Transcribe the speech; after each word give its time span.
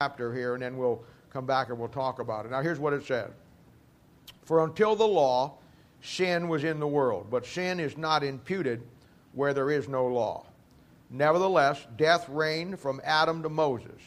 chapter 0.00 0.32
here, 0.32 0.54
and 0.54 0.62
then 0.62 0.76
we'll 0.76 1.02
come 1.28 1.44
back 1.44 1.70
and 1.70 1.76
we'll 1.76 1.88
talk 1.88 2.20
about 2.20 2.46
it. 2.46 2.52
Now, 2.52 2.62
here's 2.62 2.78
what 2.78 2.92
it 2.92 3.04
said 3.04 3.32
For 4.44 4.62
until 4.62 4.94
the 4.94 5.04
law, 5.04 5.54
sin 6.02 6.46
was 6.46 6.62
in 6.62 6.78
the 6.78 6.86
world, 6.86 7.26
but 7.32 7.44
sin 7.44 7.80
is 7.80 7.98
not 7.98 8.22
imputed 8.22 8.80
where 9.32 9.52
there 9.52 9.72
is 9.72 9.88
no 9.88 10.06
law. 10.06 10.46
Nevertheless, 11.10 11.84
death 11.96 12.28
reigned 12.28 12.78
from 12.78 13.00
Adam 13.02 13.42
to 13.42 13.48
Moses, 13.48 14.00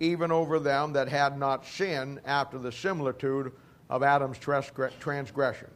even 0.00 0.32
over 0.32 0.58
them 0.58 0.92
that 0.94 1.06
had 1.08 1.38
not 1.38 1.64
sinned 1.64 2.20
after 2.26 2.58
the 2.58 2.72
similitude 2.72 3.52
of 3.88 4.02
Adam's 4.02 4.36
transgression, 4.36 5.70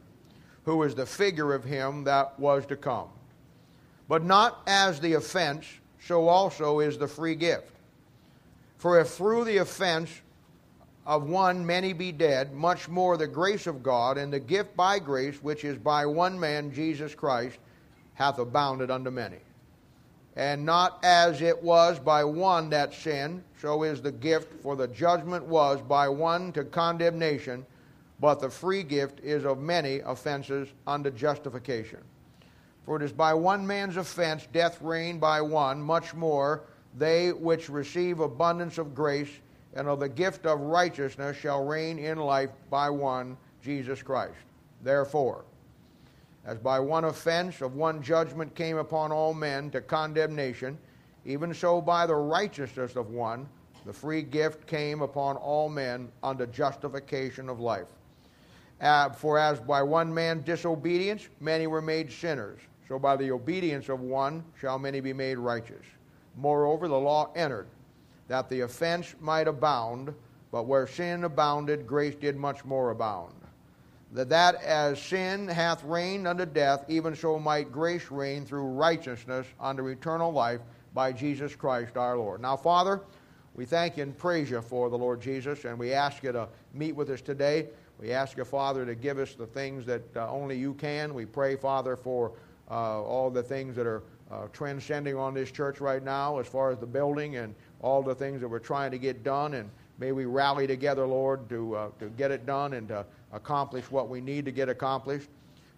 who 0.65 0.83
is 0.83 0.95
the 0.95 1.05
figure 1.05 1.53
of 1.53 1.63
him 1.63 2.03
that 2.03 2.37
was 2.37 2.65
to 2.65 2.75
come. 2.75 3.07
But 4.09 4.25
not 4.25 4.63
as 4.67 4.99
the 4.99 5.13
offense, 5.13 5.65
so 6.01 6.27
also 6.27 6.81
is 6.81 6.97
the 6.97 7.07
free 7.07 7.35
gift. 7.35 7.71
For 8.77 8.99
if 8.99 9.09
through 9.09 9.45
the 9.45 9.57
offense 9.57 10.09
of 11.05 11.29
one 11.29 11.65
many 11.65 11.93
be 11.93 12.11
dead, 12.11 12.53
much 12.53 12.89
more 12.89 13.15
the 13.15 13.27
grace 13.27 13.67
of 13.67 13.83
God 13.83 14.17
and 14.17 14.33
the 14.33 14.39
gift 14.39 14.75
by 14.75 14.99
grace, 14.99 15.41
which 15.41 15.63
is 15.63 15.77
by 15.77 16.05
one 16.05 16.39
man, 16.39 16.73
Jesus 16.73 17.13
Christ, 17.13 17.57
hath 18.15 18.39
abounded 18.39 18.89
unto 18.89 19.11
many. 19.11 19.37
And 20.35 20.65
not 20.65 20.99
as 21.03 21.41
it 21.41 21.61
was 21.61 21.99
by 21.99 22.23
one 22.23 22.69
that 22.71 22.93
sinned, 22.93 23.43
so 23.61 23.83
is 23.83 24.01
the 24.01 24.11
gift, 24.11 24.61
for 24.61 24.75
the 24.75 24.87
judgment 24.87 25.45
was 25.45 25.81
by 25.81 26.09
one 26.09 26.51
to 26.53 26.65
condemnation, 26.65 27.65
but 28.19 28.39
the 28.39 28.49
free 28.49 28.83
gift 28.83 29.19
is 29.21 29.45
of 29.45 29.59
many 29.59 29.99
offenses 29.99 30.69
unto 30.87 31.11
justification. 31.11 31.99
For 32.85 32.97
it 32.97 33.03
is 33.03 33.13
by 33.13 33.33
one 33.33 33.65
man's 33.65 33.97
offense 33.97 34.47
death 34.51 34.81
reigned 34.81 35.21
by 35.21 35.41
one, 35.41 35.81
much 35.81 36.13
more 36.13 36.63
they 36.97 37.31
which 37.31 37.69
receive 37.69 38.19
abundance 38.19 38.77
of 38.77 38.95
grace 38.95 39.29
and 39.73 39.87
of 39.87 39.99
the 39.99 40.09
gift 40.09 40.45
of 40.45 40.59
righteousness 40.61 41.35
shall 41.37 41.65
reign 41.65 41.99
in 41.99 42.17
life 42.17 42.51
by 42.69 42.89
one, 42.89 43.37
Jesus 43.61 44.01
Christ. 44.01 44.37
Therefore, 44.81 45.43
as 46.45 46.57
by 46.57 46.79
one 46.79 47.05
offense 47.05 47.61
of 47.61 47.75
one 47.75 48.01
judgment 48.01 48.53
came 48.55 48.77
upon 48.77 49.11
all 49.11 49.33
men 49.33 49.69
to 49.71 49.81
condemnation, 49.81 50.77
even 51.25 51.53
so 51.53 51.81
by 51.81 52.05
the 52.05 52.15
righteousness 52.15 52.95
of 52.95 53.09
one, 53.09 53.47
the 53.85 53.93
free 53.93 54.21
gift 54.21 54.65
came 54.67 55.01
upon 55.01 55.35
all 55.37 55.69
men 55.69 56.09
unto 56.23 56.45
justification 56.47 57.49
of 57.49 57.59
life. 57.59 57.87
Uh, 58.81 59.09
for 59.09 59.37
as 59.37 59.59
by 59.59 59.81
one 59.81 60.13
man's 60.13 60.43
disobedience 60.43 61.27
many 61.39 61.65
were 61.67 61.81
made 61.81 62.11
sinners, 62.11 62.59
so 62.87 62.99
by 62.99 63.15
the 63.15 63.31
obedience 63.31 63.89
of 63.89 64.01
one 64.01 64.43
shall 64.59 64.77
many 64.77 64.99
be 64.99 65.13
made 65.13 65.37
righteous. 65.37 65.85
Moreover, 66.37 66.87
the 66.87 66.99
law 66.99 67.31
entered 67.35 67.67
that 68.27 68.49
the 68.49 68.61
offense 68.61 69.15
might 69.19 69.47
abound, 69.47 70.13
but 70.51 70.65
where 70.65 70.87
sin 70.87 71.23
abounded, 71.23 71.87
grace 71.87 72.15
did 72.15 72.35
much 72.35 72.65
more 72.65 72.91
abound. 72.91 73.33
That 74.11 74.29
that 74.29 74.63
as 74.63 75.01
sin 75.01 75.47
hath 75.47 75.83
reigned 75.83 76.27
unto 76.27 76.45
death, 76.45 76.85
even 76.87 77.15
so 77.15 77.37
might 77.37 77.71
grace 77.71 78.09
reign 78.09 78.45
through 78.45 78.67
righteousness 78.67 79.47
unto 79.59 79.87
eternal 79.87 80.31
life 80.31 80.61
by 80.93 81.11
Jesus 81.11 81.55
Christ 81.55 81.97
our 81.97 82.17
Lord. 82.17 82.41
Now, 82.41 82.55
Father, 82.55 83.01
we 83.55 83.65
thank 83.65 83.97
you 83.97 84.03
and 84.03 84.17
praise 84.17 84.49
you 84.49 84.61
for 84.61 84.89
the 84.89 84.97
Lord 84.97 85.21
Jesus, 85.21 85.65
and 85.65 85.77
we 85.77 85.93
ask 85.93 86.23
you 86.23 86.31
to 86.31 86.47
meet 86.73 86.95
with 86.95 87.09
us 87.09 87.21
today. 87.21 87.67
We 87.99 88.11
ask 88.11 88.37
you, 88.37 88.45
Father, 88.45 88.85
to 88.85 88.95
give 88.95 89.17
us 89.17 89.33
the 89.33 89.45
things 89.45 89.85
that 89.85 90.03
uh, 90.15 90.29
only 90.29 90.57
you 90.57 90.73
can. 90.73 91.13
We 91.13 91.25
pray, 91.25 91.55
Father, 91.55 91.95
for 91.95 92.33
uh, 92.69 93.01
all 93.01 93.29
the 93.29 93.43
things 93.43 93.75
that 93.75 93.87
are 93.87 94.03
uh, 94.35 94.47
transcending 94.51 95.15
on 95.15 95.33
this 95.33 95.51
church 95.51 95.79
right 95.79 96.03
now 96.03 96.39
as 96.39 96.47
far 96.47 96.71
as 96.71 96.77
the 96.79 96.85
building 96.85 97.37
and 97.37 97.55
all 97.81 98.01
the 98.01 98.15
things 98.15 98.41
that 98.41 98.47
we're 98.47 98.59
trying 98.59 98.91
to 98.91 98.97
get 98.97 99.23
done. 99.23 99.53
And 99.53 99.69
may 99.97 100.11
we 100.11 100.25
rally 100.25 100.67
together, 100.67 101.05
Lord, 101.05 101.47
to, 101.49 101.75
uh, 101.75 101.89
to 101.99 102.09
get 102.09 102.31
it 102.31 102.45
done 102.45 102.73
and 102.73 102.87
to 102.89 103.05
accomplish 103.31 103.89
what 103.91 104.09
we 104.09 104.21
need 104.21 104.45
to 104.45 104.51
get 104.51 104.69
accomplished. 104.69 105.29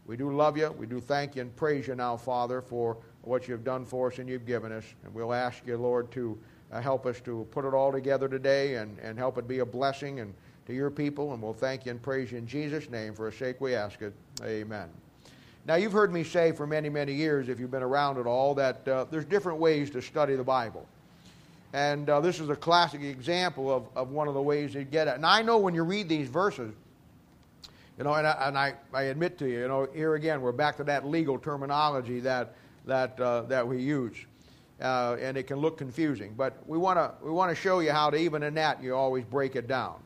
We 0.05 0.17
do 0.17 0.33
love 0.33 0.57
you. 0.57 0.71
We 0.71 0.85
do 0.85 0.99
thank 0.99 1.35
you 1.35 1.41
and 1.41 1.55
praise 1.55 1.87
you 1.87 1.95
now, 1.95 2.15
Father, 2.17 2.61
for 2.61 2.97
what 3.21 3.47
you've 3.47 3.65
done 3.65 3.85
for 3.85 4.11
us 4.11 4.19
and 4.19 4.29
you've 4.29 4.45
given 4.45 4.71
us. 4.71 4.85
And 5.03 5.13
we'll 5.13 5.33
ask 5.33 5.65
you, 5.67 5.77
Lord, 5.77 6.09
to 6.11 6.37
uh, 6.71 6.81
help 6.81 7.05
us 7.05 7.19
to 7.21 7.45
put 7.51 7.65
it 7.65 7.73
all 7.73 7.91
together 7.91 8.27
today 8.27 8.75
and, 8.75 8.97
and 8.99 9.17
help 9.17 9.37
it 9.37 9.47
be 9.47 9.59
a 9.59 9.65
blessing 9.65 10.21
and 10.21 10.33
to 10.65 10.73
your 10.73 10.89
people. 10.89 11.33
And 11.33 11.41
we'll 11.41 11.53
thank 11.53 11.85
you 11.85 11.91
and 11.91 12.01
praise 12.01 12.31
you 12.31 12.37
in 12.37 12.47
Jesus' 12.47 12.89
name. 12.89 13.13
For 13.13 13.27
a 13.27 13.33
sake 13.33 13.59
we 13.59 13.75
ask 13.75 14.01
it. 14.01 14.13
Amen. 14.43 14.89
Now, 15.67 15.75
you've 15.75 15.91
heard 15.91 16.13
me 16.13 16.23
say 16.23 16.53
for 16.53 16.65
many, 16.65 16.87
many 16.87 17.13
years, 17.13 17.49
if 17.49 17.59
you've 17.59 17.71
been 17.71 17.83
around 17.83 18.17
at 18.17 18.25
all, 18.25 18.55
that 18.55 18.87
uh, 18.87 19.03
there's 19.11 19.25
different 19.25 19.59
ways 19.59 19.89
to 19.89 20.01
study 20.01 20.33
the 20.37 20.43
Bible. 20.43 20.87
And 21.73 22.09
uh, 22.09 22.21
this 22.21 22.39
is 22.39 22.47
a 22.47 22.55
classic 22.55 23.01
example 23.01 23.75
of, 23.75 23.85
of 23.93 24.11
one 24.11 24.29
of 24.29 24.33
the 24.33 24.41
ways 24.41 24.73
you 24.73 24.85
get 24.85 25.09
it. 25.09 25.15
And 25.15 25.25
I 25.25 25.41
know 25.41 25.57
when 25.57 25.75
you 25.75 25.83
read 25.83 26.07
these 26.07 26.29
verses, 26.29 26.73
you 27.97 28.05
know, 28.05 28.13
and, 28.13 28.25
I, 28.25 28.47
and 28.47 28.57
I, 28.57 28.75
I 28.93 29.03
admit 29.03 29.37
to 29.39 29.49
you, 29.49 29.59
you 29.59 29.67
know, 29.67 29.89
here 29.93 30.15
again, 30.15 30.39
we're 30.39 30.53
back 30.53 30.77
to 30.77 30.85
that 30.85 31.05
legal 31.05 31.37
terminology 31.37 32.21
that, 32.21 32.55
that, 32.85 33.19
uh, 33.19 33.41
that 33.43 33.67
we 33.67 33.81
use. 33.81 34.15
Uh, 34.79 35.17
and 35.19 35.35
it 35.35 35.47
can 35.47 35.57
look 35.57 35.77
confusing. 35.77 36.33
But 36.37 36.55
we 36.65 36.77
want 36.77 36.97
to 36.97 37.11
we 37.21 37.31
wanna 37.31 37.55
show 37.55 37.79
you 37.81 37.91
how 37.91 38.09
to, 38.09 38.15
even 38.15 38.41
in 38.41 38.53
that, 38.53 38.81
you 38.81 38.95
always 38.95 39.25
break 39.25 39.57
it 39.57 39.67
down. 39.67 39.99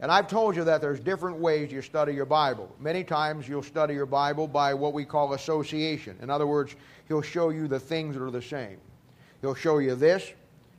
And 0.00 0.12
I've 0.12 0.28
told 0.28 0.56
you 0.56 0.64
that 0.64 0.82
there's 0.82 1.00
different 1.00 1.38
ways 1.38 1.72
you 1.72 1.80
study 1.80 2.12
your 2.12 2.26
Bible. 2.26 2.70
Many 2.78 3.02
times 3.02 3.48
you'll 3.48 3.62
study 3.62 3.94
your 3.94 4.06
Bible 4.06 4.46
by 4.46 4.74
what 4.74 4.92
we 4.92 5.06
call 5.06 5.32
association. 5.32 6.18
In 6.20 6.28
other 6.28 6.46
words, 6.46 6.76
he'll 7.08 7.22
show 7.22 7.48
you 7.48 7.66
the 7.66 7.80
things 7.80 8.14
that 8.14 8.22
are 8.22 8.30
the 8.30 8.42
same. 8.42 8.76
He'll 9.40 9.54
show 9.54 9.78
you 9.78 9.94
this, 9.94 10.32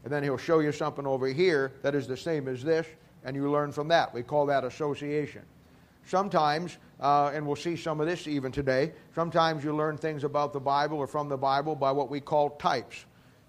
and 0.03 0.13
then 0.13 0.21
he'll 0.21 0.37
show 0.37 0.59
you 0.59 0.71
something 0.71 1.07
over 1.07 1.27
here 1.27 1.71
that 1.81 1.95
is 1.95 2.07
the 2.07 2.17
same 2.17 2.47
as 2.47 2.63
this, 2.63 2.85
and 3.23 3.35
you 3.35 3.49
learn 3.49 3.71
from 3.71 3.87
that. 3.87 4.13
We 4.13 4.21
call 4.21 4.45
that 4.47 4.63
association. 4.63 5.41
Sometimes, 6.05 6.77
uh, 6.99 7.31
and 7.33 7.45
we'll 7.45 7.55
see 7.55 7.75
some 7.75 7.99
of 7.99 8.07
this 8.07 8.27
even 8.27 8.51
today, 8.51 8.93
sometimes 9.15 9.63
you 9.63 9.75
learn 9.75 9.97
things 9.97 10.23
about 10.23 10.53
the 10.53 10.59
Bible 10.59 10.99
or 10.99 11.07
from 11.07 11.27
the 11.27 11.37
Bible 11.37 11.75
by 11.75 11.91
what 11.91 12.09
we 12.09 12.19
call 12.19 12.51
types. 12.51 13.05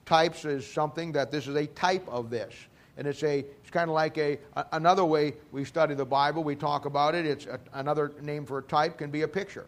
Types 0.06 0.46
is 0.46 0.66
something 0.66 1.12
that 1.12 1.30
this 1.30 1.46
is 1.46 1.56
a 1.56 1.66
type 1.66 2.08
of 2.08 2.30
this 2.30 2.54
and 2.98 3.06
it's 3.06 3.22
a 3.22 3.38
it's 3.38 3.70
kind 3.70 3.88
of 3.88 3.94
like 3.94 4.18
a, 4.18 4.38
a, 4.56 4.66
another 4.72 5.04
way 5.04 5.34
we 5.52 5.64
study 5.64 5.94
the 5.94 6.04
Bible. 6.04 6.44
We 6.44 6.56
talk 6.56 6.84
about 6.84 7.14
it. 7.14 7.24
It's 7.24 7.46
a, 7.46 7.58
another 7.72 8.12
name 8.20 8.44
for 8.44 8.58
a 8.58 8.62
type 8.62 8.98
can 8.98 9.10
be 9.10 9.22
a 9.22 9.28
picture. 9.28 9.66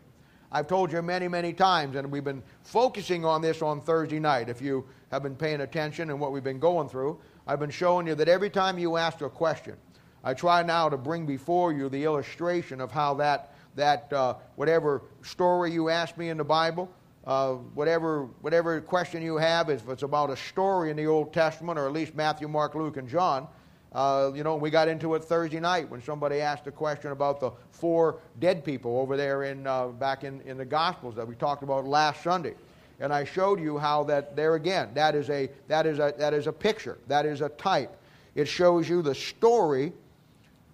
I've 0.53 0.67
told 0.67 0.93
you 0.93 1.01
many 1.01 1.29
many 1.29 1.53
times, 1.53 1.97
and 1.97 2.11
we've 2.11 2.25
been 2.25 2.43
focusing 2.65 3.25
on 3.25 3.41
this 3.41 3.63
on 3.63 3.81
Thursday 3.81 4.19
night. 4.19 4.49
If 4.49 4.61
you 4.61 4.85
have 5.13 5.23
been 5.23 5.37
paying 5.37 5.61
attention 5.61 6.11
and 6.11 6.21
what 6.21 6.33
we've 6.33 6.45
been 6.45 6.59
going 6.59 6.89
through, 6.89 7.21
I've 7.47 7.61
been 7.61 7.71
showing 7.71 8.07
you 8.09 8.17
that 8.17 8.29
every 8.29 8.51
time 8.51 8.79
you 8.79 8.97
ask 8.97 9.21
a 9.21 9.31
question, 9.31 9.77
I 10.25 10.35
try 10.35 10.63
now 10.63 10.89
to 10.89 10.97
bring 10.97 11.25
before 11.25 11.73
you 11.73 11.89
the 11.89 12.05
illustration 12.05 12.81
of 12.81 12.91
how 12.91 13.15
that 13.15 13.55
that 13.77 14.13
uh, 14.13 14.35
whatever 14.57 15.03
story 15.23 15.71
you 15.71 15.89
ask 15.89 16.19
me 16.19 16.31
in 16.31 16.37
the 16.37 16.45
Bible, 16.45 16.91
uh, 17.31 17.53
whatever, 17.75 18.25
whatever 18.41 18.81
question 18.81 19.23
you 19.23 19.37
have, 19.37 19.71
if 19.71 19.89
it's 19.89 20.03
about 20.03 20.31
a 20.31 20.37
story 20.37 20.91
in 20.91 20.97
the 20.97 21.07
Old 21.07 21.33
Testament, 21.33 21.79
or 21.79 21.87
at 21.87 21.93
least 21.93 22.17
Matthew, 22.17 22.49
Mark, 22.49 22.75
Luke, 22.75 22.97
and 22.97 23.09
John, 23.09 23.47
uh, 23.93 24.33
you 24.35 24.43
know, 24.43 24.57
we 24.57 24.69
got 24.69 24.89
into 24.89 25.15
it 25.15 25.23
Thursday 25.23 25.61
night 25.61 25.89
when 25.89 26.03
somebody 26.03 26.41
asked 26.41 26.67
a 26.67 26.73
question 26.73 27.13
about 27.13 27.39
the 27.39 27.53
four 27.71 28.19
dead 28.41 28.65
people 28.65 28.99
over 28.99 29.17
there 29.17 29.45
in, 29.45 29.65
uh, 29.65 29.87
back 29.87 30.25
in, 30.25 30.41
in 30.41 30.57
the 30.57 30.65
Gospels 30.65 31.15
that 31.15 31.27
we 31.27 31.37
talked 31.37 31.63
about 31.63 31.87
last 31.87 32.25
Sunday. 32.25 32.55
And 32.99 33.13
I 33.13 33.23
showed 33.23 33.61
you 33.61 33.79
how 33.79 34.03
that 34.05 34.35
there 34.35 34.57
again, 34.57 34.89
that 34.95 35.15
is 35.15 35.31
a, 35.31 35.49
that 35.69 35.87
is 35.87 36.01
a, 36.01 36.13
that 36.19 36.35
is 36.35 36.49
a 36.49 36.53
picture, 36.53 36.99
that 37.07 37.27
is 37.27 37.43
a 37.43 37.49
type. 37.51 37.97
It 38.35 38.49
shows 38.49 38.89
you 38.89 39.03
the 39.03 39.15
story 39.15 39.93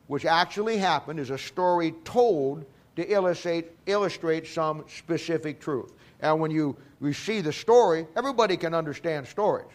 which 0.07 0.25
actually 0.25 0.79
happened 0.79 1.21
is 1.21 1.29
a 1.29 1.39
story 1.39 1.93
told 2.05 2.65
to 2.97 3.07
illustrate, 3.13 3.67
illustrate 3.85 4.47
some 4.47 4.85
specific 4.89 5.61
truth. 5.61 5.93
And 6.21 6.41
when 6.41 6.51
you, 6.51 6.77
you 7.01 7.13
see 7.13 7.41
the 7.41 7.53
story, 7.53 8.07
everybody 8.17 8.57
can 8.57 8.75
understand 8.75 9.27
stories. 9.27 9.67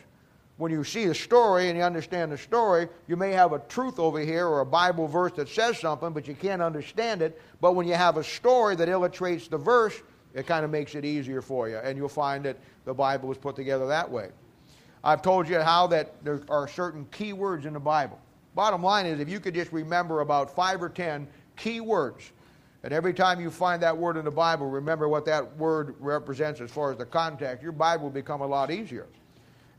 When 0.57 0.72
you 0.72 0.84
see 0.84 1.06
the 1.06 1.16
story 1.16 1.69
and 1.69 1.78
you 1.78 1.84
understand 1.84 2.31
the 2.31 2.38
story, 2.38 2.88
you 3.07 3.16
may 3.16 3.31
have 3.31 3.53
a 3.53 3.59
truth 3.59 3.97
over 3.97 4.19
here 4.19 4.47
or 4.47 4.59
a 4.59 4.66
Bible 4.66 5.08
verse 5.08 5.32
that 5.34 5.49
says 5.49 5.79
something, 5.79 6.11
but 6.11 6.28
you 6.28 6.35
can't 6.35 6.61
understand 6.61 7.22
it. 7.22 7.41
But 7.61 7.73
when 7.73 7.88
you 7.88 7.96
have 7.96 8.17
a 8.17 8.23
story 8.23 8.76
that 8.76 8.88
illustrates 8.88 9.47
the 9.47 9.58
verse, 9.58 10.02
it 10.34 10.46
kind 10.46 10.64
of 10.64 10.72
makes 10.72 10.93
it 10.93 11.03
easier 11.03 11.41
for 11.41 11.67
you. 11.67 11.78
And 11.78 11.97
you'll 11.97 12.09
find 12.09 12.46
that 12.46 12.58
the 12.85 12.94
Bible 12.94 13.28
was 13.29 13.37
put 13.37 13.55
together 13.55 13.87
that 13.87 14.09
way. 14.09 14.29
I've 15.03 15.22
told 15.23 15.49
you 15.49 15.59
how 15.59 15.87
that 15.87 16.23
there 16.23 16.41
are 16.47 16.67
certain 16.67 17.05
key 17.11 17.34
words 17.34 17.66
in 17.66 17.73
the 17.73 17.79
Bible. 17.79 18.20
Bottom 18.53 18.84
line 18.84 19.05
is, 19.08 19.20
if 19.20 19.29
you 19.29 19.40
could 19.40 19.55
just 19.55 19.72
remember 19.72 20.22
about 20.22 20.55
five 20.55 20.84
or 20.84 20.90
ten 20.90 21.28
key 21.55 21.82
words 21.82 22.32
and 22.84 22.94
every 22.94 23.14
time 23.14 23.40
you 23.40 23.52
find 23.52 23.82
that 23.84 23.96
word 23.96 24.18
in 24.18 24.26
the 24.26 24.32
Bible, 24.32 24.68
remember 24.68 25.08
what 25.08 25.26
that 25.26 25.58
word 25.58 25.96
represents 26.00 26.62
as 26.62 26.72
far 26.72 26.92
as 26.92 26.98
the 26.98 27.06
context. 27.06 27.62
Your 27.62 27.72
Bible 27.72 28.06
will 28.06 28.10
become 28.12 28.42
a 28.42 28.48
lot 28.48 28.72
easier. 28.72 29.06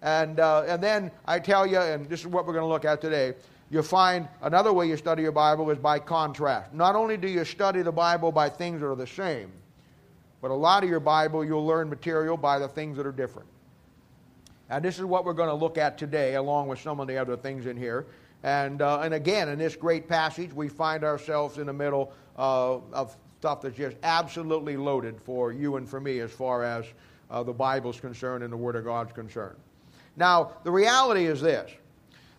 And, 0.02 0.38
uh, 0.38 0.64
and 0.66 0.82
then 0.82 1.10
I 1.26 1.38
tell 1.38 1.66
you, 1.66 1.78
and 1.78 2.08
this 2.08 2.20
is 2.20 2.26
what 2.26 2.46
we're 2.46 2.52
going 2.52 2.64
to 2.64 2.68
look 2.68 2.84
at 2.84 3.00
today, 3.00 3.34
you 3.70 3.82
find 3.82 4.28
another 4.42 4.72
way 4.72 4.86
you 4.86 4.96
study 4.96 5.22
your 5.22 5.32
Bible 5.32 5.70
is 5.70 5.78
by 5.78 5.98
contrast. 5.98 6.72
Not 6.74 6.94
only 6.94 7.16
do 7.16 7.26
you 7.26 7.44
study 7.44 7.82
the 7.82 7.92
Bible 7.92 8.30
by 8.30 8.48
things 8.48 8.80
that 8.80 8.86
are 8.86 8.96
the 8.96 9.06
same, 9.06 9.50
but 10.40 10.50
a 10.50 10.54
lot 10.54 10.84
of 10.84 10.90
your 10.90 11.00
Bible 11.00 11.44
you'll 11.44 11.66
learn 11.66 11.88
material 11.88 12.36
by 12.36 12.58
the 12.58 12.68
things 12.68 12.96
that 12.98 13.06
are 13.06 13.12
different. 13.12 13.48
And 14.68 14.84
this 14.84 14.98
is 14.98 15.04
what 15.04 15.24
we're 15.24 15.32
going 15.32 15.48
to 15.48 15.54
look 15.54 15.78
at 15.78 15.98
today, 15.98 16.34
along 16.34 16.68
with 16.68 16.80
some 16.80 17.00
of 17.00 17.06
the 17.06 17.16
other 17.16 17.36
things 17.36 17.66
in 17.66 17.76
here. 17.76 18.06
And, 18.42 18.82
uh, 18.82 19.00
and 19.00 19.14
again, 19.14 19.48
in 19.48 19.58
this 19.58 19.76
great 19.76 20.08
passage, 20.08 20.52
we 20.52 20.68
find 20.68 21.04
ourselves 21.04 21.58
in 21.58 21.66
the 21.66 21.72
middle 21.72 22.12
uh, 22.36 22.78
of 22.92 23.16
stuff 23.38 23.62
that's 23.62 23.76
just 23.76 23.96
absolutely 24.02 24.76
loaded 24.76 25.20
for 25.20 25.52
you 25.52 25.76
and 25.76 25.88
for 25.88 26.00
me 26.00 26.20
as 26.20 26.30
far 26.30 26.64
as 26.64 26.84
uh, 27.30 27.42
the 27.42 27.52
Bible's 27.52 28.00
concerned 28.00 28.44
and 28.44 28.52
the 28.52 28.56
Word 28.56 28.76
of 28.76 28.84
God's 28.84 29.12
concerned. 29.12 29.56
Now, 30.16 30.52
the 30.64 30.70
reality 30.70 31.26
is 31.26 31.40
this 31.40 31.70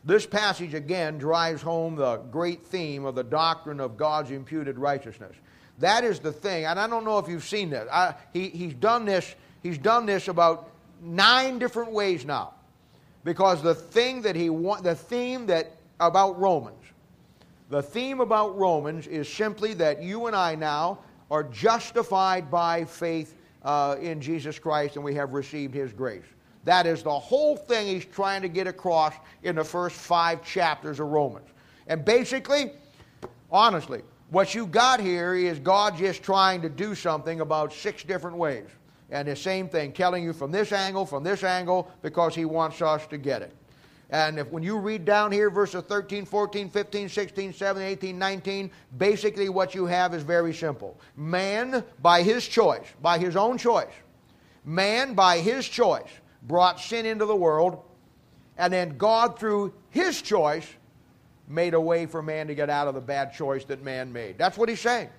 this 0.05 0.25
passage 0.25 0.73
again 0.73 1.17
drives 1.17 1.61
home 1.61 1.95
the 1.95 2.17
great 2.17 2.65
theme 2.65 3.05
of 3.05 3.15
the 3.15 3.23
doctrine 3.23 3.79
of 3.79 3.95
God's 3.95 4.31
imputed 4.31 4.77
righteousness. 4.77 5.35
That 5.79 6.03
is 6.03 6.19
the 6.19 6.31
thing, 6.31 6.65
and 6.65 6.79
I 6.79 6.87
don't 6.87 7.05
know 7.05 7.19
if 7.19 7.27
you've 7.27 7.43
seen 7.43 7.69
this. 7.69 7.87
I, 7.91 8.15
he, 8.33 8.49
he's 8.49 8.73
done 8.73 9.05
this. 9.05 9.33
He's 9.63 9.77
done 9.77 10.05
this 10.05 10.27
about 10.27 10.69
nine 11.01 11.57
different 11.57 11.93
ways 11.93 12.25
now, 12.25 12.53
because 13.23 13.63
the 13.63 13.73
thing 13.73 14.21
that 14.23 14.35
he 14.35 14.49
want, 14.49 14.83
the 14.83 14.95
theme 14.95 15.47
that 15.47 15.71
about 15.99 16.39
Romans, 16.39 16.83
the 17.69 17.81
theme 17.81 18.19
about 18.21 18.57
Romans 18.57 19.07
is 19.07 19.31
simply 19.31 19.73
that 19.75 20.01
you 20.01 20.27
and 20.27 20.35
I 20.35 20.55
now 20.55 20.99
are 21.31 21.43
justified 21.43 22.51
by 22.51 22.85
faith 22.85 23.35
uh, 23.63 23.95
in 24.01 24.21
Jesus 24.21 24.59
Christ, 24.59 24.95
and 24.95 25.03
we 25.05 25.15
have 25.15 25.33
received 25.33 25.73
His 25.73 25.91
grace. 25.93 26.25
That 26.65 26.85
is 26.85 27.03
the 27.03 27.17
whole 27.17 27.55
thing 27.57 27.87
he's 27.87 28.05
trying 28.05 28.41
to 28.41 28.47
get 28.47 28.67
across 28.67 29.13
in 29.43 29.55
the 29.55 29.63
first 29.63 29.95
five 29.95 30.43
chapters 30.43 30.99
of 30.99 31.07
Romans. 31.07 31.49
And 31.87 32.05
basically, 32.05 32.71
honestly, 33.51 34.01
what 34.29 34.55
you 34.55 34.65
got 34.65 34.99
here 34.99 35.35
is 35.35 35.59
God 35.59 35.97
just 35.97 36.23
trying 36.23 36.61
to 36.61 36.69
do 36.69 36.95
something 36.95 37.41
about 37.41 37.73
six 37.73 38.03
different 38.03 38.37
ways. 38.37 38.67
And 39.11 39.27
the 39.27 39.35
same 39.35 39.67
thing, 39.67 39.91
telling 39.91 40.23
you 40.23 40.33
from 40.33 40.51
this 40.51 40.71
angle, 40.71 41.05
from 41.05 41.23
this 41.23 41.43
angle, 41.43 41.91
because 42.01 42.33
he 42.33 42.45
wants 42.45 42.81
us 42.81 43.05
to 43.07 43.17
get 43.17 43.41
it. 43.41 43.53
And 44.13 44.37
if, 44.37 44.47
when 44.51 44.61
you 44.61 44.77
read 44.77 45.05
down 45.05 45.31
here, 45.31 45.49
verses 45.49 45.83
13, 45.85 46.25
14, 46.25 46.69
15, 46.69 47.09
16, 47.09 47.51
17, 47.51 47.83
18, 47.83 48.19
19, 48.19 48.71
basically 48.95 49.49
what 49.49 49.73
you 49.73 49.87
have 49.87 50.13
is 50.13 50.21
very 50.21 50.53
simple. 50.53 50.99
Man, 51.17 51.83
by 51.99 52.21
his 52.21 52.47
choice, 52.47 52.85
by 53.01 53.17
his 53.17 53.35
own 53.35 53.57
choice, 53.57 53.91
man, 54.63 55.15
by 55.15 55.39
his 55.39 55.67
choice, 55.67 56.07
brought 56.43 56.79
sin 56.79 57.07
into 57.07 57.25
the 57.25 57.35
world, 57.35 57.81
and 58.55 58.71
then 58.71 58.99
God, 58.99 59.39
through 59.39 59.73
his 59.89 60.21
choice, 60.21 60.67
made 61.47 61.73
a 61.73 61.81
way 61.81 62.05
for 62.05 62.21
man 62.21 62.45
to 62.45 62.53
get 62.53 62.69
out 62.69 62.87
of 62.87 62.93
the 62.93 63.01
bad 63.01 63.33
choice 63.33 63.65
that 63.65 63.83
man 63.83 64.13
made. 64.13 64.37
That's 64.37 64.59
what 64.59 64.69
he's 64.69 64.79
saying. 64.79 65.09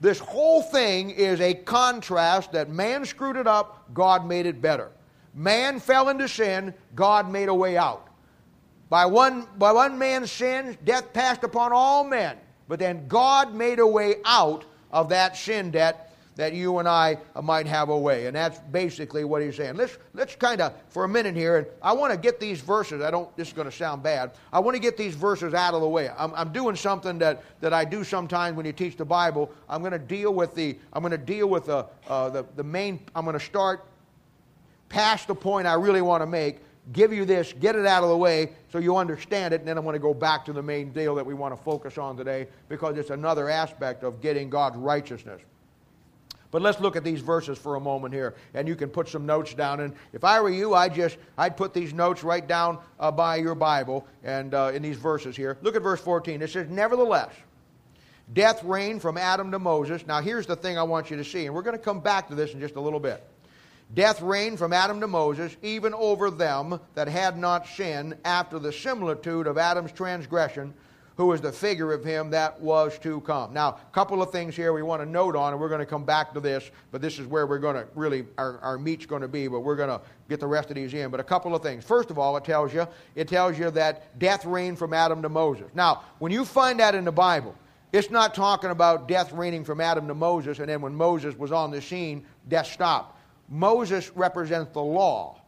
This 0.00 0.18
whole 0.18 0.60
thing 0.60 1.10
is 1.10 1.40
a 1.40 1.54
contrast 1.54 2.50
that 2.50 2.68
man 2.68 3.04
screwed 3.04 3.36
it 3.36 3.46
up, 3.46 3.94
God 3.94 4.26
made 4.26 4.46
it 4.46 4.60
better. 4.60 4.90
Man 5.34 5.78
fell 5.78 6.08
into 6.08 6.26
sin, 6.26 6.74
God 6.96 7.30
made 7.30 7.48
a 7.48 7.54
way 7.54 7.76
out. 7.76 8.08
By 8.94 9.06
one, 9.06 9.48
by 9.58 9.72
one 9.72 9.98
man's 9.98 10.30
sin, 10.30 10.78
death 10.84 11.12
passed 11.12 11.42
upon 11.42 11.72
all 11.72 12.04
men. 12.04 12.36
But 12.68 12.78
then 12.78 13.08
God 13.08 13.52
made 13.52 13.80
a 13.80 13.86
way 13.88 14.18
out 14.24 14.64
of 14.92 15.08
that 15.08 15.36
sin 15.36 15.72
debt 15.72 16.12
that 16.36 16.52
you 16.52 16.78
and 16.78 16.86
I 16.86 17.18
might 17.42 17.66
have 17.66 17.88
a 17.88 17.98
way. 17.98 18.26
And 18.26 18.36
that's 18.36 18.60
basically 18.70 19.24
what 19.24 19.42
he's 19.42 19.56
saying. 19.56 19.74
Let's, 19.74 19.98
let's 20.12 20.36
kind 20.36 20.60
of, 20.60 20.74
for 20.90 21.02
a 21.02 21.08
minute 21.08 21.34
here, 21.34 21.56
and 21.58 21.66
I 21.82 21.92
want 21.92 22.12
to 22.12 22.16
get 22.16 22.38
these 22.38 22.60
verses. 22.60 23.02
I 23.02 23.10
don't, 23.10 23.36
this 23.36 23.48
is 23.48 23.52
going 23.52 23.68
to 23.68 23.76
sound 23.76 24.04
bad. 24.04 24.30
I 24.52 24.60
want 24.60 24.76
to 24.76 24.80
get 24.80 24.96
these 24.96 25.16
verses 25.16 25.54
out 25.54 25.74
of 25.74 25.80
the 25.80 25.88
way. 25.88 26.08
I'm, 26.16 26.32
I'm 26.32 26.52
doing 26.52 26.76
something 26.76 27.18
that, 27.18 27.42
that 27.62 27.72
I 27.72 27.84
do 27.84 28.04
sometimes 28.04 28.56
when 28.56 28.64
you 28.64 28.72
teach 28.72 28.96
the 28.96 29.04
Bible. 29.04 29.50
I'm 29.68 29.80
going 29.80 29.90
to 29.90 29.98
deal 29.98 30.32
with 30.32 30.54
the, 30.54 30.78
I'm 30.92 31.02
going 31.02 31.10
to 31.10 31.18
deal 31.18 31.48
with 31.48 31.66
the, 31.66 31.84
uh, 32.06 32.30
the, 32.30 32.46
the 32.54 32.62
main, 32.62 33.00
I'm 33.16 33.24
going 33.24 33.36
to 33.36 33.44
start 33.44 33.86
past 34.88 35.26
the 35.26 35.34
point 35.34 35.66
I 35.66 35.74
really 35.74 36.00
want 36.00 36.22
to 36.22 36.26
make 36.26 36.60
give 36.92 37.12
you 37.12 37.24
this, 37.24 37.52
get 37.54 37.76
it 37.76 37.86
out 37.86 38.02
of 38.02 38.10
the 38.10 38.16
way 38.16 38.52
so 38.70 38.78
you 38.78 38.96
understand 38.96 39.54
it, 39.54 39.60
and 39.60 39.68
then 39.68 39.78
I'm 39.78 39.84
going 39.84 39.94
to 39.94 39.98
go 40.00 40.14
back 40.14 40.44
to 40.46 40.52
the 40.52 40.62
main 40.62 40.92
deal 40.92 41.14
that 41.14 41.24
we 41.24 41.34
want 41.34 41.56
to 41.56 41.62
focus 41.62 41.98
on 41.98 42.16
today 42.16 42.46
because 42.68 42.98
it's 42.98 43.10
another 43.10 43.48
aspect 43.48 44.02
of 44.04 44.20
getting 44.20 44.50
God's 44.50 44.76
righteousness. 44.76 45.40
But 46.50 46.62
let's 46.62 46.78
look 46.78 46.94
at 46.94 47.02
these 47.02 47.20
verses 47.20 47.58
for 47.58 47.74
a 47.74 47.80
moment 47.80 48.14
here, 48.14 48.36
and 48.54 48.68
you 48.68 48.76
can 48.76 48.88
put 48.88 49.08
some 49.08 49.26
notes 49.26 49.54
down. 49.54 49.80
And 49.80 49.92
if 50.12 50.22
I 50.22 50.40
were 50.40 50.50
you, 50.50 50.74
I'd 50.74 50.94
just 50.94 51.16
I'd 51.36 51.56
put 51.56 51.74
these 51.74 51.92
notes 51.92 52.22
right 52.22 52.46
down 52.46 52.78
uh, 53.00 53.10
by 53.10 53.36
your 53.36 53.56
Bible 53.56 54.06
and 54.22 54.54
uh, 54.54 54.70
in 54.72 54.80
these 54.80 54.96
verses 54.96 55.34
here. 55.36 55.58
Look 55.62 55.74
at 55.74 55.82
verse 55.82 56.00
14. 56.00 56.40
It 56.42 56.50
says, 56.50 56.70
"Nevertheless, 56.70 57.32
death 58.34 58.62
reigned 58.62 59.02
from 59.02 59.18
Adam 59.18 59.50
to 59.50 59.58
Moses." 59.58 60.06
Now, 60.06 60.20
here's 60.20 60.46
the 60.46 60.54
thing 60.54 60.78
I 60.78 60.84
want 60.84 61.10
you 61.10 61.16
to 61.16 61.24
see, 61.24 61.46
and 61.46 61.52
we're 61.52 61.62
going 61.62 61.76
to 61.76 61.82
come 61.82 61.98
back 61.98 62.28
to 62.28 62.36
this 62.36 62.54
in 62.54 62.60
just 62.60 62.76
a 62.76 62.80
little 62.80 63.00
bit. 63.00 63.26
Death 63.92 64.22
reigned 64.22 64.58
from 64.58 64.72
Adam 64.72 65.00
to 65.00 65.06
Moses, 65.06 65.56
even 65.62 65.92
over 65.94 66.30
them 66.30 66.80
that 66.94 67.06
had 67.06 67.36
not 67.36 67.66
sinned, 67.66 68.16
after 68.24 68.58
the 68.58 68.72
similitude 68.72 69.46
of 69.46 69.58
Adam's 69.58 69.92
transgression 69.92 70.74
who 71.16 71.32
is 71.32 71.40
the 71.40 71.52
figure 71.52 71.92
of 71.92 72.04
him 72.04 72.30
that 72.30 72.60
was 72.60 72.98
to 72.98 73.20
come. 73.20 73.52
Now, 73.54 73.68
a 73.68 73.92
couple 73.92 74.20
of 74.20 74.32
things 74.32 74.56
here 74.56 74.72
we 74.72 74.82
want 74.82 75.00
to 75.00 75.06
note 75.06 75.36
on, 75.36 75.52
and 75.52 75.60
we're 75.60 75.68
going 75.68 75.80
to 75.80 75.86
come 75.86 76.04
back 76.04 76.34
to 76.34 76.40
this, 76.40 76.70
but 76.90 77.00
this 77.00 77.18
is 77.18 77.26
where 77.26 77.46
we're 77.46 77.58
going 77.58 77.76
to 77.76 77.86
really, 77.94 78.26
our, 78.36 78.58
our 78.58 78.78
meat's 78.78 79.06
going 79.06 79.22
to 79.22 79.28
be, 79.28 79.46
but 79.46 79.60
we're 79.60 79.76
going 79.76 79.88
to 79.88 80.00
get 80.28 80.40
the 80.40 80.46
rest 80.46 80.70
of 80.70 80.74
these 80.74 80.92
in. 80.92 81.10
But 81.10 81.20
a 81.20 81.24
couple 81.24 81.54
of 81.54 81.62
things. 81.62 81.84
First 81.84 82.10
of 82.10 82.18
all, 82.18 82.36
it 82.36 82.44
tells 82.44 82.74
you, 82.74 82.88
it 83.14 83.28
tells 83.28 83.58
you 83.58 83.70
that 83.70 84.18
death 84.18 84.44
reigned 84.44 84.78
from 84.78 84.92
Adam 84.92 85.22
to 85.22 85.28
Moses. 85.28 85.70
Now, 85.74 86.02
when 86.18 86.32
you 86.32 86.44
find 86.44 86.80
that 86.80 86.96
in 86.96 87.04
the 87.04 87.12
Bible, 87.12 87.54
it's 87.92 88.10
not 88.10 88.34
talking 88.34 88.70
about 88.70 89.06
death 89.06 89.32
reigning 89.32 89.64
from 89.64 89.80
Adam 89.80 90.08
to 90.08 90.14
Moses, 90.14 90.58
and 90.58 90.68
then 90.68 90.80
when 90.80 90.96
Moses 90.96 91.38
was 91.38 91.52
on 91.52 91.70
the 91.70 91.80
scene, 91.80 92.26
death 92.48 92.66
stopped. 92.66 93.13
Moses 93.48 94.10
represents 94.14 94.72
the 94.72 94.82
law. 94.82 95.40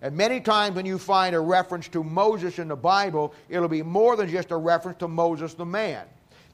And 0.00 0.16
many 0.16 0.40
times 0.40 0.74
when 0.74 0.84
you 0.84 0.98
find 0.98 1.34
a 1.34 1.40
reference 1.40 1.88
to 1.88 2.02
Moses 2.02 2.58
in 2.58 2.68
the 2.68 2.76
Bible, 2.76 3.34
it'll 3.48 3.68
be 3.68 3.82
more 3.82 4.16
than 4.16 4.28
just 4.28 4.50
a 4.50 4.56
reference 4.56 4.98
to 4.98 5.08
Moses 5.08 5.54
the 5.54 5.64
man. 5.64 6.06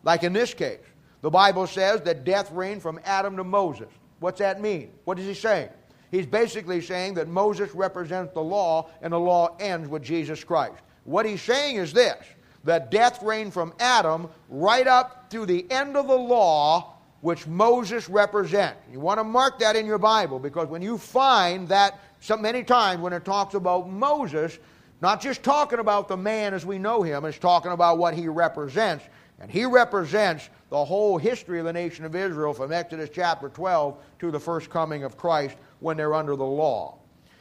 Like 0.04 0.22
in 0.22 0.32
this 0.32 0.52
case, 0.52 0.80
the 1.22 1.30
Bible 1.30 1.66
says 1.66 2.02
that 2.02 2.24
death 2.24 2.50
reigned 2.52 2.82
from 2.82 3.00
Adam 3.04 3.36
to 3.36 3.44
Moses. 3.44 3.88
What's 4.20 4.38
that 4.38 4.60
mean? 4.60 4.90
What 5.04 5.18
is 5.18 5.26
he 5.26 5.34
saying? 5.34 5.70
He's 6.10 6.26
basically 6.26 6.80
saying 6.80 7.14
that 7.14 7.28
Moses 7.28 7.74
represents 7.74 8.32
the 8.32 8.42
law 8.42 8.90
and 9.02 9.12
the 9.12 9.18
law 9.18 9.56
ends 9.58 9.88
with 9.88 10.02
Jesus 10.02 10.44
Christ. 10.44 10.82
What 11.04 11.26
he's 11.26 11.42
saying 11.42 11.76
is 11.76 11.92
this 11.92 12.22
that 12.64 12.90
death 12.90 13.22
reigned 13.22 13.54
from 13.54 13.72
Adam 13.78 14.28
right 14.48 14.86
up 14.86 15.30
to 15.30 15.46
the 15.46 15.66
end 15.70 15.96
of 15.96 16.06
the 16.06 16.16
law 16.16 16.97
which 17.20 17.46
Moses 17.46 18.08
represents. 18.08 18.80
You 18.92 19.00
want 19.00 19.18
to 19.18 19.24
mark 19.24 19.58
that 19.58 19.76
in 19.76 19.86
your 19.86 19.98
Bible 19.98 20.38
because 20.38 20.68
when 20.68 20.82
you 20.82 20.98
find 20.98 21.68
that 21.68 21.98
so 22.20 22.36
many 22.36 22.62
times 22.62 23.00
when 23.00 23.12
it 23.12 23.24
talks 23.24 23.54
about 23.54 23.90
Moses, 23.90 24.58
not 25.00 25.20
just 25.20 25.42
talking 25.42 25.78
about 25.78 26.08
the 26.08 26.16
man 26.16 26.54
as 26.54 26.64
we 26.64 26.78
know 26.78 27.02
him, 27.02 27.24
it's 27.24 27.38
talking 27.38 27.72
about 27.72 27.98
what 27.98 28.14
he 28.14 28.28
represents. 28.28 29.04
And 29.40 29.50
he 29.50 29.64
represents 29.64 30.48
the 30.70 30.84
whole 30.84 31.16
history 31.18 31.60
of 31.60 31.64
the 31.64 31.72
nation 31.72 32.04
of 32.04 32.14
Israel 32.14 32.52
from 32.52 32.72
Exodus 32.72 33.10
chapter 33.12 33.48
12 33.48 33.96
to 34.18 34.30
the 34.30 34.40
first 34.40 34.68
coming 34.68 35.04
of 35.04 35.16
Christ 35.16 35.56
when 35.80 35.96
they're 35.96 36.14
under 36.14 36.34
the 36.34 36.44
law. 36.44 36.97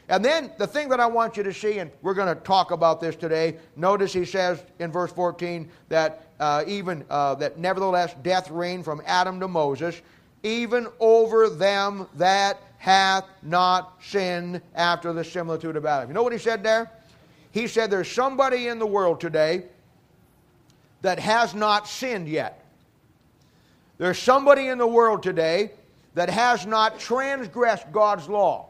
And 0.09 0.23
then 0.23 0.51
the 0.57 0.67
thing 0.67 0.89
that 0.89 0.99
I 0.99 1.05
want 1.05 1.35
you 1.35 1.43
to 1.43 1.53
see, 1.53 1.79
and 1.79 1.91
we're 2.01 2.13
going 2.13 2.33
to 2.33 2.41
talk 2.41 2.71
about 2.71 3.01
this 3.01 3.15
today. 3.15 3.57
Notice 3.75 4.13
he 4.13 4.23
says 4.23 4.63
in 4.79 4.91
verse 4.91 5.11
14 5.11 5.69
that 5.89 6.27
uh, 6.39 6.63
even 6.65 7.03
uh, 7.09 7.35
that 7.35 7.57
nevertheless 7.57 8.15
death 8.23 8.49
reigned 8.49 8.85
from 8.85 9.01
Adam 9.05 9.39
to 9.41 9.47
Moses, 9.47 10.01
even 10.43 10.87
over 10.99 11.49
them 11.49 12.07
that 12.15 12.61
hath 12.77 13.25
not 13.43 13.97
sinned 14.01 14.61
after 14.75 15.11
the 15.11 15.23
similitude 15.23 15.75
of 15.75 15.85
Adam. 15.85 16.09
You 16.09 16.13
know 16.13 16.23
what 16.23 16.33
he 16.33 16.39
said 16.39 16.63
there? 16.63 16.89
He 17.51 17.67
said 17.67 17.89
there's 17.91 18.09
somebody 18.09 18.67
in 18.67 18.79
the 18.79 18.85
world 18.85 19.19
today 19.19 19.63
that 21.01 21.19
has 21.19 21.53
not 21.53 21.87
sinned 21.87 22.29
yet. 22.29 22.63
There's 23.97 24.19
somebody 24.19 24.67
in 24.67 24.77
the 24.77 24.87
world 24.87 25.23
today 25.23 25.71
that 26.13 26.29
has 26.29 26.65
not 26.65 26.99
transgressed 26.99 27.91
God's 27.91 28.29
law. 28.29 28.69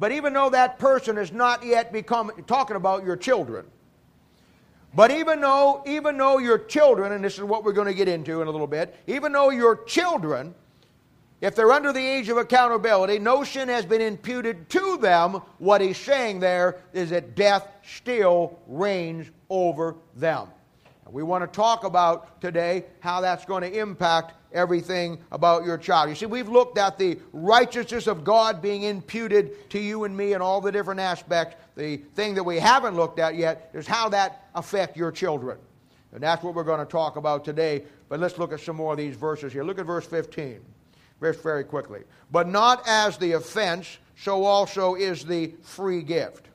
But 0.00 0.10
even 0.10 0.32
though 0.32 0.50
that 0.50 0.80
person 0.80 1.16
has 1.16 1.30
not 1.30 1.64
yet 1.64 1.92
become, 1.92 2.32
talking 2.48 2.74
about 2.74 3.04
your 3.04 3.16
children, 3.16 3.66
but 4.92 5.12
even 5.12 5.40
though, 5.40 5.84
even 5.86 6.16
though 6.16 6.38
your 6.38 6.58
children, 6.58 7.12
and 7.12 7.22
this 7.22 7.34
is 7.34 7.44
what 7.44 7.62
we're 7.62 7.72
going 7.72 7.86
to 7.86 7.94
get 7.94 8.08
into 8.08 8.42
in 8.42 8.48
a 8.48 8.50
little 8.50 8.66
bit, 8.66 8.96
even 9.06 9.30
though 9.30 9.50
your 9.50 9.84
children 9.84 10.54
if 11.40 11.54
they're 11.54 11.72
under 11.72 11.92
the 11.92 12.06
age 12.06 12.28
of 12.28 12.36
accountability, 12.36 13.18
no 13.18 13.44
sin 13.44 13.68
has 13.68 13.86
been 13.86 14.02
imputed 14.02 14.68
to 14.70 14.98
them. 14.98 15.40
What 15.58 15.80
he's 15.80 15.96
saying 15.96 16.40
there 16.40 16.76
is 16.92 17.10
that 17.10 17.34
death 17.34 17.66
still 17.82 18.58
reigns 18.66 19.30
over 19.48 19.96
them. 20.16 20.48
We 21.10 21.22
want 21.22 21.42
to 21.42 21.48
talk 21.48 21.84
about 21.84 22.40
today 22.40 22.84
how 23.00 23.20
that's 23.20 23.44
going 23.44 23.62
to 23.62 23.78
impact 23.78 24.34
everything 24.52 25.18
about 25.32 25.64
your 25.64 25.78
child. 25.78 26.08
You 26.08 26.14
see, 26.14 26.26
we've 26.26 26.48
looked 26.48 26.78
at 26.78 26.98
the 26.98 27.18
righteousness 27.32 28.06
of 28.06 28.24
God 28.24 28.60
being 28.60 28.82
imputed 28.82 29.70
to 29.70 29.78
you 29.78 30.04
and 30.04 30.16
me 30.16 30.32
in 30.32 30.42
all 30.42 30.60
the 30.60 30.72
different 30.72 31.00
aspects. 31.00 31.56
The 31.76 31.98
thing 32.14 32.34
that 32.34 32.44
we 32.44 32.58
haven't 32.58 32.96
looked 32.96 33.18
at 33.18 33.36
yet 33.36 33.70
is 33.74 33.86
how 33.86 34.08
that 34.10 34.48
affect 34.54 34.96
your 34.96 35.12
children. 35.12 35.58
And 36.12 36.22
that's 36.22 36.42
what 36.42 36.54
we're 36.54 36.64
going 36.64 36.80
to 36.80 36.90
talk 36.90 37.16
about 37.16 37.44
today. 37.44 37.84
But 38.08 38.20
let's 38.20 38.38
look 38.38 38.52
at 38.52 38.60
some 38.60 38.76
more 38.76 38.92
of 38.92 38.98
these 38.98 39.14
verses 39.14 39.52
here. 39.52 39.62
Look 39.62 39.78
at 39.78 39.86
verse 39.86 40.06
15 40.06 40.60
very 41.20 41.64
quickly. 41.64 42.00
But 42.30 42.48
not 42.48 42.82
as 42.86 43.18
the 43.18 43.32
offense, 43.32 43.98
so 44.16 44.44
also 44.44 44.94
is 44.94 45.24
the 45.24 45.52
free 45.62 46.02
gift. 46.02 46.46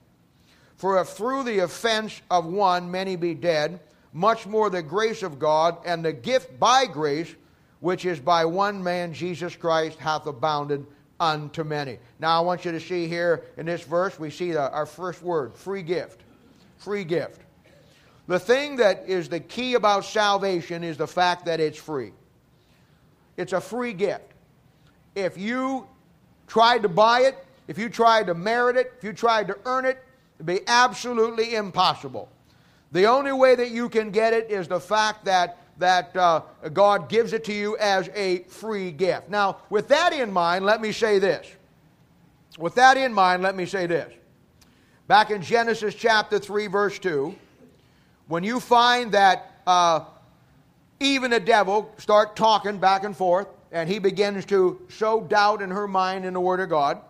For 0.78 1.00
if 1.00 1.10
through 1.10 1.44
the 1.44 1.60
offense 1.60 2.22
of 2.30 2.46
one 2.46 2.92
many 2.92 3.16
be 3.16 3.34
dead, 3.34 3.80
much 4.12 4.46
more 4.46 4.70
the 4.70 4.82
grace 4.82 5.24
of 5.24 5.40
God 5.40 5.78
and 5.86 6.04
the 6.04 6.14
gift 6.14 6.60
by 6.60 6.86
grace, 6.86 7.34
which 7.80 8.06
is 8.06 8.20
by 8.20 8.46
one 8.46 8.84
man, 8.84 9.14
Jesus 9.14 9.56
Christ, 9.56 10.00
hath 10.00 10.26
abounded 10.26 10.86
unto 11.20 11.64
many. 11.64 12.00
Now, 12.20 12.38
I 12.38 12.42
want 12.42 12.66
you 12.66 12.72
to 12.72 12.80
see 12.80 13.08
here 13.08 13.44
in 13.58 13.66
this 13.66 13.84
verse, 13.84 14.20
we 14.20 14.30
see 14.30 14.52
the, 14.52 14.72
our 14.72 14.86
first 14.86 15.22
word 15.22 15.56
free 15.56 15.82
gift. 15.82 16.22
Free 16.78 17.04
gift. 17.04 17.42
The 18.28 18.40
thing 18.40 18.78
that 18.78 19.08
is 19.08 19.30
the 19.30 19.40
key 19.40 19.76
about 19.76 20.04
salvation 20.04 20.84
is 20.84 20.98
the 20.98 21.08
fact 21.08 21.46
that 21.46 21.60
it's 21.60 21.78
free. 21.78 22.12
It's 23.38 23.54
a 23.54 23.62
free 23.62 23.94
gift. 23.94 24.32
If 25.14 25.38
you 25.38 25.88
tried 26.48 26.82
to 26.82 26.90
buy 26.90 27.22
it, 27.22 27.46
if 27.68 27.78
you 27.78 27.90
tried 27.90 28.28
to 28.28 28.34
merit 28.34 28.78
it, 28.78 28.94
if 28.98 29.04
you 29.04 29.14
tried 29.14 29.48
to 29.48 29.58
earn 29.66 29.86
it, 29.86 30.04
it'd 30.38 30.46
be 30.46 30.62
absolutely 30.68 31.56
impossible. 31.56 32.30
The 32.92 33.06
only 33.06 33.32
way 33.32 33.56
that 33.56 33.72
you 33.72 33.90
can 33.90 34.12
get 34.12 34.34
it 34.34 34.50
is 34.50 34.68
the 34.68 34.80
fact 34.80 35.26
that 35.26 35.58
that 35.78 36.16
uh, 36.16 36.42
God 36.74 37.10
gives 37.10 37.34
it 37.34 37.44
to 37.46 37.54
you 37.54 37.78
as 37.78 38.10
a 38.16 38.40
free 38.44 38.92
gift. 38.92 39.30
Now, 39.30 39.58
with 39.70 39.88
that 39.90 40.14
in 40.14 40.32
mind, 40.32 40.66
let 40.66 40.82
me 40.82 40.92
say 40.92 41.20
this. 41.20 41.48
With 42.58 42.76
that 42.76 42.98
in 42.98 43.14
mind, 43.14 43.44
let 43.44 43.56
me 43.56 43.66
say 43.66 43.86
this. 43.86 44.14
Back 45.08 45.30
in 45.30 45.42
Genesis 45.42 45.94
chapter 45.94 46.40
3, 46.40 46.68
verse 46.68 46.98
2, 47.00 47.36
when 48.28 48.44
you 48.44 48.60
find 48.60 49.12
that 49.12 49.52
uh, 49.68 50.06
even 51.00 51.32
the 51.32 51.40
devil 51.40 51.94
start 51.98 52.36
talking 52.36 52.78
back 52.78 53.04
and 53.04 53.16
forth, 53.16 53.48
and 53.72 53.90
he 53.90 54.00
begins 54.00 54.46
to 54.46 54.82
sow 54.90 55.22
doubt 55.22 55.62
in 55.62 55.70
her 55.70 55.88
mind 55.88 56.26
in 56.26 56.34
the 56.34 56.40
Word 56.40 56.60
of 56.60 56.70
God, 56.70 57.02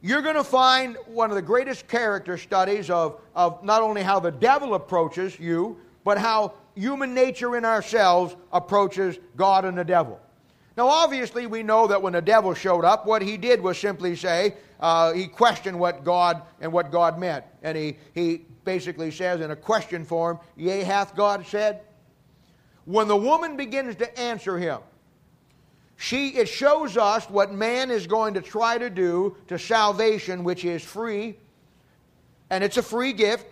you're 0.00 0.22
going 0.22 0.36
to 0.36 0.44
find 0.44 0.96
one 1.06 1.30
of 1.30 1.36
the 1.36 1.42
greatest 1.42 1.86
character 1.88 2.38
studies 2.38 2.88
of, 2.88 3.20
of 3.34 3.62
not 3.62 3.82
only 3.82 4.02
how 4.02 4.18
the 4.18 4.30
devil 4.30 4.74
approaches 4.74 5.38
you, 5.38 5.76
but 6.04 6.16
how 6.16 6.54
human 6.78 7.12
nature 7.12 7.56
in 7.56 7.64
ourselves 7.64 8.36
approaches 8.52 9.18
God 9.36 9.64
and 9.64 9.76
the 9.76 9.84
devil. 9.84 10.20
Now, 10.76 10.86
obviously, 10.86 11.46
we 11.46 11.64
know 11.64 11.88
that 11.88 12.00
when 12.00 12.12
the 12.12 12.22
devil 12.22 12.54
showed 12.54 12.84
up, 12.84 13.04
what 13.04 13.20
he 13.20 13.36
did 13.36 13.60
was 13.60 13.76
simply 13.76 14.14
say, 14.14 14.54
uh, 14.78 15.12
he 15.12 15.26
questioned 15.26 15.76
what 15.76 16.04
God 16.04 16.42
and 16.60 16.72
what 16.72 16.92
God 16.92 17.18
meant. 17.18 17.44
And 17.64 17.76
he, 17.76 17.98
he 18.14 18.42
basically 18.64 19.10
says 19.10 19.40
in 19.40 19.50
a 19.50 19.56
question 19.56 20.04
form, 20.04 20.38
Yea, 20.56 20.84
hath 20.84 21.16
God 21.16 21.44
said? 21.46 21.80
When 22.84 23.08
the 23.08 23.16
woman 23.16 23.56
begins 23.56 23.96
to 23.96 24.18
answer 24.20 24.56
him, 24.56 24.78
she, 25.96 26.28
it 26.28 26.48
shows 26.48 26.96
us 26.96 27.28
what 27.28 27.52
man 27.52 27.90
is 27.90 28.06
going 28.06 28.34
to 28.34 28.40
try 28.40 28.78
to 28.78 28.88
do 28.88 29.36
to 29.48 29.58
salvation, 29.58 30.44
which 30.44 30.64
is 30.64 30.80
free, 30.84 31.36
and 32.50 32.62
it's 32.62 32.76
a 32.76 32.82
free 32.84 33.12
gift. 33.12 33.46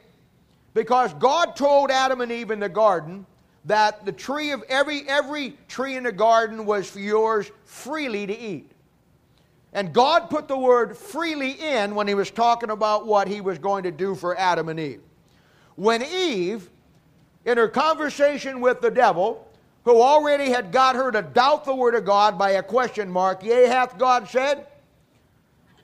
Because 0.76 1.14
God 1.14 1.56
told 1.56 1.90
Adam 1.90 2.20
and 2.20 2.30
Eve 2.30 2.50
in 2.50 2.60
the 2.60 2.68
garden 2.68 3.24
that 3.64 4.04
the 4.04 4.12
tree 4.12 4.50
of 4.50 4.62
every 4.68 5.08
every 5.08 5.56
tree 5.68 5.96
in 5.96 6.02
the 6.02 6.12
garden 6.12 6.66
was 6.66 6.90
for 6.90 6.98
yours 6.98 7.50
freely 7.64 8.26
to 8.26 8.38
eat. 8.38 8.70
And 9.72 9.94
God 9.94 10.28
put 10.28 10.48
the 10.48 10.58
word 10.58 10.94
freely 10.94 11.52
in 11.52 11.94
when 11.94 12.06
he 12.06 12.12
was 12.12 12.30
talking 12.30 12.68
about 12.68 13.06
what 13.06 13.26
he 13.26 13.40
was 13.40 13.58
going 13.58 13.84
to 13.84 13.90
do 13.90 14.14
for 14.14 14.38
Adam 14.38 14.68
and 14.68 14.78
Eve. 14.78 15.00
When 15.76 16.02
Eve, 16.02 16.68
in 17.46 17.56
her 17.56 17.68
conversation 17.68 18.60
with 18.60 18.82
the 18.82 18.90
devil, 18.90 19.48
who 19.86 20.02
already 20.02 20.50
had 20.50 20.72
got 20.72 20.94
her 20.94 21.10
to 21.10 21.22
doubt 21.22 21.64
the 21.64 21.74
word 21.74 21.94
of 21.94 22.04
God 22.04 22.36
by 22.36 22.50
a 22.50 22.62
question 22.62 23.10
mark, 23.10 23.42
yea, 23.42 23.66
hath 23.66 23.96
God 23.96 24.28
said? 24.28 24.66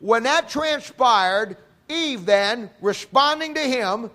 When 0.01 0.25
that 0.25 0.51
transpired, 0.51 1.57
Eve 1.89 2.27
then, 2.27 2.69
responding 2.83 3.55
to 3.55 3.61
him, 3.61 4.11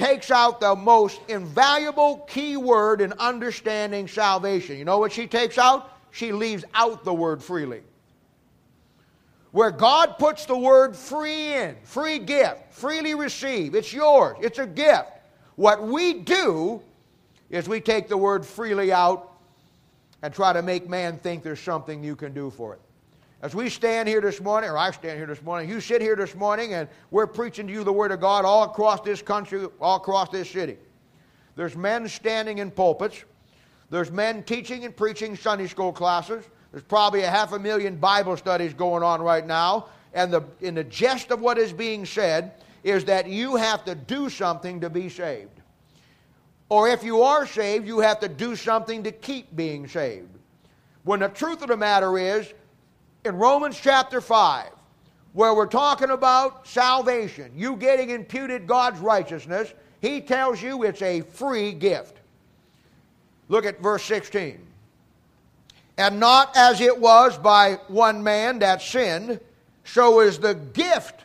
takes 0.00 0.30
out 0.30 0.60
the 0.60 0.74
most 0.74 1.20
invaluable 1.28 2.24
key 2.26 2.56
word 2.56 3.02
in 3.02 3.12
understanding 3.14 4.08
salvation. 4.08 4.78
You 4.78 4.86
know 4.86 4.98
what 4.98 5.12
she 5.12 5.26
takes 5.26 5.58
out? 5.58 5.92
She 6.10 6.32
leaves 6.32 6.64
out 6.72 7.04
the 7.04 7.12
word 7.12 7.42
freely. 7.42 7.82
Where 9.52 9.70
God 9.70 10.16
puts 10.18 10.46
the 10.46 10.56
word 10.56 10.96
free 10.96 11.52
in, 11.52 11.76
free 11.82 12.18
gift, 12.18 12.72
freely 12.72 13.14
receive, 13.14 13.74
it's 13.74 13.92
yours, 13.92 14.38
it's 14.40 14.58
a 14.58 14.66
gift. 14.66 15.10
What 15.56 15.82
we 15.82 16.14
do 16.14 16.80
is 17.50 17.68
we 17.68 17.80
take 17.80 18.08
the 18.08 18.16
word 18.16 18.46
freely 18.46 18.92
out 18.92 19.30
and 20.22 20.32
try 20.32 20.54
to 20.54 20.62
make 20.62 20.88
man 20.88 21.18
think 21.18 21.42
there's 21.42 21.60
something 21.60 22.02
you 22.02 22.16
can 22.16 22.32
do 22.32 22.48
for 22.48 22.72
it. 22.72 22.80
As 23.42 23.54
we 23.54 23.70
stand 23.70 24.06
here 24.06 24.20
this 24.20 24.38
morning, 24.38 24.68
or 24.68 24.76
I 24.76 24.90
stand 24.90 25.16
here 25.16 25.26
this 25.26 25.42
morning, 25.42 25.66
you 25.68 25.80
sit 25.80 26.02
here 26.02 26.14
this 26.14 26.34
morning 26.34 26.74
and 26.74 26.86
we're 27.10 27.26
preaching 27.26 27.66
to 27.68 27.72
you 27.72 27.84
the 27.84 27.92
Word 27.92 28.12
of 28.12 28.20
God 28.20 28.44
all 28.44 28.64
across 28.64 29.00
this 29.00 29.22
country, 29.22 29.66
all 29.80 29.96
across 29.96 30.28
this 30.28 30.50
city. 30.50 30.76
There's 31.56 31.74
men 31.74 32.06
standing 32.06 32.58
in 32.58 32.70
pulpits. 32.70 33.24
There's 33.88 34.10
men 34.10 34.42
teaching 34.42 34.84
and 34.84 34.94
preaching 34.94 35.36
Sunday 35.36 35.68
school 35.68 35.90
classes. 35.90 36.44
There's 36.70 36.84
probably 36.84 37.22
a 37.22 37.30
half 37.30 37.52
a 37.52 37.58
million 37.58 37.96
Bible 37.96 38.36
studies 38.36 38.74
going 38.74 39.02
on 39.02 39.22
right 39.22 39.46
now. 39.46 39.86
And 40.12 40.30
the, 40.30 40.42
in 40.60 40.74
the 40.74 40.84
gist 40.84 41.30
of 41.30 41.40
what 41.40 41.56
is 41.56 41.72
being 41.72 42.04
said 42.04 42.52
is 42.84 43.06
that 43.06 43.26
you 43.26 43.56
have 43.56 43.86
to 43.86 43.94
do 43.94 44.28
something 44.28 44.82
to 44.82 44.90
be 44.90 45.08
saved. 45.08 45.60
Or 46.68 46.90
if 46.90 47.02
you 47.02 47.22
are 47.22 47.46
saved, 47.46 47.86
you 47.86 48.00
have 48.00 48.20
to 48.20 48.28
do 48.28 48.54
something 48.54 49.02
to 49.04 49.12
keep 49.12 49.56
being 49.56 49.88
saved. 49.88 50.28
When 51.04 51.20
the 51.20 51.28
truth 51.28 51.62
of 51.62 51.68
the 51.68 51.76
matter 51.76 52.18
is, 52.18 52.52
in 53.24 53.36
Romans 53.36 53.78
chapter 53.80 54.20
5, 54.20 54.70
where 55.32 55.54
we're 55.54 55.66
talking 55.66 56.10
about 56.10 56.66
salvation, 56.66 57.52
you 57.54 57.76
getting 57.76 58.10
imputed 58.10 58.66
God's 58.66 59.00
righteousness, 59.00 59.72
he 60.00 60.20
tells 60.20 60.62
you 60.62 60.82
it's 60.82 61.02
a 61.02 61.20
free 61.20 61.72
gift. 61.72 62.18
Look 63.48 63.66
at 63.66 63.80
verse 63.80 64.04
16. 64.04 64.66
And 65.98 66.18
not 66.18 66.56
as 66.56 66.80
it 66.80 66.98
was 66.98 67.36
by 67.36 67.74
one 67.88 68.22
man 68.22 68.60
that 68.60 68.80
sinned, 68.80 69.40
so 69.84 70.20
is 70.20 70.38
the 70.38 70.54
gift. 70.54 71.24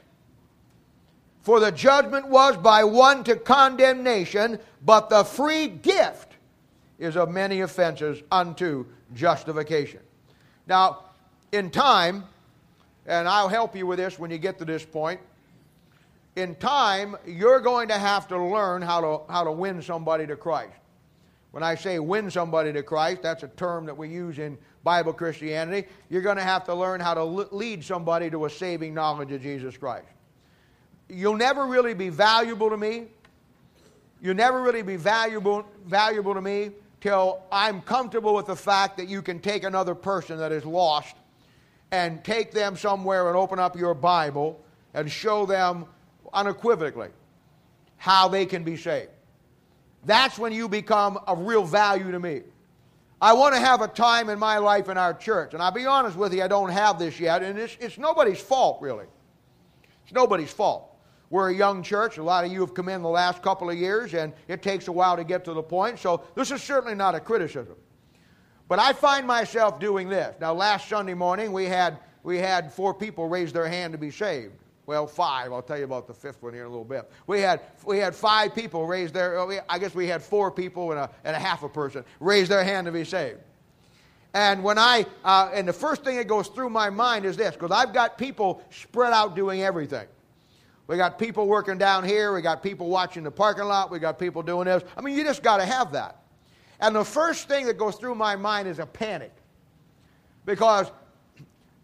For 1.43 1.59
the 1.59 1.71
judgment 1.71 2.27
was 2.27 2.57
by 2.57 2.83
one 2.83 3.23
to 3.25 3.35
condemnation, 3.35 4.59
but 4.83 5.09
the 5.09 5.23
free 5.23 5.67
gift 5.67 6.33
is 6.99 7.15
of 7.15 7.29
many 7.29 7.61
offenses 7.61 8.21
unto 8.31 8.85
justification. 9.13 9.99
Now, 10.67 11.03
in 11.51 11.69
time, 11.69 12.23
and 13.05 13.27
I'll 13.27 13.49
help 13.49 13.75
you 13.75 13.85
with 13.85 13.99
this 13.99 14.17
when 14.17 14.31
you 14.31 14.37
get 14.37 14.59
to 14.59 14.65
this 14.65 14.85
point, 14.85 15.19
in 16.35 16.55
time, 16.55 17.15
you're 17.25 17.61
going 17.61 17.87
to 17.87 17.97
have 17.97 18.27
to 18.27 18.37
learn 18.37 18.81
how 18.81 19.01
to, 19.01 19.31
how 19.31 19.43
to 19.43 19.51
win 19.51 19.81
somebody 19.81 20.27
to 20.27 20.35
Christ. 20.35 20.73
When 21.51 21.63
I 21.63 21.75
say 21.75 21.99
win 21.99 22.29
somebody 22.29 22.73
to 22.73 22.83
Christ, 22.83 23.21
that's 23.21 23.43
a 23.43 23.47
term 23.47 23.85
that 23.85 23.97
we 23.97 24.09
use 24.09 24.39
in 24.39 24.57
Bible 24.83 25.13
Christianity. 25.13 25.87
You're 26.09 26.21
going 26.21 26.35
to 26.35 26.43
have 26.43 26.65
to 26.65 26.75
learn 26.75 26.99
how 26.99 27.13
to 27.13 27.23
lead 27.23 27.85
somebody 27.85 28.29
to 28.29 28.45
a 28.45 28.49
saving 28.49 28.93
knowledge 28.93 29.31
of 29.31 29.41
Jesus 29.41 29.77
Christ. 29.77 30.07
You'll 31.07 31.37
never 31.37 31.65
really 31.65 31.93
be 31.93 32.09
valuable 32.09 32.69
to 32.69 32.75
me. 32.75 33.05
You'll 34.21 34.35
never 34.35 34.61
really 34.61 34.81
be 34.81 34.97
valuable, 34.97 35.65
valuable 35.85 36.33
to 36.33 36.41
me 36.41 36.71
till 36.99 37.43
I'm 37.51 37.81
comfortable 37.81 38.33
with 38.33 38.47
the 38.47 38.55
fact 38.55 38.97
that 38.97 39.07
you 39.07 39.21
can 39.21 39.39
take 39.39 39.63
another 39.63 39.95
person 39.95 40.37
that 40.39 40.51
is 40.51 40.65
lost 40.65 41.15
and 41.91 42.23
take 42.23 42.51
them 42.51 42.75
somewhere 42.75 43.27
and 43.27 43.37
open 43.37 43.59
up 43.59 43.77
your 43.77 43.93
Bible 43.93 44.61
and 44.93 45.11
show 45.11 45.45
them 45.45 45.85
unequivocally 46.33 47.09
how 47.97 48.27
they 48.27 48.45
can 48.45 48.63
be 48.63 48.77
saved. 48.77 49.09
That's 50.05 50.37
when 50.37 50.53
you 50.53 50.69
become 50.69 51.17
of 51.27 51.39
real 51.39 51.63
value 51.63 52.11
to 52.11 52.19
me. 52.19 52.41
I 53.21 53.33
want 53.33 53.55
to 53.55 53.59
have 53.59 53.81
a 53.81 53.87
time 53.87 54.29
in 54.29 54.37
my 54.37 54.57
life 54.57 54.89
in 54.89 54.97
our 54.97 55.13
church, 55.13 55.53
and 55.53 55.63
I'll 55.63 55.71
be 55.71 55.85
honest 55.85 56.17
with 56.17 56.33
you, 56.33 56.43
I 56.43 56.47
don't 56.47 56.69
have 56.69 56.99
this 56.99 57.19
yet, 57.19 57.41
and 57.41 57.57
it's, 57.57 57.77
it's 57.79 57.97
nobody's 57.97 58.39
fault, 58.39 58.81
really. 58.81 59.05
It's 60.03 60.13
nobody's 60.13 60.51
fault. 60.51 60.95
We're 61.29 61.49
a 61.49 61.53
young 61.53 61.81
church. 61.81 62.17
A 62.17 62.23
lot 62.23 62.45
of 62.45 62.51
you 62.51 62.59
have 62.61 62.73
come 62.73 62.87
in 62.89 63.01
the 63.01 63.09
last 63.09 63.41
couple 63.41 63.69
of 63.69 63.77
years, 63.77 64.13
and 64.13 64.33
it 64.47 64.61
takes 64.61 64.87
a 64.87 64.91
while 64.91 65.15
to 65.15 65.23
get 65.23 65.43
to 65.45 65.53
the 65.53 65.63
point, 65.63 65.97
so 65.97 66.23
this 66.35 66.51
is 66.51 66.61
certainly 66.61 66.93
not 66.93 67.15
a 67.15 67.19
criticism. 67.19 67.75
But 68.67 68.79
I 68.79 68.93
find 68.93 69.27
myself 69.27 69.79
doing 69.79 70.09
this. 70.09 70.35
Now, 70.41 70.53
last 70.53 70.89
Sunday 70.89 71.13
morning, 71.13 71.51
we 71.51 71.65
had, 71.65 71.99
we 72.23 72.37
had 72.37 72.73
four 72.73 72.93
people 72.93 73.27
raise 73.27 73.53
their 73.53 73.67
hand 73.67 73.93
to 73.93 73.99
be 73.99 74.09
saved. 74.09 74.53
Well, 74.87 75.07
five. 75.07 75.51
I'll 75.51 75.61
tell 75.61 75.77
you 75.77 75.83
about 75.83 76.07
the 76.07 76.13
fifth 76.13 76.41
one 76.43 76.53
here 76.53 76.61
in 76.63 76.67
a 76.67 76.69
little 76.69 76.85
bit. 76.85 77.09
We 77.25 77.41
had, 77.41 77.61
we 77.85 77.97
had 77.97 78.15
five 78.15 78.53
people 78.53 78.85
raise 78.85 79.11
their, 79.11 79.39
I 79.67 79.79
guess 79.79 79.95
we 79.95 80.07
had 80.07 80.21
four 80.21 80.51
people 80.51 80.91
and 80.91 80.99
a, 80.99 81.09
and 81.23 81.35
a 81.35 81.39
half 81.39 81.63
a 81.63 81.69
person 81.69 82.03
raise 82.19 82.47
their 82.49 82.63
hand 82.63 82.85
to 82.85 82.91
be 82.91 83.03
saved. 83.03 83.39
And 84.33 84.63
when 84.63 84.77
I, 84.77 85.05
uh, 85.23 85.49
and 85.53 85.67
the 85.67 85.73
first 85.73 86.03
thing 86.03 86.17
that 86.17 86.27
goes 86.27 86.49
through 86.49 86.69
my 86.69 86.89
mind 86.89 87.25
is 87.25 87.37
this, 87.37 87.55
because 87.55 87.71
I've 87.71 87.93
got 87.93 88.17
people 88.17 88.61
spread 88.69 89.13
out 89.13 89.35
doing 89.35 89.63
everything. 89.63 90.07
We 90.87 90.97
got 90.97 91.17
people 91.17 91.47
working 91.47 91.77
down 91.77 92.03
here. 92.03 92.33
We 92.33 92.41
got 92.41 92.61
people 92.61 92.89
watching 92.89 93.23
the 93.23 93.31
parking 93.31 93.63
lot. 93.63 93.89
We 93.89 93.97
got 93.97 94.19
people 94.19 94.43
doing 94.43 94.65
this. 94.65 94.83
I 94.95 95.01
mean, 95.01 95.17
you 95.17 95.23
just 95.23 95.41
got 95.41 95.57
to 95.57 95.65
have 95.65 95.93
that. 95.93 96.24
And 96.79 96.95
the 96.95 97.05
first 97.05 97.47
thing 97.47 97.65
that 97.67 97.77
goes 97.77 97.95
through 97.95 98.15
my 98.15 98.35
mind 98.35 98.67
is 98.67 98.79
a 98.79 98.85
panic. 98.85 99.31
Because 100.45 100.91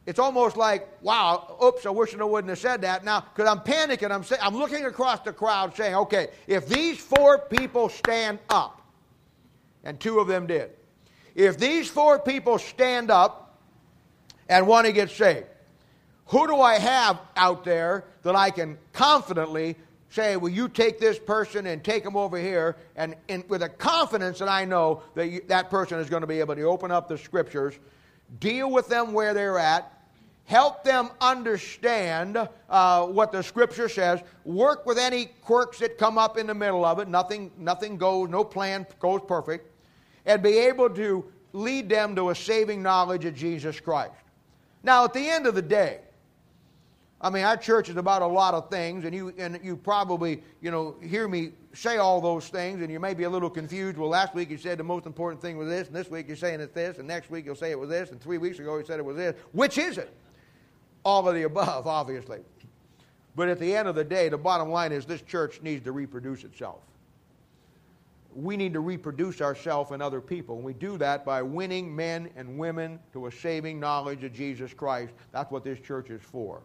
it's 0.06 0.20
almost 0.20 0.58
like, 0.58 0.88
wow, 1.02 1.58
oops, 1.64 1.86
I 1.86 1.90
wish 1.90 2.16
I 2.16 2.24
wouldn't 2.24 2.50
have 2.50 2.60
said 2.60 2.82
that. 2.82 3.04
Now, 3.04 3.22
because 3.22 3.50
I'm 3.50 3.60
panicking, 3.60 4.12
I'm, 4.12 4.24
say, 4.24 4.36
I'm 4.42 4.56
looking 4.56 4.86
across 4.86 5.22
the 5.22 5.32
crowd 5.32 5.76
saying, 5.76 5.96
okay, 5.96 6.30
if 6.48 6.68
these 6.68 6.98
four 7.00 7.38
people 7.38 7.90
stand 7.90 8.40
up, 8.50 8.82
and 9.84 10.00
two 10.00 10.20
of 10.20 10.28
them 10.28 10.48
did, 10.48 10.72
if 11.36 11.58
these 11.58 11.90
four 11.90 12.20
people 12.20 12.58
stand 12.58 13.10
up 13.10 13.60
and 14.50 14.68
want 14.68 14.88
to 14.88 14.92
get 14.92 15.10
saved, 15.10 15.46
who 16.26 16.48
do 16.48 16.60
I 16.60 16.80
have 16.80 17.20
out 17.36 17.64
there 17.64 18.06
that 18.24 18.36
I 18.36 18.52
can 18.52 18.78
confidently 18.94 19.76
say, 20.12 20.36
Will 20.36 20.50
you 20.50 20.70
take 20.70 21.00
this 21.00 21.18
person 21.18 21.66
and 21.66 21.84
take 21.84 22.04
them 22.04 22.16
over 22.16 22.38
here? 22.38 22.76
And, 22.96 23.16
and 23.30 23.48
with 23.50 23.64
a 23.64 23.70
confidence 23.70 24.40
that 24.40 24.50
I 24.50 24.66
know 24.66 25.02
that 25.16 25.28
you, 25.28 25.42
that 25.48 25.70
person 25.70 26.00
is 26.00 26.10
going 26.10 26.22
to 26.22 26.28
be 26.28 26.40
able 26.40 26.56
to 26.56 26.64
open 26.64 26.92
up 26.92 27.08
the 27.08 27.18
scriptures, 27.18 27.80
deal 28.40 28.70
with 28.70 28.88
them 28.88 29.14
where 29.14 29.34
they're 29.34 29.58
at, 29.58 29.92
help 30.46 30.84
them 30.84 31.10
understand 31.22 32.38
uh, 32.70 33.06
what 33.08 33.32
the 33.32 33.42
scripture 33.42 33.88
says, 33.88 34.20
work 34.44 34.86
with 34.86 34.98
any 34.98 35.26
quirks 35.42 35.80
that 35.80 35.98
come 35.98 36.18
up 36.18 36.38
in 36.38 36.46
the 36.46 36.54
middle 36.54 36.84
of 36.86 37.00
it. 37.00 37.08
Nothing, 37.08 37.52
nothing 37.58 37.98
goes, 37.98 38.30
no 38.30 38.44
plan 38.44 38.86
goes 39.00 39.22
perfect, 39.28 39.72
and 40.26 40.44
be 40.44 40.58
able 40.58 40.90
to 40.90 41.26
lead 41.54 41.90
them 41.90 42.16
to 42.16 42.30
a 42.30 42.36
saving 42.36 42.84
knowledge 42.84 43.26
of 43.26 43.34
Jesus 43.36 43.80
Christ. 43.80 44.14
Now, 44.84 45.06
at 45.06 45.14
the 45.14 45.28
end 45.28 45.48
of 45.48 45.56
the 45.56 45.62
day, 45.62 46.00
I 47.24 47.30
mean, 47.30 47.44
our 47.44 47.56
church 47.56 47.88
is 47.88 47.98
about 47.98 48.24
a 48.24 48.28
lot 48.28 48.56
of 48.56 48.72
things, 48.72 49.06
and 49.06 49.14
you 49.14 49.32
and 49.38 49.60
you 49.64 49.78
probably 49.78 50.42
you 50.60 50.72
know 50.72 50.96
hear 51.04 51.28
me 51.28 51.52
say 51.72 51.98
all 51.98 52.20
those 52.20 52.48
things, 52.48 52.82
and 52.82 52.92
you 52.92 53.00
may 53.00 53.14
be 53.14 53.24
a 53.24 53.30
little 53.30 53.50
confused. 53.50 53.98
Well, 53.98 54.10
last 54.10 54.34
week 54.34 54.50
you 54.50 54.58
said 54.58 54.80
the 54.80 54.84
most 54.84 55.06
important 55.06 55.40
thing 55.40 55.56
was 55.56 55.70
this, 55.70 55.88
and 55.88 55.96
this 55.96 56.10
week 56.10 56.28
you're 56.28 56.36
saying 56.36 56.62
it's 56.62 56.74
this, 56.74 56.98
and 56.98 57.08
next 57.08 57.30
week 57.30 57.46
you'll 57.46 57.56
say 57.56 57.70
it 57.70 57.80
was 57.80 57.90
this, 57.90 58.10
and 58.10 58.20
three 58.20 58.40
weeks 58.40 58.58
ago 58.58 58.76
you 58.78 58.84
said 58.84 59.00
it 59.00 59.06
was 59.06 59.18
this. 59.18 59.36
Which 59.52 59.78
is 59.78 60.00
it? 60.00 60.12
All 61.06 61.28
of 61.28 61.36
the 61.36 61.44
above, 61.44 61.86
obviously. 61.88 62.40
But 63.36 63.50
at 63.50 63.60
the 63.60 63.76
end 63.76 63.88
of 63.88 63.94
the 63.94 64.04
day, 64.04 64.28
the 64.28 64.38
bottom 64.38 64.70
line 64.70 64.92
is 64.92 65.06
this 65.06 65.22
church 65.22 65.62
needs 65.62 65.84
to 65.86 65.92
reproduce 65.92 66.44
itself. 66.44 66.80
We 68.34 68.58
need 68.58 68.74
to 68.74 68.80
reproduce 68.80 69.42
ourselves 69.42 69.92
and 69.92 70.02
other 70.02 70.22
people. 70.22 70.56
And 70.56 70.66
we 70.66 70.74
do 70.74 70.98
that 70.98 71.24
by 71.24 71.42
winning 71.42 71.96
men 71.96 72.30
and 72.36 72.58
women 72.58 73.00
to 73.14 73.28
a 73.28 73.32
saving 73.32 73.80
knowledge 73.80 74.24
of 74.24 74.34
Jesus 74.34 74.74
Christ. 74.74 75.14
That's 75.32 75.52
what 75.52 75.64
this 75.64 75.80
church 75.80 76.10
is 76.10 76.22
for. 76.22 76.62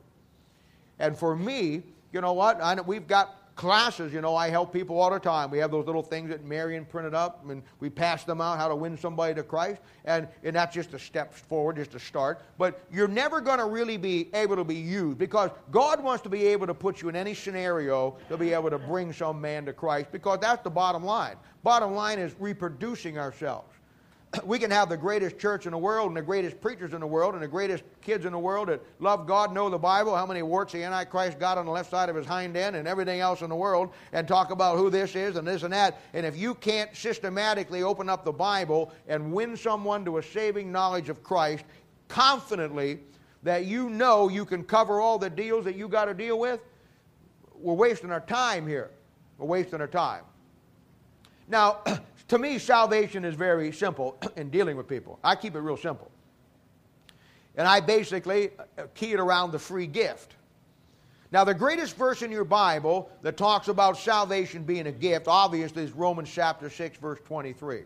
And 0.99 1.17
for 1.17 1.37
me, 1.37 1.83
you 2.13 2.21
know 2.21 2.33
what? 2.33 2.61
I, 2.61 2.81
we've 2.81 3.07
got 3.07 3.37
classes, 3.57 4.13
you 4.13 4.21
know, 4.21 4.37
I 4.37 4.51
help 4.51 4.73
people 4.73 5.01
all 5.01 5.11
the 5.11 5.19
time. 5.19 5.51
We 5.51 5.59
have 5.59 5.71
those 5.71 5.87
little 5.87 6.03
things 6.03 6.29
that 6.29 6.45
Marion 6.45 6.85
printed 6.85 7.15
up, 7.15 7.49
and 7.49 7.63
we 7.81 7.89
pass 7.89 8.23
them 8.23 8.41
out 8.41 8.59
how 8.59 8.69
to 8.69 8.77
win 8.77 8.97
somebody 8.99 9.35
to 9.35 9.43
Christ. 9.43 9.81
And, 10.05 10.29
and 10.45 10.55
that's 10.55 10.75
just 10.75 10.93
a 10.95 10.99
step 10.99 11.33
forward, 11.33 11.77
just 11.77 11.95
a 11.95 11.99
start. 11.99 12.43
But 12.59 12.85
you're 12.93 13.09
never 13.09 13.41
going 13.41 13.59
to 13.59 13.65
really 13.65 13.97
be 13.97 14.29
able 14.35 14.57
to 14.57 14.65
be 14.65 14.77
used 14.77 15.19
because 15.19 15.51
God 15.71 16.03
wants 16.03 16.23
to 16.25 16.29
be 16.29 16.45
able 16.47 16.67
to 16.67 16.75
put 16.75 17.01
you 17.01 17.09
in 17.09 17.17
any 17.17 17.35
scenario 17.35 18.19
to 18.29 18.37
be 18.37 18.53
able 18.53 18.71
to 18.71 18.79
bring 18.79 19.13
some 19.13 19.41
man 19.41 19.65
to 19.65 19.73
Christ 19.73 20.13
because 20.13 20.39
that's 20.41 20.63
the 20.63 20.71
bottom 20.71 21.03
line. 21.03 21.37
Bottom 21.63 21.95
line 21.95 22.19
is 22.19 22.35
reproducing 22.39 23.19
ourselves. 23.19 23.73
we 24.45 24.59
can 24.59 24.71
have 24.71 24.89
the 24.89 24.97
greatest 24.97 25.39
church 25.39 25.67
in 25.67 25.73
the 25.73 25.79
world 25.79 26.09
and 26.09 26.17
the 26.17 26.23
greatest 26.23 26.61
preachers 26.61 26.93
in 26.93 27.01
the 27.01 27.07
world 27.07 27.35
and 27.35 27.43
the 27.43 27.49
greatest 27.49 27.85
kids 28.01 28.25
in 28.25 28.33
the 28.33 28.39
world 28.39 28.69
that 28.69 28.81
love 28.99 29.27
God, 29.27 29.53
know 29.53 29.69
the 29.71 29.79
Bible, 29.79 30.15
how 30.15 30.27
many 30.27 30.43
warts 30.43 30.73
the 30.73 30.83
Antichrist 30.83 31.39
got 31.39 31.59
on 31.59 31.67
the 31.67 31.73
left 31.73 31.91
side 31.91 32.09
of 32.09 32.17
his 32.17 32.27
hind 32.27 32.57
end 32.57 32.77
and 32.77 32.87
everything 32.89 33.21
else 33.21 33.43
in 33.43 33.49
the 33.49 33.57
world, 33.57 33.91
and 34.13 34.27
talk 34.27 34.51
about 34.51 34.77
who 34.77 34.91
this 34.91 35.15
is 35.17 35.37
and 35.37 35.47
this 35.47 35.63
and 35.63 35.73
that. 35.73 36.01
And 36.15 36.27
if 36.27 36.37
you 36.37 36.55
can't 36.55 36.95
systematically 36.95 37.83
open 37.83 38.09
up 38.09 38.25
the 38.25 38.33
Bible 38.33 38.93
and 39.09 39.33
win 39.33 39.57
someone 39.57 40.05
to 40.05 40.19
a 40.19 40.23
saving 40.23 40.71
knowledge 40.73 41.09
of 41.09 41.23
Christ 41.23 41.65
confidently 42.09 43.01
that 43.43 43.65
you 43.65 43.89
know 43.89 44.29
you 44.29 44.45
can 44.45 44.65
cover 44.65 45.01
all 45.01 45.19
the 45.19 45.31
deals 45.31 45.65
that 45.65 45.77
you 45.77 45.89
got 45.89 46.07
to 46.07 46.15
deal 46.15 46.39
with, 46.39 46.61
we're 47.55 47.75
wasting 47.75 48.11
our 48.11 48.21
time 48.21 48.67
here. 48.67 48.91
We're 49.39 49.47
wasting 49.47 49.81
our 49.81 49.87
time. 49.87 50.25
Now, 51.49 51.79
To 52.29 52.39
me, 52.39 52.59
salvation 52.59 53.25
is 53.25 53.35
very 53.35 53.73
simple 53.73 54.19
in 54.37 54.51
dealing 54.51 54.77
with 54.77 54.89
people. 54.89 55.19
I 55.23 55.37
keep 55.37 55.55
it 55.55 55.61
real 55.61 55.77
simple. 55.77 56.11
And 57.57 57.67
I 57.67 57.81
basically 57.81 58.51
uh, 58.59 58.83
key 58.95 59.13
it 59.13 59.21
around 59.21 59.53
the 59.53 59.59
free 59.59 59.87
gift. 59.87 60.35
Now, 61.33 61.45
the 61.45 61.55
greatest 61.55 61.97
verse 61.97 62.23
in 62.23 62.31
your 62.31 62.45
Bible 62.45 63.11
that 63.23 63.37
talks 63.37 63.69
about 63.69 63.99
salvation 63.99 64.63
being 64.63 64.87
a 64.87 64.93
gift, 64.93 65.27
obviously, 65.29 65.83
is 65.83 65.93
Romans 65.93 66.31
chapter 66.33 66.71
6, 66.71 66.99
verse 66.99 67.19
23. 67.25 67.83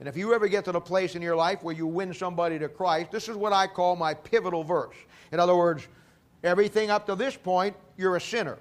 And 0.00 0.08
if 0.08 0.16
you 0.16 0.34
ever 0.34 0.48
get 0.48 0.64
to 0.66 0.72
the 0.72 0.80
place 0.80 1.14
in 1.14 1.22
your 1.22 1.36
life 1.36 1.62
where 1.62 1.74
you 1.74 1.86
win 1.86 2.12
somebody 2.12 2.58
to 2.58 2.68
Christ, 2.68 3.10
this 3.10 3.28
is 3.28 3.36
what 3.36 3.52
I 3.52 3.66
call 3.66 3.96
my 3.96 4.12
pivotal 4.12 4.64
verse. 4.64 4.96
In 5.32 5.40
other 5.40 5.56
words, 5.56 5.86
everything 6.42 6.90
up 6.90 7.06
to 7.06 7.14
this 7.14 7.36
point, 7.36 7.74
you're 7.96 8.16
a 8.16 8.20
sinner 8.20 8.58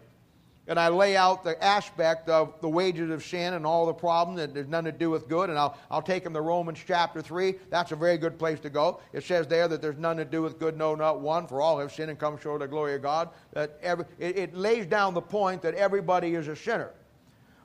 and 0.68 0.80
I 0.80 0.88
lay 0.88 1.18
out 1.18 1.44
the 1.44 1.62
aspect 1.62 2.30
of 2.30 2.60
the 2.62 2.70
wages 2.70 3.10
of 3.10 3.24
sin 3.24 3.54
and 3.54 3.66
all 3.66 3.86
the 3.86 3.94
problems 3.94 4.40
that 4.40 4.54
there's 4.54 4.68
nothing 4.68 4.94
to 4.94 4.98
do 4.98 5.10
with 5.10 5.28
good. 5.28 5.50
And 5.50 5.60
I'll, 5.60 5.78
I'll 5.92 6.02
take 6.02 6.24
them 6.24 6.34
to 6.34 6.42
Romans 6.42 6.80
chapter 6.86 7.22
3. 7.22 7.56
That's 7.70 7.92
a 7.92 7.98
very 7.98 8.18
good 8.18 8.40
place 8.40 8.62
to 8.62 8.70
go. 8.70 9.02
It 9.12 9.26
says 9.26 9.46
there 9.48 9.68
that 9.68 9.82
there's 9.82 9.98
nothing 9.98 10.20
to 10.20 10.26
do 10.26 10.42
with 10.42 10.60
good, 10.60 10.78
no, 10.78 10.96
not 10.96 11.20
one, 11.20 11.48
for 11.48 11.60
all 11.60 11.80
have 11.80 11.92
sinned 11.92 12.10
and 12.10 12.18
come 12.18 12.40
short 12.40 12.62
of 12.62 12.70
the 12.70 12.72
glory 12.72 12.96
of 12.96 13.02
God. 13.02 13.30
That 13.52 13.78
every, 13.82 14.06
it, 14.20 14.38
it 14.38 14.56
lays 14.56 14.86
down 14.86 15.14
the 15.14 15.22
point 15.22 15.62
that 15.64 15.76
everybody 15.76 16.36
is 16.36 16.48
a 16.48 16.56
sinner. 16.56 16.92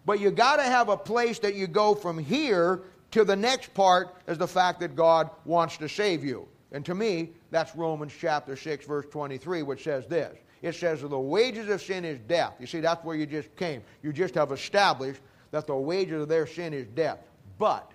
But 0.04 0.18
you 0.18 0.32
got 0.32 0.56
to 0.56 0.64
have 0.64 0.88
a 0.88 0.96
place 0.96 1.38
that 1.40 1.54
you 1.54 1.68
go 1.68 1.94
from 1.94 2.18
here 2.18 2.82
to 3.12 3.24
the 3.24 3.36
next 3.36 3.72
part 3.74 4.16
is 4.26 4.38
the 4.38 4.48
fact 4.48 4.80
that 4.80 4.96
God 4.96 5.30
wants 5.44 5.76
to 5.76 5.88
save 5.88 6.24
you. 6.24 6.48
And 6.72 6.84
to 6.84 6.94
me, 6.94 7.30
that's 7.50 7.74
Romans 7.76 8.12
chapter 8.18 8.56
6, 8.56 8.86
verse 8.86 9.06
23, 9.10 9.62
which 9.62 9.84
says 9.84 10.06
this 10.06 10.36
it 10.62 10.74
says 10.74 11.00
the 11.00 11.18
wages 11.18 11.68
of 11.68 11.80
sin 11.80 12.04
is 12.04 12.18
death. 12.20 12.54
You 12.58 12.66
see, 12.66 12.80
that's 12.80 13.04
where 13.04 13.16
you 13.16 13.26
just 13.26 13.54
came. 13.56 13.82
You 14.02 14.12
just 14.12 14.34
have 14.34 14.52
established 14.52 15.20
that 15.50 15.66
the 15.66 15.76
wages 15.76 16.22
of 16.22 16.28
their 16.28 16.46
sin 16.46 16.72
is 16.74 16.86
death. 16.88 17.18
But, 17.58 17.90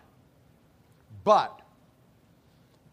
but, 1.23 1.61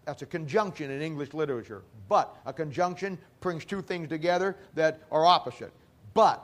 that's 0.05 0.23
a 0.23 0.27
conjunction 0.27 0.91
in 0.91 1.01
English 1.03 1.35
literature. 1.35 1.83
But, 2.09 2.37
a 2.47 2.53
conjunction 2.53 3.19
brings 3.41 3.65
two 3.65 3.83
things 3.83 4.09
together 4.09 4.57
that 4.75 5.01
are 5.11 5.25
opposite. 5.25 5.73
But, 6.15 6.43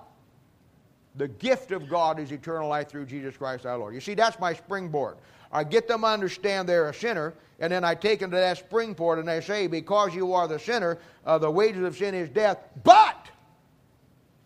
the 1.16 1.28
gift 1.28 1.72
of 1.72 1.88
God 1.88 2.20
is 2.20 2.30
eternal 2.30 2.68
life 2.68 2.88
through 2.88 3.06
Jesus 3.06 3.36
Christ 3.36 3.66
our 3.66 3.78
Lord. 3.78 3.94
You 3.94 4.00
see, 4.00 4.14
that's 4.14 4.38
my 4.38 4.52
springboard. 4.52 5.16
I 5.52 5.64
get 5.64 5.88
them 5.88 6.00
to 6.02 6.06
understand 6.06 6.68
they're 6.68 6.88
a 6.88 6.94
sinner, 6.94 7.34
and 7.60 7.72
then 7.72 7.84
I 7.84 7.94
take 7.94 8.20
them 8.20 8.30
to 8.30 8.36
that 8.36 8.58
springboard 8.58 9.18
and 9.18 9.30
I 9.30 9.40
say, 9.40 9.66
Because 9.66 10.14
you 10.14 10.32
are 10.32 10.48
the 10.48 10.58
sinner, 10.58 10.98
uh, 11.24 11.38
the 11.38 11.50
wages 11.50 11.82
of 11.84 11.96
sin 11.96 12.14
is 12.14 12.28
death, 12.28 12.58
but 12.84 13.28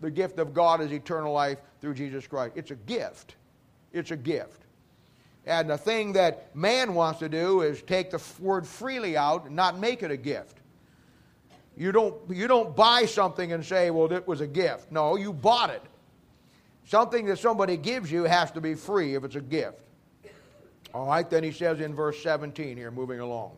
the 0.01 0.11
gift 0.11 0.39
of 0.39 0.55
God 0.55 0.81
is 0.81 0.93
eternal 0.93 1.33
life 1.33 1.59
through 1.81 1.95
Jesus 1.95 2.27
Christ. 2.27 2.53
It's 2.57 2.71
a 2.71 2.77
gift. 2.77 3.35
It's 3.93 4.11
a 4.11 4.17
gift. 4.17 4.63
And 5.47 5.71
the 5.71 5.79
thing 5.79 6.13
that 6.13 6.55
man 6.55 6.95
wants 6.95 7.19
to 7.21 7.29
do 7.29 7.63
is 7.63 7.83
take 7.83 8.11
the 8.11 8.23
word 8.39 8.67
freely 8.67 9.17
out 9.17 9.47
and 9.47 9.57
not 9.57 9.79
make 9.79 10.03
it 10.03 10.11
a 10.11 10.17
gift. 10.17 10.59
You 11.77 11.93
don't, 11.93 12.15
you 12.29 12.47
don't 12.47 12.77
buy 12.77 13.07
something 13.07 13.53
and 13.53 13.65
say, 13.65 13.91
well, 13.91 14.13
it 14.13 14.29
was 14.29 14.43
a 14.43 14.47
gift. 14.47 14.93
No, 14.93 15.17
you 15.17 15.33
bought 15.33 15.71
it. 15.71 15.83
Something 16.85 17.25
that 17.27 17.39
somebody 17.39 17.77
gives 17.77 18.13
you 18.13 18.25
has 18.25 18.51
to 18.53 18.61
be 18.61 18.75
free 18.75 19.15
if 19.15 19.25
it's 19.25 19.37
a 19.37 19.41
gift. 19.41 19.81
All 20.93 21.07
right, 21.07 21.29
then 21.29 21.45
he 21.45 21.53
says 21.53 21.81
in 21.81 21.95
verse 21.95 22.23
17 22.23 22.77
here, 22.77 22.91
moving 22.91 23.21
along. 23.21 23.53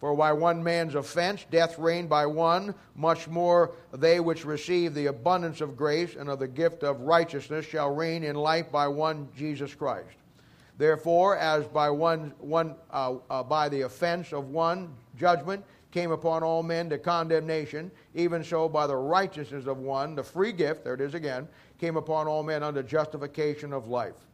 For 0.00 0.14
by 0.14 0.32
one 0.32 0.62
man's 0.62 0.94
offense 0.94 1.44
death 1.50 1.78
reigned 1.78 2.08
by 2.08 2.24
one, 2.26 2.74
much 2.94 3.26
more 3.26 3.72
they 3.92 4.20
which 4.20 4.44
receive 4.44 4.94
the 4.94 5.06
abundance 5.06 5.60
of 5.60 5.76
grace 5.76 6.14
and 6.14 6.28
of 6.28 6.38
the 6.38 6.46
gift 6.46 6.84
of 6.84 7.00
righteousness 7.00 7.66
shall 7.66 7.92
reign 7.92 8.22
in 8.22 8.36
life 8.36 8.70
by 8.70 8.86
one 8.86 9.28
Jesus 9.36 9.74
Christ. 9.74 10.16
Therefore, 10.76 11.36
as 11.36 11.66
by 11.66 11.90
one, 11.90 12.32
one 12.38 12.76
uh, 12.92 13.16
uh, 13.28 13.42
by 13.42 13.68
the 13.68 13.80
offense 13.82 14.32
of 14.32 14.50
one 14.50 14.94
judgment 15.16 15.64
came 15.90 16.12
upon 16.12 16.44
all 16.44 16.62
men 16.62 16.88
to 16.90 16.98
condemnation, 16.98 17.90
even 18.14 18.44
so 18.44 18.68
by 18.68 18.86
the 18.86 18.94
righteousness 18.94 19.66
of 19.66 19.78
one, 19.78 20.14
the 20.14 20.22
free 20.22 20.52
gift, 20.52 20.84
there 20.84 20.94
it 20.94 21.00
is 21.00 21.14
again, 21.14 21.48
came 21.78 21.96
upon 21.96 22.28
all 22.28 22.44
men 22.44 22.62
unto 22.62 22.82
justification 22.84 23.72
of 23.72 23.88
life. 23.88 24.27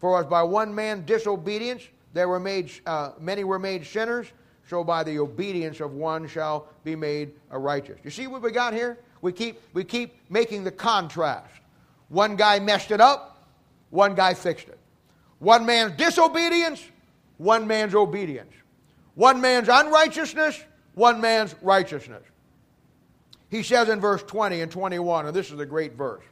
For 0.00 0.18
as 0.18 0.26
by 0.26 0.42
one 0.42 0.74
man 0.74 1.04
disobedience 1.04 1.82
there 2.12 2.28
were 2.28 2.40
made 2.40 2.70
uh, 2.86 3.12
many 3.20 3.44
were 3.44 3.58
made 3.58 3.86
sinners, 3.86 4.26
so 4.68 4.84
by 4.84 5.02
the 5.04 5.18
obedience 5.18 5.80
of 5.80 5.92
one 5.92 6.26
shall 6.26 6.68
be 6.84 6.96
made 6.96 7.32
a 7.50 7.58
righteous. 7.58 7.98
You 8.04 8.10
see 8.10 8.26
what 8.26 8.42
we 8.42 8.50
got 8.50 8.72
here? 8.72 8.98
We 9.20 9.32
keep 9.32 9.60
we 9.72 9.84
keep 9.84 10.14
making 10.30 10.64
the 10.64 10.70
contrast. 10.70 11.52
One 12.08 12.36
guy 12.36 12.58
messed 12.58 12.90
it 12.90 13.00
up, 13.00 13.44
one 13.90 14.14
guy 14.14 14.34
fixed 14.34 14.68
it. 14.68 14.78
One 15.38 15.66
man's 15.66 15.96
disobedience, 15.96 16.82
one 17.36 17.66
man's 17.66 17.94
obedience. 17.94 18.52
One 19.14 19.40
man's 19.40 19.68
unrighteousness, 19.68 20.62
one 20.94 21.20
man's 21.20 21.54
righteousness. 21.60 22.22
He 23.50 23.64
says 23.64 23.88
in 23.88 24.00
verse 24.00 24.22
20 24.22 24.60
and 24.60 24.70
21, 24.70 25.26
and 25.26 25.34
this 25.34 25.50
is 25.50 25.58
a 25.58 25.66
great 25.66 25.94
verse. 25.94 26.22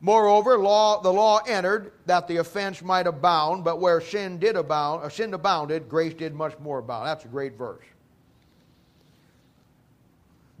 Moreover, 0.00 0.58
law, 0.58 1.00
the 1.00 1.12
law 1.12 1.40
entered 1.46 1.92
that 2.04 2.28
the 2.28 2.36
offense 2.36 2.82
might 2.82 3.06
abound, 3.06 3.64
but 3.64 3.80
where 3.80 4.00
sin 4.00 4.38
did 4.38 4.54
abound, 4.56 5.02
or 5.02 5.10
sin 5.10 5.32
abounded, 5.34 5.88
grace 5.88 6.14
did 6.14 6.34
much 6.34 6.58
more 6.58 6.78
abound. 6.78 7.06
That's 7.06 7.24
a 7.24 7.28
great 7.28 7.56
verse. 7.56 7.84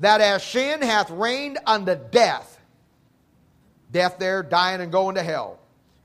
that 0.00 0.20
as 0.20 0.44
sin 0.44 0.82
hath 0.82 1.10
reigned 1.10 1.58
unto 1.66 1.94
death, 1.94 2.60
death 3.90 4.18
there, 4.18 4.42
dying 4.42 4.80
and 4.80 4.92
going 4.92 5.14
to 5.14 5.22
hell, 5.22 5.58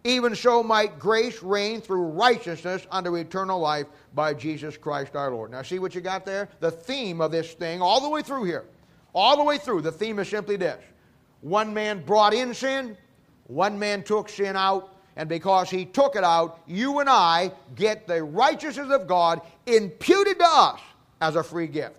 even 0.04 0.36
so 0.36 0.64
might 0.64 0.98
grace 0.98 1.44
reign 1.44 1.82
through 1.82 2.04
righteousness 2.04 2.86
unto 2.90 3.16
eternal 3.16 3.60
life 3.60 3.88
by 4.16 4.34
Jesus 4.34 4.78
Christ 4.78 5.16
our 5.16 5.32
Lord. 5.32 5.52
Now, 5.52 5.62
see 5.62 5.80
what 5.80 5.94
you 5.94 6.02
got 6.02 6.26
there? 6.26 6.50
The 6.60 6.72
theme 6.72 7.22
of 7.22 7.32
this 7.32 7.54
thing, 7.54 7.82
all 7.82 8.02
the 8.02 8.10
way 8.10 8.22
through 8.22 8.46
here, 8.46 8.66
all 9.14 9.38
the 9.38 9.44
way 9.44 9.58
through, 9.58 9.82
the 9.82 9.92
theme 9.92 10.20
is 10.20 10.30
simply 10.30 10.56
this 10.56 10.82
one 11.42 11.74
man 11.74 12.04
brought 12.04 12.34
in 12.34 12.54
sin, 12.54 12.96
one 13.52 13.78
man 13.78 14.04
took 14.04 14.30
sin 14.30 14.56
out, 14.56 14.94
and 15.16 15.28
because 15.28 15.70
he 15.70 15.86
took 15.86 16.16
it 16.16 16.24
out, 16.24 16.60
you 16.68 17.00
and 17.00 17.10
I 17.10 17.52
get 17.76 18.08
the 18.08 18.24
righteousness 18.24 18.90
of 18.90 19.08
God 19.08 19.42
imputed 19.66 20.40
to 20.40 20.46
us 20.46 20.80
as 21.20 21.36
a 21.36 21.44
free 21.44 21.68
gift. 21.68 21.98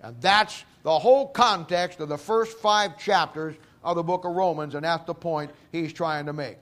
And 0.00 0.18
that's 0.20 0.64
the 0.82 0.98
whole 0.98 1.28
context 1.28 2.00
of 2.00 2.08
the 2.08 2.16
first 2.16 2.58
five 2.58 2.98
chapters 2.98 3.56
of 3.82 3.96
the 3.96 4.02
book 4.02 4.24
of 4.24 4.32
Romans, 4.32 4.74
and 4.74 4.84
that's 4.84 5.04
the 5.04 5.14
point 5.14 5.50
he's 5.72 5.92
trying 5.92 6.26
to 6.26 6.32
make. 6.32 6.56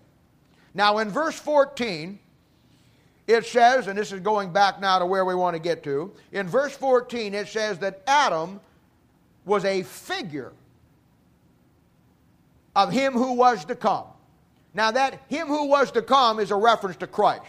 Now, 0.75 0.99
in 0.99 1.11
verse 1.11 1.39
14, 1.39 2.19
it 3.27 3.45
says, 3.45 3.89
and 3.89 3.99
this 3.99 4.11
is 4.11 4.21
going 4.21 4.53
back 4.53 4.81
now 4.81 4.99
to 4.99 5.07
where 5.07 5.25
we 5.25 5.35
want 5.35 5.55
to 5.55 5.61
get 5.61 5.83
to, 5.85 6.13
in 6.33 6.49
verse 6.49 6.75
14, 6.75 7.35
it 7.35 7.49
says 7.49 7.79
that 7.81 8.01
Adam 8.07 8.59
was 9.45 9.65
a 9.65 9.83
figure 9.83 10.53
of 12.79 12.93
him 12.93 13.13
who 13.13 13.33
was 13.33 13.65
to 13.65 13.75
come. 13.75 14.05
Now, 14.73 14.93
that 14.93 15.21
him 15.29 15.49
who 15.49 15.67
was 15.67 15.91
to 15.93 16.03
come 16.03 16.39
is 16.39 16.53
a 16.53 16.57
reference 16.57 16.97
to 16.99 17.09
Christ. 17.09 17.43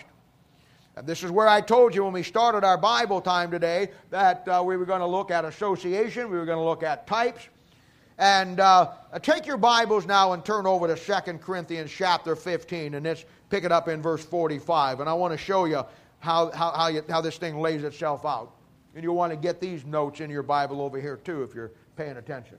And 0.96 1.06
this 1.06 1.22
is 1.22 1.30
where 1.30 1.48
I 1.48 1.62
told 1.62 1.94
you 1.94 2.04
when 2.04 2.14
we 2.14 2.24
started 2.24 2.64
our 2.64 2.80
Bible 2.80 3.22
time 3.22 3.52
today 3.52 3.90
that 4.10 4.48
uh, 4.48 4.64
we 4.66 4.76
were 4.76 4.88
going 4.88 5.02
to 5.02 5.06
look 5.06 5.30
at 5.30 5.46
association, 5.46 6.32
we 6.32 6.38
were 6.40 6.46
going 6.46 6.58
to 6.58 6.64
look 6.64 6.82
at 6.82 7.06
types. 7.06 7.48
And 8.18 8.60
uh, 8.60 8.90
take 9.22 9.46
your 9.46 9.58
Bibles 9.58 10.08
now 10.08 10.34
and 10.34 10.44
turn 10.44 10.66
over 10.66 10.94
to 10.94 10.96
2 10.96 11.34
Corinthians 11.38 11.92
chapter 11.92 12.36
15, 12.36 12.96
and 12.96 13.06
let's 13.06 13.24
pick 13.52 13.64
it 13.64 13.72
up 13.72 13.88
in 13.88 14.02
verse 14.02 14.26
45. 14.26 15.00
And 15.00 15.08
I 15.08 15.14
want 15.14 15.32
to 15.32 15.38
show 15.38 15.66
you 15.66 15.84
how, 16.18 16.50
how, 16.52 16.72
how, 16.72 16.88
you, 16.88 17.04
how 17.08 17.22
this 17.22 17.38
thing 17.38 17.60
lays 17.60 17.84
itself 17.84 18.26
out. 18.26 18.56
And 18.96 19.04
you'll 19.04 19.16
want 19.16 19.32
to 19.32 19.38
get 19.38 19.62
these 19.62 19.86
notes 19.86 20.22
in 20.22 20.32
your 20.32 20.44
Bible 20.44 20.82
over 20.82 21.00
here, 21.00 21.18
too, 21.18 21.44
if 21.44 21.54
you're 21.54 21.72
paying 21.96 22.18
attention. 22.18 22.58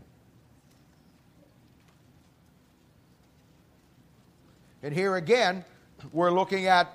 And 4.83 4.95
here 4.95 5.17
again, 5.17 5.65
we're 6.13 6.31
looking 6.31 6.67
at 6.67 6.91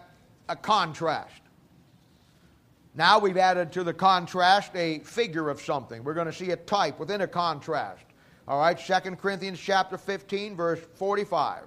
a 0.49 0.55
contrast. 0.55 1.41
Now 2.95 3.19
we've 3.19 3.37
added 3.37 3.71
to 3.73 3.83
the 3.83 3.93
contrast 3.93 4.75
a 4.75 4.99
figure 4.99 5.49
of 5.49 5.61
something. 5.61 6.03
We're 6.03 6.13
going 6.13 6.27
to 6.27 6.33
see 6.33 6.51
a 6.51 6.55
type 6.55 6.97
within 6.99 7.21
a 7.21 7.27
contrast. 7.27 8.05
All 8.47 8.59
right, 8.59 8.77
2 8.77 8.93
Corinthians 9.15 9.59
chapter 9.59 9.97
15, 9.97 10.55
verse 10.55 10.79
45. 10.95 11.63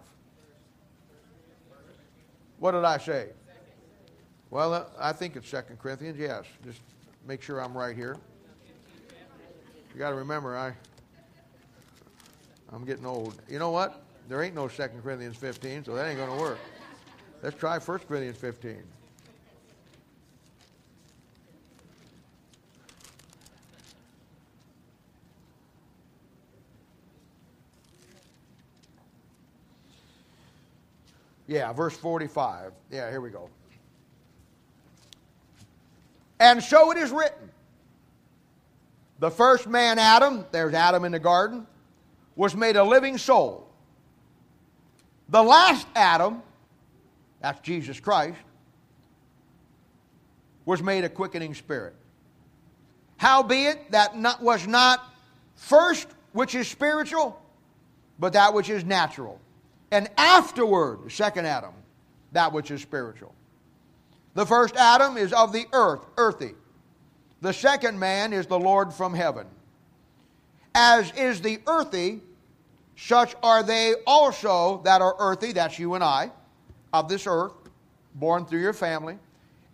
What 2.59 2.73
did 2.73 2.85
I 2.85 2.99
say? 2.99 3.29
Well, 4.51 4.73
uh, 4.73 4.85
I 4.99 5.13
think 5.13 5.37
it's 5.37 5.51
2 5.51 5.59
Corinthians, 5.81 6.19
yes. 6.19 6.45
Just 6.65 6.81
make 7.27 7.43
sure 7.43 7.61
I'm 7.61 7.77
right 7.77 7.95
here. 7.95 8.17
You 9.93 9.99
got 9.99 10.11
to 10.11 10.17
remember, 10.17 10.57
I, 10.57 10.73
I'm 12.73 12.85
getting 12.85 13.05
old. 13.05 13.41
You 13.49 13.59
know 13.59 13.71
what? 13.71 14.03
There 14.29 14.43
ain't 14.43 14.55
no 14.55 14.69
2 14.69 14.89
Corinthians 15.03 15.37
15, 15.39 15.87
so 15.87 15.95
that 15.95 16.07
ain't 16.07 16.19
going 16.19 16.31
to 16.31 16.37
work. 16.37 16.59
Let's 17.43 17.57
try 17.59 17.79
1 17.79 17.99
Corinthians 18.01 18.37
15. 18.37 18.83
Yeah, 31.47 31.73
verse 31.73 31.97
45. 31.97 32.73
Yeah, 32.91 33.11
here 33.11 33.23
we 33.23 33.31
go. 33.31 33.49
And 36.39 36.63
so 36.63 36.91
it 36.91 36.99
is 36.99 37.11
written 37.11 37.51
the 39.19 39.31
first 39.31 39.67
man, 39.67 39.99
Adam, 39.99 40.45
there's 40.53 40.75
Adam 40.75 41.05
in 41.05 41.13
the 41.13 41.19
garden, 41.19 41.67
was 42.37 42.55
made 42.55 42.77
a 42.77 42.85
living 42.85 43.17
soul. 43.17 43.68
The 45.29 45.43
last 45.43 45.87
Adam, 45.95 46.43
that's 47.41 47.61
Jesus 47.61 48.01
Christ, 48.01 48.39
was 50.65 50.83
made 50.83 51.05
a 51.05 51.09
quickening 51.09 51.55
spirit. 51.55 51.95
Howbeit, 53.19 53.91
that 53.91 54.17
not, 54.17 54.43
was 54.43 54.67
not 54.67 55.03
first 55.57 56.09
which 56.33 56.55
is 56.55 56.69
spiritual, 56.69 57.41
but 58.19 58.33
that 58.35 58.55
which 58.55 58.71
is 58.71 58.85
natural. 58.85 59.41
And 59.91 60.09
afterward, 60.17 61.01
the 61.05 61.11
second 61.11 61.47
Adam, 61.47 61.73
that 62.33 62.53
which 62.53 62.71
is 62.71 62.81
spiritual. 62.81 63.35
The 64.35 64.47
first 64.47 64.77
Adam 64.77 65.17
is 65.17 65.33
of 65.33 65.53
the 65.53 65.67
earth, 65.73 66.05
earthy. 66.17 66.53
The 67.41 67.53
second 67.53 67.99
man 67.99 68.33
is 68.33 68.47
the 68.47 68.59
Lord 68.59 68.93
from 68.93 69.15
heaven. 69.15 69.47
As 70.75 71.11
is 71.13 71.41
the 71.41 71.61
earthy, 71.67 72.21
such 73.01 73.37
are 73.45 73.63
they 73.63 73.95
also 74.09 74.83
that 74.85 75.01
are 75.01 75.15
earthy, 75.21 75.53
that's 75.53 75.79
you 75.79 75.95
and 75.95 76.03
I, 76.03 76.33
of 76.93 77.09
this 77.09 77.29
earth, 77.29 77.53
born 78.17 78.45
through 78.45 78.61
your 78.61 78.73
family. 78.73 79.17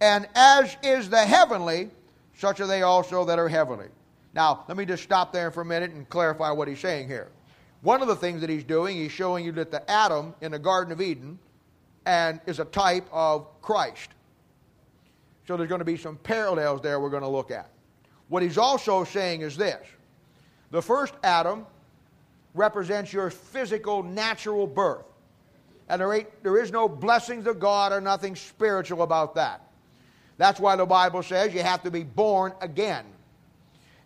And 0.02 0.28
as 0.34 0.76
is 0.82 1.08
the 1.08 1.24
heavenly, 1.24 1.88
such 2.36 2.60
are 2.60 2.66
they 2.66 2.82
also 2.82 3.24
that 3.24 3.38
are 3.38 3.48
heavenly. 3.48 3.86
Now, 4.34 4.64
let 4.68 4.76
me 4.76 4.84
just 4.84 5.02
stop 5.02 5.32
there 5.32 5.50
for 5.50 5.62
a 5.62 5.64
minute 5.64 5.92
and 5.92 6.06
clarify 6.10 6.50
what 6.50 6.68
he's 6.68 6.80
saying 6.80 7.08
here. 7.08 7.28
One 7.80 8.02
of 8.02 8.08
the 8.08 8.16
things 8.16 8.42
that 8.42 8.50
he's 8.50 8.64
doing, 8.64 8.96
he's 8.96 9.12
showing 9.12 9.42
you 9.42 9.52
that 9.52 9.70
the 9.70 9.90
Adam 9.90 10.34
in 10.42 10.52
the 10.52 10.58
Garden 10.58 10.92
of 10.92 11.00
Eden 11.00 11.38
and 12.04 12.42
is 12.44 12.60
a 12.60 12.66
type 12.66 13.08
of 13.10 13.46
Christ. 13.62 14.10
So 15.48 15.56
there's 15.56 15.68
going 15.70 15.78
to 15.78 15.84
be 15.86 15.96
some 15.96 16.16
parallels 16.16 16.82
there 16.82 17.00
we're 17.00 17.08
going 17.08 17.22
to 17.22 17.28
look 17.28 17.50
at. 17.50 17.70
What 18.28 18.42
he's 18.42 18.58
also 18.58 19.02
saying 19.04 19.40
is 19.40 19.56
this 19.56 19.80
the 20.70 20.82
first 20.82 21.14
Adam 21.22 21.64
represents 22.54 23.12
your 23.12 23.30
physical, 23.30 24.02
natural 24.02 24.66
birth. 24.66 25.04
And 25.88 26.00
there, 26.00 26.12
ain't, 26.14 26.42
there 26.42 26.56
is 26.56 26.72
no 26.72 26.88
blessings 26.88 27.46
of 27.46 27.60
God 27.60 27.92
or 27.92 28.00
nothing 28.00 28.36
spiritual 28.36 29.02
about 29.02 29.34
that. 29.34 29.60
That's 30.38 30.58
why 30.58 30.76
the 30.76 30.86
Bible 30.86 31.22
says 31.22 31.52
you 31.52 31.62
have 31.62 31.82
to 31.82 31.90
be 31.90 32.02
born 32.02 32.52
again. 32.60 33.04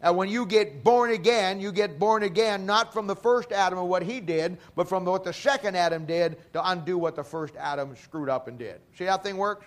And 0.00 0.16
when 0.16 0.28
you 0.28 0.46
get 0.46 0.84
born 0.84 1.10
again, 1.10 1.60
you 1.60 1.72
get 1.72 1.98
born 1.98 2.22
again 2.22 2.66
not 2.66 2.92
from 2.92 3.06
the 3.06 3.16
first 3.16 3.50
Adam 3.50 3.78
and 3.78 3.88
what 3.88 4.02
he 4.02 4.20
did, 4.20 4.58
but 4.76 4.88
from 4.88 5.04
what 5.04 5.24
the 5.24 5.32
second 5.32 5.76
Adam 5.76 6.04
did 6.04 6.36
to 6.52 6.70
undo 6.70 6.98
what 6.98 7.16
the 7.16 7.24
first 7.24 7.54
Adam 7.56 7.96
screwed 7.96 8.28
up 8.28 8.46
and 8.46 8.58
did. 8.58 8.80
See 8.96 9.04
how 9.04 9.18
thing 9.18 9.36
works? 9.36 9.66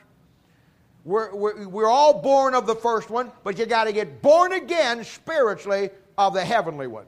We're, 1.04 1.36
we're, 1.36 1.68
we're 1.68 1.90
all 1.90 2.22
born 2.22 2.54
of 2.54 2.68
the 2.68 2.76
first 2.76 3.10
one, 3.10 3.32
but 3.44 3.58
you 3.58 3.66
got 3.66 3.86
to 3.86 3.94
get 3.94 4.22
born 4.22 4.54
again 4.54 5.04
spiritually 5.04 5.90
of 6.18 6.34
the 6.34 6.46
heavenly 6.46 6.88
one. 6.88 7.06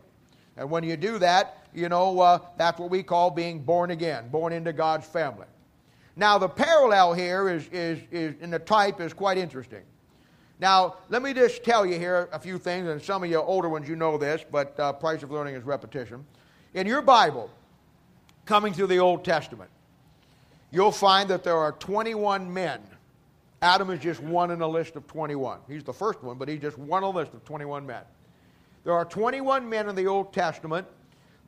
And 0.57 0.69
when 0.69 0.83
you 0.83 0.97
do 0.97 1.17
that, 1.19 1.67
you 1.73 1.89
know, 1.89 2.19
uh, 2.19 2.39
that's 2.57 2.79
what 2.79 2.89
we 2.89 3.03
call 3.03 3.31
being 3.31 3.59
born 3.59 3.91
again, 3.91 4.29
born 4.29 4.53
into 4.53 4.73
God's 4.73 5.07
family. 5.07 5.47
Now, 6.15 6.37
the 6.37 6.47
parallel 6.47 7.13
here 7.13 7.49
is, 7.49 7.67
is, 7.69 7.99
is 8.11 8.35
in 8.39 8.51
the 8.51 8.59
type 8.59 9.01
is 9.01 9.13
quite 9.13 9.37
interesting. 9.37 9.81
Now, 10.59 10.97
let 11.09 11.23
me 11.23 11.33
just 11.33 11.63
tell 11.63 11.85
you 11.85 11.97
here 11.97 12.29
a 12.31 12.39
few 12.39 12.59
things, 12.59 12.87
and 12.87 13.01
some 13.01 13.23
of 13.23 13.29
you 13.29 13.37
older 13.37 13.67
ones, 13.67 13.89
you 13.89 13.95
know 13.95 14.17
this, 14.17 14.45
but 14.49 14.79
uh, 14.79 14.93
price 14.93 15.23
of 15.23 15.31
learning 15.31 15.55
is 15.55 15.63
repetition. 15.63 16.23
In 16.75 16.85
your 16.85 17.01
Bible, 17.01 17.49
coming 18.45 18.73
through 18.73 18.87
the 18.87 18.99
Old 18.99 19.25
Testament, 19.25 19.71
you'll 20.71 20.91
find 20.91 21.29
that 21.29 21.43
there 21.43 21.57
are 21.57 21.71
21 21.73 22.53
men. 22.53 22.79
Adam 23.63 23.89
is 23.89 23.99
just 23.99 24.21
one 24.21 24.51
in 24.51 24.61
a 24.61 24.67
list 24.67 24.95
of 24.95 25.07
21. 25.07 25.59
He's 25.67 25.83
the 25.83 25.93
first 25.93 26.21
one, 26.21 26.37
but 26.37 26.47
he's 26.47 26.61
just 26.61 26.77
one 26.77 27.03
on 27.03 27.15
a 27.15 27.17
list 27.17 27.33
of 27.33 27.43
21 27.43 27.85
men. 27.85 28.03
There 28.84 28.93
are 28.93 29.06
21 29.06 29.69
men 29.69 29.88
in 29.88 29.96
the 29.96 30.08
Old 30.08 30.34
Testament 30.34 30.88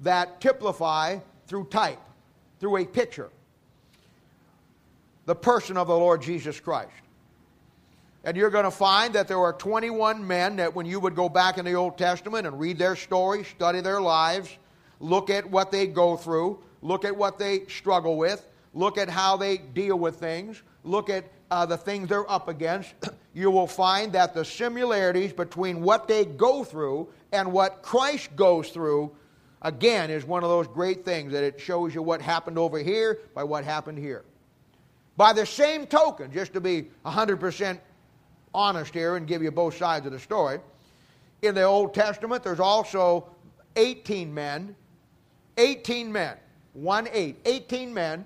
that 0.01 0.39
typify 0.39 1.19
through 1.47 1.65
type, 1.65 1.99
through 2.59 2.77
a 2.77 2.85
picture, 2.85 3.29
the 5.25 5.35
person 5.35 5.77
of 5.77 5.87
the 5.87 5.97
Lord 5.97 6.21
Jesus 6.21 6.59
Christ. 6.59 6.91
And 8.23 8.35
you're 8.35 8.49
going 8.49 8.65
to 8.65 8.71
find 8.71 9.13
that 9.13 9.27
there 9.27 9.39
are 9.39 9.53
21 9.53 10.25
men 10.25 10.55
that, 10.55 10.73
when 10.73 10.87
you 10.87 10.99
would 10.99 11.15
go 11.15 11.29
back 11.29 11.59
in 11.59 11.65
the 11.65 11.73
Old 11.73 11.97
Testament 11.97 12.47
and 12.47 12.59
read 12.59 12.79
their 12.79 12.95
stories, 12.95 13.47
study 13.47 13.81
their 13.81 14.01
lives, 14.01 14.49
look 14.99 15.29
at 15.29 15.49
what 15.49 15.71
they 15.71 15.85
go 15.85 16.17
through, 16.17 16.59
look 16.81 17.05
at 17.05 17.15
what 17.15 17.37
they 17.37 17.65
struggle 17.67 18.17
with, 18.17 18.47
look 18.73 18.97
at 18.97 19.09
how 19.09 19.37
they 19.37 19.57
deal 19.57 19.99
with 19.99 20.15
things, 20.15 20.63
look 20.83 21.09
at 21.09 21.25
uh, 21.51 21.65
the 21.67 21.77
things 21.77 22.09
they're 22.09 22.29
up 22.29 22.47
against, 22.47 22.95
you 23.35 23.51
will 23.51 23.67
find 23.67 24.13
that 24.13 24.33
the 24.33 24.43
similarities 24.43 25.31
between 25.31 25.81
what 25.81 26.07
they 26.07 26.25
go 26.25 26.63
through 26.63 27.07
and 27.35 27.51
what 27.51 27.81
Christ 27.81 28.35
goes 28.35 28.69
through, 28.69 29.11
again, 29.61 30.09
is 30.09 30.25
one 30.25 30.43
of 30.43 30.49
those 30.49 30.67
great 30.67 31.03
things 31.03 31.33
that 31.33 31.43
it 31.43 31.59
shows 31.59 31.93
you 31.93 32.01
what 32.01 32.21
happened 32.21 32.57
over 32.57 32.79
here 32.79 33.19
by 33.33 33.43
what 33.43 33.63
happened 33.65 33.97
here. 33.97 34.23
By 35.17 35.33
the 35.33 35.45
same 35.45 35.85
token, 35.85 36.31
just 36.31 36.53
to 36.53 36.61
be 36.61 36.87
100% 37.05 37.79
honest 38.53 38.93
here 38.93 39.17
and 39.17 39.27
give 39.27 39.43
you 39.43 39.51
both 39.51 39.75
sides 39.75 40.05
of 40.05 40.13
the 40.13 40.19
story, 40.19 40.59
in 41.41 41.55
the 41.55 41.63
Old 41.63 41.93
Testament, 41.93 42.43
there's 42.43 42.59
also 42.59 43.27
18 43.75 44.33
men, 44.33 44.75
18 45.57 46.11
men, 46.11 46.37
1 46.73 47.07
8, 47.11 47.35
18 47.45 47.93
men 47.93 48.25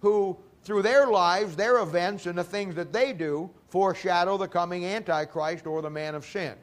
who, 0.00 0.36
through 0.64 0.82
their 0.82 1.06
lives, 1.06 1.56
their 1.56 1.78
events, 1.78 2.26
and 2.26 2.36
the 2.36 2.44
things 2.44 2.74
that 2.74 2.92
they 2.92 3.12
do, 3.12 3.48
foreshadow 3.68 4.36
the 4.36 4.48
coming 4.48 4.84
Antichrist 4.84 5.66
or 5.66 5.80
the 5.80 5.90
man 5.90 6.14
of 6.14 6.26
sin. 6.26 6.54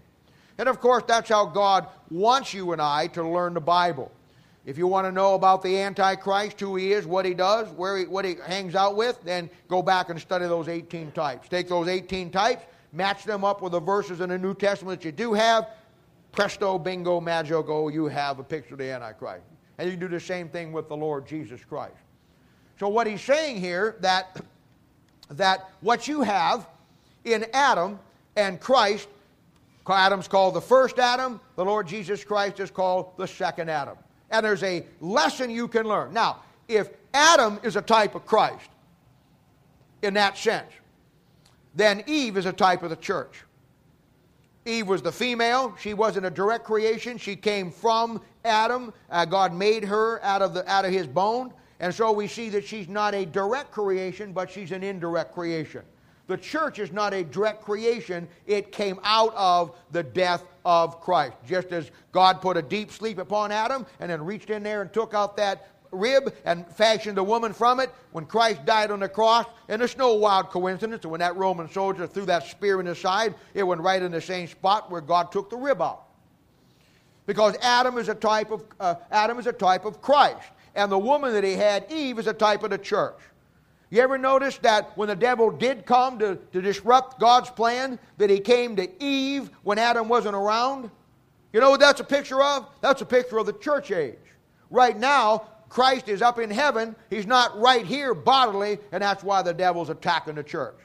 And 0.59 0.67
of 0.67 0.81
course, 0.81 1.03
that's 1.07 1.29
how 1.29 1.45
God 1.45 1.87
wants 2.11 2.53
you 2.53 2.73
and 2.73 2.81
I 2.81 3.07
to 3.07 3.27
learn 3.27 3.53
the 3.53 3.61
Bible. 3.61 4.11
If 4.65 4.77
you 4.77 4.87
want 4.87 5.07
to 5.07 5.11
know 5.11 5.33
about 5.33 5.63
the 5.63 5.79
Antichrist, 5.79 6.59
who 6.59 6.75
he 6.75 6.91
is, 6.91 7.07
what 7.07 7.25
he 7.25 7.33
does, 7.33 7.69
where 7.69 7.97
he, 7.97 8.05
what 8.05 8.25
he 8.25 8.35
hangs 8.45 8.75
out 8.75 8.97
with, 8.97 9.23
then 9.23 9.49
go 9.69 9.81
back 9.81 10.09
and 10.09 10.19
study 10.19 10.45
those 10.45 10.67
18 10.67 11.11
types. 11.13 11.47
Take 11.47 11.69
those 11.69 11.87
18 11.87 12.29
types, 12.29 12.65
match 12.91 13.23
them 13.23 13.45
up 13.45 13.61
with 13.61 13.71
the 13.71 13.79
verses 13.79 14.19
in 14.19 14.29
the 14.29 14.37
New 14.37 14.53
Testament 14.53 14.99
that 14.99 15.05
you 15.05 15.13
do 15.13 15.33
have. 15.33 15.69
Presto, 16.33 16.77
bingo, 16.77 17.21
magico, 17.21 17.87
you 17.87 18.07
have 18.07 18.37
a 18.39 18.43
picture 18.43 18.73
of 18.73 18.79
the 18.79 18.91
Antichrist. 18.91 19.45
And 19.77 19.89
you 19.89 19.95
do 19.95 20.09
the 20.09 20.19
same 20.19 20.49
thing 20.49 20.73
with 20.73 20.89
the 20.89 20.97
Lord 20.97 21.25
Jesus 21.25 21.63
Christ. 21.63 21.95
So 22.79 22.89
what 22.89 23.07
he's 23.07 23.21
saying 23.21 23.61
here 23.61 23.95
that 24.01 24.41
that 25.31 25.69
what 25.79 26.07
you 26.07 26.21
have 26.21 26.67
in 27.23 27.45
Adam 27.53 27.97
and 28.35 28.59
Christ 28.59 29.07
Adam's 29.93 30.27
called 30.27 30.53
the 30.53 30.61
first 30.61 30.99
Adam, 30.99 31.39
the 31.55 31.65
Lord 31.65 31.87
Jesus 31.87 32.23
Christ 32.23 32.59
is 32.59 32.71
called 32.71 33.17
the 33.17 33.27
second 33.27 33.69
Adam. 33.69 33.97
And 34.31 34.45
there's 34.45 34.63
a 34.63 34.85
lesson 34.99 35.49
you 35.49 35.67
can 35.67 35.87
learn. 35.87 36.13
Now, 36.13 36.41
if 36.67 36.89
Adam 37.13 37.59
is 37.63 37.75
a 37.75 37.81
type 37.81 38.15
of 38.15 38.25
Christ 38.25 38.69
in 40.01 40.13
that 40.13 40.37
sense, 40.37 40.71
then 41.75 42.03
Eve 42.07 42.37
is 42.37 42.45
a 42.45 42.53
type 42.53 42.83
of 42.83 42.89
the 42.89 42.95
church. 42.95 43.43
Eve 44.65 44.87
was 44.87 45.01
the 45.01 45.11
female. 45.11 45.75
She 45.79 45.93
wasn't 45.93 46.25
a 46.25 46.29
direct 46.29 46.63
creation. 46.63 47.17
She 47.17 47.35
came 47.35 47.71
from 47.71 48.21
Adam. 48.45 48.93
Uh, 49.09 49.25
God 49.25 49.53
made 49.53 49.83
her 49.83 50.23
out 50.23 50.41
of, 50.41 50.53
the, 50.53 50.69
out 50.69 50.85
of 50.85 50.91
his 50.91 51.07
bone. 51.07 51.53
And 51.79 51.93
so 51.93 52.11
we 52.11 52.27
see 52.27 52.49
that 52.49 52.65
she's 52.65 52.89
not 52.89 53.15
a 53.15 53.25
direct 53.25 53.71
creation, 53.71 54.33
but 54.33 54.51
she's 54.51 54.71
an 54.71 54.83
indirect 54.83 55.33
creation. 55.33 55.81
The 56.29 56.37
church 56.37 56.77
is 56.77 56.91
not 56.91 57.11
a 57.11 57.23
direct 57.23 57.63
creation, 57.63 58.27
it 58.45 58.71
came 58.71 58.99
out 59.03 59.33
of 59.35 59.75
the 59.91 60.03
death 60.03 60.43
of 60.63 61.01
Christ. 61.01 61.33
Just 61.47 61.71
as 61.71 61.89
God 62.11 62.39
put 62.39 62.55
a 62.55 62.61
deep 62.61 62.91
sleep 62.91 63.17
upon 63.17 63.51
Adam 63.51 63.83
and 63.99 64.11
then 64.11 64.23
reached 64.23 64.51
in 64.51 64.61
there 64.61 64.83
and 64.83 64.93
took 64.93 65.15
out 65.15 65.35
that 65.37 65.69
rib 65.91 66.31
and 66.45 66.67
fashioned 66.67 67.17
a 67.17 67.23
woman 67.23 67.51
from 67.51 67.79
it 67.79 67.89
when 68.11 68.27
Christ 68.27 68.63
died 68.63 68.91
on 68.91 68.99
the 68.99 69.09
cross. 69.09 69.47
And 69.69 69.81
it's 69.81 69.97
no 69.97 70.13
wild 70.13 70.51
coincidence 70.51 71.01
that 71.01 71.09
when 71.09 71.19
that 71.19 71.35
Roman 71.35 71.67
soldier 71.67 72.05
threw 72.05 72.27
that 72.27 72.45
spear 72.45 72.79
in 72.79 72.85
his 72.85 72.99
side, 72.99 73.33
it 73.55 73.63
went 73.63 73.81
right 73.81 73.99
in 73.99 74.11
the 74.11 74.21
same 74.21 74.47
spot 74.47 74.91
where 74.91 75.01
God 75.01 75.31
took 75.31 75.49
the 75.49 75.57
rib 75.57 75.81
out. 75.81 76.03
Because 77.25 77.55
Adam 77.63 77.97
is 77.97 78.07
a 78.07 78.13
type 78.13 78.51
of, 78.51 78.63
uh, 78.79 78.93
Adam 79.09 79.39
is 79.39 79.47
a 79.47 79.51
type 79.51 79.83
of 79.83 79.99
Christ. 79.99 80.47
And 80.75 80.91
the 80.91 80.99
woman 80.99 81.33
that 81.33 81.43
he 81.43 81.53
had, 81.53 81.91
Eve, 81.91 82.19
is 82.19 82.27
a 82.27 82.33
type 82.33 82.61
of 82.61 82.69
the 82.69 82.77
church. 82.77 83.17
You 83.91 84.01
ever 84.01 84.17
notice 84.17 84.57
that 84.59 84.95
when 84.95 85.07
the 85.07 85.15
devil 85.15 85.49
did 85.49 85.85
come 85.85 86.19
to, 86.19 86.35
to 86.53 86.61
disrupt 86.61 87.19
God's 87.19 87.49
plan, 87.49 87.97
that 88.17 88.29
he 88.29 88.39
came 88.39 88.75
to 88.75 89.03
Eve 89.03 89.49
when 89.63 89.79
Adam 89.79 90.07
wasn't 90.07 90.35
around? 90.35 90.91
You 91.53 91.59
know 91.59 91.71
what 91.71 91.79
that's 91.79 91.99
a 91.99 92.03
picture 92.03 92.41
of? 92.41 92.67
That's 92.81 93.01
a 93.01 93.05
picture 93.05 93.39
of 93.39 93.47
the 93.47 93.53
church 93.53 93.91
age. 93.91 94.15
Right 94.69 94.97
now, 94.97 95.47
Christ 95.69 96.07
is 96.07 96.21
up 96.21 96.37
in 96.37 96.51
heaven. 96.51 96.95
He's 97.09 97.25
not 97.25 97.59
right 97.59 97.85
here 97.85 98.13
bodily, 98.13 98.77
and 98.91 99.01
that's 99.01 99.23
why 99.23 99.41
the 99.41 99.53
devil's 99.53 99.89
attacking 99.89 100.35
the 100.35 100.43
church. 100.43 100.77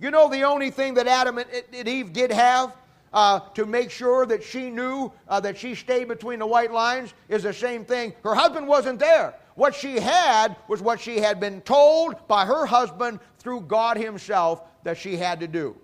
You 0.00 0.10
know 0.10 0.30
the 0.30 0.42
only 0.44 0.70
thing 0.70 0.94
that 0.94 1.06
Adam 1.06 1.38
and 1.38 1.88
Eve 1.88 2.12
did 2.12 2.30
have 2.30 2.74
uh, 3.12 3.40
to 3.54 3.66
make 3.66 3.90
sure 3.90 4.26
that 4.26 4.42
she 4.42 4.70
knew 4.70 5.10
uh, 5.28 5.40
that 5.40 5.58
she 5.58 5.74
stayed 5.74 6.08
between 6.08 6.38
the 6.38 6.46
white 6.46 6.72
lines 6.72 7.12
is 7.28 7.42
the 7.42 7.52
same 7.52 7.84
thing. 7.84 8.14
Her 8.22 8.34
husband 8.34 8.68
wasn't 8.68 8.98
there. 8.98 9.34
What 9.58 9.74
she 9.74 9.98
had 9.98 10.54
was 10.68 10.80
what 10.80 11.00
she 11.00 11.18
had 11.18 11.40
been 11.40 11.60
told 11.62 12.28
by 12.28 12.44
her 12.44 12.64
husband 12.64 13.18
through 13.40 13.62
God 13.62 13.96
Himself 13.96 14.62
that 14.84 14.96
she 14.96 15.16
had 15.16 15.40
to 15.40 15.48
do. 15.48 15.76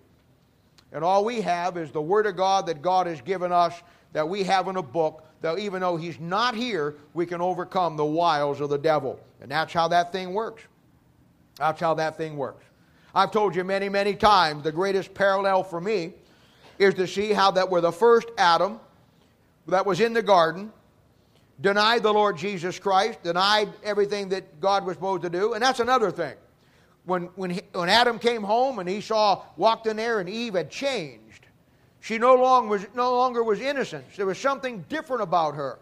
And 0.93 1.03
all 1.03 1.25
we 1.25 1.41
have 1.41 1.77
is 1.77 1.91
the 1.91 2.01
Word 2.01 2.27
of 2.27 2.37
God 2.37 2.67
that 2.67 2.83
God 2.83 3.09
has 3.09 3.21
given 3.21 3.51
us, 3.51 3.75
that 4.13 4.29
we 4.29 4.45
have 4.45 4.69
in 4.69 4.77
a 4.77 4.83
book, 4.83 5.27
that 5.41 5.59
even 5.59 5.81
though 5.81 5.97
He's 5.97 6.21
not 6.21 6.55
here, 6.55 6.95
we 7.15 7.27
can 7.27 7.41
overcome 7.41 7.97
the 7.97 8.05
wiles 8.05 8.61
of 8.61 8.71
the 8.71 8.79
devil. 8.79 9.19
And 9.41 9.51
that's 9.51 9.73
how 9.73 9.89
that 9.89 10.13
thing 10.13 10.33
works. 10.33 10.63
That's 11.57 11.81
how 11.81 11.95
that 11.95 12.17
thing 12.17 12.37
works. 12.37 12.65
I've 13.13 13.33
told 13.33 13.57
you 13.57 13.65
many, 13.65 13.89
many 13.89 14.15
times 14.15 14.63
the 14.63 14.71
greatest 14.71 15.15
parallel 15.15 15.65
for 15.65 15.81
me 15.81 16.13
is 16.79 16.95
to 16.95 17.09
see 17.09 17.33
how 17.33 17.51
that 17.51 17.69
were 17.69 17.81
the 17.81 17.91
first 17.91 18.29
Adam 18.39 18.79
that 19.67 19.85
was 19.85 19.99
in 19.99 20.13
the 20.13 20.23
garden 20.23 20.73
denied 21.61 22.03
the 22.03 22.13
Lord 22.13 22.37
Jesus 22.37 22.79
Christ, 22.79 23.23
denied 23.23 23.69
everything 23.83 24.29
that 24.31 24.61
God 24.61 24.85
was 24.85 24.97
supposed 24.97 25.23
to 25.23 25.31
do. 25.31 25.55
And 25.55 25.63
that's 25.63 25.81
another 25.81 26.11
thing. 26.11 26.35
When, 27.05 27.25
when, 27.37 27.51
he, 27.51 27.61
when 27.73 27.89
Adam 27.89 28.19
came 28.19 28.43
home 28.43 28.79
and 28.79 28.89
he 28.89 29.01
saw, 29.01 29.43
walked 29.57 29.87
in 29.87 29.97
there, 29.97 30.21
and 30.21 30.29
Eve 30.29 30.55
had 30.55 30.71
changed, 30.71 31.47
she 32.01 32.19
no 32.19 32.35
longer 32.35 32.69
was, 32.69 32.87
no 32.95 33.15
longer 33.15 33.43
was 33.43 33.61
innocent. 33.61 34.05
There 34.17 34.27
was 34.27 34.39
something 34.39 34.85
different 34.89 35.23
about 35.23 35.55
her. 35.55 35.79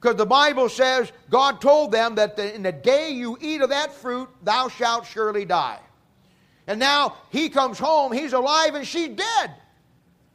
Because 0.00 0.16
the 0.16 0.26
Bible 0.26 0.68
says 0.68 1.12
God 1.28 1.60
told 1.60 1.90
them 1.92 2.14
that 2.14 2.36
the, 2.36 2.54
in 2.54 2.62
the 2.62 2.72
day 2.72 3.10
you 3.10 3.36
eat 3.40 3.60
of 3.60 3.70
that 3.70 3.92
fruit, 3.92 4.28
thou 4.42 4.68
shalt 4.68 5.06
surely 5.06 5.44
die. 5.44 5.80
And 6.66 6.78
now 6.78 7.16
he 7.30 7.48
comes 7.48 7.78
home, 7.78 8.12
he's 8.12 8.32
alive, 8.32 8.74
and 8.74 8.86
she's 8.86 9.08
dead. 9.08 9.54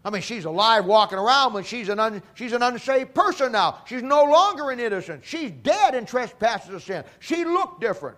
I 0.06 0.10
mean, 0.10 0.22
she's 0.22 0.46
alive 0.46 0.86
walking 0.86 1.18
around, 1.18 1.54
but 1.54 1.66
she's 1.66 1.88
an, 1.88 2.00
un, 2.00 2.22
she's 2.34 2.52
an 2.52 2.62
unsaved 2.62 3.13
person 3.13 3.54
now. 3.54 3.80
She's 3.86 4.04
no 4.04 4.24
longer 4.26 4.70
an 4.70 4.80
innocent. 4.80 5.24
She's 5.24 5.50
dead 5.52 5.96
in 5.96 6.06
trespasses 6.06 6.74
of 6.74 6.84
sin. 6.84 7.06
She 7.20 7.46
looked 7.46 7.80
different. 7.80 8.18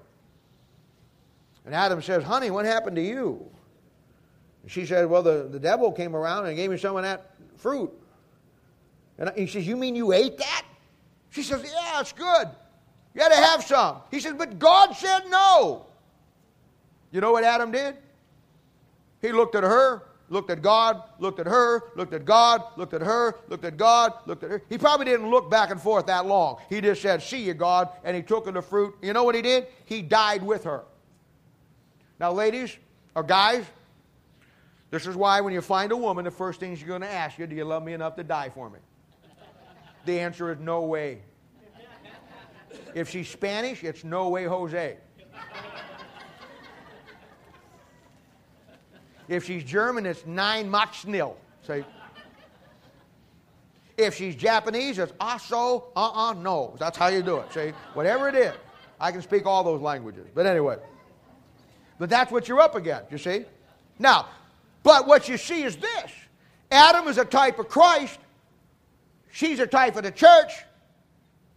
And 1.63 1.75
Adam 1.75 2.01
says, 2.01 2.23
Honey, 2.23 2.49
what 2.49 2.65
happened 2.65 2.95
to 2.95 3.03
you? 3.03 3.45
And 4.63 4.71
she 4.71 4.85
said, 4.87 5.07
Well, 5.07 5.21
the, 5.21 5.47
the 5.51 5.59
devil 5.59 5.91
came 5.91 6.15
around 6.15 6.47
and 6.47 6.55
gave 6.55 6.71
me 6.71 6.77
some 6.77 6.95
of 6.95 7.03
that 7.03 7.35
fruit. 7.57 7.91
And 9.19 9.31
he 9.35 9.45
says, 9.45 9.67
You 9.67 9.77
mean 9.77 9.95
you 9.95 10.11
ate 10.11 10.39
that? 10.39 10.65
She 11.29 11.43
says, 11.43 11.63
Yeah, 11.63 11.99
it's 11.99 12.13
good. 12.13 12.47
You 13.13 13.21
got 13.21 13.29
to 13.29 13.35
have 13.35 13.63
some. 13.63 13.97
He 14.09 14.19
says, 14.19 14.33
But 14.33 14.57
God 14.57 14.93
said 14.95 15.23
no. 15.29 15.85
You 17.11 17.21
know 17.21 17.31
what 17.31 17.43
Adam 17.43 17.71
did? 17.71 17.95
He 19.21 19.31
looked 19.31 19.53
at 19.53 19.63
her 19.63 20.03
looked 20.29 20.49
at 20.49 20.61
God, 20.61 21.03
looked 21.19 21.39
at 21.39 21.47
her, 21.47 21.83
looked 21.95 22.13
at 22.13 22.25
God, 22.25 22.63
looked 22.77 22.93
at 22.93 23.01
her, 23.01 23.35
looked 23.47 23.65
at 23.65 23.77
God, 23.77 24.13
looked 24.25 24.43
at 24.43 24.49
her. 24.49 24.61
He 24.69 24.77
probably 24.77 25.05
didn't 25.05 25.29
look 25.29 25.49
back 25.49 25.69
and 25.69 25.79
forth 25.79 26.07
that 26.07 26.25
long. 26.25 26.57
He 26.69 26.81
just 26.81 27.01
said, 27.01 27.21
See 27.21 27.43
you, 27.43 27.53
God, 27.53 27.89
and 28.03 28.15
he 28.15 28.21
took 28.21 28.51
the 28.51 28.61
fruit. 28.61 28.95
You 29.01 29.13
know 29.13 29.23
what 29.23 29.35
he 29.35 29.41
did? 29.41 29.67
He 29.85 30.01
died 30.01 30.43
with 30.43 30.63
her. 30.63 30.83
Now, 32.19 32.31
ladies 32.31 32.75
or 33.13 33.23
guys, 33.23 33.65
this 34.91 35.07
is 35.07 35.15
why 35.15 35.41
when 35.41 35.53
you 35.53 35.61
find 35.61 35.91
a 35.91 35.97
woman, 35.97 36.25
the 36.25 36.31
first 36.31 36.59
thing 36.59 36.75
she's 36.75 36.87
going 36.87 37.01
to 37.01 37.11
ask 37.11 37.37
you, 37.37 37.47
Do 37.47 37.55
you 37.55 37.65
love 37.65 37.83
me 37.83 37.93
enough 37.93 38.15
to 38.15 38.23
die 38.23 38.49
for 38.49 38.69
me? 38.69 38.79
The 40.05 40.19
answer 40.19 40.51
is 40.51 40.59
no 40.59 40.81
way. 40.81 41.21
If 42.93 43.09
she's 43.09 43.27
Spanish, 43.27 43.83
it's 43.83 44.03
no 44.03 44.29
way, 44.29 44.45
Jose. 44.45 44.97
If 49.27 49.45
she's 49.45 49.63
German, 49.63 50.05
it's 50.05 50.25
nine 50.25 50.69
mach 50.69 51.05
nil. 51.05 51.37
Say. 51.65 51.83
If 53.97 54.15
she's 54.15 54.35
Japanese, 54.35 54.99
it's 54.99 55.13
aso, 55.13 55.83
uh 55.95 56.29
uh, 56.29 56.33
no. 56.33 56.75
That's 56.79 56.97
how 56.97 57.07
you 57.07 57.21
do 57.21 57.37
it. 57.37 57.53
See, 57.53 57.71
whatever 57.93 58.27
it 58.27 58.35
is. 58.35 58.53
I 58.99 59.11
can 59.11 59.21
speak 59.21 59.45
all 59.45 59.63
those 59.63 59.81
languages. 59.81 60.27
But 60.33 60.45
anyway. 60.45 60.77
But 61.97 62.09
that's 62.09 62.31
what 62.31 62.47
you're 62.47 62.59
up 62.59 62.75
against, 62.75 63.11
you 63.11 63.17
see? 63.17 63.45
Now, 63.99 64.27
but 64.83 65.07
what 65.07 65.29
you 65.29 65.37
see 65.37 65.63
is 65.63 65.77
this 65.77 66.11
Adam 66.71 67.07
is 67.07 67.17
a 67.17 67.25
type 67.25 67.57
of 67.57 67.69
Christ, 67.69 68.19
she's 69.31 69.59
a 69.59 69.67
type 69.67 69.95
of 69.95 70.03
the 70.03 70.11
church. 70.11 70.51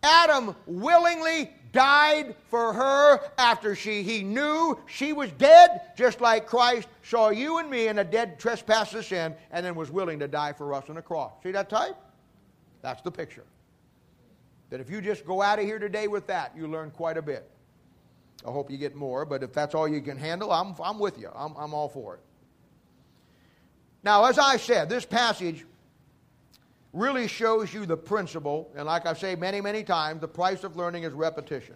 Adam 0.00 0.54
willingly 0.66 1.50
died 1.78 2.34
for 2.50 2.72
her 2.72 3.20
after 3.38 3.76
she, 3.76 4.02
he 4.02 4.24
knew 4.24 4.76
she 4.86 5.12
was 5.12 5.30
dead, 5.38 5.82
just 5.96 6.20
like 6.20 6.44
Christ 6.44 6.88
saw 7.04 7.28
you 7.28 7.58
and 7.58 7.70
me 7.70 7.86
in 7.86 8.00
a 8.00 8.04
dead 8.04 8.40
trespass 8.40 8.92
of 8.94 9.04
sin 9.04 9.32
and 9.52 9.64
then 9.64 9.76
was 9.76 9.88
willing 9.88 10.18
to 10.18 10.26
die 10.26 10.52
for 10.52 10.74
us 10.74 10.88
on 10.88 10.96
the 10.96 11.02
cross. 11.02 11.32
See 11.44 11.52
that 11.52 11.70
type? 11.70 11.94
That's 12.82 13.00
the 13.02 13.12
picture. 13.12 13.44
That 14.70 14.80
if 14.80 14.90
you 14.90 15.00
just 15.00 15.24
go 15.24 15.40
out 15.40 15.60
of 15.60 15.66
here 15.66 15.78
today 15.78 16.08
with 16.08 16.26
that, 16.26 16.52
you 16.56 16.66
learn 16.66 16.90
quite 16.90 17.16
a 17.16 17.22
bit. 17.22 17.48
I 18.44 18.50
hope 18.50 18.72
you 18.72 18.76
get 18.76 18.96
more, 18.96 19.24
but 19.24 19.44
if 19.44 19.52
that's 19.52 19.72
all 19.72 19.86
you 19.86 20.00
can 20.00 20.16
handle, 20.16 20.50
I'm, 20.50 20.74
I'm 20.82 20.98
with 20.98 21.16
you. 21.16 21.30
I'm, 21.32 21.54
I'm 21.56 21.74
all 21.74 21.88
for 21.88 22.14
it. 22.14 22.20
Now, 24.02 24.24
as 24.24 24.36
I 24.36 24.56
said, 24.56 24.88
this 24.88 25.06
passage 25.06 25.64
really 26.92 27.28
shows 27.28 27.72
you 27.72 27.86
the 27.86 27.96
principle, 27.96 28.70
and 28.76 28.86
like 28.86 29.06
I 29.06 29.12
say 29.12 29.34
many, 29.34 29.60
many 29.60 29.82
times, 29.84 30.20
the 30.20 30.28
price 30.28 30.64
of 30.64 30.76
learning 30.76 31.04
is 31.04 31.12
repetition. 31.12 31.74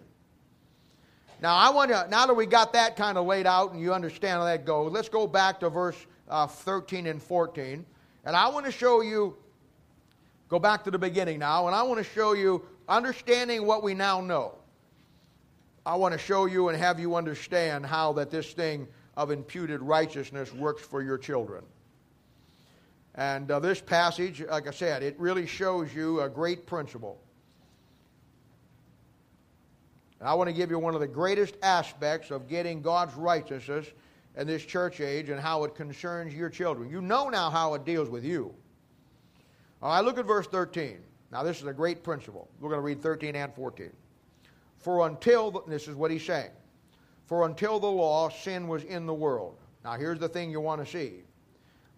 Now, 1.41 1.55
I 1.55 1.69
want 1.69 1.91
to, 1.91 2.07
now 2.09 2.25
that 2.25 2.33
we 2.33 2.45
got 2.45 2.73
that 2.73 2.95
kind 2.95 3.17
of 3.17 3.25
laid 3.25 3.45
out 3.45 3.73
and 3.73 3.81
you 3.81 3.93
understand 3.93 4.39
how 4.39 4.45
that 4.45 4.65
goes, 4.65 4.91
let's 4.91 5.09
go 5.09 5.27
back 5.27 5.59
to 5.59 5.69
verse 5.69 5.97
uh, 6.29 6.47
13 6.47 7.07
and 7.07 7.21
14. 7.21 7.85
And 8.25 8.35
I 8.35 8.47
want 8.47 8.65
to 8.65 8.71
show 8.71 9.01
you 9.01 9.37
go 10.53 10.59
back 10.59 10.83
to 10.83 10.91
the 10.91 10.99
beginning 10.99 11.39
now, 11.39 11.65
and 11.65 11.75
I 11.75 11.81
want 11.81 11.97
to 11.97 12.03
show 12.03 12.33
you, 12.33 12.63
understanding 12.87 13.65
what 13.65 13.81
we 13.81 13.95
now 13.95 14.21
know. 14.21 14.55
I 15.83 15.95
want 15.95 16.13
to 16.13 16.19
show 16.19 16.45
you 16.45 16.69
and 16.69 16.77
have 16.77 16.99
you 16.99 17.15
understand 17.15 17.85
how 17.85 18.13
that 18.13 18.29
this 18.29 18.53
thing 18.53 18.87
of 19.17 19.31
imputed 19.31 19.81
righteousness 19.81 20.53
works 20.53 20.83
for 20.83 21.01
your 21.01 21.17
children. 21.17 21.63
And 23.15 23.49
uh, 23.51 23.59
this 23.59 23.79
passage, 23.79 24.43
like 24.49 24.67
I 24.67 24.71
said, 24.71 25.03
it 25.03 25.19
really 25.19 25.45
shows 25.45 25.93
you 25.93 26.21
a 26.21 26.29
great 26.29 26.65
principle. 26.65 27.19
I 30.19 30.33
want 30.35 30.47
to 30.47 30.53
give 30.53 30.71
you 30.71 30.79
one 30.79 30.93
of 30.95 31.01
the 31.01 31.07
greatest 31.07 31.55
aspects 31.61 32.31
of 32.31 32.47
getting 32.47 32.81
God's 32.81 33.13
righteousness 33.15 33.87
in 34.37 34.47
this 34.47 34.65
church 34.65 35.01
age 35.01 35.29
and 35.29 35.39
how 35.39 35.65
it 35.65 35.75
concerns 35.75 36.33
your 36.33 36.49
children. 36.49 36.89
You 36.89 37.01
know 37.01 37.29
now 37.29 37.49
how 37.49 37.73
it 37.73 37.83
deals 37.83 38.09
with 38.09 38.23
you. 38.23 38.53
All 39.81 39.89
right, 39.93 40.03
look 40.03 40.17
at 40.17 40.25
verse 40.25 40.47
13. 40.47 40.99
Now, 41.31 41.43
this 41.43 41.59
is 41.59 41.67
a 41.67 41.73
great 41.73 42.03
principle. 42.03 42.47
We're 42.59 42.69
going 42.69 42.79
to 42.79 42.85
read 42.85 43.01
13 43.01 43.35
and 43.35 43.53
14. 43.53 43.91
For 44.77 45.07
until, 45.07 45.51
the, 45.51 45.61
this 45.67 45.87
is 45.87 45.95
what 45.95 46.09
he's 46.09 46.23
saying, 46.23 46.51
for 47.25 47.45
until 47.45 47.79
the 47.79 47.87
law, 47.87 48.29
sin 48.29 48.67
was 48.67 48.83
in 48.83 49.05
the 49.05 49.13
world. 49.13 49.57
Now, 49.83 49.93
here's 49.93 50.19
the 50.19 50.29
thing 50.29 50.51
you 50.51 50.61
want 50.61 50.85
to 50.85 50.89
see. 50.89 51.23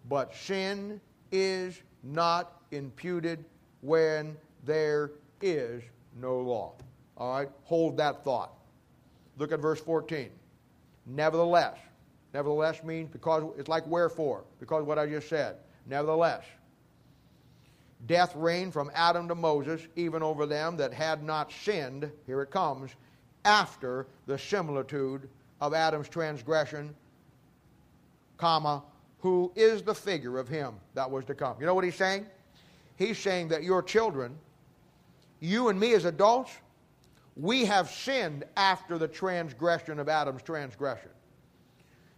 But 0.09 0.35
sin 0.35 1.01
is 1.31 1.81
not 2.03 2.61
imputed 2.71 3.43
when 3.81 4.37
there 4.63 5.11
is 5.41 5.83
no 6.19 6.39
law. 6.39 6.73
All 7.17 7.37
right? 7.37 7.49
Hold 7.63 7.97
that 7.97 8.23
thought. 8.23 8.53
Look 9.37 9.51
at 9.51 9.59
verse 9.59 9.79
14. 9.81 10.29
Nevertheless. 11.05 11.77
Nevertheless 12.33 12.83
means 12.83 13.09
because 13.09 13.43
it's 13.57 13.69
like 13.69 13.85
wherefore, 13.87 14.43
because 14.59 14.83
what 14.83 14.99
I 14.99 15.07
just 15.07 15.29
said. 15.29 15.57
Nevertheless. 15.85 16.43
Death 18.07 18.35
reigned 18.35 18.73
from 18.73 18.91
Adam 18.93 19.27
to 19.27 19.35
Moses, 19.35 19.81
even 19.95 20.21
over 20.21 20.45
them 20.45 20.77
that 20.77 20.93
had 20.93 21.23
not 21.23 21.51
sinned. 21.51 22.11
Here 22.25 22.41
it 22.41 22.51
comes. 22.51 22.91
After 23.45 24.07
the 24.27 24.37
similitude 24.37 25.29
of 25.61 25.73
Adam's 25.73 26.09
transgression, 26.09 26.95
comma, 28.37 28.83
who 29.25 29.51
is 29.55 29.81
the 29.81 29.95
figure 29.95 30.37
of 30.37 30.47
him 30.47 30.75
that 30.93 31.09
was 31.09 31.25
to 31.25 31.33
come. 31.33 31.55
You 31.59 31.65
know 31.65 31.73
what 31.73 31.83
he's 31.83 31.95
saying? 31.95 32.27
He's 32.95 33.17
saying 33.17 33.47
that 33.47 33.63
your 33.63 33.81
children, 33.81 34.37
you 35.39 35.69
and 35.69 35.79
me 35.79 35.95
as 35.95 36.05
adults, 36.05 36.51
we 37.35 37.65
have 37.65 37.89
sinned 37.89 38.43
after 38.55 38.99
the 38.99 39.07
transgression 39.07 39.97
of 39.97 40.09
Adam's 40.09 40.43
transgression. 40.43 41.09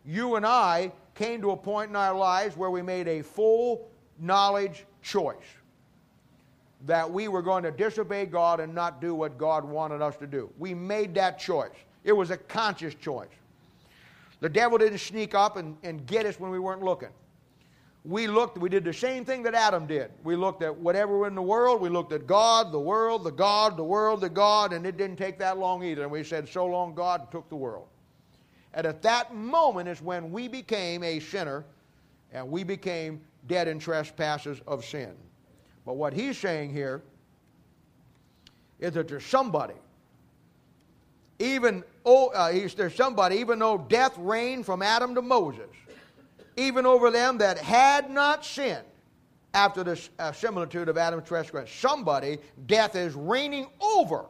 You 0.05 0.35
and 0.35 0.45
I 0.45 0.91
came 1.15 1.39
to 1.43 1.51
a 1.51 1.55
point 1.55 1.91
in 1.91 1.95
our 1.95 2.13
lives 2.13 2.57
where 2.57 2.71
we 2.71 2.81
made 2.81 3.07
a 3.07 3.21
full 3.21 3.87
knowledge 4.19 4.83
choice 5.01 5.37
that 6.87 7.09
we 7.09 7.29
were 7.29 7.41
going 7.41 7.63
to 7.63 7.71
disobey 7.71 8.25
God 8.25 8.59
and 8.59 8.75
not 8.75 8.99
do 8.99 9.15
what 9.15 9.37
God 9.37 9.63
wanted 9.63 10.01
us 10.01 10.17
to 10.17 10.27
do. 10.27 10.51
We 10.59 10.73
made 10.73 11.15
that 11.15 11.39
choice. 11.39 11.71
It 12.03 12.11
was 12.11 12.31
a 12.31 12.37
conscious 12.37 12.95
choice. 12.95 13.29
The 14.39 14.49
devil 14.49 14.77
didn't 14.77 14.99
sneak 14.99 15.33
up 15.33 15.57
and, 15.57 15.77
and 15.83 16.05
get 16.05 16.25
us 16.25 16.39
when 16.39 16.51
we 16.51 16.59
weren't 16.59 16.83
looking. 16.83 17.09
We 18.03 18.27
looked, 18.27 18.57
we 18.57 18.69
did 18.69 18.85
the 18.85 18.93
same 18.93 19.25
thing 19.25 19.43
that 19.43 19.53
Adam 19.53 19.85
did. 19.85 20.11
We 20.23 20.35
looked 20.35 20.63
at 20.63 20.75
whatever 20.75 21.27
in 21.27 21.35
the 21.35 21.41
world. 21.41 21.81
We 21.81 21.89
looked 21.89 22.13
at 22.13 22.25
God, 22.25 22.71
the 22.71 22.79
world, 22.79 23.23
the 23.23 23.31
God, 23.31 23.75
the 23.75 23.83
world, 23.83 24.21
the 24.21 24.29
God, 24.29 24.71
and 24.71 24.85
it 24.85 24.95
didn't 24.95 25.17
take 25.17 25.37
that 25.39 25.57
long 25.57 25.83
either. 25.83 26.03
And 26.03 26.11
we 26.11 26.23
said, 26.23 26.47
So 26.47 26.65
long, 26.65 26.95
God 26.95 27.29
took 27.31 27.49
the 27.49 27.55
world. 27.55 27.87
And 28.73 28.85
at 28.85 29.01
that 29.01 29.33
moment 29.33 29.89
is 29.89 30.01
when 30.01 30.31
we 30.31 30.47
became 30.47 31.03
a 31.03 31.19
sinner 31.19 31.65
and 32.31 32.49
we 32.49 32.63
became 32.63 33.19
dead 33.47 33.67
in 33.67 33.79
trespasses 33.79 34.61
of 34.67 34.85
sin. 34.85 35.13
But 35.85 35.95
what 35.95 36.13
he's 36.13 36.37
saying 36.37 36.71
here 36.71 37.01
is 38.79 38.93
that 38.93 39.07
there's 39.07 39.25
somebody 39.25 39.73
even 41.39 41.83
oh, 42.07 42.29
uh, 42.29 42.67
there's 42.75 42.95
somebody, 42.95 43.35
even 43.37 43.59
though 43.59 43.77
death 43.77 44.17
reigned 44.17 44.65
from 44.65 44.81
Adam 44.81 45.13
to 45.15 45.21
Moses, 45.21 45.69
even 46.55 46.85
over 46.85 47.11
them 47.11 47.37
that 47.37 47.57
had 47.57 48.09
not 48.09 48.45
sinned 48.45 48.85
after 49.53 49.83
the 49.83 50.09
uh, 50.19 50.31
similitude 50.31 50.89
of 50.89 50.97
Adam's 50.97 51.27
transgression. 51.27 51.75
Somebody, 51.77 52.37
death 52.65 52.95
is 52.95 53.13
reigning 53.13 53.67
over, 53.81 54.25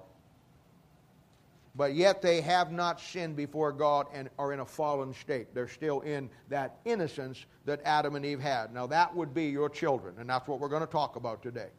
but 1.75 1.93
yet 1.93 2.21
they 2.21 2.41
have 2.41 2.71
not 2.71 2.99
sinned 2.99 3.35
before 3.35 3.71
God 3.71 4.07
and 4.13 4.29
are 4.39 4.51
in 4.51 4.59
a 4.59 4.65
fallen 4.65 5.13
state. 5.13 5.53
They're 5.53 5.67
still 5.67 6.01
in 6.01 6.29
that 6.49 6.79
innocence 6.85 7.45
that 7.65 7.81
Adam 7.85 8.15
and 8.15 8.25
Eve 8.25 8.39
had. 8.39 8.73
Now, 8.73 8.87
that 8.87 9.15
would 9.15 9.33
be 9.33 9.45
your 9.45 9.69
children, 9.69 10.15
and 10.19 10.29
that's 10.29 10.47
what 10.47 10.59
we're 10.59 10.69
going 10.69 10.85
to 10.85 10.91
talk 10.91 11.15
about 11.15 11.43
today. 11.43 11.69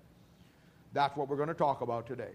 That's 0.92 1.16
what 1.16 1.28
we're 1.28 1.36
going 1.36 1.48
to 1.48 1.54
talk 1.54 1.80
about 1.80 2.06
today. 2.06 2.32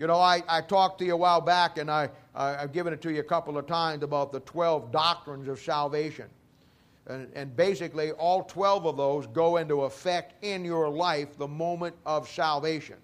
You 0.00 0.06
know, 0.06 0.16
I, 0.16 0.42
I 0.48 0.62
talked 0.62 0.98
to 1.00 1.04
you 1.04 1.12
a 1.12 1.16
while 1.16 1.42
back, 1.42 1.76
and 1.76 1.90
I, 1.90 2.08
I've 2.34 2.72
given 2.72 2.94
it 2.94 3.02
to 3.02 3.12
you 3.12 3.20
a 3.20 3.24
couple 3.24 3.58
of 3.58 3.66
times 3.66 4.02
about 4.02 4.32
the 4.32 4.40
12 4.40 4.90
doctrines 4.90 5.46
of 5.46 5.60
salvation. 5.60 6.24
And, 7.06 7.30
and, 7.34 7.54
basically, 7.54 8.12
all 8.12 8.44
12 8.44 8.86
of 8.86 8.96
those 8.96 9.26
go 9.26 9.58
into 9.58 9.82
effect 9.82 10.42
in 10.42 10.64
your 10.64 10.88
life 10.88 11.36
the 11.36 11.48
moment 11.48 11.94
of 12.06 12.28
salvation. 12.28 12.96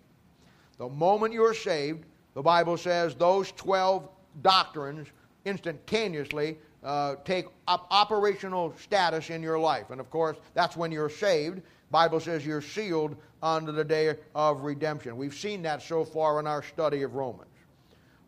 The 0.79 0.89
moment 0.89 1.35
you're 1.35 1.55
saved, 1.55 2.05
the 2.35 2.43
Bible 2.43 2.79
says 2.79 3.15
those 3.15 3.53
12 3.53 4.09
doctrines 4.43 5.09
instantaneously 5.45 6.57
uh, 6.83 7.17
take 7.25 7.47
op- 7.69 7.89
operational 7.91 8.75
status 8.79 9.29
in 9.29 9.43
your 9.43 9.59
life. 9.59 9.91
And 9.91 10.01
of 10.01 10.09
course, 10.09 10.37
that's 10.55 10.77
when 10.77 10.93
you're 10.93 11.11
saved. 11.11 11.61
Bible 11.91 12.21
says 12.21 12.45
you're 12.45 12.63
sealed 12.63 13.17
unto 13.43 13.73
the 13.73 13.85
day 13.85 14.17
of 14.35 14.63
redemption. 14.63 15.17
We've 15.17 15.35
seen 15.35 15.63
that 15.63 15.83
so 15.83 16.05
far 16.05 16.41
in 16.41 16.47
our 16.47 16.63
study 16.63 17.03
of 17.03 17.15
Romans. 17.15 17.51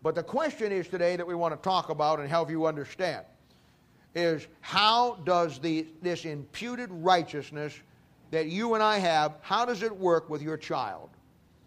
But 0.02 0.14
the 0.14 0.22
question 0.22 0.70
is 0.70 0.86
today 0.86 1.16
that 1.16 1.26
we 1.26 1.34
want 1.34 1.54
to 1.54 1.60
talk 1.60 1.90
about 1.90 2.20
and 2.20 2.28
help 2.28 2.50
you 2.50 2.66
understand 2.66 3.24
is 4.14 4.46
how 4.60 5.14
does 5.24 5.58
the, 5.58 5.86
this 6.02 6.24
imputed 6.24 6.88
righteousness 6.90 7.74
that 8.30 8.46
you 8.46 8.74
and 8.74 8.82
I 8.82 8.98
have, 8.98 9.34
how 9.40 9.64
does 9.64 9.82
it 9.82 9.94
work 9.94 10.28
with 10.28 10.42
your 10.42 10.56
child? 10.56 11.10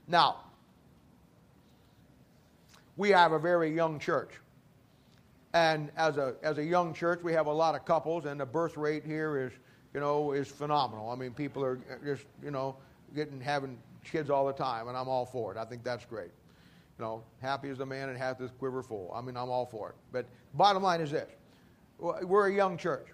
Now, 0.07 0.37
we 2.97 3.09
have 3.09 3.31
a 3.31 3.39
very 3.39 3.73
young 3.73 3.99
church. 3.99 4.31
And 5.53 5.91
as 5.97 6.17
a, 6.17 6.35
as 6.43 6.57
a 6.57 6.63
young 6.63 6.93
church, 6.93 7.21
we 7.23 7.33
have 7.33 7.47
a 7.47 7.51
lot 7.51 7.75
of 7.75 7.83
couples, 7.83 8.25
and 8.25 8.39
the 8.39 8.45
birth 8.45 8.77
rate 8.77 9.03
here 9.03 9.37
is, 9.37 9.51
you 9.93 9.99
know, 9.99 10.31
is 10.31 10.47
phenomenal. 10.47 11.09
I 11.09 11.15
mean, 11.15 11.31
people 11.31 11.63
are 11.63 11.79
just, 12.03 12.25
you 12.43 12.51
know, 12.51 12.75
getting 13.15 13.41
having 13.41 13.77
kids 14.03 14.29
all 14.29 14.47
the 14.47 14.53
time, 14.53 14.87
and 14.87 14.97
I'm 14.97 15.07
all 15.07 15.25
for 15.25 15.51
it. 15.51 15.57
I 15.57 15.65
think 15.65 15.83
that's 15.83 16.05
great. 16.05 16.31
You 16.97 17.05
know, 17.05 17.23
happy 17.41 17.69
as 17.69 17.79
a 17.79 17.85
man 17.85 18.09
and 18.09 18.17
hath 18.17 18.39
his 18.39 18.51
quiver 18.51 18.83
full. 18.83 19.11
I 19.13 19.21
mean, 19.21 19.35
I'm 19.35 19.49
all 19.49 19.65
for 19.65 19.89
it. 19.89 19.95
But 20.11 20.25
bottom 20.53 20.83
line 20.83 21.01
is 21.01 21.11
this: 21.11 21.29
we're 21.99 22.47
a 22.47 22.53
young 22.53 22.77
church. 22.77 23.07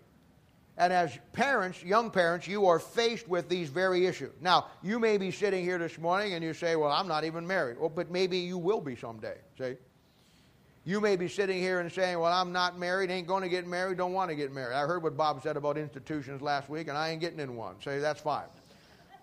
And 0.79 0.93
as 0.93 1.17
parents, 1.33 1.81
young 1.83 2.11
parents, 2.11 2.47
you 2.47 2.67
are 2.67 2.77
faced 2.77 3.27
with 3.27 3.49
these 3.49 3.67
very 3.67 4.05
issues. 4.05 4.33
Now, 4.41 4.67
you 4.83 4.99
may 4.99 5.17
be 5.17 5.31
sitting 5.31 5.63
here 5.63 5.79
this 5.79 5.97
morning 5.97 6.33
and 6.33 6.43
you 6.43 6.53
say, 6.53 6.75
Well, 6.75 6.91
I'm 6.91 7.07
not 7.07 7.23
even 7.23 7.47
married. 7.47 7.79
Well, 7.79 7.89
but 7.89 8.11
maybe 8.11 8.37
you 8.37 8.59
will 8.59 8.79
be 8.79 8.95
someday. 8.95 9.37
See? 9.57 9.75
You 10.88 11.02
may 11.02 11.17
be 11.17 11.28
sitting 11.28 11.60
here 11.60 11.82
and 11.82 11.91
saying, 11.91 12.17
Well, 12.17 12.32
I'm 12.32 12.54
not 12.54 12.80
married, 12.80 13.12
ain't 13.12 13.28
going 13.28 13.43
to 13.43 13.50
get 13.50 13.67
married, 13.67 13.97
don't 13.97 14.13
want 14.13 14.30
to 14.30 14.36
get 14.36 14.54
married. 14.54 14.73
I 14.73 14.88
heard 14.88 15.04
what 15.04 15.17
Bob 15.17 15.43
said 15.43 15.58
about 15.58 15.78
institutions 15.78 16.41
last 16.41 16.69
week, 16.69 16.88
and 16.88 16.97
I 16.97 17.10
ain't 17.10 17.19
getting 17.19 17.41
in 17.41 17.58
one. 17.58 17.76
Say, 17.82 18.00
that's 18.00 18.21
fine. 18.21 18.45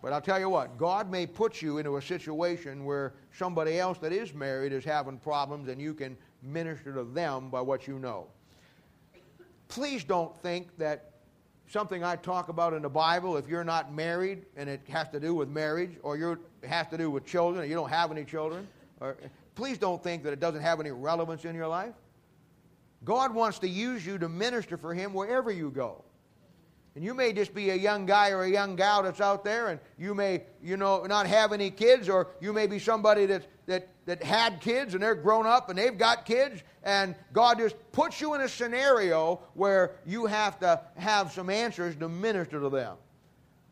But 0.03 0.13
I'll 0.13 0.21
tell 0.21 0.39
you 0.39 0.51
what, 0.51 0.77
God 0.77 1.11
may 1.11 1.27
put 1.27 1.63
you 1.63 1.79
into 1.79 1.97
a 1.97 2.03
situation 2.03 2.85
where 2.85 3.15
somebody 3.33 3.79
else 3.79 3.97
that 4.01 4.13
is 4.13 4.35
married 4.35 4.75
is 4.75 4.85
having 4.85 5.17
problems 5.17 5.71
and 5.71 5.81
you 5.81 5.95
can 5.95 6.19
minister 6.43 6.93
to 6.93 7.03
them 7.03 7.49
by 7.49 7.63
what 7.63 7.89
you 7.89 7.99
know. 7.99 8.27
Please 9.69 10.05
don't 10.05 10.37
think 10.43 10.69
that 10.77 11.13
something 11.67 12.05
I 12.05 12.17
talk 12.17 12.51
about 12.51 12.75
in 12.75 12.83
the 12.83 12.91
Bible, 12.91 13.39
if 13.39 13.49
you're 13.49 13.65
not 13.65 13.91
married 13.91 14.45
and 14.59 14.69
it 14.69 14.83
has 14.91 15.09
to 15.09 15.19
do 15.19 15.35
with 15.35 15.49
marriage 15.49 15.93
or 16.03 16.19
you 16.19 16.33
it 16.61 16.69
has 16.69 16.89
to 16.89 16.99
do 16.99 17.11
with 17.11 17.25
children 17.25 17.63
and 17.63 17.71
you 17.71 17.75
don't 17.75 17.89
have 17.89 18.11
any 18.11 18.27
children, 18.27 18.69
or, 19.01 19.17
please 19.55 19.79
don't 19.79 20.03
think 20.03 20.23
that 20.25 20.33
it 20.33 20.41
doesn't 20.41 20.63
have 20.63 20.81
any 20.81 20.91
relevance 20.91 21.45
in 21.45 21.55
your 21.55 21.69
life. 21.69 21.95
God 23.05 23.35
wants 23.35 23.59
to 23.61 23.69
use 23.69 24.05
you 24.07 24.19
to 24.19 24.29
minister 24.29 24.77
for 24.77 24.95
Him 24.95 25.13
wherever 25.13 25.51
you 25.51 25.71
go. 25.71 26.05
And 26.95 27.03
you 27.03 27.13
may 27.13 27.33
just 27.33 27.55
be 27.55 27.71
a 27.71 27.75
young 27.75 28.07
guy 28.07 28.31
or 28.31 28.45
a 28.45 28.51
young 28.51 28.77
gal 28.77 29.03
that's 29.03 29.21
out 29.21 29.45
there, 29.45 29.69
and 29.69 29.81
you 29.99 30.15
may, 30.15 30.45
you 30.63 30.77
know, 30.77 31.05
not 31.05 31.27
have 31.27 31.53
any 31.53 31.71
kids, 31.71 32.09
or 32.09 32.29
you 32.41 32.53
may 32.53 32.69
be 32.69 32.79
somebody 32.79 33.27
that, 33.27 33.47
that, 33.67 33.89
that 34.07 34.23
had 34.23 34.61
kids 34.61 34.95
and 34.95 35.03
they're 35.03 35.17
grown 35.17 35.45
up 35.45 35.69
and 35.71 35.79
they've 35.79 35.99
got 35.99 36.25
kids, 36.25 36.63
and 36.85 37.17
God 37.33 37.59
just 37.59 37.75
puts 37.91 38.21
you 38.21 38.35
in 38.35 38.43
a 38.43 38.49
scenario 38.49 39.41
where 39.55 39.97
you 40.07 40.27
have 40.27 40.61
to 40.61 40.81
have 40.97 41.33
some 41.33 41.51
answers 41.51 41.97
to 41.97 42.09
minister 42.09 42.61
to 42.61 42.69
them. 42.69 42.97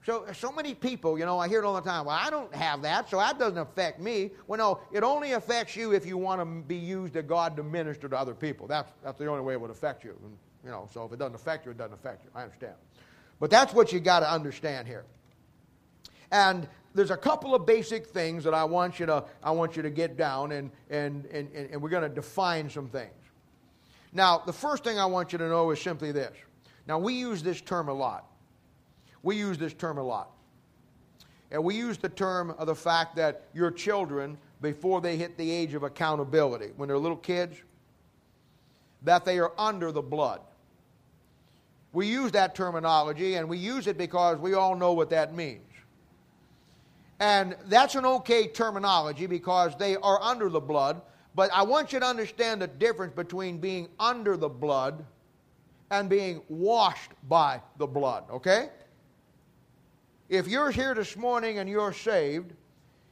So, 0.05 0.27
so 0.33 0.51
many 0.51 0.75
people, 0.75 1.17
you 1.17 1.25
know, 1.25 1.39
I 1.39 1.47
hear 1.47 1.61
it 1.61 1.65
all 1.65 1.75
the 1.75 1.81
time. 1.81 2.07
Well, 2.07 2.19
I 2.21 2.29
don't 2.29 2.53
have 2.55 2.83
that, 2.83 3.09
so 3.09 3.19
that 3.19 3.39
doesn't 3.39 3.59
affect 3.59 4.01
me. 4.01 4.33
Well, 4.49 4.59
no, 4.59 4.81
it 4.91 5.05
only 5.05 5.33
affects 5.33 5.77
you 5.77 5.93
if 5.93 6.05
you 6.05 6.17
want 6.17 6.41
to 6.41 6.45
be 6.45 6.75
used 6.75 7.15
to 7.15 7.23
God 7.23 7.57
to 7.57 7.63
minister 7.63 8.09
to 8.09 8.19
other 8.19 8.35
people. 8.35 8.67
That's, 8.67 8.91
that's 9.05 9.19
the 9.19 9.27
only 9.29 9.43
way 9.43 9.53
it 9.53 9.61
would 9.61 9.71
affect 9.71 10.03
you. 10.03 10.17
And, 10.25 10.37
you 10.65 10.71
know, 10.71 10.89
so 10.93 11.05
if 11.05 11.13
it 11.13 11.21
doesn't 11.21 11.37
affect 11.37 11.67
you, 11.67 11.71
it 11.71 11.79
doesn't 11.79 11.95
affect 11.95 12.25
you. 12.25 12.31
I 12.35 12.43
understand. 12.43 12.75
But 13.39 13.51
that's 13.51 13.73
what 13.73 13.93
you 13.93 14.01
got 14.01 14.21
to 14.21 14.31
understand 14.31 14.89
here. 14.89 15.05
And 16.33 16.67
there's 16.95 17.13
a 17.13 17.17
couple 17.17 17.55
of 17.55 17.65
basic 17.65 18.07
things 18.07 18.43
that 18.43 18.55
I 18.55 18.65
want 18.65 18.99
you 18.99 19.07
to, 19.07 19.25
I 19.43 19.53
want 19.53 19.77
you 19.77 19.83
to 19.83 19.91
get 19.91 20.17
down, 20.17 20.51
and, 20.51 20.71
and, 20.91 21.27
and, 21.27 21.49
and 21.55 21.81
we're 21.81 21.91
going 21.91 22.03
to 22.03 22.09
define 22.09 22.69
some 22.69 22.89
things. 22.89 23.13
Now, 24.13 24.43
the 24.45 24.53
first 24.53 24.83
thing 24.83 24.99
I 24.99 25.07
want 25.07 25.33
you 25.33 25.39
to 25.39 25.49
know 25.49 25.71
is 25.71 25.81
simply 25.81 26.11
this. 26.11 26.37
Now, 26.89 26.99
we 26.99 27.15
use 27.15 27.43
this 27.43 27.61
term 27.61 27.89
a 27.89 27.95
lot. 27.95 28.27
We 29.23 29.37
use 29.37 29.59
this 29.59 29.75
term 29.75 29.99
a 29.99 30.03
lot. 30.03 30.31
And 31.51 31.63
we 31.63 31.77
use 31.77 31.99
the 31.99 32.09
term 32.09 32.55
of 32.59 32.67
the 32.67 32.75
fact 32.75 33.17
that 33.17 33.43
your 33.53 33.71
children, 33.71 34.39
before 34.63 35.01
they 35.01 35.17
hit 35.17 35.37
the 35.37 35.51
age 35.51 35.75
of 35.75 35.83
accountability, 35.83 36.71
when 36.77 36.89
they're 36.89 36.99
little 36.99 37.17
kids, 37.17 37.57
that 39.03 39.25
they 39.25 39.39
are 39.39 39.53
under 39.59 39.93
the 39.93 40.03
blood. 40.03 40.41
We 41.93 42.07
use 42.07 42.33
that 42.33 42.55
terminology, 42.55 43.35
and 43.35 43.49
we 43.49 43.59
use 43.59 43.87
it 43.87 43.99
because 43.99 44.39
we 44.39 44.55
all 44.55 44.75
know 44.75 44.95
what 44.95 45.11
that 45.11 45.35
means. 45.35 45.61
And 47.21 47.55
that's 47.67 47.95
an 47.95 48.07
okay 48.07 48.49
terminology 48.49 49.27
because 49.27 49.77
they 49.77 49.97
are 49.97 50.21
under 50.23 50.49
the 50.49 50.61
blood. 50.61 51.03
But 51.35 51.51
I 51.53 51.63
want 51.63 51.93
you 51.93 52.01
to 52.01 52.07
understand 52.07 52.63
the 52.63 52.67
difference 52.67 53.15
between 53.15 53.59
being 53.59 53.89
under 54.01 54.37
the 54.37 54.49
blood 54.49 55.05
and 55.91 56.09
being 56.09 56.43
washed 56.49 57.11
by 57.29 57.61
the 57.77 57.87
blood, 57.87 58.25
okay? 58.31 58.71
If 60.29 60.49
you're 60.49 60.71
here 60.71 60.95
this 60.95 61.17
morning 61.17 61.59
and 61.59 61.69
you're 61.69 61.93
saved, 61.93 62.53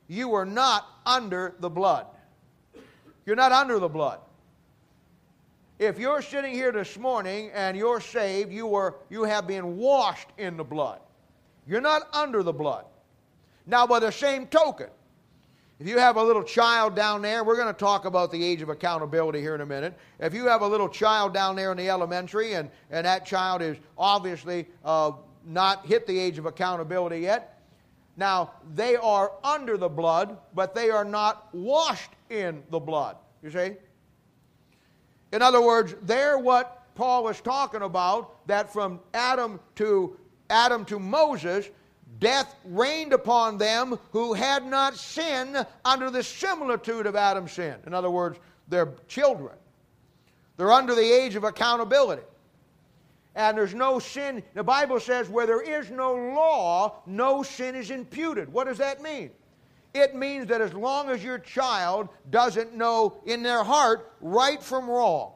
you 0.09 0.35
are 0.35 0.45
not 0.45 0.87
under 1.07 1.55
the 1.61 1.71
blood. 1.71 2.07
You're 3.27 3.37
not 3.37 3.53
under 3.53 3.79
the 3.79 3.89
blood. 3.89 4.21
If 5.79 5.99
you're 5.99 6.21
sitting 6.21 6.53
here 6.53 6.73
this 6.73 6.99
morning 6.99 7.51
and 7.55 7.77
you're 7.77 8.01
saved, 8.01 8.53
you, 8.53 8.67
were, 8.67 8.97
you 9.09 9.25
have 9.25 9.47
been 9.47 9.77
washed 9.77 10.29
in 10.37 10.57
the 10.57 10.65
blood. 10.65 11.01
You're 11.67 11.81
not 11.81 12.03
under 12.13 12.43
the 12.43 12.53
blood. 12.53 12.85
Now, 13.67 13.87
by 13.87 14.01
the 14.01 14.11
same 14.11 14.47
token, 14.47 14.89
if 15.79 15.89
you 15.89 15.99
have 15.99 16.17
a 16.17 16.23
little 16.23 16.43
child 16.43 16.95
down 16.95 17.23
there, 17.23 17.43
we're 17.45 17.57
going 17.57 17.73
to 17.73 17.73
talk 17.73 18.05
about 18.05 18.31
the 18.31 18.45
age 18.45 18.61
of 18.61 18.69
accountability 18.69 19.41
here 19.41 19.55
in 19.55 19.63
a 19.63 19.67
minute. 19.67 19.97
If 20.19 20.35
you 20.35 20.47
have 20.47 20.61
a 20.61 20.67
little 20.67 20.89
child 20.89 21.33
down 21.33 21.57
there 21.57 21.71
in 21.71 21.79
the 21.79 21.89
elementary 21.89 22.53
and, 22.53 22.71
and 22.91 23.07
that 23.07 23.25
child 23.25 23.63
is 23.63 23.79
obviously 23.97 24.67
uh, 24.85 25.13
not 25.45 25.87
hit 25.87 26.07
the 26.07 26.19
age 26.19 26.39
of 26.39 26.47
accountability 26.47 27.21
yet, 27.21 27.61
now 28.17 28.53
they 28.75 28.97
are 28.97 29.33
under 29.43 29.77
the 29.77 29.89
blood, 29.89 30.37
but 30.55 30.75
they 30.75 30.91
are 30.91 31.05
not 31.05 31.49
washed 31.55 32.11
in 32.29 32.63
the 32.71 32.79
blood. 32.79 33.17
You 33.43 33.51
see? 33.51 33.73
In 35.33 35.43
other 35.43 35.61
words, 35.63 35.95
they're 36.03 36.39
what 36.39 36.87
Paul 36.95 37.25
was 37.25 37.41
talking 37.41 37.83
about 37.83 38.47
that 38.47 38.73
from 38.73 39.01
Adam 39.15 39.61
to 39.77 40.17
Adam 40.51 40.85
to 40.87 40.99
Moses, 40.99 41.71
death 42.19 42.55
reigned 42.65 43.13
upon 43.13 43.57
them 43.57 43.99
who 44.11 44.35
had 44.35 44.67
not 44.67 44.97
sinned 44.97 45.65
under 45.85 46.11
the 46.11 46.23
similitude 46.23 47.07
of 47.07 47.15
Adam's 47.17 47.53
sin. 47.53 47.77
In 47.87 47.95
other 47.95 48.11
words, 48.11 48.39
they're 48.69 48.93
children. 49.09 49.55
They're 50.57 50.73
under 50.73 50.95
the 50.95 51.11
age 51.11 51.37
of 51.37 51.45
accountability. 51.45 52.23
And 53.35 53.57
there's 53.57 53.75
no 53.75 53.99
sin. 53.99 54.43
The 54.55 54.65
Bible 54.65 54.99
says 54.99 55.29
where 55.29 55.47
there 55.47 55.63
is 55.63 55.91
no 55.91 56.15
law, 56.15 57.03
no 57.07 57.43
sin 57.43 57.75
is 57.75 57.91
imputed. 57.91 58.53
What 58.53 58.67
does 58.67 58.79
that 58.79 59.03
mean? 59.03 59.31
It 59.95 60.15
means 60.15 60.49
that 60.49 60.61
as 60.61 60.73
long 60.73 61.11
as 61.11 61.23
your 61.23 61.39
child 61.39 62.09
doesn't 62.31 62.75
know 62.75 63.21
in 63.27 63.43
their 63.43 63.65
heart 63.65 64.13
right 64.21 64.63
from 64.63 64.89
wrong, 64.89 65.33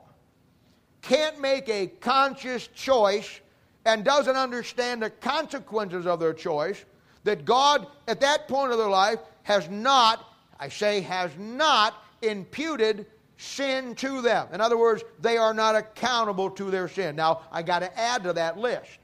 can't 1.02 1.40
make 1.40 1.68
a 1.68 1.86
conscious 1.86 2.68
choice 2.68 3.40
and 3.84 4.04
doesn't 4.04 4.36
understand 4.36 5.02
the 5.02 5.10
consequences 5.10 6.06
of 6.06 6.20
their 6.20 6.32
choice, 6.32 6.84
that 7.24 7.44
God, 7.44 7.86
at 8.08 8.20
that 8.20 8.48
point 8.48 8.72
of 8.72 8.78
their 8.78 8.88
life, 8.88 9.18
has 9.42 9.68
not, 9.68 10.24
I 10.58 10.68
say, 10.68 11.00
has 11.00 11.30
not 11.36 11.94
imputed 12.22 13.06
sin 13.36 13.94
to 13.96 14.20
them. 14.22 14.48
In 14.52 14.60
other 14.60 14.78
words, 14.78 15.02
they 15.20 15.36
are 15.36 15.54
not 15.54 15.74
accountable 15.74 16.50
to 16.50 16.70
their 16.70 16.88
sin. 16.88 17.16
Now, 17.16 17.42
I 17.50 17.62
got 17.62 17.80
to 17.80 17.98
add 17.98 18.22
to 18.24 18.32
that 18.34 18.58
list. 18.58 18.98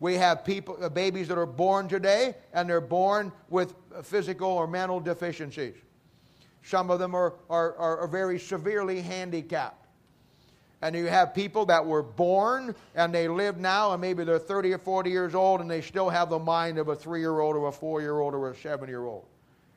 We 0.00 0.14
have 0.14 0.44
people, 0.44 0.76
uh, 0.82 0.88
babies 0.88 1.28
that 1.28 1.38
are 1.38 1.46
born 1.46 1.88
today, 1.88 2.34
and 2.52 2.68
they're 2.68 2.80
born 2.80 3.32
with 3.48 3.74
physical 4.02 4.50
or 4.50 4.66
mental 4.66 5.00
deficiencies. 5.00 5.74
Some 6.62 6.90
of 6.90 6.98
them 6.98 7.14
are, 7.14 7.34
are, 7.48 7.74
are 7.76 8.06
very 8.06 8.38
severely 8.38 9.00
handicapped. 9.00 9.86
And 10.82 10.94
you 10.94 11.06
have 11.06 11.32
people 11.32 11.64
that 11.66 11.84
were 11.84 12.02
born 12.02 12.74
and 12.94 13.14
they 13.14 13.28
live 13.28 13.58
now, 13.58 13.92
and 13.92 14.00
maybe 14.00 14.24
they're 14.24 14.38
30 14.38 14.74
or 14.74 14.78
40 14.78 15.08
years 15.08 15.34
old, 15.34 15.62
and 15.62 15.70
they 15.70 15.80
still 15.80 16.10
have 16.10 16.28
the 16.28 16.38
mind 16.38 16.76
of 16.78 16.88
a 16.88 16.96
three 16.96 17.20
year 17.20 17.40
old 17.40 17.56
or 17.56 17.68
a 17.68 17.72
four 17.72 18.02
year 18.02 18.20
old 18.20 18.34
or 18.34 18.50
a 18.50 18.56
seven 18.56 18.88
year 18.88 19.06
old. 19.06 19.24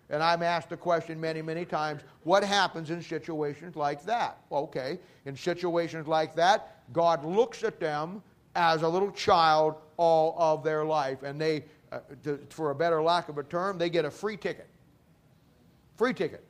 And 0.10 0.24
I'm 0.24 0.41
asked 0.41 0.70
the 0.70 0.78
question 0.78 1.20
many, 1.20 1.41
many 1.41 1.66
times 1.66 2.01
what 2.24 2.43
happens 2.43 2.91
in 2.91 3.01
situations 3.01 3.76
like 3.76 4.05
that? 4.05 4.38
Okay, 4.51 4.99
in 5.26 5.36
situations 5.36 6.08
like 6.08 6.36
that, 6.36 6.82
God 6.93 7.26
looks 7.26 7.64
at 7.64 7.80
them 7.80 8.24
as 8.55 8.84
a 8.84 8.88
little 8.88 9.12
child 9.12 9.76
all 9.97 10.36
of 10.39 10.64
their 10.64 10.86
life, 10.86 11.24
and 11.24 11.39
they, 11.39 11.66
uh, 11.91 11.99
to, 12.24 12.39
for 12.49 12.72
a 12.72 12.76
better 12.76 13.01
lack 13.01 13.30
of 13.30 13.38
a 13.38 13.43
term, 13.43 13.78
they 13.78 13.89
get 13.89 14.05
a 14.05 14.12
free 14.12 14.38
ticket. 14.38 14.68
Free 15.95 16.14
ticket. 16.14 16.43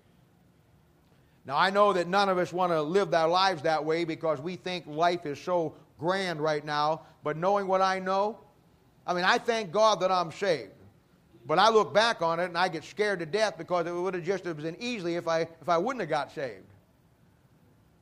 Now, 1.45 1.57
I 1.57 1.69
know 1.69 1.93
that 1.93 2.07
none 2.07 2.27
of 2.27 2.37
us 2.37 2.51
want 2.51 2.73
to 2.73 2.81
live 2.81 3.13
our 3.13 3.29
lives 3.29 3.61
that 3.63 3.83
way 3.83 4.03
because 4.03 4.41
we 4.41 4.57
think 4.57 4.85
life 4.85 5.25
is 5.25 5.39
so 5.39 5.75
grand 5.97 6.41
right 6.41 6.63
now, 6.63 7.03
but 7.23 7.37
knowing 7.37 7.67
what 7.67 7.81
I 7.81 7.99
know, 7.99 8.37
I 9.05 9.13
mean, 9.13 9.23
I 9.23 9.37
thank 9.37 9.71
God 9.71 10.01
that 10.01 10.11
I'm 10.11 10.31
saved. 10.31 10.71
But 11.47 11.59
I 11.59 11.69
look 11.69 11.93
back 11.93 12.21
on 12.21 12.41
it 12.41 12.45
and 12.45 12.57
I 12.57 12.67
get 12.67 12.83
scared 12.83 13.19
to 13.19 13.25
death 13.25 13.57
because 13.57 13.87
it 13.87 13.91
would 13.91 14.13
have 14.13 14.23
just 14.23 14.43
been 14.43 14.75
easy 14.79 15.15
if 15.15 15.29
I, 15.29 15.41
if 15.61 15.69
I 15.69 15.77
wouldn't 15.77 16.01
have 16.01 16.09
got 16.09 16.31
saved. 16.33 16.65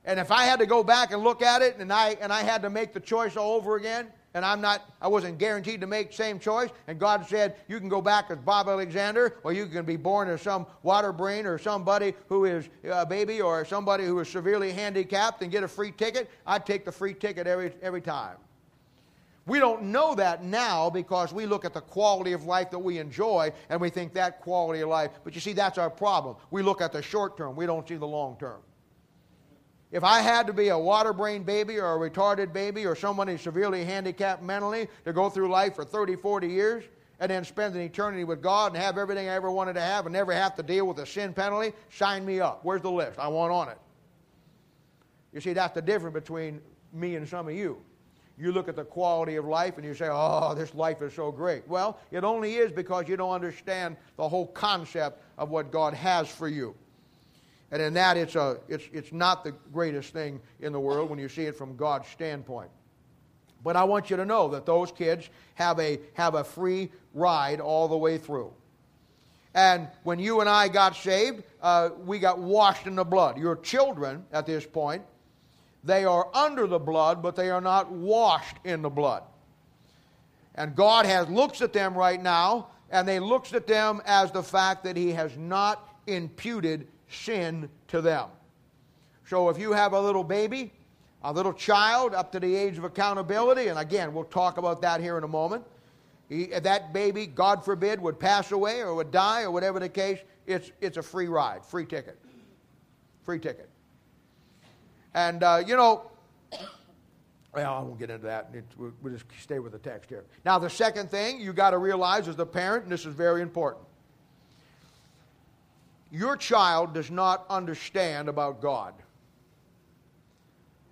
And 0.04 0.18
if 0.18 0.32
I 0.32 0.42
had 0.42 0.58
to 0.58 0.66
go 0.66 0.82
back 0.82 1.12
and 1.12 1.22
look 1.22 1.42
at 1.42 1.62
it 1.62 1.76
and 1.78 1.92
I, 1.92 2.16
and 2.20 2.32
I 2.32 2.42
had 2.42 2.62
to 2.62 2.70
make 2.70 2.92
the 2.92 3.00
choice 3.00 3.36
all 3.36 3.54
over 3.54 3.76
again, 3.76 4.08
and 4.34 4.44
I'm 4.44 4.60
not, 4.60 4.82
I 5.00 5.08
wasn't 5.08 5.38
guaranteed 5.38 5.80
to 5.80 5.86
make 5.86 6.10
the 6.10 6.16
same 6.16 6.38
choice. 6.38 6.70
And 6.88 6.98
God 6.98 7.26
said, 7.26 7.56
you 7.68 7.78
can 7.78 7.88
go 7.88 8.02
back 8.02 8.26
as 8.30 8.38
Bob 8.38 8.68
Alexander, 8.68 9.38
or 9.44 9.52
you 9.52 9.66
can 9.66 9.86
be 9.86 9.96
born 9.96 10.28
as 10.28 10.42
some 10.42 10.66
water 10.82 11.12
brain 11.12 11.46
or 11.46 11.56
somebody 11.56 12.14
who 12.28 12.44
is 12.44 12.68
a 12.84 13.06
baby 13.06 13.40
or 13.40 13.64
somebody 13.64 14.04
who 14.04 14.18
is 14.18 14.28
severely 14.28 14.72
handicapped 14.72 15.42
and 15.42 15.50
get 15.50 15.62
a 15.62 15.68
free 15.68 15.92
ticket. 15.92 16.28
I'd 16.46 16.66
take 16.66 16.84
the 16.84 16.92
free 16.92 17.14
ticket 17.14 17.46
every, 17.46 17.72
every 17.80 18.02
time. 18.02 18.36
We 19.46 19.60
don't 19.60 19.84
know 19.84 20.14
that 20.16 20.42
now 20.42 20.90
because 20.90 21.32
we 21.32 21.46
look 21.46 21.64
at 21.64 21.72
the 21.72 21.80
quality 21.80 22.32
of 22.32 22.44
life 22.44 22.70
that 22.72 22.78
we 22.78 22.98
enjoy 22.98 23.52
and 23.68 23.80
we 23.80 23.90
think 23.90 24.12
that 24.14 24.40
quality 24.40 24.80
of 24.80 24.88
life. 24.88 25.12
But 25.22 25.36
you 25.36 25.40
see, 25.40 25.52
that's 25.52 25.78
our 25.78 25.88
problem. 25.88 26.36
We 26.50 26.62
look 26.62 26.80
at 26.80 26.92
the 26.92 27.00
short 27.00 27.36
term, 27.36 27.54
we 27.54 27.64
don't 27.64 27.86
see 27.86 27.94
the 27.94 28.06
long 28.06 28.36
term. 28.38 28.60
If 29.92 30.02
I 30.02 30.20
had 30.20 30.48
to 30.48 30.52
be 30.52 30.68
a 30.68 30.78
water 30.78 31.12
brain 31.12 31.44
baby 31.44 31.78
or 31.78 31.94
a 31.94 32.10
retarded 32.10 32.52
baby 32.52 32.84
or 32.84 32.96
someone 32.96 33.38
severely 33.38 33.84
handicapped 33.84 34.42
mentally 34.42 34.88
to 35.04 35.12
go 35.12 35.30
through 35.30 35.48
life 35.48 35.76
for 35.76 35.84
30, 35.84 36.16
40 36.16 36.48
years 36.48 36.84
and 37.20 37.30
then 37.30 37.44
spend 37.44 37.76
an 37.76 37.80
eternity 37.80 38.24
with 38.24 38.42
God 38.42 38.74
and 38.74 38.82
have 38.82 38.98
everything 38.98 39.28
I 39.28 39.34
ever 39.34 39.50
wanted 39.50 39.74
to 39.74 39.80
have 39.80 40.06
and 40.06 40.12
never 40.12 40.32
have 40.32 40.56
to 40.56 40.62
deal 40.64 40.88
with 40.88 40.98
a 40.98 41.06
sin 41.06 41.32
penalty, 41.32 41.72
sign 41.88 42.26
me 42.26 42.40
up. 42.40 42.60
Where's 42.64 42.82
the 42.82 42.90
list? 42.90 43.18
I 43.20 43.28
want 43.28 43.52
on 43.52 43.68
it. 43.68 43.78
You 45.32 45.40
see, 45.40 45.52
that's 45.52 45.74
the 45.74 45.82
difference 45.82 46.14
between 46.14 46.60
me 46.92 47.14
and 47.14 47.28
some 47.28 47.46
of 47.46 47.54
you. 47.54 47.80
You 48.38 48.52
look 48.52 48.68
at 48.68 48.76
the 48.76 48.84
quality 48.84 49.36
of 49.36 49.46
life 49.46 49.76
and 49.76 49.84
you 49.84 49.94
say, 49.94 50.08
oh, 50.10 50.54
this 50.54 50.74
life 50.74 51.00
is 51.00 51.14
so 51.14 51.32
great. 51.32 51.66
Well, 51.66 51.98
it 52.10 52.22
only 52.22 52.56
is 52.56 52.70
because 52.70 53.08
you 53.08 53.16
don't 53.16 53.30
understand 53.30 53.96
the 54.16 54.28
whole 54.28 54.46
concept 54.48 55.22
of 55.38 55.48
what 55.48 55.70
God 55.70 55.94
has 55.94 56.28
for 56.28 56.48
you. 56.48 56.74
And 57.70 57.82
in 57.82 57.94
that, 57.94 58.16
it's, 58.16 58.36
a, 58.36 58.58
it's, 58.68 58.84
it's 58.92 59.12
not 59.12 59.42
the 59.42 59.52
greatest 59.72 60.12
thing 60.12 60.40
in 60.60 60.72
the 60.72 60.80
world 60.80 61.10
when 61.10 61.18
you 61.18 61.28
see 61.28 61.42
it 61.42 61.56
from 61.56 61.76
God's 61.76 62.08
standpoint. 62.08 62.70
But 63.64 63.74
I 63.74 63.84
want 63.84 64.10
you 64.10 64.16
to 64.16 64.24
know 64.24 64.48
that 64.48 64.66
those 64.66 64.92
kids 64.92 65.28
have 65.54 65.80
a, 65.80 65.98
have 66.14 66.34
a 66.34 66.44
free 66.44 66.90
ride 67.14 67.60
all 67.60 67.88
the 67.88 67.96
way 67.96 68.18
through. 68.18 68.52
And 69.54 69.88
when 70.04 70.18
you 70.18 70.40
and 70.40 70.48
I 70.50 70.68
got 70.68 70.94
saved, 70.94 71.42
uh, 71.62 71.88
we 72.04 72.18
got 72.18 72.38
washed 72.38 72.86
in 72.86 72.94
the 72.94 73.04
blood. 73.04 73.38
Your 73.38 73.56
children, 73.56 74.26
at 74.30 74.44
this 74.44 74.66
point, 74.66 75.02
they 75.86 76.04
are 76.04 76.28
under 76.34 76.66
the 76.66 76.78
blood, 76.78 77.22
but 77.22 77.36
they 77.36 77.48
are 77.48 77.60
not 77.60 77.90
washed 77.90 78.56
in 78.64 78.82
the 78.82 78.90
blood. 78.90 79.22
And 80.56 80.74
God 80.74 81.06
has 81.06 81.28
looks 81.28 81.62
at 81.62 81.72
them 81.72 81.94
right 81.94 82.20
now, 82.20 82.68
and 82.90 83.06
they 83.06 83.20
looks 83.20 83.52
at 83.52 83.66
them 83.66 84.02
as 84.04 84.32
the 84.32 84.42
fact 84.42 84.82
that 84.84 84.96
He 84.96 85.12
has 85.12 85.36
not 85.36 85.96
imputed 86.06 86.88
sin 87.08 87.68
to 87.88 88.00
them. 88.00 88.28
So 89.28 89.48
if 89.48 89.58
you 89.58 89.72
have 89.72 89.92
a 89.92 90.00
little 90.00 90.24
baby, 90.24 90.72
a 91.22 91.32
little 91.32 91.52
child 91.52 92.14
up 92.14 92.32
to 92.32 92.40
the 92.40 92.54
age 92.54 92.78
of 92.78 92.84
accountability, 92.84 93.68
and 93.68 93.78
again, 93.78 94.12
we'll 94.12 94.24
talk 94.24 94.58
about 94.58 94.82
that 94.82 95.00
here 95.00 95.16
in 95.18 95.24
a 95.24 95.28
moment. 95.28 95.64
He, 96.28 96.46
that 96.46 96.92
baby, 96.92 97.26
God 97.26 97.64
forbid, 97.64 98.00
would 98.00 98.18
pass 98.18 98.50
away 98.50 98.80
or 98.80 98.94
would 98.94 99.12
die 99.12 99.42
or 99.42 99.52
whatever 99.52 99.78
the 99.78 99.88
case, 99.88 100.18
it's, 100.46 100.72
it's 100.80 100.96
a 100.96 101.02
free 101.02 101.28
ride, 101.28 101.64
free 101.64 101.86
ticket. 101.86 102.18
Free 103.22 103.38
ticket. 103.38 103.68
And, 105.16 105.42
uh, 105.42 105.62
you 105.66 105.76
know, 105.76 106.10
well, 107.54 107.74
I 107.74 107.80
won't 107.80 107.98
get 107.98 108.10
into 108.10 108.26
that. 108.26 108.54
we'll 108.76 108.92
just 109.14 109.24
stay 109.40 109.58
with 109.58 109.72
the 109.72 109.78
text 109.78 110.10
here. 110.10 110.24
Now, 110.44 110.58
the 110.58 110.68
second 110.68 111.10
thing 111.10 111.40
you 111.40 111.54
got 111.54 111.70
to 111.70 111.78
realize 111.78 112.28
as 112.28 112.36
the 112.36 112.44
parent, 112.44 112.82
and 112.82 112.92
this 112.92 113.06
is 113.06 113.14
very 113.14 113.40
important 113.42 113.82
your 116.12 116.36
child 116.36 116.94
does 116.94 117.10
not 117.10 117.44
understand 117.50 118.28
about 118.28 118.62
God. 118.62 118.94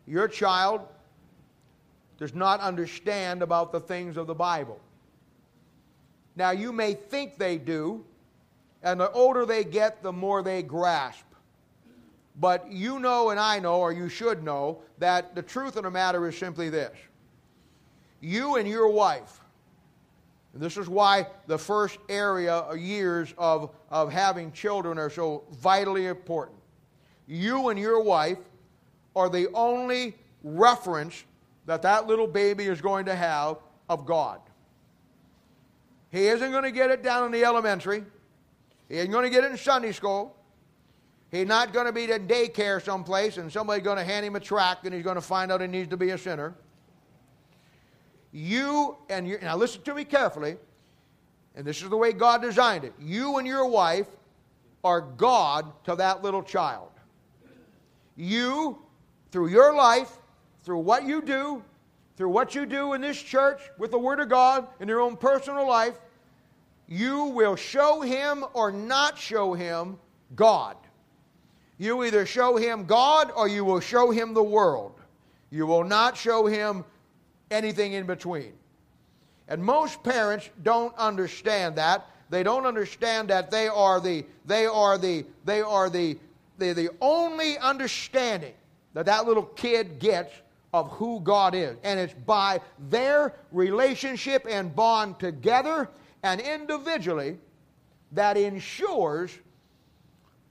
Your 0.06 0.26
child 0.26 0.80
does 2.18 2.34
not 2.34 2.60
understand 2.60 3.40
about 3.40 3.70
the 3.70 3.80
things 3.80 4.16
of 4.16 4.26
the 4.26 4.34
Bible. 4.34 4.80
Now, 6.34 6.50
you 6.50 6.72
may 6.72 6.94
think 6.94 7.38
they 7.38 7.58
do, 7.58 8.04
and 8.82 9.00
the 9.00 9.10
older 9.12 9.46
they 9.46 9.64
get, 9.64 10.02
the 10.02 10.12
more 10.12 10.42
they 10.42 10.62
grasp. 10.62 11.24
But 12.40 12.70
you 12.70 12.98
know, 12.98 13.30
and 13.30 13.38
I 13.38 13.58
know, 13.60 13.76
or 13.80 13.92
you 13.92 14.08
should 14.08 14.42
know, 14.42 14.82
that 14.98 15.34
the 15.34 15.42
truth 15.42 15.76
of 15.76 15.84
the 15.84 15.90
matter 15.90 16.26
is 16.28 16.36
simply 16.36 16.68
this 16.68 16.96
you 18.20 18.56
and 18.56 18.66
your 18.66 18.88
wife, 18.88 19.40
and 20.54 20.62
this 20.62 20.76
is 20.76 20.88
why 20.88 21.26
the 21.46 21.58
first 21.58 21.98
area 22.08 22.64
years 22.74 23.34
of, 23.36 23.70
of 23.90 24.10
having 24.10 24.50
children 24.52 24.98
are 24.98 25.10
so 25.10 25.44
vitally 25.52 26.06
important. 26.06 26.58
You 27.26 27.68
and 27.68 27.78
your 27.78 28.02
wife 28.02 28.38
are 29.14 29.28
the 29.28 29.48
only 29.52 30.14
reference 30.42 31.24
that 31.66 31.82
that 31.82 32.06
little 32.06 32.26
baby 32.26 32.64
is 32.64 32.80
going 32.80 33.06
to 33.06 33.14
have 33.14 33.58
of 33.88 34.06
God. 34.06 34.40
He 36.10 36.28
isn't 36.28 36.50
going 36.50 36.64
to 36.64 36.70
get 36.70 36.90
it 36.90 37.02
down 37.02 37.26
in 37.26 37.32
the 37.32 37.44
elementary. 37.44 38.04
He 38.88 38.98
ain't 38.98 39.10
going 39.10 39.24
to 39.24 39.30
get 39.30 39.44
it 39.44 39.50
in 39.50 39.56
Sunday 39.56 39.92
school. 39.92 40.36
He's 41.34 41.48
not 41.48 41.72
going 41.72 41.86
to 41.86 41.92
be 41.92 42.04
in 42.04 42.28
daycare 42.28 42.80
someplace 42.80 43.38
and 43.38 43.52
somebody's 43.52 43.82
going 43.82 43.96
to 43.96 44.04
hand 44.04 44.24
him 44.24 44.36
a 44.36 44.40
tract 44.40 44.84
and 44.84 44.94
he's 44.94 45.02
going 45.02 45.16
to 45.16 45.20
find 45.20 45.50
out 45.50 45.60
he 45.60 45.66
needs 45.66 45.88
to 45.88 45.96
be 45.96 46.10
a 46.10 46.18
sinner. 46.18 46.54
You 48.30 48.96
and 49.08 49.26
your, 49.26 49.40
now 49.40 49.56
listen 49.56 49.82
to 49.82 49.94
me 49.94 50.04
carefully, 50.04 50.56
and 51.56 51.66
this 51.66 51.82
is 51.82 51.88
the 51.88 51.96
way 51.96 52.12
God 52.12 52.40
designed 52.40 52.84
it. 52.84 52.92
You 53.00 53.38
and 53.38 53.46
your 53.46 53.66
wife 53.66 54.06
are 54.84 55.00
God 55.00 55.72
to 55.84 55.96
that 55.96 56.22
little 56.22 56.42
child. 56.42 56.90
You, 58.16 58.78
through 59.32 59.48
your 59.48 59.74
life, 59.74 60.18
through 60.62 60.80
what 60.80 61.04
you 61.04 61.20
do, 61.20 61.64
through 62.16 62.28
what 62.28 62.54
you 62.54 62.64
do 62.64 62.92
in 62.92 63.00
this 63.00 63.20
church 63.20 63.60
with 63.78 63.90
the 63.90 63.98
Word 63.98 64.20
of 64.20 64.28
God 64.28 64.68
in 64.78 64.86
your 64.86 65.00
own 65.00 65.16
personal 65.16 65.66
life, 65.66 65.98
you 66.86 67.24
will 67.24 67.56
show 67.56 68.02
him 68.02 68.44
or 68.52 68.70
not 68.70 69.18
show 69.18 69.52
him 69.54 69.98
God. 70.36 70.76
You 71.78 72.04
either 72.04 72.24
show 72.26 72.56
him 72.56 72.84
God 72.84 73.30
or 73.34 73.48
you 73.48 73.64
will 73.64 73.80
show 73.80 74.10
him 74.10 74.34
the 74.34 74.42
world. 74.42 74.92
You 75.50 75.66
will 75.66 75.84
not 75.84 76.16
show 76.16 76.46
him 76.46 76.84
anything 77.50 77.92
in 77.92 78.06
between. 78.06 78.52
And 79.48 79.62
most 79.62 80.02
parents 80.02 80.48
don't 80.62 80.94
understand 80.96 81.76
that. 81.76 82.08
They 82.30 82.42
don't 82.42 82.66
understand 82.66 83.28
that 83.28 83.50
they 83.50 83.68
are 83.68 84.00
the 84.00 84.24
they 84.46 84.66
are 84.66 84.96
the 84.98 85.24
they 85.44 85.60
are 85.60 85.90
the 85.90 86.16
the, 86.58 86.72
the 86.72 86.90
only 87.00 87.58
understanding 87.58 88.54
that 88.94 89.06
that 89.06 89.26
little 89.26 89.42
kid 89.42 89.98
gets 89.98 90.32
of 90.72 90.90
who 90.92 91.20
God 91.20 91.54
is. 91.54 91.76
And 91.84 92.00
it's 92.00 92.14
by 92.26 92.60
their 92.88 93.34
relationship 93.52 94.46
and 94.48 94.74
bond 94.74 95.18
together 95.20 95.88
and 96.22 96.40
individually 96.40 97.38
that 98.12 98.36
ensures 98.36 99.30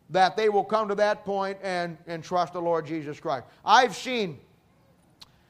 that 0.09 0.35
they 0.35 0.49
will 0.49 0.63
come 0.63 0.87
to 0.87 0.95
that 0.95 1.25
point 1.25 1.57
and, 1.63 1.97
and 2.07 2.23
trust 2.23 2.53
the 2.53 2.61
Lord 2.61 2.85
Jesus 2.85 3.19
Christ. 3.19 3.45
I've 3.65 3.95
seen, 3.95 4.39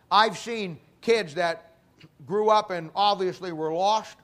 I've 0.10 0.38
seen 0.38 0.80
kids 1.02 1.36
that 1.36 1.74
grew 2.26 2.50
up 2.50 2.72
and 2.72 2.90
obviously 2.96 3.52
were 3.52 3.74
lost. 3.74 4.18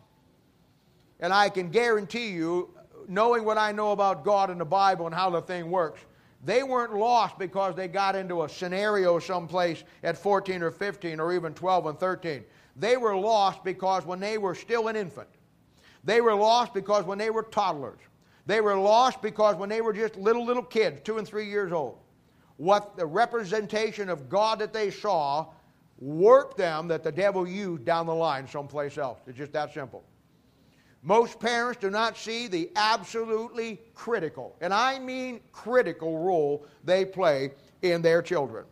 And 1.20 1.34
I 1.34 1.50
can 1.50 1.70
guarantee 1.70 2.30
you, 2.30 2.70
knowing 3.08 3.44
what 3.44 3.58
I 3.58 3.72
know 3.72 3.92
about 3.92 4.24
God 4.24 4.50
and 4.50 4.60
the 4.60 4.66
Bible 4.66 5.06
and 5.06 5.16
how 5.16 5.30
the 5.30 5.42
thing 5.42 5.70
works, 5.70 6.00
they 6.46 6.64
weren't 6.64 6.94
lost 6.94 7.38
because 7.38 7.76
they 7.76 7.88
got 7.88 8.16
into 8.16 8.44
a 8.44 8.50
scenario 8.50 9.20
someplace 9.20 9.84
at 10.04 10.18
14 10.18 10.64
or 10.64 10.72
15 10.72 11.20
or 11.20 11.34
even 11.34 11.54
12 11.54 11.88
and 11.88 12.00
13. 12.00 12.44
They 12.78 12.96
were 12.96 13.16
lost 13.16 13.64
because 13.64 14.06
when 14.06 14.22
they 14.22 14.38
were 14.38 14.56
still 14.56 14.88
an 14.88 14.96
infant, 14.96 15.28
they 16.06 16.22
were 16.22 16.36
lost 16.36 16.74
because 16.74 17.04
when 17.04 17.18
they 17.18 17.30
were 17.30 17.44
toddlers, 17.44 18.00
they 18.50 18.62
were 18.62 18.76
lost 18.76 19.22
because 19.22 19.56
when 19.56 19.70
they 19.70 19.82
were 19.82 19.93
just 19.93 20.16
little, 20.16 20.45
little 20.45 20.64
kids, 20.64 21.02
two 21.04 21.18
and 21.18 21.28
three 21.28 21.47
years 21.47 21.72
old, 21.72 22.00
what 22.58 22.97
the 22.97 23.06
representation 23.06 24.10
of 24.10 24.28
God 24.28 24.60
that 24.60 24.74
they 24.74 24.89
saw 24.89 25.47
warped 26.00 26.58
them 26.58 26.88
that 26.88 27.04
the 27.04 27.12
devil 27.12 27.47
used 27.47 27.86
down 27.86 28.06
the 28.06 28.16
line 28.16 28.47
someplace 28.47 28.97
else. 28.97 29.20
It's 29.28 29.38
just 29.38 29.54
that 29.54 29.74
simple. 29.74 30.04
Most 31.04 31.39
parents 31.39 31.80
do 31.80 31.89
not 31.89 32.18
see 32.18 32.47
the 32.47 32.72
absolutely 32.76 33.80
critical, 33.93 34.56
and 34.62 34.74
I 34.74 35.00
mean 35.00 35.39
critical 35.52 36.20
role 36.20 36.66
they 36.84 37.06
play 37.06 37.52
in 37.82 38.02
their 38.02 38.22
children. 38.22 38.66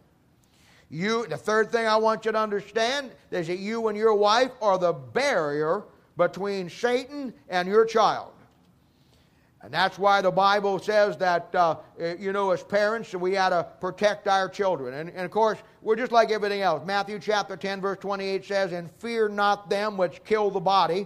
You, 0.90 1.28
the 1.28 1.38
third 1.38 1.72
thing 1.72 1.86
I 1.86 1.98
want 1.98 2.26
you 2.26 2.32
to 2.32 2.40
understand 2.40 3.12
is 3.32 3.48
that 3.48 3.60
you 3.60 3.88
and 3.88 3.98
your 3.98 4.16
wife 4.16 4.52
are 4.62 4.78
the 4.78 4.94
barrier 4.94 5.84
between 6.18 6.70
Satan 6.70 7.34
and 7.50 7.68
your 7.68 7.86
child. 7.86 8.32
And 9.68 9.74
that's 9.74 10.00
why 10.00 10.22
the 10.22 10.32
Bible 10.32 10.80
says 10.80 11.18
that, 11.18 11.54
uh, 11.54 11.76
eh, 12.00 12.16
you 12.18 12.32
know, 12.32 12.52
as 12.52 12.64
parents, 12.64 13.14
we 13.14 13.36
ought 13.36 13.50
to 13.50 13.68
protect 13.82 14.26
our 14.26 14.48
children. 14.48 14.94
And, 14.94 15.10
and, 15.10 15.26
of 15.26 15.32
course, 15.32 15.58
we're 15.82 15.98
just 15.98 16.14
like 16.14 16.32
everything 16.32 16.62
else. 16.62 16.86
Matthew 16.86 17.20
chapter 17.20 17.58
10, 17.58 17.82
verse 17.82 17.98
28 18.00 18.46
says, 18.46 18.72
And 18.72 18.90
fear 18.90 19.28
not 19.28 19.70
them 19.70 19.98
which 19.98 20.24
kill 20.24 20.52
the 20.52 20.62
body, 20.62 21.06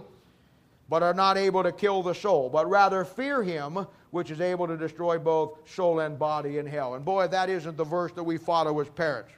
but 0.88 1.02
are 1.02 1.12
not 1.12 1.36
able 1.36 1.64
to 1.64 1.72
kill 1.72 2.04
the 2.04 2.14
soul, 2.14 2.48
but 2.48 2.70
rather 2.70 3.04
fear 3.04 3.42
him 3.42 3.84
which 4.12 4.30
is 4.30 4.40
able 4.40 4.68
to 4.68 4.76
destroy 4.76 5.18
both 5.18 5.58
soul 5.68 5.98
and 5.98 6.16
body 6.16 6.58
in 6.58 6.66
hell. 6.66 6.94
And 6.94 7.04
boy, 7.04 7.26
that 7.26 7.50
isn't 7.50 7.76
the 7.76 7.82
verse 7.82 8.12
that 8.12 8.22
we 8.22 8.38
follow 8.38 8.78
as 8.78 8.88
parents. 8.90 9.32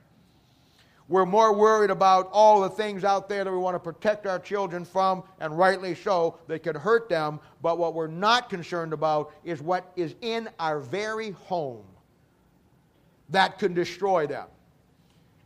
We're 1.09 1.27
more 1.27 1.53
worried 1.53 1.91
about 1.91 2.31
all 2.33 2.63
the 2.63 2.71
things 2.71 3.05
out 3.05 3.29
there 3.29 3.45
that 3.45 3.51
we 3.51 3.59
want 3.59 3.75
to 3.75 3.81
protect 3.81 4.27
our 4.27 4.39
children 4.39 4.85
from, 4.85 5.23
and 5.39 5.57
rightly 5.57 5.95
so, 5.95 6.39
that 6.47 6.63
could 6.63 6.77
hurt 6.77 7.09
them. 7.11 7.41
But 7.63 7.79
what 7.79 7.95
we're 7.95 8.07
not 8.07 8.49
concerned 8.49 8.95
about 8.95 9.33
is 9.45 9.61
what 9.61 9.93
is 9.97 10.15
in 10.23 10.49
our 10.59 10.81
very 10.81 11.33
home 11.33 11.85
that 13.29 13.59
can 13.59 13.75
destroy 13.75 14.27
them. 14.27 14.47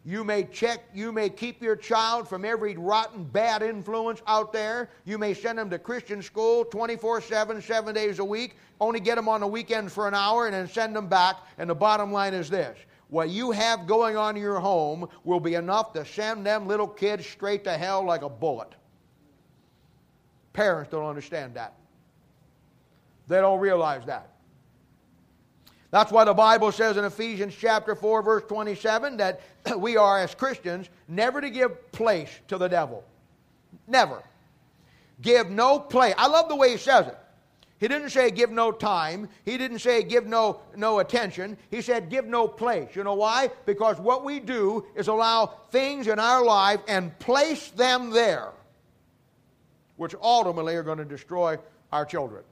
You 0.05 0.25
may 0.25 0.45
check, 0.45 0.85
you 0.95 1.13
may 1.13 1.29
keep 1.29 1.61
your 1.61 1.77
child 1.77 2.29
from 2.29 2.45
every 2.45 2.77
rotten, 2.77 3.25
bad 3.25 3.63
influence 3.63 4.23
out 4.27 4.53
there. 4.53 4.89
You 5.05 5.19
may 5.19 5.35
send 5.35 5.59
them 5.59 5.69
to 5.71 5.79
Christian 5.79 6.23
school 6.23 6.65
24 6.65 7.21
7, 7.21 7.61
seven 7.61 7.95
days 7.95 8.21
a 8.21 8.25
week, 8.25 8.57
only 8.81 9.01
get 9.01 9.17
them 9.17 9.29
on 9.29 9.41
the 9.41 9.47
weekends 9.47 9.93
for 9.93 10.07
an 10.09 10.15
hour, 10.15 10.47
and 10.47 10.55
then 10.55 10.69
send 10.69 10.95
them 10.95 11.09
back. 11.09 11.37
And 11.59 11.69
the 11.69 11.75
bottom 11.75 12.13
line 12.13 12.33
is 12.33 12.49
this 12.49 12.79
what 13.09 13.31
you 13.31 13.51
have 13.53 13.87
going 13.87 14.17
on 14.17 14.37
in 14.37 14.43
your 14.43 14.61
home 14.61 15.09
will 15.25 15.41
be 15.41 15.55
enough 15.55 15.93
to 15.95 16.05
send 16.05 16.45
them 16.45 16.67
little 16.67 16.87
kids 16.87 17.27
straight 17.27 17.65
to 17.65 17.73
hell 17.73 18.05
like 18.05 18.23
a 18.23 18.29
bullet. 18.29 18.75
Parents 20.53 20.91
don't 20.91 21.07
understand 21.07 21.55
that. 21.55 21.75
They 23.29 23.41
don't 23.41 23.61
realize 23.61 24.05
that. 24.07 24.31
That's 25.91 26.13
why 26.13 26.25
the 26.25 26.35
Bible 26.35 26.71
says 26.71 26.99
in 26.99 27.05
Ephesians 27.05 27.55
chapter 27.59 27.95
4 27.95 28.23
verse 28.23 28.43
27 28.47 29.17
that 29.19 29.41
we 29.79 29.97
are 29.97 30.19
as 30.19 30.35
Christians 30.35 30.89
never 31.07 31.41
to 31.41 31.49
give 31.49 31.91
place 31.93 32.31
to 32.49 32.59
the 32.59 32.69
devil. 32.69 33.05
Never. 33.87 34.23
Give 35.23 35.49
no 35.51 35.79
place. 35.79 36.15
I 36.19 36.29
love 36.29 36.49
the 36.49 36.57
way 36.57 36.73
he 36.73 36.77
says 36.77 37.07
it. 37.07 37.19
He 37.79 37.87
didn't 37.87 38.11
say 38.11 38.31
give 38.31 38.51
no 38.51 38.73
time. 38.73 39.29
He 39.45 39.57
didn't 39.57 39.79
say 39.79 40.03
give 40.03 40.27
no, 40.27 40.61
no 40.77 40.99
attention. 40.99 41.57
He 41.71 41.81
said 41.81 42.11
give 42.11 42.25
no 42.25 42.49
place. 42.49 42.97
You 42.97 43.05
know 43.05 43.15
why? 43.15 43.51
Because 43.67 44.01
what 44.01 44.25
we 44.25 44.41
do 44.41 44.85
is 44.97 45.07
allow 45.07 45.47
things 45.71 46.09
in 46.09 46.19
our 46.19 46.45
life 46.45 46.81
and 46.89 47.17
place 47.21 47.71
them 47.71 48.11
there, 48.11 48.51
which 49.97 50.15
ultimately 50.21 50.75
are 50.75 50.83
going 50.83 50.99
to 50.99 51.05
destroy 51.05 51.57
our 51.93 52.05
children. 52.05 52.43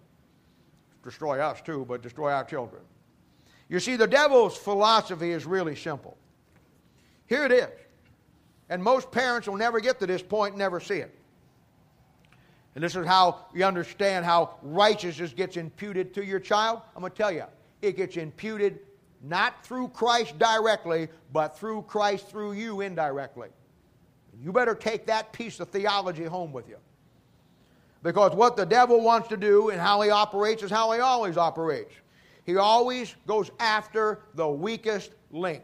Destroy 1.02 1.40
us 1.40 1.60
too, 1.60 1.84
but 1.88 2.02
destroy 2.02 2.32
our 2.32 2.44
children. 2.44 2.82
You 3.68 3.80
see, 3.80 3.96
the 3.96 4.06
devil's 4.06 4.56
philosophy 4.56 5.32
is 5.32 5.44
really 5.44 5.74
simple. 5.74 6.16
Here 7.26 7.44
it 7.44 7.52
is. 7.52 7.68
And 8.68 8.82
most 8.82 9.10
parents 9.10 9.48
will 9.48 9.56
never 9.56 9.80
get 9.80 9.98
to 10.00 10.06
this 10.06 10.22
point 10.22 10.56
never 10.56 10.78
see 10.78 10.98
it. 10.98 11.16
And 12.76 12.84
this 12.84 12.94
is 12.94 13.06
how 13.06 13.46
you 13.54 13.64
understand 13.64 14.26
how 14.26 14.58
righteousness 14.60 15.32
gets 15.32 15.56
imputed 15.56 16.12
to 16.12 16.22
your 16.22 16.38
child. 16.38 16.82
I'm 16.94 17.00
going 17.00 17.10
to 17.10 17.16
tell 17.16 17.32
you, 17.32 17.44
it 17.80 17.96
gets 17.96 18.18
imputed 18.18 18.80
not 19.22 19.64
through 19.64 19.88
Christ 19.88 20.38
directly, 20.38 21.08
but 21.32 21.58
through 21.58 21.82
Christ 21.88 22.28
through 22.28 22.52
you 22.52 22.82
indirectly. 22.82 23.48
You 24.42 24.52
better 24.52 24.74
take 24.74 25.06
that 25.06 25.32
piece 25.32 25.58
of 25.58 25.70
theology 25.70 26.24
home 26.24 26.52
with 26.52 26.68
you. 26.68 26.76
Because 28.02 28.34
what 28.34 28.58
the 28.58 28.66
devil 28.66 29.00
wants 29.00 29.28
to 29.28 29.38
do 29.38 29.70
and 29.70 29.80
how 29.80 30.02
he 30.02 30.10
operates 30.10 30.62
is 30.62 30.70
how 30.70 30.92
he 30.92 31.00
always 31.00 31.38
operates. 31.38 31.94
He 32.44 32.58
always 32.58 33.16
goes 33.26 33.50
after 33.58 34.20
the 34.34 34.46
weakest 34.46 35.12
link. 35.30 35.62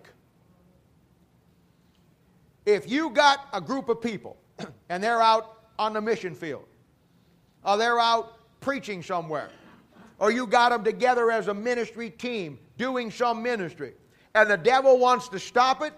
If 2.64 2.90
you 2.90 3.10
got 3.10 3.48
a 3.52 3.60
group 3.60 3.90
of 3.90 4.00
people 4.00 4.38
and 4.88 5.04
they're 5.04 5.20
out 5.20 5.58
on 5.78 5.92
the 5.92 6.00
mission 6.00 6.34
field, 6.34 6.64
or 7.64 7.76
they're 7.76 8.00
out 8.00 8.38
preaching 8.60 9.02
somewhere, 9.02 9.50
or 10.18 10.30
you 10.30 10.46
got 10.46 10.70
them 10.70 10.84
together 10.84 11.30
as 11.30 11.48
a 11.48 11.54
ministry 11.54 12.10
team 12.10 12.58
doing 12.76 13.10
some 13.10 13.42
ministry, 13.42 13.94
and 14.34 14.50
the 14.50 14.56
devil 14.56 14.98
wants 14.98 15.28
to 15.28 15.38
stop 15.38 15.82
it, 15.82 15.92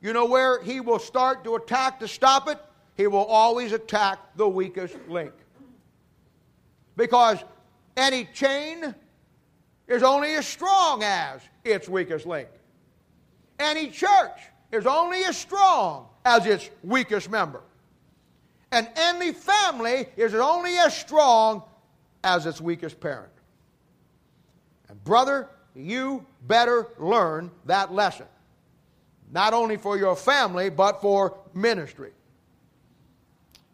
you 0.00 0.12
know 0.12 0.26
where 0.26 0.62
he 0.62 0.80
will 0.80 0.98
start 0.98 1.44
to 1.44 1.56
attack 1.56 1.98
to 2.00 2.08
stop 2.08 2.48
it? 2.48 2.58
He 2.96 3.06
will 3.06 3.24
always 3.24 3.72
attack 3.72 4.18
the 4.36 4.48
weakest 4.48 4.96
link. 5.08 5.32
Because 6.96 7.38
any 7.96 8.24
chain 8.26 8.94
is 9.86 10.02
only 10.02 10.34
as 10.34 10.46
strong 10.46 11.02
as 11.02 11.40
its 11.64 11.88
weakest 11.88 12.26
link. 12.26 12.48
Any 13.58 13.88
church 13.88 14.40
is 14.72 14.86
only 14.86 15.24
as 15.24 15.36
strong 15.36 16.08
as 16.24 16.46
its 16.46 16.70
weakest 16.82 17.30
member. 17.30 17.62
And 18.72 18.88
any 18.96 19.32
family 19.32 20.06
is 20.16 20.34
only 20.34 20.76
as 20.78 20.96
strong 20.96 21.62
as 22.24 22.46
its 22.46 22.60
weakest 22.60 23.00
parent. 23.00 23.32
And, 24.88 25.02
brother, 25.04 25.48
you 25.74 26.26
better 26.46 26.88
learn 26.98 27.50
that 27.66 27.92
lesson. 27.92 28.26
Not 29.30 29.52
only 29.52 29.76
for 29.76 29.98
your 29.98 30.16
family, 30.16 30.70
but 30.70 31.00
for 31.00 31.36
ministry. 31.54 32.12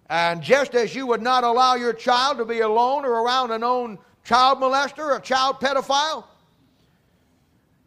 And 0.09 0.43
just 0.43 0.75
as 0.75 0.95
you 0.95 1.07
would 1.07 1.23
not 1.23 1.45
allow 1.45 1.75
your 1.75 1.93
child 1.95 2.39
to 2.39 2.45
be 2.45 2.61
alone 2.61 3.05
or 3.05 3.23
around 3.23 3.51
a 3.51 3.59
known 3.59 3.99
child 4.25 4.59
molester 4.59 5.17
or 5.17 5.21
child 5.21 5.57
pedophile, 5.61 6.25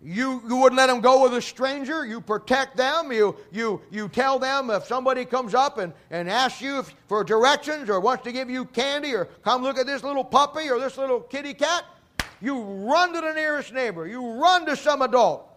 you, 0.06 0.44
you 0.48 0.56
wouldn't 0.56 0.78
let 0.78 0.86
them 0.88 1.02
go 1.02 1.24
with 1.24 1.34
a 1.34 1.42
stranger. 1.42 2.06
You 2.06 2.22
protect 2.22 2.78
them. 2.78 3.12
You, 3.12 3.36
you, 3.52 3.82
you 3.90 4.08
tell 4.08 4.38
them 4.38 4.70
if 4.70 4.86
somebody 4.86 5.26
comes 5.26 5.56
up 5.56 5.80
and, 5.80 5.94
and 6.12 6.30
asks 6.30 6.62
you 6.62 6.78
if, 6.80 6.94
for 7.08 7.24
directions 7.24 7.90
or 7.90 8.00
wants 8.00 8.24
to 8.26 8.32
give 8.32 8.48
you 8.48 8.66
candy 8.66 9.16
or 9.16 9.26
come 9.44 9.64
look 9.64 9.80
at 9.80 9.88
this 9.88 10.04
little 10.04 10.24
puppy 10.24 10.70
or 10.70 10.80
this 10.80 11.00
little 11.00 11.22
kitty 11.22 11.56
cat, 11.56 11.86
you 12.40 12.62
run 12.62 13.14
to 13.14 13.22
the 13.22 13.34
nearest 13.34 13.74
neighbor. 13.74 14.06
You 14.06 14.40
run 14.40 14.68
to 14.68 14.76
some 14.76 15.02
adult. 15.02 15.50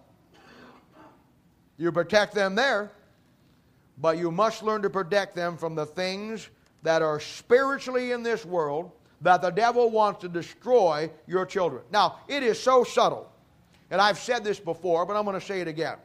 You 1.77 1.93
protect 1.93 2.35
them 2.35 2.55
there, 2.55 2.91
but 3.99 4.17
you 4.17 4.31
must 4.31 4.63
learn 4.63 4.81
to 4.81 4.89
protect 4.89 5.37
them 5.37 5.59
from 5.59 5.75
the 5.75 5.85
things 5.85 6.49
that 6.83 7.03
are 7.03 7.21
spiritually 7.21 8.13
in 8.13 8.23
this 8.23 8.47
world 8.47 8.93
that 9.21 9.43
the 9.43 9.51
devil 9.51 9.91
wants 9.91 10.23
to 10.23 10.29
destroy 10.29 11.11
your 11.27 11.45
children. 11.45 11.83
Now, 11.93 12.21
it 12.29 12.43
is 12.43 12.59
so 12.59 12.83
subtle. 12.83 13.31
And 13.91 14.01
I've 14.01 14.19
said 14.19 14.45
this 14.45 14.61
before, 14.61 15.07
but 15.07 15.17
I'm 15.17 15.25
going 15.25 15.39
to 15.39 15.45
say 15.45 15.61
it 15.61 15.69
again. 15.69 15.97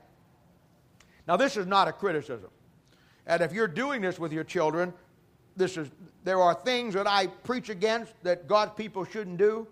Now, 1.28 1.38
this 1.38 1.58
is 1.58 1.66
not 1.66 1.88
a 1.88 1.92
criticism. 1.92 2.50
And 3.26 3.42
if 3.42 3.54
you're 3.54 3.68
doing 3.68 4.02
this 4.02 4.20
with 4.20 4.34
your 4.34 4.44
children, 4.44 4.94
this 5.56 5.78
is, 5.78 5.90
there 6.24 6.42
are 6.42 6.54
things 6.54 6.94
that 6.94 7.08
I 7.08 7.28
preach 7.28 7.70
against 7.70 8.14
that 8.24 8.48
God's 8.48 8.74
people 8.74 9.06
shouldn't 9.06 9.38
do. 9.38 9.68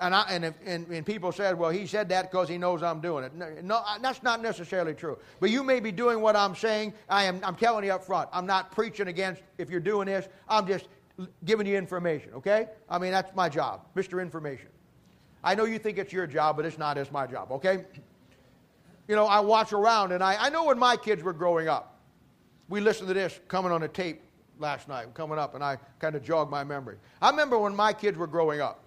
And, 0.00 0.14
I, 0.14 0.24
and, 0.30 0.44
if, 0.44 0.54
and, 0.66 0.86
and, 0.88 1.06
people 1.06 1.30
said, 1.30 1.56
well, 1.56 1.70
he 1.70 1.86
said 1.86 2.08
that 2.08 2.30
because 2.30 2.48
he 2.48 2.58
knows 2.58 2.82
I'm 2.82 3.00
doing 3.00 3.22
it. 3.22 3.34
No, 3.34 3.48
no, 3.62 3.82
that's 4.00 4.22
not 4.22 4.42
necessarily 4.42 4.94
true. 4.94 5.16
But 5.38 5.50
you 5.50 5.62
may 5.62 5.78
be 5.78 5.92
doing 5.92 6.20
what 6.20 6.34
I'm 6.34 6.56
saying. 6.56 6.94
I 7.08 7.24
am, 7.24 7.40
I'm 7.44 7.54
telling 7.54 7.84
you 7.84 7.92
up 7.92 8.02
front. 8.02 8.28
I'm 8.32 8.46
not 8.46 8.72
preaching 8.72 9.06
against 9.06 9.42
if 9.58 9.70
you're 9.70 9.80
doing 9.80 10.06
this. 10.06 10.28
I'm 10.48 10.66
just 10.66 10.88
giving 11.44 11.68
you 11.68 11.76
information, 11.76 12.32
okay? 12.34 12.68
I 12.88 12.98
mean, 12.98 13.12
that's 13.12 13.32
my 13.36 13.48
job, 13.48 13.86
Mr. 13.94 14.20
Information. 14.20 14.71
I 15.44 15.54
know 15.54 15.64
you 15.64 15.78
think 15.78 15.98
it's 15.98 16.12
your 16.12 16.26
job, 16.26 16.56
but 16.56 16.64
it's 16.64 16.78
not. 16.78 16.96
It's 16.98 17.10
my 17.10 17.26
job, 17.26 17.50
okay? 17.52 17.84
You 19.08 19.16
know, 19.16 19.26
I 19.26 19.40
watch 19.40 19.72
around, 19.72 20.12
and 20.12 20.22
I, 20.22 20.36
I 20.38 20.50
know 20.50 20.64
when 20.64 20.78
my 20.78 20.96
kids 20.96 21.22
were 21.22 21.32
growing 21.32 21.68
up, 21.68 21.98
we 22.68 22.80
listened 22.80 23.08
to 23.08 23.14
this 23.14 23.40
coming 23.48 23.72
on 23.72 23.82
a 23.82 23.88
tape 23.88 24.22
last 24.58 24.88
night, 24.88 25.12
coming 25.14 25.38
up, 25.38 25.54
and 25.54 25.64
I 25.64 25.76
kind 25.98 26.14
of 26.14 26.22
jogged 26.22 26.50
my 26.50 26.62
memory. 26.62 26.96
I 27.20 27.30
remember 27.30 27.58
when 27.58 27.74
my 27.74 27.92
kids 27.92 28.16
were 28.16 28.26
growing 28.26 28.60
up, 28.60 28.80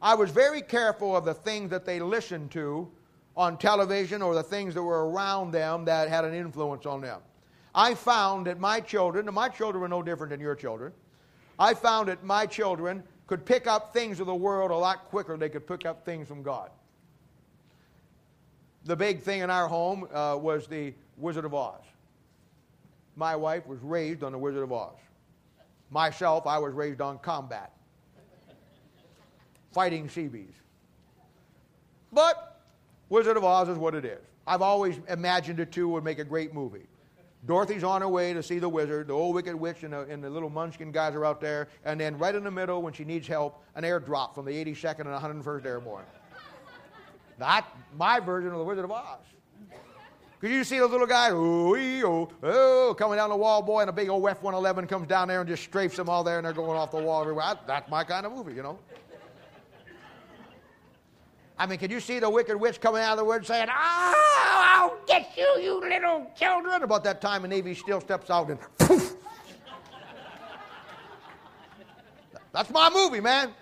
I 0.00 0.14
was 0.14 0.30
very 0.30 0.62
careful 0.62 1.16
of 1.16 1.24
the 1.24 1.34
things 1.34 1.70
that 1.70 1.84
they 1.84 1.98
listened 1.98 2.50
to 2.52 2.88
on 3.36 3.56
television 3.56 4.20
or 4.20 4.34
the 4.34 4.42
things 4.42 4.74
that 4.74 4.82
were 4.82 5.10
around 5.10 5.52
them 5.52 5.84
that 5.86 6.08
had 6.08 6.24
an 6.24 6.34
influence 6.34 6.86
on 6.86 7.00
them. 7.00 7.20
I 7.74 7.94
found 7.94 8.46
that 8.46 8.60
my 8.60 8.80
children, 8.80 9.26
and 9.26 9.34
my 9.34 9.48
children 9.48 9.80
were 9.80 9.88
no 9.88 10.02
different 10.02 10.30
than 10.30 10.40
your 10.40 10.54
children, 10.54 10.92
I 11.58 11.74
found 11.74 12.08
that 12.08 12.22
my 12.22 12.46
children 12.46 13.02
could 13.28 13.44
pick 13.44 13.66
up 13.66 13.92
things 13.92 14.18
of 14.18 14.26
the 14.26 14.34
world 14.34 14.70
a 14.70 14.74
lot 14.74 15.04
quicker 15.10 15.34
than 15.34 15.40
they 15.40 15.50
could 15.50 15.66
pick 15.68 15.86
up 15.86 16.04
things 16.04 16.26
from 16.26 16.42
God. 16.42 16.70
The 18.86 18.96
big 18.96 19.20
thing 19.20 19.42
in 19.42 19.50
our 19.50 19.68
home 19.68 20.08
uh, 20.12 20.36
was 20.40 20.66
the 20.66 20.94
Wizard 21.18 21.44
of 21.44 21.54
Oz. 21.54 21.82
My 23.16 23.36
wife 23.36 23.66
was 23.66 23.80
raised 23.80 24.22
on 24.22 24.32
the 24.32 24.38
Wizard 24.38 24.62
of 24.62 24.72
Oz. 24.72 24.96
Myself, 25.90 26.46
I 26.46 26.58
was 26.58 26.72
raised 26.72 27.00
on 27.00 27.18
combat, 27.18 27.72
fighting 29.72 30.08
Seabees. 30.08 30.54
But 32.12 32.62
Wizard 33.10 33.36
of 33.36 33.44
Oz 33.44 33.68
is 33.68 33.76
what 33.76 33.94
it 33.94 34.06
is. 34.06 34.24
I've 34.46 34.62
always 34.62 34.98
imagined 35.08 35.60
it 35.60 35.70
too 35.70 35.88
would 35.90 36.04
make 36.04 36.18
a 36.18 36.24
great 36.24 36.54
movie. 36.54 36.86
Dorothy's 37.46 37.84
on 37.84 38.00
her 38.00 38.08
way 38.08 38.32
to 38.32 38.42
see 38.42 38.58
the 38.58 38.68
wizard. 38.68 39.08
The 39.08 39.12
old 39.12 39.34
wicked 39.34 39.54
witch 39.54 39.84
and 39.84 39.92
the, 39.92 40.00
and 40.02 40.22
the 40.22 40.28
little 40.28 40.50
munchkin 40.50 40.90
guys 40.90 41.14
are 41.14 41.24
out 41.24 41.40
there. 41.40 41.68
And 41.84 42.00
then 42.00 42.18
right 42.18 42.34
in 42.34 42.44
the 42.44 42.50
middle, 42.50 42.82
when 42.82 42.92
she 42.92 43.04
needs 43.04 43.26
help, 43.26 43.62
an 43.74 43.84
airdrop 43.84 44.34
from 44.34 44.44
the 44.44 44.52
82nd 44.52 45.00
and 45.00 45.42
101st 45.42 45.64
Airborne. 45.64 46.04
Not 47.38 47.76
my 47.96 48.18
version 48.18 48.50
of 48.50 48.58
the 48.58 48.64
Wizard 48.64 48.84
of 48.84 48.90
Oz. 48.90 49.20
Could 50.40 50.50
you 50.50 50.62
see 50.62 50.78
the 50.78 50.86
little 50.86 51.06
guy, 51.06 51.30
coming 51.30 53.16
down 53.16 53.30
the 53.30 53.36
wall, 53.36 53.60
boy, 53.60 53.80
and 53.80 53.90
a 53.90 53.92
big 53.92 54.08
old 54.08 54.24
F 54.28 54.40
111 54.40 54.86
comes 54.86 55.08
down 55.08 55.26
there 55.26 55.40
and 55.40 55.48
just 55.48 55.68
strafes 55.68 55.96
them 55.96 56.08
all 56.08 56.22
there, 56.22 56.38
and 56.38 56.46
they're 56.46 56.52
going 56.52 56.78
off 56.78 56.92
the 56.92 56.96
wall 56.98 57.20
everywhere. 57.22 57.54
That's 57.66 57.90
my 57.90 58.04
kind 58.04 58.24
of 58.24 58.32
movie, 58.32 58.54
you 58.54 58.62
know. 58.62 58.78
I 61.58 61.66
mean, 61.66 61.78
can 61.78 61.90
you 61.90 61.98
see 61.98 62.20
the 62.20 62.30
wicked 62.30 62.56
witch 62.56 62.80
coming 62.80 63.02
out 63.02 63.12
of 63.12 63.18
the 63.18 63.24
woods 63.24 63.48
saying, 63.48 63.66
Oh, 63.68 64.27
I'll 64.88 64.98
get 65.06 65.36
you, 65.36 65.58
you 65.60 65.80
little 65.80 66.30
children? 66.38 66.82
About 66.82 67.04
that 67.04 67.20
time, 67.20 67.44
a 67.44 67.48
Navy 67.48 67.74
SEAL 67.74 68.00
steps 68.00 68.30
out 68.30 68.48
and 68.48 68.58
poof. 68.78 69.16
That's 72.52 72.70
my 72.70 72.88
movie, 72.90 73.20
man. 73.20 73.52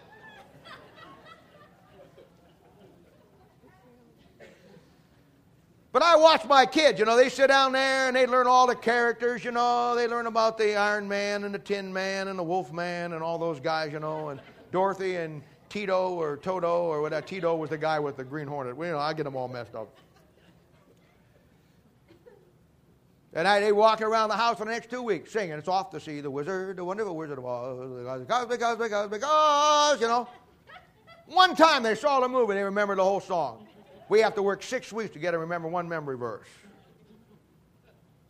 But 5.93 6.03
I 6.03 6.15
watch 6.15 6.45
my 6.45 6.67
kids, 6.67 6.99
you 6.99 7.07
know, 7.07 7.17
they 7.17 7.31
sit 7.31 7.47
down 7.47 7.73
there 7.73 8.09
and 8.09 8.15
they 8.15 8.27
learn 8.27 8.47
all 8.47 8.67
the 8.67 8.77
characters, 8.77 9.43
you 9.43 9.51
know. 9.51 9.97
They 9.97 10.07
learn 10.07 10.27
about 10.27 10.59
the 10.59 10.77
Iron 10.77 11.09
Man 11.09 11.45
and 11.45 11.55
the 11.55 11.59
Tin 11.59 11.91
Man 11.91 12.29
and 12.29 12.39
the 12.39 12.43
Wolf 12.43 12.71
Man 12.71 13.15
and 13.15 13.23
all 13.23 13.39
those 13.39 13.61
guys, 13.61 13.93
you 13.93 13.99
know, 13.99 14.29
and 14.29 14.39
Dorothy 14.71 15.17
and 15.17 15.43
Tito 15.71 16.11
or 16.11 16.37
Toto 16.37 16.83
or 16.83 17.01
whatever. 17.01 17.27
Tito 17.27 17.57
was 17.57 17.71
the 17.71 17.79
guy 17.79 17.99
with 17.99 18.19
the 18.19 18.25
Green 18.25 18.47
Hornet. 18.47 18.77
You 18.77 18.93
know, 18.93 18.99
I 18.99 19.15
get 19.15 19.25
them 19.25 19.37
all 19.37 19.49
messed 19.49 19.75
up. 19.75 19.89
And 23.37 23.47
I, 23.47 23.61
they 23.61 23.71
walk 23.71 24.01
around 24.01 24.31
the 24.31 24.37
house 24.37 24.57
for 24.57 24.65
the 24.65 24.71
next 24.71 24.89
two 24.89 25.03
weeks 25.03 25.31
singing. 25.31 25.59
It's 25.59 25.69
off 25.69 25.91
to 25.91 26.01
see 26.01 26.23
the 26.23 26.31
wizard, 26.31 26.79
the 26.79 26.85
wonderful 26.85 27.15
wizard 27.15 27.37
of 27.37 27.45
Oz. 27.45 28.21
Because, 28.21 28.47
because, 28.47 28.79
because, 28.79 29.11
because, 29.11 30.01
you 30.01 30.07
know. 30.07 30.27
One 31.27 31.55
time 31.55 31.83
they 31.83 31.95
saw 31.95 32.21
the 32.21 32.29
movie, 32.29 32.55
they 32.55 32.63
remembered 32.63 32.97
the 32.97 33.05
whole 33.05 33.21
song. 33.21 33.69
We 34.09 34.21
have 34.21 34.35
to 34.37 34.43
work 34.43 34.63
six 34.63 34.91
weeks 34.91 35.13
to 35.13 35.19
get 35.19 35.33
them 35.33 35.35
to 35.35 35.39
remember 35.41 35.69
one 35.69 35.87
memory 35.87 36.17
verse. 36.17 36.47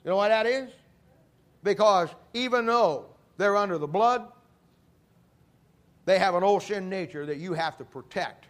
You 0.02 0.10
know 0.10 0.16
why 0.16 0.28
that 0.28 0.44
is? 0.44 0.70
Because 1.62 2.08
even 2.34 2.66
though 2.66 3.06
they're 3.36 3.56
under 3.56 3.78
the 3.78 3.86
blood, 3.86 4.26
they 6.04 6.18
have 6.18 6.34
an 6.34 6.42
old 6.42 6.64
sin 6.64 6.90
nature 6.90 7.24
that 7.26 7.36
you 7.36 7.52
have 7.52 7.78
to 7.78 7.84
protect. 7.84 8.46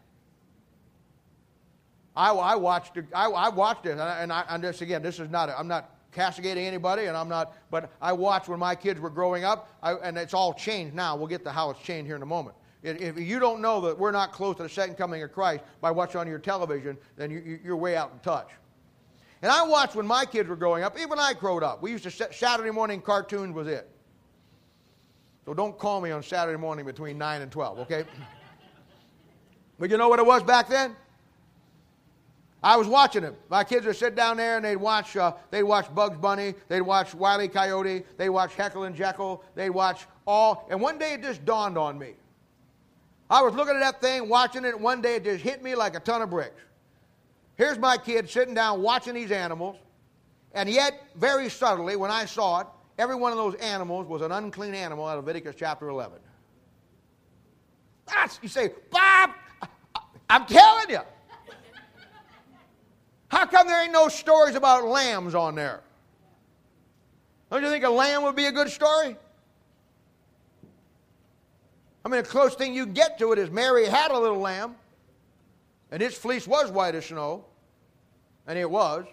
I, 2.16 2.30
I 2.30 2.56
watched. 2.56 2.98
I, 3.14 3.26
I 3.26 3.50
watched 3.50 3.84
it, 3.84 3.90
and, 3.90 4.00
I, 4.00 4.22
and, 4.22 4.32
I, 4.32 4.44
and 4.48 4.64
this 4.64 4.80
again, 4.80 5.02
this 5.02 5.20
is 5.20 5.28
not. 5.28 5.50
i 5.50 5.60
am 5.60 5.68
not 5.68 5.95
castigating 6.16 6.64
anybody, 6.64 7.04
and 7.04 7.16
I'm 7.16 7.28
not. 7.28 7.54
But 7.70 7.92
I 8.00 8.12
watched 8.12 8.48
when 8.48 8.58
my 8.58 8.74
kids 8.74 8.98
were 8.98 9.10
growing 9.10 9.44
up, 9.44 9.68
I, 9.82 9.92
and 9.92 10.16
it's 10.16 10.32
all 10.32 10.54
changed 10.54 10.94
now. 10.94 11.14
We'll 11.14 11.26
get 11.26 11.44
to 11.44 11.52
how 11.52 11.70
it's 11.70 11.80
changed 11.82 12.06
here 12.06 12.16
in 12.16 12.22
a 12.22 12.26
moment. 12.26 12.56
If 12.82 13.18
you 13.18 13.38
don't 13.38 13.60
know 13.60 13.80
that 13.82 13.98
we're 13.98 14.12
not 14.12 14.32
close 14.32 14.56
to 14.56 14.62
the 14.62 14.68
second 14.68 14.96
coming 14.96 15.22
of 15.22 15.32
Christ 15.32 15.64
by 15.80 15.90
watching 15.90 16.20
on 16.20 16.26
your 16.26 16.38
television, 16.38 16.96
then 17.16 17.30
you, 17.30 17.58
you're 17.62 17.76
way 17.76 17.96
out 17.96 18.12
in 18.12 18.18
touch. 18.20 18.48
And 19.42 19.52
I 19.52 19.62
watched 19.64 19.94
when 19.94 20.06
my 20.06 20.24
kids 20.24 20.48
were 20.48 20.56
growing 20.56 20.84
up. 20.84 20.98
Even 20.98 21.18
I 21.18 21.34
growed 21.34 21.62
up, 21.62 21.82
we 21.82 21.90
used 21.90 22.04
to 22.04 22.10
Saturday 22.10 22.70
morning 22.70 23.02
cartoons 23.02 23.54
was 23.54 23.66
it. 23.66 23.90
So 25.44 25.52
don't 25.52 25.78
call 25.78 26.00
me 26.00 26.10
on 26.12 26.22
Saturday 26.22 26.58
morning 26.58 26.86
between 26.86 27.18
9 27.18 27.42
and 27.42 27.52
12, 27.52 27.78
okay? 27.80 28.04
but 29.78 29.90
you 29.90 29.96
know 29.96 30.08
what 30.08 30.18
it 30.18 30.26
was 30.26 30.42
back 30.42 30.68
then? 30.68 30.96
I 32.66 32.76
was 32.76 32.88
watching 32.88 33.22
them. 33.22 33.36
My 33.48 33.62
kids 33.62 33.86
would 33.86 33.96
sit 33.96 34.16
down 34.16 34.36
there 34.36 34.56
and 34.56 34.64
they'd 34.64 34.76
watch, 34.76 35.16
uh, 35.16 35.34
they'd 35.50 35.62
watch 35.62 35.94
Bugs 35.94 36.16
Bunny, 36.18 36.54
they'd 36.68 36.80
watch 36.80 37.14
Wile 37.14 37.40
E. 37.42 37.48
Coyote, 37.48 38.04
they'd 38.16 38.28
watch 38.28 38.54
Heckle 38.54 38.84
and 38.84 38.96
Jeckle, 38.96 39.42
they'd 39.54 39.70
watch 39.70 40.06
all. 40.26 40.66
And 40.68 40.80
one 40.80 40.98
day 40.98 41.12
it 41.12 41.22
just 41.22 41.44
dawned 41.44 41.78
on 41.78 41.96
me. 41.96 42.14
I 43.30 43.42
was 43.42 43.54
looking 43.54 43.74
at 43.74 43.80
that 43.80 44.00
thing, 44.00 44.28
watching 44.28 44.64
it, 44.64 44.74
and 44.74 44.82
one 44.82 45.00
day 45.00 45.14
it 45.14 45.24
just 45.24 45.44
hit 45.44 45.62
me 45.62 45.74
like 45.76 45.94
a 45.94 46.00
ton 46.00 46.22
of 46.22 46.30
bricks. 46.30 46.60
Here's 47.54 47.78
my 47.78 47.96
kid 47.96 48.28
sitting 48.28 48.54
down 48.54 48.82
watching 48.82 49.14
these 49.14 49.30
animals, 49.30 49.76
and 50.52 50.68
yet, 50.68 51.04
very 51.14 51.48
subtly, 51.48 51.94
when 51.96 52.10
I 52.10 52.24
saw 52.24 52.60
it, 52.60 52.66
Every 52.98 53.14
one 53.14 53.30
of 53.30 53.38
those 53.38 53.54
animals 53.56 54.06
was 54.06 54.22
an 54.22 54.32
unclean 54.32 54.74
animal 54.74 55.06
out 55.06 55.18
of 55.18 55.24
Leviticus 55.24 55.54
chapter 55.58 55.88
11. 55.88 56.18
That's, 58.06 58.38
you 58.42 58.48
say, 58.48 58.72
Bob, 58.90 59.30
I'm 60.30 60.46
telling 60.46 60.90
you. 60.90 61.00
How 63.28 63.46
come 63.46 63.66
there 63.66 63.82
ain't 63.82 63.92
no 63.92 64.08
stories 64.08 64.54
about 64.54 64.84
lambs 64.84 65.34
on 65.34 65.54
there? 65.54 65.80
Don't 67.50 67.62
you 67.62 67.70
think 67.70 67.84
a 67.84 67.90
lamb 67.90 68.22
would 68.22 68.36
be 68.36 68.46
a 68.46 68.52
good 68.52 68.70
story? 68.70 69.16
I 72.04 72.08
mean, 72.08 72.22
the 72.22 72.28
closest 72.28 72.58
thing 72.58 72.74
you 72.74 72.86
get 72.86 73.18
to 73.18 73.32
it 73.32 73.38
is 73.38 73.50
Mary 73.50 73.86
had 73.86 74.10
a 74.10 74.18
little 74.18 74.38
lamb, 74.38 74.76
and 75.90 76.00
its 76.00 76.16
fleece 76.16 76.46
was 76.46 76.70
white 76.70 76.94
as 76.94 77.06
snow, 77.06 77.44
and 78.46 78.58
it 78.58 78.70
was. 78.70 79.06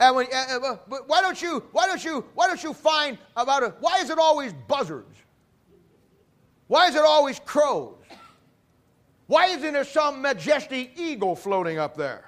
And 0.00 0.14
when, 0.14 0.26
uh, 0.32 0.76
but 0.86 1.08
why 1.08 1.22
don't 1.22 1.40
you, 1.40 1.64
why 1.72 1.86
don't 1.86 2.04
you, 2.04 2.24
why 2.34 2.46
don't 2.46 2.62
you 2.62 2.72
find 2.72 3.18
about 3.36 3.62
it? 3.62 3.74
Why 3.80 3.98
is 4.00 4.10
it 4.10 4.18
always 4.18 4.52
buzzards? 4.68 5.16
Why 6.68 6.86
is 6.88 6.94
it 6.94 7.02
always 7.02 7.40
crows? 7.40 7.96
Why 9.26 9.46
isn't 9.46 9.72
there 9.72 9.84
some 9.84 10.22
majestic 10.22 10.92
eagle 10.96 11.34
floating 11.34 11.78
up 11.78 11.96
there? 11.96 12.27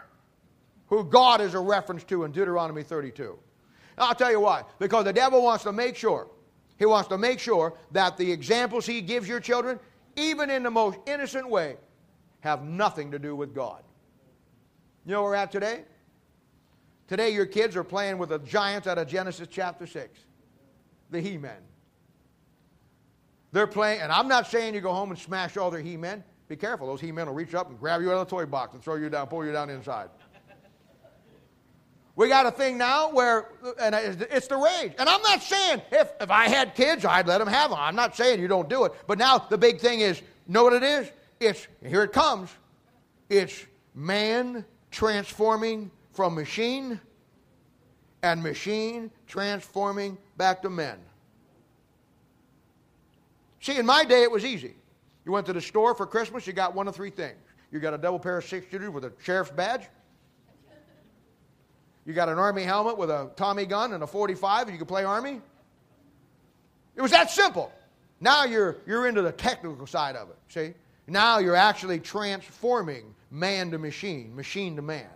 Who 0.90 1.04
God 1.04 1.40
is 1.40 1.54
a 1.54 1.60
reference 1.60 2.04
to 2.04 2.24
in 2.24 2.32
Deuteronomy 2.32 2.82
32. 2.82 3.38
I'll 3.96 4.14
tell 4.14 4.30
you 4.30 4.40
why. 4.40 4.64
Because 4.78 5.04
the 5.04 5.12
devil 5.12 5.42
wants 5.42 5.64
to 5.64 5.72
make 5.72 5.96
sure, 5.96 6.28
he 6.78 6.86
wants 6.86 7.08
to 7.08 7.18
make 7.18 7.38
sure 7.38 7.74
that 7.92 8.16
the 8.16 8.30
examples 8.30 8.86
he 8.86 9.00
gives 9.00 9.28
your 9.28 9.40
children, 9.40 9.78
even 10.16 10.50
in 10.50 10.62
the 10.62 10.70
most 10.70 10.98
innocent 11.06 11.48
way, 11.48 11.76
have 12.40 12.64
nothing 12.64 13.10
to 13.12 13.18
do 13.18 13.36
with 13.36 13.54
God. 13.54 13.82
You 15.06 15.12
know 15.12 15.22
where 15.22 15.32
we're 15.32 15.36
at 15.36 15.52
today? 15.52 15.84
Today, 17.06 17.30
your 17.30 17.46
kids 17.46 17.76
are 17.76 17.84
playing 17.84 18.18
with 18.18 18.30
the 18.30 18.38
giants 18.38 18.86
out 18.86 18.98
of 18.98 19.06
Genesis 19.08 19.48
chapter 19.50 19.86
6, 19.86 20.18
the 21.10 21.20
He 21.20 21.36
Men. 21.38 21.58
They're 23.52 23.66
playing, 23.66 24.00
and 24.00 24.12
I'm 24.12 24.28
not 24.28 24.46
saying 24.46 24.74
you 24.74 24.80
go 24.80 24.92
home 24.92 25.10
and 25.10 25.18
smash 25.18 25.56
all 25.56 25.70
their 25.70 25.80
He 25.80 25.96
Men. 25.96 26.24
Be 26.48 26.56
careful, 26.56 26.86
those 26.86 27.00
He 27.00 27.12
Men 27.12 27.26
will 27.26 27.34
reach 27.34 27.54
up 27.54 27.68
and 27.68 27.78
grab 27.78 28.00
you 28.00 28.10
out 28.10 28.18
of 28.18 28.28
the 28.28 28.36
toy 28.36 28.46
box 28.46 28.74
and 28.74 28.82
throw 28.82 28.96
you 28.96 29.08
down, 29.08 29.26
pull 29.26 29.44
you 29.44 29.52
down 29.52 29.70
inside. 29.70 30.08
We 32.16 32.28
got 32.28 32.46
a 32.46 32.50
thing 32.50 32.76
now 32.76 33.10
where, 33.12 33.48
and 33.80 33.94
it's 33.94 34.46
the 34.48 34.56
rage. 34.56 34.92
And 34.98 35.08
I'm 35.08 35.22
not 35.22 35.42
saying 35.42 35.82
if, 35.90 36.10
if 36.20 36.30
I 36.30 36.48
had 36.48 36.74
kids, 36.74 37.04
I'd 37.04 37.26
let 37.26 37.38
them 37.38 37.48
have 37.48 37.70
them. 37.70 37.78
I'm 37.80 37.96
not 37.96 38.16
saying 38.16 38.40
you 38.40 38.48
don't 38.48 38.68
do 38.68 38.84
it. 38.84 38.92
But 39.06 39.18
now 39.18 39.38
the 39.38 39.56
big 39.56 39.80
thing 39.80 40.00
is, 40.00 40.20
know 40.46 40.64
what 40.64 40.72
it 40.72 40.82
is? 40.82 41.10
It's, 41.38 41.66
here 41.86 42.02
it 42.02 42.12
comes. 42.12 42.50
It's 43.28 43.64
man 43.94 44.64
transforming 44.90 45.90
from 46.12 46.34
machine 46.34 47.00
and 48.22 48.42
machine 48.42 49.10
transforming 49.26 50.18
back 50.36 50.62
to 50.62 50.70
men. 50.70 50.98
See, 53.60 53.78
in 53.78 53.86
my 53.86 54.04
day, 54.04 54.22
it 54.22 54.30
was 54.30 54.44
easy. 54.44 54.74
You 55.24 55.32
went 55.32 55.46
to 55.46 55.52
the 55.52 55.60
store 55.60 55.94
for 55.94 56.06
Christmas, 56.06 56.46
you 56.46 56.52
got 56.52 56.74
one 56.74 56.88
of 56.88 56.96
three 56.96 57.10
things. 57.10 57.38
You 57.70 57.78
got 57.78 57.94
a 57.94 57.98
double 57.98 58.18
pair 58.18 58.38
of 58.38 58.44
six 58.44 58.66
shooters 58.70 58.90
with 58.90 59.04
a 59.04 59.12
sheriff's 59.22 59.52
badge. 59.52 59.82
You 62.10 62.16
got 62.16 62.28
an 62.28 62.40
army 62.40 62.64
helmet 62.64 62.98
with 62.98 63.08
a 63.08 63.30
Tommy 63.36 63.66
gun 63.66 63.92
and 63.92 64.02
a 64.02 64.06
45, 64.06 64.62
and 64.62 64.72
you 64.72 64.78
can 64.78 64.88
play 64.88 65.04
army. 65.04 65.40
It 66.96 67.00
was 67.00 67.12
that 67.12 67.30
simple. 67.30 67.70
Now 68.18 68.46
you're, 68.46 68.78
you're 68.84 69.06
into 69.06 69.22
the 69.22 69.30
technical 69.30 69.86
side 69.86 70.16
of 70.16 70.28
it, 70.28 70.36
see? 70.48 70.74
Now 71.06 71.38
you're 71.38 71.54
actually 71.54 72.00
transforming 72.00 73.14
man 73.30 73.70
to 73.70 73.78
machine, 73.78 74.34
machine 74.34 74.74
to 74.74 74.82
man. 74.82 75.06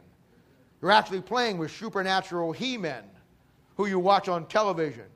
You're 0.80 0.92
actually 0.92 1.22
playing 1.22 1.58
with 1.58 1.72
supernatural 1.72 2.52
he 2.52 2.78
men 2.78 3.02
who 3.76 3.86
you 3.86 3.98
watch 3.98 4.28
on 4.28 4.46
television. 4.46 5.06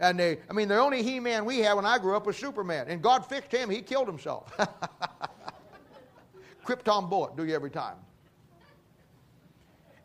And 0.00 0.18
they, 0.18 0.38
I 0.48 0.54
mean, 0.54 0.68
the 0.68 0.78
only 0.78 1.02
he 1.02 1.20
man 1.20 1.44
we 1.44 1.58
had 1.58 1.74
when 1.74 1.84
I 1.84 1.98
grew 1.98 2.16
up 2.16 2.24
was 2.24 2.38
Superman. 2.38 2.86
And 2.88 3.02
God 3.02 3.26
fixed 3.26 3.52
him, 3.52 3.68
he 3.68 3.82
killed 3.82 4.06
himself. 4.06 4.50
Krypton 6.64 7.10
bullet, 7.10 7.36
do 7.36 7.44
you 7.44 7.54
every 7.54 7.70
time. 7.70 7.96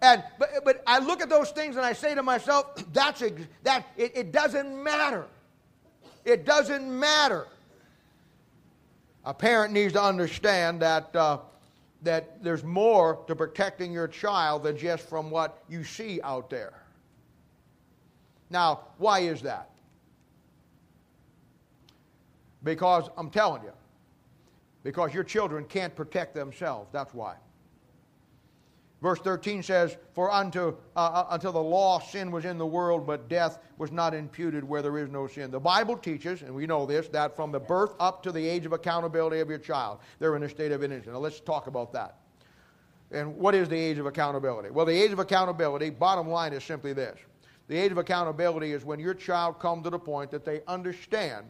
And, 0.03 0.21
but, 0.37 0.49
but 0.65 0.83
I 0.85 0.99
look 0.99 1.21
at 1.21 1.29
those 1.29 1.51
things 1.51 1.77
and 1.77 1.85
I 1.85 1.93
say 1.93 2.13
to 2.13 2.21
myself, 2.21 2.75
that's 2.93 3.21
a, 3.21 3.31
that, 3.63 3.87
it, 3.95 4.11
it 4.15 4.31
doesn't 4.33 4.83
matter. 4.83 5.25
It 6.25 6.45
doesn't 6.45 6.99
matter. 6.99 7.47
A 9.23 9.33
parent 9.33 9.73
needs 9.73 9.93
to 9.93 10.03
understand 10.03 10.81
that 10.81 11.15
uh, 11.15 11.37
that 12.01 12.43
there's 12.43 12.65
more 12.65 13.23
to 13.27 13.35
protecting 13.35 13.93
your 13.93 14.09
child 14.09 14.63
than 14.63 14.77
just 14.77 15.07
from 15.07 15.31
what 15.31 15.63
you 15.69 15.85
see 15.85 16.21
out 16.21 16.49
there. 16.49 16.73
Now, 18.49 18.81
why 18.97 19.19
is 19.19 19.41
that? 19.43 19.69
Because 22.61 23.09
I'm 23.17 23.29
telling 23.29 23.63
you, 23.63 23.71
because 24.83 25.13
your 25.13 25.23
children 25.23 25.63
can't 25.63 25.95
protect 25.95 26.33
themselves. 26.33 26.89
That's 26.91 27.13
why. 27.13 27.35
Verse 29.03 29.19
13 29.19 29.61
says, 29.61 29.97
For 30.13 30.31
unto, 30.31 30.77
uh, 30.95 30.99
uh, 30.99 31.27
until 31.31 31.51
the 31.51 31.61
law 31.61 31.99
sin 31.99 32.31
was 32.31 32.45
in 32.45 32.57
the 32.57 32.65
world, 32.65 33.05
but 33.05 33.27
death 33.27 33.59
was 33.77 33.91
not 33.91 34.13
imputed 34.13 34.63
where 34.63 34.81
there 34.81 34.97
is 34.97 35.09
no 35.09 35.27
sin. 35.27 35.51
The 35.51 35.59
Bible 35.59 35.97
teaches, 35.97 36.41
and 36.41 36.55
we 36.55 36.65
know 36.65 36.85
this, 36.85 37.09
that 37.09 37.35
from 37.35 37.51
the 37.51 37.59
birth 37.59 37.95
up 37.99 38.23
to 38.23 38.31
the 38.31 38.47
age 38.47 38.65
of 38.65 38.71
accountability 38.71 39.41
of 39.41 39.49
your 39.49 39.57
child, 39.59 39.99
they're 40.19 40.37
in 40.37 40.43
a 40.43 40.49
state 40.49 40.71
of 40.71 40.85
innocence. 40.85 41.07
Now 41.07 41.17
let's 41.17 41.41
talk 41.41 41.67
about 41.67 41.91
that. 41.91 42.19
And 43.11 43.35
what 43.35 43.53
is 43.55 43.67
the 43.67 43.75
age 43.75 43.97
of 43.97 44.05
accountability? 44.05 44.69
Well, 44.69 44.85
the 44.85 44.97
age 44.97 45.11
of 45.11 45.19
accountability, 45.19 45.89
bottom 45.89 46.29
line, 46.29 46.53
is 46.53 46.63
simply 46.63 46.93
this. 46.93 47.19
The 47.67 47.75
age 47.75 47.91
of 47.91 47.97
accountability 47.97 48.71
is 48.71 48.85
when 48.85 49.01
your 49.01 49.13
child 49.13 49.59
comes 49.59 49.83
to 49.83 49.89
the 49.89 49.99
point 49.99 50.31
that 50.31 50.45
they 50.45 50.61
understand 50.65 51.45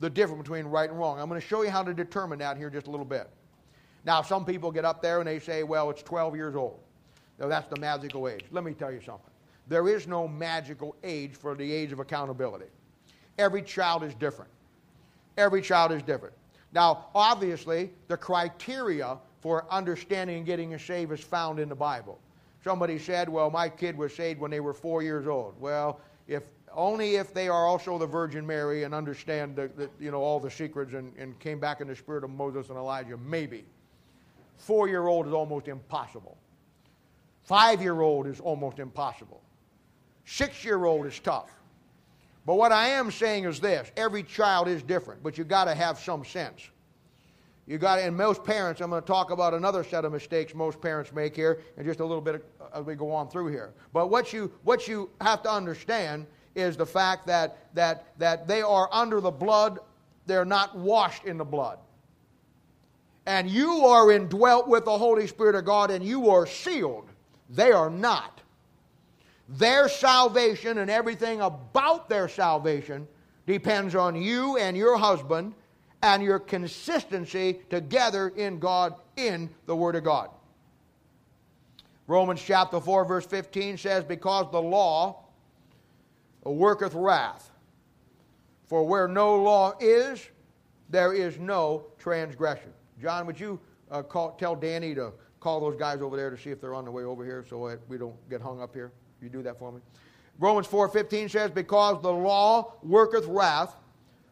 the 0.00 0.10
difference 0.10 0.42
between 0.42 0.66
right 0.66 0.90
and 0.90 0.98
wrong. 0.98 1.20
I'm 1.20 1.28
going 1.28 1.40
to 1.40 1.46
show 1.46 1.62
you 1.62 1.70
how 1.70 1.84
to 1.84 1.94
determine 1.94 2.40
that 2.40 2.56
here 2.56 2.70
just 2.70 2.88
a 2.88 2.90
little 2.90 3.06
bit. 3.06 3.30
Now, 4.04 4.20
some 4.20 4.44
people 4.44 4.72
get 4.72 4.84
up 4.84 5.00
there 5.00 5.20
and 5.20 5.28
they 5.28 5.38
say, 5.38 5.62
well, 5.62 5.90
it's 5.90 6.02
12 6.02 6.34
years 6.34 6.56
old. 6.56 6.80
Now, 7.38 7.48
that's 7.48 7.68
the 7.68 7.80
magical 7.80 8.28
age. 8.28 8.44
Let 8.50 8.64
me 8.64 8.72
tell 8.72 8.92
you 8.92 9.00
something. 9.00 9.30
There 9.68 9.88
is 9.88 10.06
no 10.06 10.26
magical 10.26 10.96
age 11.04 11.34
for 11.34 11.54
the 11.54 11.70
age 11.70 11.92
of 11.92 12.00
accountability. 12.00 12.66
Every 13.38 13.62
child 13.62 14.02
is 14.02 14.14
different. 14.14 14.50
Every 15.36 15.62
child 15.62 15.92
is 15.92 16.02
different. 16.02 16.34
Now, 16.72 17.06
obviously, 17.14 17.90
the 18.08 18.16
criteria 18.16 19.18
for 19.40 19.66
understanding 19.70 20.38
and 20.38 20.46
getting 20.46 20.74
a 20.74 20.78
save 20.78 21.12
is 21.12 21.20
found 21.20 21.60
in 21.60 21.68
the 21.68 21.74
Bible. 21.74 22.18
Somebody 22.64 22.98
said, 22.98 23.28
well, 23.28 23.50
my 23.50 23.68
kid 23.68 23.96
was 23.96 24.14
saved 24.14 24.40
when 24.40 24.50
they 24.50 24.60
were 24.60 24.74
four 24.74 25.02
years 25.02 25.26
old. 25.26 25.54
Well, 25.60 26.00
if 26.26 26.48
only 26.74 27.16
if 27.16 27.32
they 27.32 27.48
are 27.48 27.66
also 27.66 27.98
the 27.98 28.06
Virgin 28.06 28.46
Mary 28.46 28.82
and 28.82 28.94
understand 28.94 29.56
the, 29.56 29.70
the, 29.76 29.88
you 29.98 30.10
know, 30.10 30.20
all 30.20 30.40
the 30.40 30.50
secrets 30.50 30.92
and, 30.92 31.14
and 31.16 31.38
came 31.38 31.58
back 31.58 31.80
in 31.80 31.88
the 31.88 31.96
spirit 31.96 32.24
of 32.24 32.30
Moses 32.30 32.68
and 32.68 32.76
Elijah, 32.76 33.16
maybe. 33.16 33.64
Four 34.56 34.88
year 34.88 35.06
old 35.06 35.26
is 35.26 35.32
almost 35.32 35.68
impossible. 35.68 36.36
Five 37.48 37.80
year 37.80 38.02
old 38.02 38.26
is 38.26 38.40
almost 38.40 38.78
impossible. 38.78 39.40
Six 40.26 40.66
year 40.66 40.84
old 40.84 41.06
is 41.06 41.18
tough. 41.18 41.48
But 42.44 42.56
what 42.56 42.72
I 42.72 42.88
am 42.88 43.10
saying 43.10 43.44
is 43.44 43.58
this 43.58 43.90
every 43.96 44.22
child 44.22 44.68
is 44.68 44.82
different, 44.82 45.22
but 45.22 45.38
you've 45.38 45.48
got 45.48 45.64
to 45.64 45.74
have 45.74 45.98
some 45.98 46.26
sense. 46.26 46.68
You 47.66 47.78
got 47.78 48.00
and 48.00 48.14
most 48.14 48.44
parents, 48.44 48.82
I'm 48.82 48.90
going 48.90 49.00
to 49.00 49.06
talk 49.06 49.30
about 49.30 49.54
another 49.54 49.82
set 49.82 50.04
of 50.04 50.12
mistakes 50.12 50.54
most 50.54 50.78
parents 50.82 51.10
make 51.14 51.34
here 51.34 51.62
in 51.78 51.86
just 51.86 52.00
a 52.00 52.04
little 52.04 52.20
bit 52.20 52.44
as 52.74 52.84
we 52.84 52.94
go 52.94 53.10
on 53.10 53.30
through 53.30 53.46
here. 53.46 53.72
But 53.94 54.10
what 54.10 54.30
you 54.30 54.52
what 54.64 54.86
you 54.86 55.08
have 55.22 55.42
to 55.44 55.50
understand 55.50 56.26
is 56.54 56.76
the 56.76 56.84
fact 56.84 57.26
that 57.28 57.56
that 57.72 58.08
that 58.18 58.46
they 58.46 58.60
are 58.60 58.90
under 58.92 59.22
the 59.22 59.30
blood, 59.30 59.78
they're 60.26 60.44
not 60.44 60.76
washed 60.76 61.24
in 61.24 61.38
the 61.38 61.46
blood. 61.46 61.78
And 63.24 63.48
you 63.48 63.86
are 63.86 64.12
indwelt 64.12 64.68
with 64.68 64.84
the 64.84 64.98
Holy 64.98 65.26
Spirit 65.26 65.54
of 65.54 65.64
God 65.64 65.90
and 65.90 66.04
you 66.04 66.28
are 66.28 66.46
sealed 66.46 67.08
they 67.48 67.72
are 67.72 67.90
not. 67.90 68.40
Their 69.48 69.88
salvation 69.88 70.78
and 70.78 70.90
everything 70.90 71.40
about 71.40 72.08
their 72.08 72.28
salvation 72.28 73.08
depends 73.46 73.94
on 73.94 74.14
you 74.14 74.58
and 74.58 74.76
your 74.76 74.98
husband 74.98 75.54
and 76.02 76.22
your 76.22 76.38
consistency 76.38 77.60
together 77.70 78.28
in 78.28 78.58
God, 78.58 78.94
in 79.16 79.48
the 79.66 79.74
Word 79.74 79.96
of 79.96 80.04
God. 80.04 80.30
Romans 82.06 82.42
chapter 82.42 82.80
4, 82.80 83.04
verse 83.04 83.26
15 83.26 83.78
says, 83.78 84.04
Because 84.04 84.50
the 84.50 84.60
law 84.60 85.24
worketh 86.44 86.94
wrath. 86.94 87.50
For 88.66 88.86
where 88.86 89.08
no 89.08 89.42
law 89.42 89.74
is, 89.80 90.28
there 90.90 91.14
is 91.14 91.38
no 91.38 91.84
transgression. 91.98 92.72
John, 93.00 93.26
would 93.26 93.40
you 93.40 93.58
uh, 93.90 94.02
call, 94.02 94.32
tell 94.32 94.54
Danny 94.54 94.94
to 94.94 95.12
call 95.48 95.60
those 95.60 95.78
guys 95.78 96.02
over 96.02 96.14
there 96.14 96.28
to 96.28 96.36
see 96.36 96.50
if 96.50 96.60
they're 96.60 96.74
on 96.74 96.84
the 96.84 96.90
way 96.90 97.04
over 97.04 97.24
here 97.24 97.42
so 97.48 97.74
we 97.88 97.96
don't 97.96 98.28
get 98.28 98.42
hung 98.42 98.60
up 98.60 98.74
here. 98.74 98.92
You 99.22 99.30
do 99.30 99.42
that 99.44 99.58
for 99.58 99.72
me. 99.72 99.80
Romans 100.38 100.66
4:15 100.66 101.30
says, 101.30 101.50
"Because 101.50 102.02
the 102.02 102.12
law 102.12 102.74
worketh 102.82 103.26
wrath, 103.26 103.74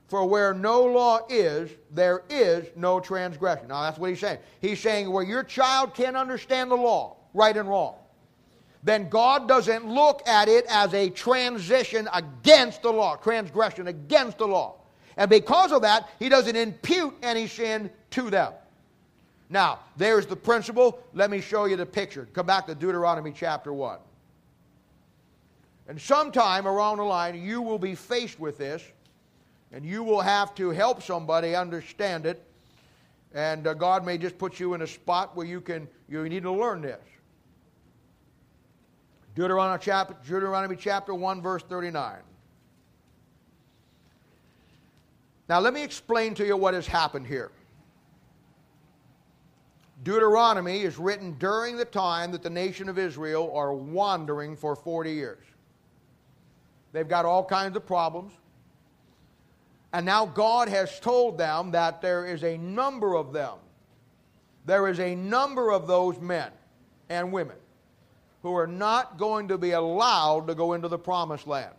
for 0.09 0.27
where 0.27 0.53
no 0.53 0.85
law 0.85 1.21
is, 1.31 1.71
there 1.91 2.23
is 2.29 2.67
no 2.77 3.01
transgression." 3.01 3.69
Now 3.69 3.81
that's 3.81 3.99
what 3.99 4.11
he's 4.11 4.21
saying. 4.21 4.41
He's 4.61 4.79
saying 4.79 5.11
where 5.11 5.25
your 5.25 5.43
child 5.43 5.95
can't 5.95 6.19
understand 6.19 6.71
the 6.71 6.77
law, 6.77 7.17
right 7.33 7.57
and 7.57 7.67
wrong, 7.67 7.95
then 8.85 9.09
God 9.09 9.49
doesn't 9.49 9.87
look 9.87 10.21
at 10.29 10.49
it 10.49 10.67
as 10.69 10.93
a 10.93 11.09
transition 11.09 12.11
against 12.13 12.83
the 12.83 12.93
law, 12.93 13.17
transgression 13.17 13.89
against 13.89 14.37
the 14.37 14.47
law. 14.47 14.75
And 15.17 15.31
because 15.31 15.73
of 15.73 15.81
that, 15.81 16.11
he 16.19 16.29
doesn't 16.29 16.57
impute 16.57 17.15
any 17.23 17.47
sin 17.47 17.91
to 18.11 18.29
them. 18.29 18.53
Now, 19.49 19.81
there's 19.97 20.27
the 20.27 20.37
principle. 20.37 20.99
Let 21.15 21.31
me 21.31 21.41
show 21.41 21.67
you 21.67 21.77
the 21.77 21.87
picture. 21.87 22.29
Come 22.33 22.47
back 22.47 22.67
to 22.67 22.75
Deuteronomy 22.75 23.33
chapter 23.33 23.73
1. 23.73 23.99
And 25.89 26.01
sometime 26.01 26.67
around 26.67 26.99
the 26.99 27.05
line, 27.05 27.41
you 27.41 27.63
will 27.63 27.79
be 27.79 27.95
faced 27.95 28.41
with 28.41 28.59
this, 28.59 28.83
and 29.73 29.85
you 29.85 30.03
will 30.03 30.21
have 30.21 30.55
to 30.57 30.71
help 30.71 31.03
somebody 31.03 31.55
understand 31.55 32.27
it. 32.27 32.43
And 33.35 33.67
uh, 33.67 33.75
God 33.75 34.05
may 34.05 34.19
just 34.19 34.37
put 34.37 34.59
you 34.59 34.75
in 34.75 34.83
a 34.83 34.87
spot 34.87 35.37
where 35.37 35.47
you 35.47 35.61
can 35.61 35.87
you 36.09 36.29
need 36.29 36.43
to 36.43 36.53
learn 36.53 36.81
this. 36.81 37.01
Deuteronomy 39.35 39.79
chapter, 39.81 40.17
Deuteronomy 40.25 40.77
chapter 40.77 41.15
1, 41.15 41.43
verse 41.43 41.63
39. 41.63 42.17
Now, 45.49 45.61
let 45.61 45.75
me 45.75 45.85
explain 45.85 46.35
to 46.35 46.47
you 46.47 46.57
what 46.57 46.75
has 46.75 46.87
happened 46.87 47.27
here. 47.27 47.53
Deuteronomy 50.07 50.83
is 50.83 50.99
written 50.99 51.33
during 51.41 51.77
the 51.77 51.85
time 51.85 52.31
that 52.31 52.41
the 52.41 52.49
nation 52.49 52.89
of 52.89 52.97
Israel 52.97 53.51
are 53.53 53.75
wandering 53.75 54.55
for 54.55 54.77
40 54.77 55.11
years. 55.11 55.45
They've 56.93 57.09
got 57.09 57.25
all 57.25 57.45
kinds 57.45 57.77
of 57.77 57.85
problems. 57.85 58.33
And 59.93 60.07
now 60.07 60.25
God 60.25 60.69
has 60.69 61.01
told 61.01 61.37
them 61.37 61.73
that 61.73 62.01
there 62.01 62.25
is 62.25 62.45
a 62.45 62.57
number 62.57 63.17
of 63.17 63.33
them. 63.33 63.55
There 64.65 64.87
is 64.87 65.01
a 65.01 65.17
number 65.17 65.73
of 65.73 65.89
those 65.89 66.21
men 66.21 66.53
and 67.09 67.33
women 67.33 67.57
who 68.43 68.55
are 68.55 68.69
not 68.69 69.19
going 69.19 69.49
to 69.49 69.59
be 69.59 69.73
allowed 69.73 70.47
to 70.47 70.55
go 70.55 70.75
into 70.75 70.87
the 70.87 71.01
promised 71.01 71.49
land. 71.49 71.75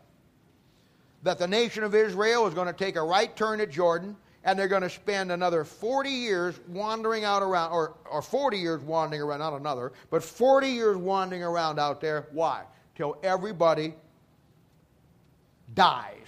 That 1.23 1.39
the 1.39 1.47
nation 1.47 1.81
of 1.81 1.95
Israel 1.95 2.45
is 2.45 2.53
going 2.53 2.67
to 2.67 2.73
take 2.73 2.97
a 2.97 3.03
right 3.03 3.33
turn 3.37 3.61
at 3.61 3.71
Jordan 3.71 4.17
and 4.47 4.57
they're 4.57 4.69
going 4.69 4.81
to 4.81 4.89
spend 4.89 5.29
another 5.29 5.65
40 5.65 6.09
years 6.09 6.57
wandering 6.69 7.25
out 7.25 7.43
around, 7.43 7.73
or, 7.73 7.95
or 8.09 8.21
40 8.21 8.57
years 8.57 8.81
wandering 8.81 9.21
around, 9.21 9.39
not 9.39 9.53
another, 9.53 9.91
but 10.09 10.23
40 10.23 10.69
years 10.69 10.95
wandering 10.95 11.43
around 11.43 11.79
out 11.79 11.99
there. 11.99 12.27
Why? 12.31 12.63
Till 12.95 13.17
everybody 13.23 13.93
dies. 15.73 16.27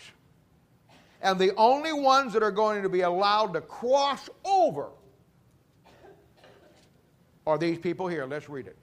And 1.22 1.40
the 1.40 1.56
only 1.56 1.94
ones 1.94 2.34
that 2.34 2.44
are 2.44 2.52
going 2.52 2.84
to 2.84 2.90
be 2.90 3.02
allowed 3.02 3.54
to 3.54 3.62
cross 3.62 4.30
over 4.44 4.90
are 7.48 7.58
these 7.58 7.78
people 7.78 8.10
here. 8.10 8.26
Let's 8.26 8.50
read 8.50 8.68
it. 8.68 8.76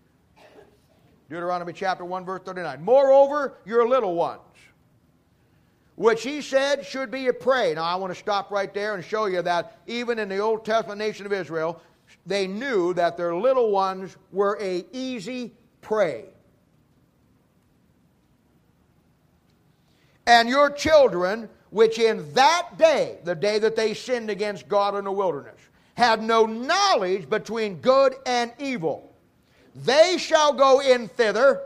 Deuteronomy 1.29 1.75
chapter 1.75 2.07
1, 2.07 2.25
verse 2.25 2.41
39. 2.43 2.83
Moreover, 2.83 3.59
your 3.67 3.87
little 3.87 4.15
ones 4.15 4.41
which 5.97 6.23
he 6.23 6.43
said 6.43 6.87
should 6.87 7.11
be 7.11 7.27
a 7.27 7.33
prey. 7.33 7.75
Now, 7.75 7.85
I 7.85 7.97
want 7.97 8.13
to 8.13 8.19
stop 8.19 8.51
right 8.51 8.73
there 8.73 8.95
and 8.95 9.05
show 9.05 9.27
you 9.27 9.43
that 9.43 9.79
even 9.87 10.19
in 10.19 10.29
the 10.29 10.39
Old 10.39 10.65
Testament 10.65 10.99
nation 10.99 11.27
of 11.27 11.33
Israel, 11.33 11.81
they 12.27 12.47
knew 12.47 12.95
that 12.95 13.17
their 13.17 13.35
little 13.35 13.71
ones 13.71 14.17
were 14.31 14.59
a 14.61 14.85
easy 14.93 15.53
prey. 15.81 16.27
And 20.27 20.49
your 20.49 20.71
children, 20.71 21.49
which 21.71 21.99
in 21.99 22.33
that 22.35 22.77
day, 22.77 23.19
the 23.25 23.35
day 23.35 23.59
that 23.59 23.77
they 23.77 23.95
sinned 23.95 24.29
against 24.29 24.69
God 24.69 24.97
in 24.97 25.05
the 25.05 25.13
wilderness, 25.13 25.61
had 25.95 26.23
no 26.23 26.45
knowledge 26.45 27.31
between 27.31 27.77
good 27.77 28.15
and 28.27 28.53
evil, 28.59 29.15
they 29.75 30.19
shall 30.19 30.53
go 30.53 30.81
in 30.81 31.09
thither 31.09 31.61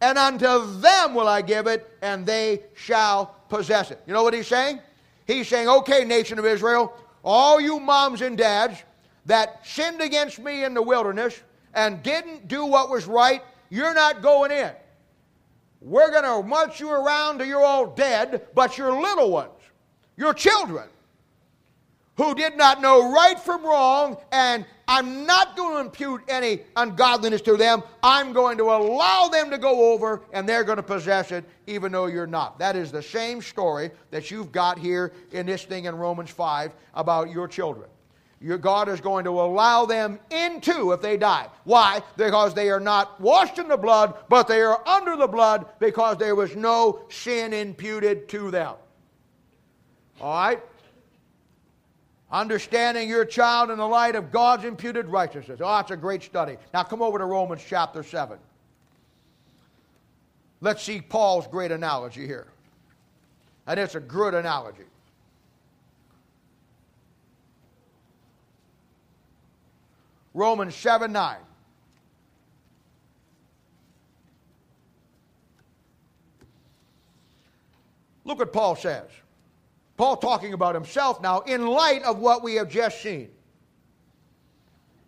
and 0.00 0.18
unto 0.18 0.80
them 0.80 1.14
will 1.14 1.28
I 1.28 1.42
give 1.42 1.66
it, 1.66 1.90
and 2.02 2.24
they 2.24 2.62
shall 2.74 3.36
possess 3.48 3.90
it. 3.90 4.00
You 4.06 4.12
know 4.12 4.22
what 4.22 4.34
he's 4.34 4.46
saying? 4.46 4.80
He's 5.26 5.48
saying, 5.48 5.68
okay, 5.68 6.04
nation 6.04 6.38
of 6.38 6.46
Israel, 6.46 6.94
all 7.22 7.60
you 7.60 7.78
moms 7.78 8.22
and 8.22 8.36
dads 8.36 8.82
that 9.26 9.66
sinned 9.66 10.00
against 10.00 10.38
me 10.38 10.64
in 10.64 10.74
the 10.74 10.82
wilderness 10.82 11.40
and 11.74 12.02
didn't 12.02 12.48
do 12.48 12.64
what 12.64 12.90
was 12.90 13.06
right, 13.06 13.42
you're 13.68 13.94
not 13.94 14.22
going 14.22 14.50
in. 14.50 14.72
We're 15.80 16.10
going 16.10 16.24
to 16.24 16.46
march 16.46 16.80
you 16.80 16.90
around 16.90 17.38
till 17.38 17.46
you're 17.46 17.64
all 17.64 17.86
dead, 17.86 18.48
but 18.54 18.76
your 18.76 19.00
little 19.00 19.30
ones, 19.30 19.52
your 20.16 20.34
children, 20.34 20.88
who 22.20 22.34
did 22.34 22.54
not 22.54 22.82
know 22.82 23.10
right 23.10 23.40
from 23.40 23.64
wrong, 23.64 24.14
and 24.30 24.66
I'm 24.86 25.24
not 25.24 25.56
going 25.56 25.76
to 25.76 25.80
impute 25.80 26.20
any 26.28 26.60
ungodliness 26.76 27.40
to 27.42 27.56
them. 27.56 27.82
I'm 28.02 28.34
going 28.34 28.58
to 28.58 28.64
allow 28.64 29.28
them 29.28 29.48
to 29.50 29.56
go 29.56 29.94
over, 29.94 30.20
and 30.30 30.46
they're 30.46 30.62
going 30.62 30.76
to 30.76 30.82
possess 30.82 31.32
it, 31.32 31.46
even 31.66 31.92
though 31.92 32.06
you're 32.06 32.26
not. 32.26 32.58
That 32.58 32.76
is 32.76 32.92
the 32.92 33.02
same 33.02 33.40
story 33.40 33.90
that 34.10 34.30
you've 34.30 34.52
got 34.52 34.78
here 34.78 35.14
in 35.32 35.46
this 35.46 35.64
thing 35.64 35.86
in 35.86 35.94
Romans 35.96 36.28
5 36.28 36.72
about 36.92 37.30
your 37.30 37.48
children. 37.48 37.88
Your 38.38 38.58
God 38.58 38.90
is 38.90 39.00
going 39.00 39.24
to 39.24 39.40
allow 39.40 39.86
them 39.86 40.20
into 40.30 40.92
if 40.92 41.00
they 41.00 41.16
die. 41.16 41.46
Why? 41.64 42.02
Because 42.18 42.52
they 42.52 42.68
are 42.68 42.80
not 42.80 43.18
washed 43.18 43.58
in 43.58 43.66
the 43.66 43.78
blood, 43.78 44.14
but 44.28 44.46
they 44.46 44.60
are 44.60 44.86
under 44.86 45.16
the 45.16 45.26
blood 45.26 45.64
because 45.78 46.18
there 46.18 46.34
was 46.34 46.54
no 46.54 47.00
sin 47.08 47.54
imputed 47.54 48.28
to 48.28 48.50
them. 48.50 48.74
All 50.20 50.34
right? 50.34 50.60
Understanding 52.32 53.08
your 53.08 53.24
child 53.24 53.70
in 53.70 53.78
the 53.78 53.86
light 53.86 54.14
of 54.14 54.30
God's 54.30 54.64
imputed 54.64 55.06
righteousness. 55.06 55.60
Oh, 55.62 55.76
that's 55.76 55.90
a 55.90 55.96
great 55.96 56.22
study. 56.22 56.56
Now 56.72 56.84
come 56.84 57.02
over 57.02 57.18
to 57.18 57.24
Romans 57.24 57.62
chapter 57.66 58.04
7. 58.04 58.38
Let's 60.60 60.82
see 60.82 61.00
Paul's 61.00 61.48
great 61.48 61.72
analogy 61.72 62.26
here. 62.26 62.46
And 63.66 63.80
it's 63.80 63.94
a 63.96 64.00
good 64.00 64.34
analogy. 64.34 64.84
Romans 70.34 70.76
7 70.76 71.12
9. 71.12 71.36
Look 78.24 78.38
what 78.38 78.52
Paul 78.52 78.76
says. 78.76 79.08
Paul 80.00 80.16
talking 80.16 80.54
about 80.54 80.74
himself 80.74 81.20
now 81.20 81.40
in 81.40 81.66
light 81.66 82.02
of 82.04 82.20
what 82.20 82.42
we 82.42 82.54
have 82.54 82.70
just 82.70 83.02
seen. 83.02 83.28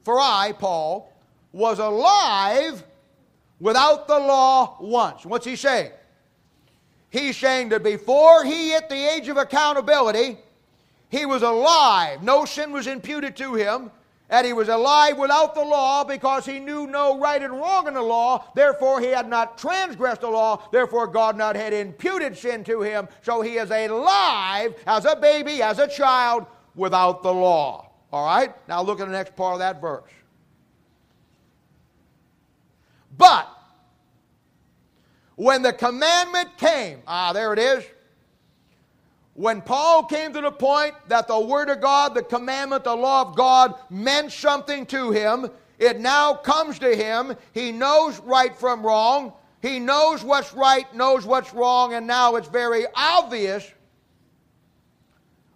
For 0.02 0.20
I, 0.20 0.52
Paul, 0.52 1.10
was 1.50 1.78
alive 1.78 2.84
without 3.58 4.06
the 4.06 4.18
law 4.18 4.76
once. 4.80 5.24
What's 5.24 5.46
he 5.46 5.56
saying? 5.56 5.92
He's 7.08 7.38
saying 7.38 7.70
that 7.70 7.82
before 7.82 8.44
he 8.44 8.72
hit 8.72 8.90
the 8.90 9.14
age 9.14 9.28
of 9.28 9.38
accountability, 9.38 10.36
he 11.08 11.24
was 11.24 11.40
alive. 11.40 12.22
No 12.22 12.44
sin 12.44 12.70
was 12.70 12.86
imputed 12.86 13.34
to 13.36 13.54
him 13.54 13.90
and 14.32 14.46
he 14.46 14.54
was 14.54 14.70
alive 14.70 15.18
without 15.18 15.54
the 15.54 15.62
law 15.62 16.02
because 16.02 16.46
he 16.46 16.58
knew 16.58 16.86
no 16.86 17.18
right 17.18 17.42
and 17.42 17.52
wrong 17.52 17.86
in 17.86 17.92
the 17.92 18.02
law. 18.02 18.42
Therefore, 18.54 18.98
he 18.98 19.08
had 19.08 19.28
not 19.28 19.58
transgressed 19.58 20.22
the 20.22 20.30
law. 20.30 20.66
Therefore, 20.72 21.06
God 21.06 21.36
not 21.36 21.54
had 21.54 21.74
imputed 21.74 22.36
sin 22.36 22.64
to 22.64 22.80
him. 22.80 23.08
So 23.20 23.42
he 23.42 23.58
is 23.58 23.70
alive 23.70 24.74
as 24.86 25.04
a 25.04 25.16
baby, 25.16 25.62
as 25.62 25.78
a 25.78 25.86
child, 25.86 26.46
without 26.74 27.22
the 27.22 27.32
law. 27.32 27.90
All 28.10 28.24
right? 28.24 28.54
Now 28.68 28.82
look 28.82 29.00
at 29.00 29.06
the 29.06 29.12
next 29.12 29.36
part 29.36 29.52
of 29.52 29.58
that 29.58 29.82
verse. 29.82 30.10
But 33.18 33.46
when 35.36 35.60
the 35.60 35.74
commandment 35.74 36.56
came, 36.56 37.02
ah, 37.06 37.34
there 37.34 37.52
it 37.52 37.58
is 37.58 37.84
when 39.34 39.62
Paul 39.62 40.04
came 40.04 40.32
to 40.34 40.40
the 40.40 40.52
point 40.52 40.94
that 41.08 41.26
the 41.26 41.40
Word 41.40 41.70
of 41.70 41.80
God, 41.80 42.14
the 42.14 42.22
commandment, 42.22 42.84
the 42.84 42.94
law 42.94 43.22
of 43.22 43.34
God 43.34 43.74
meant 43.88 44.30
something 44.30 44.84
to 44.86 45.10
him, 45.10 45.50
it 45.78 46.00
now 46.00 46.34
comes 46.34 46.78
to 46.80 46.94
him. 46.94 47.34
He 47.52 47.72
knows 47.72 48.20
right 48.20 48.54
from 48.54 48.84
wrong. 48.84 49.32
He 49.62 49.78
knows 49.78 50.22
what's 50.22 50.52
right, 50.52 50.92
knows 50.94 51.24
what's 51.24 51.54
wrong, 51.54 51.94
and 51.94 52.06
now 52.06 52.36
it's 52.36 52.48
very 52.48 52.84
obvious. 52.94 53.68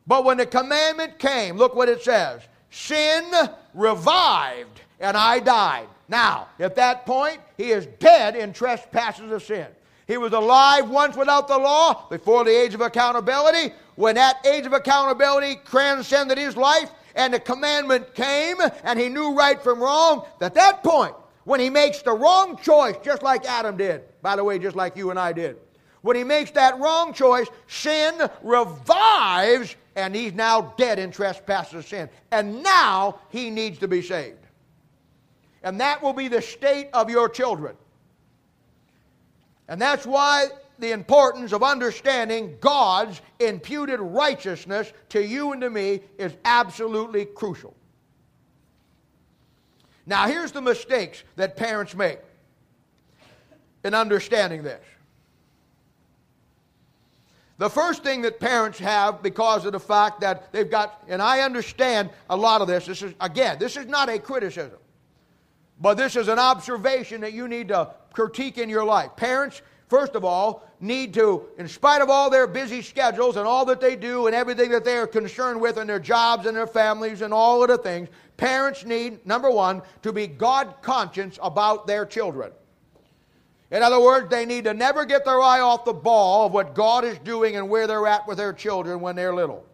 But 0.07 0.25
when 0.25 0.39
the 0.39 0.47
commandment 0.47 1.19
came, 1.19 1.57
look 1.57 1.75
what 1.75 1.89
it 1.89 2.03
says 2.03 2.43
sin 2.71 3.31
revived, 3.75 4.81
and 5.01 5.17
I 5.17 5.39
died. 5.39 5.89
Now, 6.09 6.49
at 6.59 6.77
that 6.77 7.05
point, 7.05 7.41
he 7.57 7.71
is 7.73 7.87
dead 7.99 8.37
in 8.37 8.53
trespasses 8.53 9.31
of 9.31 9.43
sin. 9.43 9.67
He 10.07 10.17
was 10.17 10.33
alive 10.33 10.89
once 10.89 11.17
without 11.17 11.49
the 11.49 11.59
law 11.59 12.09
before 12.09 12.45
the 12.45 12.57
age 12.57 12.75
of 12.75 12.81
accountability. 12.81 13.75
When 13.97 14.15
that 14.15 14.47
age 14.47 14.67
of 14.67 14.73
accountability 14.73 15.61
transcended 15.65 16.39
his 16.39 16.57
life 16.57 16.91
and 17.17 17.35
the 17.35 17.41
commandment 17.41 18.15
came 18.15 18.57
and 18.85 19.01
he 19.01 19.09
knew 19.09 19.35
right 19.35 19.61
from 19.61 19.81
wrong, 19.81 20.25
at 20.41 20.55
that 20.55 20.85
point, 20.85 21.15
when 21.45 21.61
he 21.61 21.71
makes 21.71 22.03
the 22.03 22.13
wrong 22.13 22.57
choice, 22.57 22.97
just 23.03 23.23
like 23.23 23.45
Adam 23.47 23.77
did, 23.77 24.03
by 24.23 24.37
the 24.37 24.45
way, 24.45 24.59
just 24.59 24.77
like 24.77 24.97
you 24.97 25.11
and 25.11 25.19
I 25.19 25.33
did, 25.33 25.57
when 26.03 26.17
he 26.17 26.25
makes 26.25 26.53
that 26.53 26.79
wrong 26.79 27.13
choice, 27.13 27.49
sin 27.67 28.15
revives 28.43 29.75
and 29.97 30.15
he's 30.15 30.35
now 30.35 30.75
dead 30.77 31.01
in 31.01 31.11
trespasses 31.11 31.87
sin. 31.87 32.09
And 32.31 32.63
now 32.63 33.19
he 33.31 33.51
needs 33.51 33.79
to 33.79 33.89
be 33.89 34.03
saved. 34.03 34.39
And 35.65 35.81
that 35.81 36.01
will 36.01 36.13
be 36.13 36.29
the 36.29 36.43
state 36.43 36.91
of 36.93 37.11
your 37.11 37.29
children. 37.29 37.77
And 39.69 39.81
that's 39.81 40.07
why 40.07 40.47
the 40.79 40.93
importance 40.93 41.53
of 41.53 41.63
understanding 41.63 42.57
God's 42.61 43.21
imputed 43.41 44.01
righteousness 44.01 44.93
to 45.11 45.25
you 45.25 45.53
and 45.53 45.61
to 45.63 45.71
me 45.71 46.01
is 46.19 46.37
absolutely 46.45 47.25
crucial. 47.25 47.75
Now, 50.07 50.29
here's 50.29 50.53
the 50.53 50.61
mistakes 50.61 51.25
that 51.35 51.57
parents 51.57 51.95
make 51.95 52.21
in 53.83 53.95
understanding 53.95 54.63
this. 54.63 54.85
The 57.59 57.71
first 57.71 58.05
thing 58.05 58.23
that 58.23 58.39
parents 58.39 58.79
have 58.79 59.23
because 59.23 59.65
of 59.65 59.73
the 59.73 59.81
fact 59.81 60.21
that 60.21 60.53
they've 60.53 60.71
got, 60.71 61.03
and 61.09 61.23
I 61.23 61.41
understand 61.41 62.11
a 62.29 62.37
lot 62.37 62.61
of 62.61 62.69
this, 62.69 62.85
this 62.87 63.03
is, 63.03 63.15
again, 63.21 63.59
this 63.59 63.77
is 63.77 63.87
not 63.87 64.11
a 64.11 64.19
criticism, 64.19 64.79
but 65.81 65.95
this 65.95 66.17
is 66.17 66.29
an 66.29 66.39
observation 66.39 67.23
that 67.23 67.33
you 67.33 67.49
need 67.49 67.69
to 67.69 67.91
critique 68.17 68.57
in 68.57 68.71
your 68.71 68.85
life. 68.85 69.15
Parents, 69.15 69.61
first 69.89 70.15
of 70.15 70.25
all, 70.25 70.67
need 70.81 71.13
to, 71.15 71.45
in 71.59 71.69
spite 71.69 72.01
of 72.01 72.09
all 72.09 72.31
their 72.31 72.47
busy 72.47 72.81
schedules 72.81 73.37
and 73.37 73.47
all 73.47 73.67
that 73.67 73.79
they 73.79 73.95
do 73.95 74.27
and 74.27 74.35
everything 74.35 74.71
that 74.71 74.85
they 74.85 74.97
are 74.97 75.07
concerned 75.07 75.61
with 75.61 75.77
and 75.77 75.89
their 75.89 76.01
jobs 76.01 76.47
and 76.47 76.57
their 76.57 76.67
families 76.67 77.21
and 77.21 77.33
all 77.33 77.63
of 77.63 77.69
the 77.69 77.77
things, 77.77 78.09
parents 78.39 78.87
need, 78.87 79.25
number 79.27 79.51
one, 79.51 79.83
to 80.03 80.15
be 80.15 80.27
God 80.27 80.77
conscious 80.81 81.39
about 81.43 81.87
their 81.87 82.07
children. 82.07 82.51
In 83.71 83.83
other 83.83 84.01
words, 84.01 84.31
they 84.31 84.47
need 84.47 84.65
to 84.65 84.73
never 84.73 85.05
get 85.05 85.27
their 85.27 85.41
eye 85.41 85.61
off 85.61 85.85
the 85.85 85.93
ball 85.93 86.47
of 86.47 86.53
what 86.53 86.75
God 86.75 87.05
is 87.05 87.19
doing 87.19 87.57
and 87.57 87.69
where 87.69 87.87
they're 87.87 88.07
at 88.07 88.27
with 88.27 88.39
their 88.39 88.55
children 88.55 89.01
when 89.01 89.15
they're 89.15 89.35
little. 89.35 89.67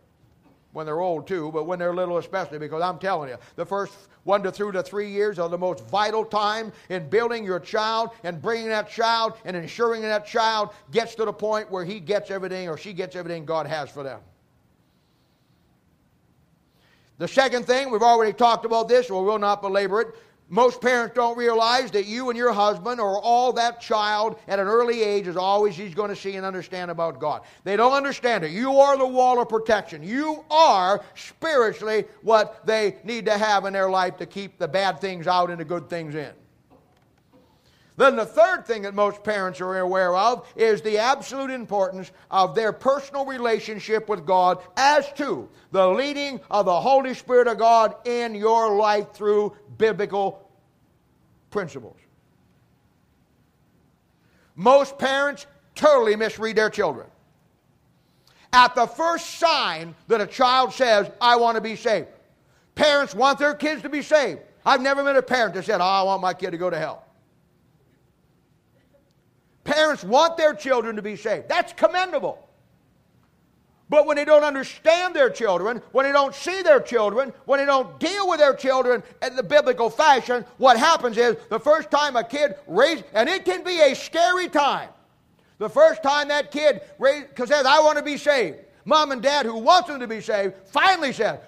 When 0.73 0.87
they're 0.87 1.01
old 1.01 1.27
too, 1.27 1.51
but 1.53 1.65
when 1.65 1.79
they're 1.79 1.95
little 1.95 2.17
especially, 2.17 2.59
because 2.59 2.81
I'm 2.83 2.99
telling 2.99 3.29
you, 3.29 3.37
the 3.57 3.67
first 3.67 3.93
one 4.25 4.43
to 4.43 4.51
through 4.51 4.73
to 4.73 4.83
three 4.83 5.11
years 5.11 5.39
are 5.39 5.49
the 5.49 5.59
most 5.59 5.85
vital 5.87 6.25
time 6.25 6.73
in 6.89 7.09
building 7.11 7.45
your 7.45 7.61
child 7.61 8.11
and 8.25 8.41
bringing 8.41 8.69
that 8.69 8.89
child 8.89 9.35
and 9.45 9.55
ensuring 9.55 10.01
that 10.03 10.27
child 10.27 10.71
gets 10.91 11.15
to 11.17 11.27
the 11.27 11.33
point 11.33 11.71
where 11.71 11.85
he 11.85 12.01
gets 12.01 12.31
everything 12.31 12.69
or 12.69 12.79
she 12.79 12.95
gets 12.95 13.17
everything 13.17 13.45
God 13.45 13.67
has 13.67 13.91
for 13.91 14.03
them. 14.03 14.21
The 17.19 17.29
second 17.29 17.67
thing, 17.67 17.91
we've 17.91 18.03
already 18.03 18.33
talked 18.33 18.65
about 18.65 18.89
this, 18.89 19.09
so 19.09 19.21
we 19.21 19.27
will 19.27 19.39
not 19.39 19.61
belabor 19.61 20.01
it. 20.01 20.09
Most 20.53 20.83
parents 20.83 21.15
don't 21.15 21.39
realize 21.39 21.91
that 21.93 22.05
you 22.05 22.29
and 22.29 22.37
your 22.37 22.53
husband 22.53 23.01
or 23.01 23.19
all 23.19 23.55
that 23.55 23.81
child 23.81 24.39
at 24.47 24.59
an 24.59 24.67
early 24.67 25.03
age 25.03 25.27
is 25.27 25.35
always 25.35 25.75
he's 25.75 25.95
going 25.95 26.11
to 26.11 26.15
see 26.15 26.37
and 26.37 26.45
understand 26.45 26.91
about 26.91 27.19
God. 27.19 27.41
They 27.65 27.75
don't 27.75 27.95
understand 27.95 28.45
it. 28.45 28.51
You 28.51 28.77
are 28.77 28.99
the 28.99 29.07
wall 29.07 29.41
of 29.41 29.49
protection. 29.49 30.03
You 30.03 30.45
are 30.51 31.03
spiritually 31.15 32.05
what 32.21 32.67
they 32.67 32.99
need 33.03 33.25
to 33.25 33.39
have 33.39 33.65
in 33.65 33.73
their 33.73 33.89
life 33.89 34.19
to 34.19 34.27
keep 34.27 34.59
the 34.59 34.69
bad 34.69 35.01
things 35.01 35.27
out 35.27 35.49
and 35.49 35.59
the 35.59 35.65
good 35.65 35.89
things 35.89 36.15
in. 36.15 36.33
Then 37.97 38.17
the 38.17 38.27
third 38.27 38.67
thing 38.67 38.83
that 38.83 38.95
most 38.95 39.23
parents 39.23 39.61
are 39.61 39.79
aware 39.79 40.15
of 40.17 40.47
is 40.57 40.81
the 40.83 40.99
absolute 40.99 41.51
importance 41.51 42.11
of 42.31 42.55
their 42.55 42.73
personal 42.73 43.27
relationship 43.27 44.09
with 44.09 44.27
God 44.27 44.63
as 44.77 45.11
to 45.15 45.49
the 45.71 45.87
leading 45.87 46.41
of 46.51 46.67
the 46.67 46.81
Holy 46.81 47.15
Spirit 47.15 47.49
of 47.49 47.59
God 47.59 47.95
in 48.07 48.35
your 48.35 48.77
life 48.77 49.13
through 49.13 49.55
biblical 49.77 50.42
principles. 51.53 51.97
Most 54.57 54.99
parents 54.99 55.47
totally 55.75 56.17
misread 56.17 56.57
their 56.57 56.71
children. 56.71 57.07
At 58.53 58.75
the 58.75 58.87
first 58.87 59.39
sign 59.39 59.95
that 60.09 60.21
a 60.21 60.27
child 60.27 60.73
says, 60.73 61.11
I 61.21 61.37
want 61.37 61.55
to 61.55 61.61
be 61.61 61.77
saved, 61.77 62.09
parents 62.75 63.15
want 63.15 63.39
their 63.39 63.55
kids 63.55 63.83
to 63.83 63.89
be 63.89 64.03
saved. 64.03 64.41
I've 64.65 64.83
never 64.83 65.03
met 65.03 65.17
a 65.17 65.23
parent 65.23 65.55
that 65.55 65.65
said, 65.65 65.81
oh, 65.81 65.85
I 65.85 66.03
want 66.03 66.21
my 66.21 66.35
kid 66.35 66.51
to 66.51 66.59
go 66.59 66.69
to 66.69 66.79
hell. 66.79 67.05
Parents 69.65 70.05
want 70.05 70.37
their 70.37 70.55
children 70.55 70.97
to 70.97 71.03
be 71.03 71.17
saved. 71.17 71.49
That's 71.49 71.73
commendable. 71.73 72.49
But 73.93 74.07
when 74.07 74.17
they 74.17 74.25
don't 74.25 74.43
understand 74.43 75.15
their 75.15 75.29
children, 75.29 75.83
when 75.93 76.07
they 76.07 76.13
don't 76.13 76.35
see 76.35 76.63
their 76.63 76.81
children, 76.81 77.31
when 77.45 77.61
they 77.61 77.67
don't 77.67 78.01
deal 78.01 78.27
with 78.27 78.39
their 78.39 78.55
children 78.55 79.03
in 79.21 79.37
the 79.37 79.43
biblical 79.43 79.91
fashion, 79.91 80.47
what 80.57 80.79
happens 80.79 81.19
is 81.19 81.37
the 81.51 81.61
first 81.61 81.91
time 81.91 82.17
a 82.17 82.25
kid 82.25 82.55
raised, 82.67 83.05
and 83.13 83.29
it 83.29 83.45
can 83.45 83.63
be 83.63 83.83
a 83.83 83.95
scary 83.95 84.49
time. 84.49 84.89
The 85.59 85.69
first 85.69 86.03
time 86.03 86.29
that 86.29 86.51
kid 86.51 86.81
says, 87.37 87.67
I 87.67 87.81
want 87.81 87.99
to 87.99 88.03
be 88.03 88.17
saved. 88.17 88.61
Mom 88.87 89.13
and 89.13 89.21
dad, 89.21 89.45
who 89.45 89.59
wants 89.59 89.89
them 89.89 90.01
to 90.01 90.09
be 90.09 90.23
saved, 90.23 90.55
finally 90.65 91.13
said, 91.13 91.43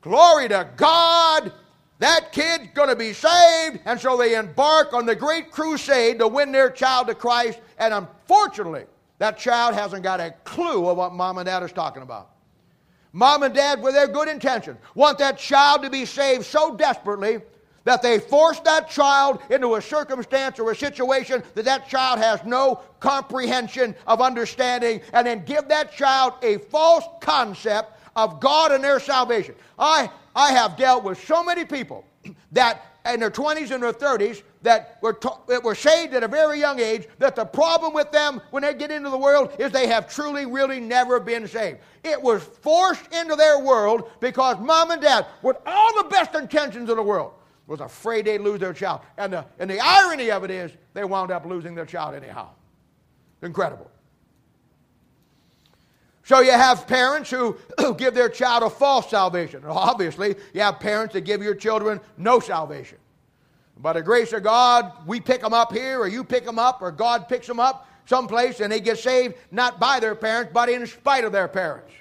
Glory 0.00 0.48
to 0.48 0.70
God, 0.74 1.52
that 1.98 2.32
kid's 2.32 2.68
going 2.72 2.88
to 2.88 2.96
be 2.96 3.12
saved. 3.12 3.80
And 3.84 4.00
so 4.00 4.16
they 4.16 4.36
embark 4.36 4.94
on 4.94 5.04
the 5.04 5.14
great 5.14 5.50
crusade 5.50 6.18
to 6.20 6.28
win 6.28 6.50
their 6.50 6.70
child 6.70 7.08
to 7.08 7.14
Christ. 7.14 7.60
And 7.76 7.92
unfortunately, 7.92 8.86
that 9.18 9.38
child 9.38 9.74
hasn't 9.74 10.02
got 10.02 10.20
a 10.20 10.32
clue 10.44 10.88
of 10.88 10.96
what 10.96 11.12
mom 11.12 11.38
and 11.38 11.46
dad 11.46 11.62
is 11.62 11.72
talking 11.72 12.02
about. 12.02 12.30
Mom 13.12 13.42
and 13.42 13.54
dad, 13.54 13.82
with 13.82 13.94
their 13.94 14.06
good 14.06 14.28
intention, 14.28 14.76
want 14.94 15.18
that 15.18 15.38
child 15.38 15.82
to 15.82 15.90
be 15.90 16.04
saved 16.04 16.44
so 16.44 16.76
desperately 16.76 17.40
that 17.84 18.02
they 18.02 18.18
force 18.18 18.60
that 18.60 18.90
child 18.90 19.40
into 19.48 19.76
a 19.76 19.82
circumstance 19.82 20.58
or 20.58 20.70
a 20.70 20.76
situation 20.76 21.42
that 21.54 21.64
that 21.64 21.88
child 21.88 22.18
has 22.18 22.44
no 22.44 22.80
comprehension 23.00 23.94
of 24.06 24.20
understanding, 24.20 25.00
and 25.14 25.26
then 25.26 25.42
give 25.44 25.68
that 25.68 25.90
child 25.92 26.34
a 26.42 26.58
false 26.58 27.04
concept 27.20 27.98
of 28.14 28.40
God 28.40 28.72
and 28.72 28.84
their 28.84 29.00
salvation. 29.00 29.54
I, 29.78 30.10
I 30.36 30.52
have 30.52 30.76
dealt 30.76 31.02
with 31.02 31.24
so 31.24 31.42
many 31.42 31.64
people 31.64 32.04
that 32.52 32.97
in 33.08 33.20
their 33.20 33.30
20s 33.30 33.70
and 33.70 33.82
their 33.82 33.92
30s 33.92 34.42
that 34.62 34.98
were, 35.02 35.18
that 35.46 35.62
were 35.62 35.74
saved 35.74 36.14
at 36.14 36.22
a 36.22 36.28
very 36.28 36.58
young 36.58 36.80
age 36.80 37.06
that 37.18 37.36
the 37.36 37.44
problem 37.44 37.94
with 37.94 38.10
them 38.10 38.40
when 38.50 38.62
they 38.62 38.74
get 38.74 38.90
into 38.90 39.10
the 39.10 39.18
world 39.18 39.52
is 39.58 39.70
they 39.72 39.86
have 39.86 40.08
truly, 40.08 40.46
really 40.46 40.80
never 40.80 41.20
been 41.20 41.46
saved. 41.46 41.78
It 42.04 42.20
was 42.20 42.42
forced 42.42 43.12
into 43.12 43.36
their 43.36 43.58
world 43.58 44.10
because 44.20 44.58
mom 44.58 44.90
and 44.90 45.00
dad, 45.00 45.26
with 45.42 45.56
all 45.66 46.02
the 46.02 46.08
best 46.08 46.34
intentions 46.34 46.90
in 46.90 46.96
the 46.96 47.02
world, 47.02 47.32
was 47.66 47.80
afraid 47.80 48.24
they'd 48.24 48.38
lose 48.38 48.60
their 48.60 48.72
child. 48.72 49.00
And 49.16 49.32
the, 49.32 49.44
and 49.58 49.68
the 49.70 49.78
irony 49.78 50.30
of 50.30 50.42
it 50.44 50.50
is 50.50 50.72
they 50.94 51.04
wound 51.04 51.30
up 51.30 51.44
losing 51.44 51.74
their 51.74 51.86
child 51.86 52.14
anyhow. 52.14 52.50
Incredible. 53.42 53.90
So 56.28 56.40
you 56.40 56.52
have 56.52 56.86
parents 56.86 57.30
who 57.30 57.56
give 57.96 58.12
their 58.12 58.28
child 58.28 58.62
a 58.62 58.68
false 58.68 59.08
salvation. 59.08 59.64
Obviously, 59.66 60.36
you 60.52 60.60
have 60.60 60.78
parents 60.78 61.14
that 61.14 61.22
give 61.22 61.42
your 61.42 61.54
children 61.54 62.02
no 62.18 62.38
salvation. 62.38 62.98
By 63.78 63.94
the 63.94 64.02
grace 64.02 64.34
of 64.34 64.42
God, 64.42 64.92
we 65.06 65.20
pick 65.20 65.40
them 65.40 65.54
up 65.54 65.72
here, 65.72 65.98
or 65.98 66.06
you 66.06 66.22
pick 66.22 66.44
them 66.44 66.58
up, 66.58 66.82
or 66.82 66.92
God 66.92 67.30
picks 67.30 67.46
them 67.46 67.58
up 67.58 67.88
someplace, 68.04 68.60
and 68.60 68.70
they 68.70 68.78
get 68.78 68.98
saved 68.98 69.36
not 69.50 69.80
by 69.80 70.00
their 70.00 70.14
parents, 70.14 70.50
but 70.52 70.68
in 70.68 70.86
spite 70.86 71.24
of 71.24 71.32
their 71.32 71.48
parents. 71.48 71.94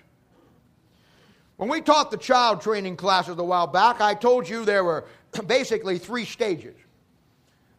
When 1.55 1.69
we 1.69 1.79
taught 1.79 2.11
the 2.11 2.17
child 2.17 2.59
training 2.59 2.97
classes 2.97 3.37
a 3.37 3.43
while 3.45 3.67
back, 3.67 4.01
I 4.01 4.13
told 4.13 4.49
you 4.49 4.65
there 4.65 4.83
were 4.83 5.05
basically 5.47 5.99
three 5.99 6.25
stages, 6.25 6.75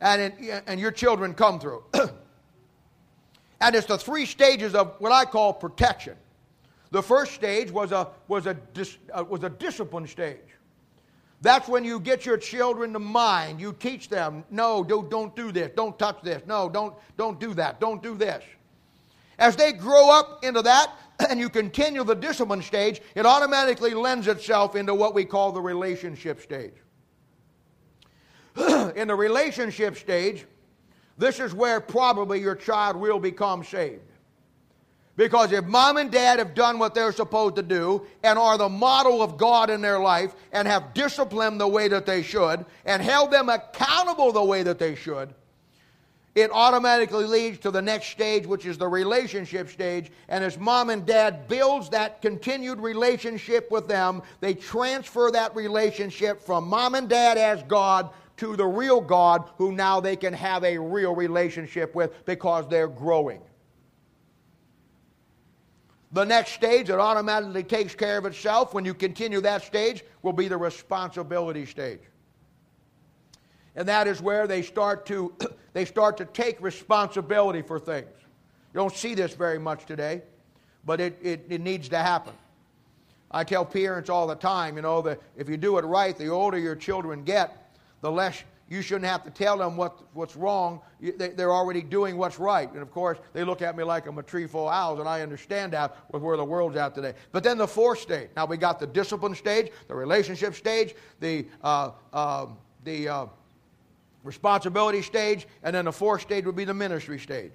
and, 0.00 0.22
it, 0.22 0.64
and 0.66 0.80
your 0.80 0.92
children 0.92 1.34
come 1.34 1.60
through. 1.60 1.84
and 3.60 3.76
it's 3.76 3.86
the 3.86 3.98
three 3.98 4.24
stages 4.24 4.74
of 4.74 4.94
what 4.98 5.12
I 5.12 5.26
call 5.26 5.52
protection. 5.52 6.16
The 6.90 7.02
first 7.02 7.34
stage 7.34 7.70
was 7.70 7.92
a, 7.92 8.08
was 8.28 8.46
a, 8.46 8.54
dis, 8.54 8.96
uh, 9.12 9.24
was 9.28 9.44
a 9.44 9.50
discipline 9.50 10.06
stage. 10.06 10.38
That's 11.40 11.68
when 11.68 11.84
you 11.84 12.00
get 12.00 12.26
your 12.26 12.36
children 12.36 12.92
to 12.94 12.98
mind. 12.98 13.60
You 13.60 13.72
teach 13.72 14.08
them, 14.08 14.44
no, 14.50 14.82
don't, 14.82 15.08
don't 15.10 15.36
do 15.36 15.52
this. 15.52 15.70
Don't 15.76 15.98
touch 15.98 16.20
this. 16.22 16.42
No, 16.46 16.68
don't, 16.68 16.94
don't 17.16 17.38
do 17.38 17.54
that. 17.54 17.80
Don't 17.80 18.02
do 18.02 18.16
this. 18.16 18.42
As 19.38 19.54
they 19.54 19.72
grow 19.72 20.10
up 20.10 20.44
into 20.44 20.62
that 20.62 20.92
and 21.28 21.38
you 21.38 21.48
continue 21.48 22.02
the 22.02 22.14
discipline 22.14 22.62
stage, 22.62 23.00
it 23.14 23.24
automatically 23.24 23.94
lends 23.94 24.26
itself 24.26 24.74
into 24.74 24.94
what 24.94 25.14
we 25.14 25.24
call 25.24 25.52
the 25.52 25.60
relationship 25.60 26.40
stage. 26.40 26.74
In 28.96 29.08
the 29.08 29.14
relationship 29.14 29.96
stage, 29.96 30.46
this 31.16 31.38
is 31.38 31.54
where 31.54 31.80
probably 31.80 32.40
your 32.40 32.56
child 32.56 32.96
will 32.96 33.18
become 33.20 33.62
saved. 33.62 34.02
Because 35.18 35.50
if 35.50 35.64
mom 35.64 35.96
and 35.96 36.12
dad 36.12 36.38
have 36.38 36.54
done 36.54 36.78
what 36.78 36.94
they're 36.94 37.10
supposed 37.10 37.56
to 37.56 37.62
do 37.62 38.06
and 38.22 38.38
are 38.38 38.56
the 38.56 38.68
model 38.68 39.20
of 39.20 39.36
God 39.36 39.68
in 39.68 39.80
their 39.80 39.98
life 39.98 40.32
and 40.52 40.68
have 40.68 40.94
disciplined 40.94 41.60
the 41.60 41.66
way 41.66 41.88
that 41.88 42.06
they 42.06 42.22
should 42.22 42.64
and 42.84 43.02
held 43.02 43.32
them 43.32 43.48
accountable 43.48 44.30
the 44.30 44.44
way 44.44 44.62
that 44.62 44.78
they 44.78 44.94
should, 44.94 45.34
it 46.36 46.52
automatically 46.52 47.24
leads 47.24 47.58
to 47.58 47.72
the 47.72 47.82
next 47.82 48.10
stage, 48.10 48.46
which 48.46 48.64
is 48.64 48.78
the 48.78 48.86
relationship 48.86 49.68
stage. 49.70 50.12
And 50.28 50.44
as 50.44 50.56
mom 50.56 50.88
and 50.88 51.04
dad 51.04 51.48
builds 51.48 51.88
that 51.88 52.22
continued 52.22 52.78
relationship 52.78 53.72
with 53.72 53.88
them, 53.88 54.22
they 54.38 54.54
transfer 54.54 55.32
that 55.32 55.52
relationship 55.56 56.40
from 56.40 56.68
mom 56.68 56.94
and 56.94 57.08
dad 57.08 57.38
as 57.38 57.60
God 57.64 58.10
to 58.36 58.54
the 58.54 58.66
real 58.66 59.00
God, 59.00 59.50
who 59.56 59.72
now 59.72 59.98
they 59.98 60.14
can 60.14 60.32
have 60.32 60.62
a 60.62 60.78
real 60.78 61.12
relationship 61.12 61.92
with 61.96 62.24
because 62.24 62.68
they're 62.68 62.86
growing. 62.86 63.40
The 66.12 66.24
next 66.24 66.52
stage 66.52 66.86
that 66.86 66.98
automatically 66.98 67.62
takes 67.62 67.94
care 67.94 68.18
of 68.18 68.24
itself 68.24 68.72
when 68.72 68.84
you 68.84 68.94
continue 68.94 69.40
that 69.42 69.62
stage 69.62 70.04
will 70.22 70.32
be 70.32 70.48
the 70.48 70.56
responsibility 70.56 71.66
stage. 71.66 72.00
And 73.76 73.86
that 73.88 74.06
is 74.08 74.20
where 74.20 74.46
they 74.46 74.62
start 74.62 75.06
to 75.06 75.34
they 75.72 75.84
start 75.84 76.16
to 76.16 76.24
take 76.24 76.60
responsibility 76.60 77.62
for 77.62 77.78
things. 77.78 78.08
You 78.72 78.80
don't 78.80 78.94
see 78.94 79.14
this 79.14 79.34
very 79.34 79.58
much 79.58 79.86
today, 79.86 80.22
but 80.84 81.00
it, 81.00 81.18
it, 81.22 81.46
it 81.48 81.60
needs 81.60 81.88
to 81.90 81.98
happen. 81.98 82.34
I 83.30 83.44
tell 83.44 83.64
parents 83.64 84.08
all 84.08 84.26
the 84.26 84.34
time, 84.34 84.76
you 84.76 84.82
know, 84.82 85.02
that 85.02 85.20
if 85.36 85.48
you 85.48 85.56
do 85.56 85.78
it 85.78 85.84
right, 85.84 86.16
the 86.16 86.28
older 86.28 86.58
your 86.58 86.74
children 86.74 87.24
get, 87.24 87.74
the 88.00 88.10
less 88.10 88.42
you 88.70 88.82
shouldn't 88.82 89.06
have 89.06 89.24
to 89.24 89.30
tell 89.30 89.56
them 89.56 89.76
what, 89.76 89.98
what's 90.12 90.36
wrong. 90.36 90.80
They're 91.00 91.52
already 91.52 91.80
doing 91.82 92.18
what's 92.18 92.38
right. 92.38 92.70
And 92.70 92.82
of 92.82 92.90
course, 92.90 93.18
they 93.32 93.42
look 93.42 93.62
at 93.62 93.76
me 93.76 93.82
like 93.82 94.06
I'm 94.06 94.18
a 94.18 94.22
tree 94.22 94.46
full 94.46 94.68
of 94.68 94.74
owls, 94.74 95.00
and 95.00 95.08
I 95.08 95.22
understand 95.22 95.72
that 95.72 95.96
with 96.12 96.22
where 96.22 96.36
the 96.36 96.44
world's 96.44 96.76
at 96.76 96.94
today. 96.94 97.14
But 97.32 97.44
then 97.44 97.56
the 97.56 97.66
fourth 97.66 98.00
stage. 98.00 98.28
Now 98.36 98.44
we 98.44 98.58
got 98.58 98.78
the 98.78 98.86
discipline 98.86 99.34
stage, 99.34 99.72
the 99.88 99.94
relationship 99.94 100.54
stage, 100.54 100.94
the, 101.20 101.46
uh, 101.62 101.92
uh, 102.12 102.46
the 102.84 103.08
uh, 103.08 103.26
responsibility 104.22 105.00
stage, 105.00 105.46
and 105.62 105.74
then 105.74 105.86
the 105.86 105.92
fourth 105.92 106.20
stage 106.20 106.44
would 106.44 106.56
be 106.56 106.64
the 106.64 106.74
ministry 106.74 107.18
stage. 107.18 107.54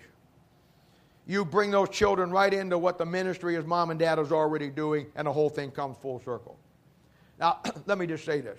You 1.28 1.46
bring 1.46 1.70
those 1.70 1.90
children 1.90 2.32
right 2.32 2.54
into 2.54 2.78
what 2.78 2.98
the 2.98 3.06
ministry 3.06 3.56
as 3.56 3.66
mom 3.66 3.92
and 3.92 4.00
dad 4.00 4.18
is 4.18 4.32
already 4.32 4.70
doing, 4.70 5.06
and 5.16 5.28
the 5.28 5.32
whole 5.32 5.50
thing 5.50 5.70
comes 5.70 5.96
full 5.98 6.20
circle. 6.20 6.58
Now, 7.40 7.60
let 7.86 8.00
me 8.00 8.08
just 8.08 8.26
say 8.26 8.42
this. 8.42 8.58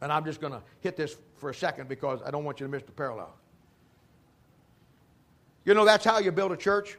And 0.00 0.12
I'm 0.12 0.24
just 0.24 0.40
going 0.40 0.52
to 0.52 0.62
hit 0.80 0.96
this 0.96 1.16
for 1.36 1.50
a 1.50 1.54
second 1.54 1.88
because 1.88 2.20
I 2.24 2.30
don't 2.30 2.44
want 2.44 2.60
you 2.60 2.66
to 2.66 2.70
miss 2.70 2.82
the 2.82 2.92
parallel. 2.92 3.34
You 5.64 5.74
know, 5.74 5.84
that's 5.84 6.04
how 6.04 6.18
you 6.18 6.32
build 6.32 6.52
a 6.52 6.56
church. 6.56 6.96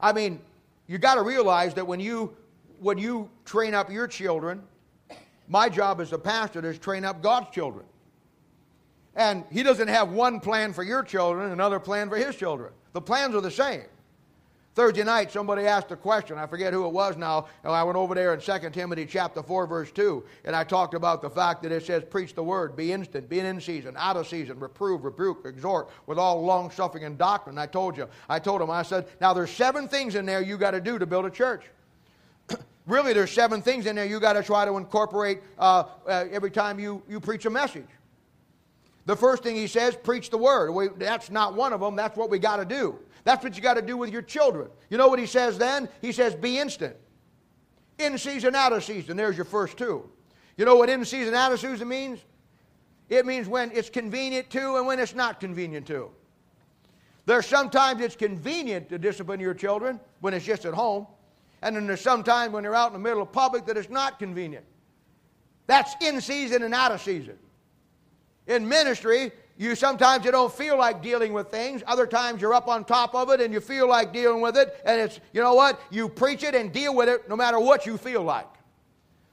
I 0.00 0.12
mean, 0.12 0.40
you 0.86 0.98
got 0.98 1.16
to 1.16 1.22
realize 1.22 1.74
that 1.74 1.86
when 1.86 2.00
you 2.00 2.34
when 2.80 2.96
you 2.96 3.28
train 3.44 3.74
up 3.74 3.90
your 3.90 4.06
children, 4.06 4.62
my 5.48 5.68
job 5.68 6.00
as 6.00 6.12
a 6.12 6.18
pastor 6.18 6.64
is 6.68 6.78
train 6.78 7.04
up 7.04 7.22
God's 7.22 7.50
children. 7.50 7.84
And 9.16 9.44
he 9.50 9.64
doesn't 9.64 9.88
have 9.88 10.12
one 10.12 10.38
plan 10.38 10.72
for 10.72 10.84
your 10.84 11.02
children, 11.02 11.46
and 11.46 11.52
another 11.52 11.80
plan 11.80 12.08
for 12.08 12.16
his 12.16 12.36
children. 12.36 12.72
The 12.92 13.00
plans 13.00 13.34
are 13.34 13.40
the 13.40 13.50
same. 13.50 13.82
Thursday 14.78 15.02
night, 15.02 15.32
somebody 15.32 15.64
asked 15.64 15.90
a 15.90 15.96
question. 15.96 16.38
I 16.38 16.46
forget 16.46 16.72
who 16.72 16.86
it 16.86 16.92
was 16.92 17.16
now. 17.16 17.48
I 17.64 17.82
went 17.82 17.96
over 17.96 18.14
there 18.14 18.32
in 18.32 18.40
2 18.40 18.70
Timothy 18.70 19.06
chapter 19.06 19.42
4, 19.42 19.66
verse 19.66 19.90
2, 19.90 20.22
and 20.44 20.54
I 20.54 20.62
talked 20.62 20.94
about 20.94 21.20
the 21.20 21.28
fact 21.28 21.64
that 21.64 21.72
it 21.72 21.84
says, 21.84 22.04
Preach 22.08 22.32
the 22.32 22.44
word, 22.44 22.76
be 22.76 22.92
instant, 22.92 23.28
be 23.28 23.40
in 23.40 23.60
season, 23.60 23.96
out 23.98 24.16
of 24.16 24.28
season, 24.28 24.60
reprove, 24.60 25.02
rebuke, 25.02 25.44
exhort, 25.46 25.88
with 26.06 26.16
all 26.16 26.44
long 26.44 26.70
suffering 26.70 27.02
and 27.02 27.18
doctrine. 27.18 27.58
I 27.58 27.66
told 27.66 27.96
you. 27.96 28.06
I 28.28 28.38
told 28.38 28.62
him, 28.62 28.70
I 28.70 28.84
said, 28.84 29.08
Now 29.20 29.34
there's 29.34 29.50
seven 29.50 29.88
things 29.88 30.14
in 30.14 30.24
there 30.24 30.40
you 30.40 30.56
got 30.56 30.70
to 30.70 30.80
do 30.80 30.96
to 30.96 31.06
build 31.06 31.26
a 31.26 31.30
church. 31.30 31.64
really, 32.86 33.12
there's 33.12 33.32
seven 33.32 33.60
things 33.60 33.84
in 33.86 33.96
there 33.96 34.06
you 34.06 34.20
got 34.20 34.34
to 34.34 34.44
try 34.44 34.64
to 34.64 34.76
incorporate 34.76 35.40
uh, 35.58 35.86
uh, 36.06 36.26
every 36.30 36.52
time 36.52 36.78
you, 36.78 37.02
you 37.08 37.18
preach 37.18 37.46
a 37.46 37.50
message. 37.50 37.88
The 39.06 39.16
first 39.16 39.42
thing 39.42 39.56
he 39.56 39.66
says, 39.66 39.96
preach 39.96 40.30
the 40.30 40.38
word. 40.38 40.70
We, 40.70 40.88
that's 40.98 41.30
not 41.30 41.54
one 41.54 41.72
of 41.72 41.80
them. 41.80 41.96
That's 41.96 42.16
what 42.16 42.30
we 42.30 42.38
got 42.38 42.58
to 42.58 42.64
do. 42.64 42.98
That's 43.28 43.44
what 43.44 43.56
you 43.56 43.60
got 43.60 43.74
to 43.74 43.82
do 43.82 43.98
with 43.98 44.08
your 44.08 44.22
children. 44.22 44.70
You 44.88 44.96
know 44.96 45.08
what 45.08 45.18
he 45.18 45.26
says 45.26 45.58
then? 45.58 45.90
He 46.00 46.12
says, 46.12 46.34
be 46.34 46.58
instant. 46.58 46.96
In 47.98 48.16
season, 48.16 48.54
out 48.54 48.72
of 48.72 48.82
season. 48.82 49.18
There's 49.18 49.36
your 49.36 49.44
first 49.44 49.76
two. 49.76 50.08
You 50.56 50.64
know 50.64 50.76
what 50.76 50.88
in 50.88 51.04
season, 51.04 51.34
out 51.34 51.52
of 51.52 51.60
season 51.60 51.88
means? 51.88 52.20
It 53.10 53.26
means 53.26 53.46
when 53.46 53.70
it's 53.72 53.90
convenient 53.90 54.48
to 54.52 54.76
and 54.76 54.86
when 54.86 54.98
it's 54.98 55.14
not 55.14 55.40
convenient 55.40 55.86
to. 55.88 56.10
There's 57.26 57.44
sometimes 57.44 58.00
it's 58.00 58.16
convenient 58.16 58.88
to 58.88 58.98
discipline 58.98 59.40
your 59.40 59.52
children 59.52 60.00
when 60.20 60.32
it's 60.32 60.46
just 60.46 60.64
at 60.64 60.72
home. 60.72 61.06
And 61.60 61.76
then 61.76 61.86
there's 61.86 62.00
sometimes 62.00 62.54
when 62.54 62.62
they're 62.62 62.74
out 62.74 62.86
in 62.86 62.94
the 62.94 62.98
middle 62.98 63.20
of 63.20 63.30
public 63.30 63.66
that 63.66 63.76
it's 63.76 63.90
not 63.90 64.18
convenient. 64.18 64.64
That's 65.66 65.94
in 66.00 66.22
season 66.22 66.62
and 66.62 66.72
out 66.72 66.92
of 66.92 67.02
season. 67.02 67.36
In 68.46 68.66
ministry, 68.66 69.32
you 69.58 69.74
sometimes 69.74 70.24
you 70.24 70.30
don't 70.30 70.52
feel 70.52 70.78
like 70.78 71.02
dealing 71.02 71.32
with 71.32 71.48
things. 71.48 71.82
Other 71.88 72.06
times 72.06 72.40
you're 72.40 72.54
up 72.54 72.68
on 72.68 72.84
top 72.84 73.14
of 73.16 73.28
it 73.30 73.40
and 73.40 73.52
you 73.52 73.58
feel 73.58 73.88
like 73.88 74.12
dealing 74.12 74.40
with 74.40 74.56
it. 74.56 74.80
And 74.84 75.00
it's, 75.00 75.18
you 75.32 75.42
know 75.42 75.54
what? 75.54 75.80
You 75.90 76.08
preach 76.08 76.44
it 76.44 76.54
and 76.54 76.72
deal 76.72 76.94
with 76.94 77.08
it 77.08 77.28
no 77.28 77.34
matter 77.34 77.58
what 77.58 77.84
you 77.84 77.98
feel 77.98 78.22
like. 78.22 78.46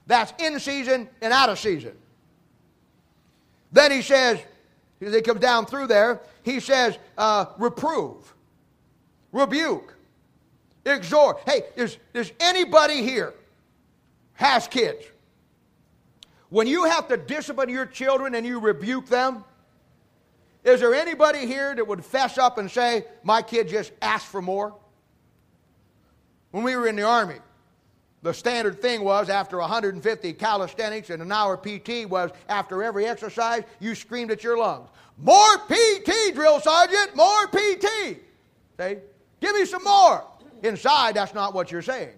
That's 0.08 0.32
in 0.42 0.58
season 0.58 1.08
and 1.22 1.32
out 1.32 1.48
of 1.48 1.60
season. 1.60 1.92
Then 3.70 3.92
he 3.92 4.02
says, 4.02 4.40
as 5.00 5.14
he 5.14 5.22
comes 5.22 5.40
down 5.40 5.64
through 5.66 5.86
there, 5.86 6.20
he 6.42 6.58
says, 6.58 6.98
uh, 7.16 7.46
reprove, 7.58 8.34
rebuke, 9.30 9.94
exhort. 10.84 11.40
Hey, 11.46 11.62
is, 11.76 11.98
is 12.14 12.32
anybody 12.40 13.02
here 13.02 13.32
has 14.34 14.66
kids? 14.66 15.04
When 16.48 16.66
you 16.66 16.84
have 16.84 17.06
to 17.08 17.16
discipline 17.16 17.68
your 17.68 17.86
children 17.86 18.34
and 18.34 18.44
you 18.44 18.58
rebuke 18.58 19.06
them, 19.06 19.44
is 20.66 20.80
there 20.80 20.94
anybody 20.94 21.46
here 21.46 21.74
that 21.74 21.86
would 21.86 22.04
fess 22.04 22.38
up 22.38 22.58
and 22.58 22.68
say, 22.68 23.04
My 23.22 23.40
kid 23.40 23.68
just 23.68 23.92
asked 24.02 24.26
for 24.26 24.42
more? 24.42 24.74
When 26.50 26.64
we 26.64 26.74
were 26.74 26.88
in 26.88 26.96
the 26.96 27.02
Army, 27.02 27.36
the 28.22 28.34
standard 28.34 28.82
thing 28.82 29.04
was 29.04 29.28
after 29.28 29.58
150 29.58 30.32
calisthenics 30.32 31.10
and 31.10 31.22
an 31.22 31.30
hour 31.30 31.56
PT 31.56 32.08
was 32.08 32.32
after 32.48 32.82
every 32.82 33.06
exercise, 33.06 33.62
you 33.78 33.94
screamed 33.94 34.32
at 34.32 34.42
your 34.42 34.58
lungs, 34.58 34.88
More 35.18 35.58
PT, 35.68 36.34
drill 36.34 36.60
sergeant, 36.60 37.14
more 37.14 37.46
PT. 37.46 38.18
Say, 38.76 38.98
Give 39.40 39.54
me 39.54 39.64
some 39.66 39.84
more. 39.84 40.24
Inside, 40.64 41.14
that's 41.14 41.34
not 41.34 41.54
what 41.54 41.70
you're 41.70 41.82
saying. 41.82 42.14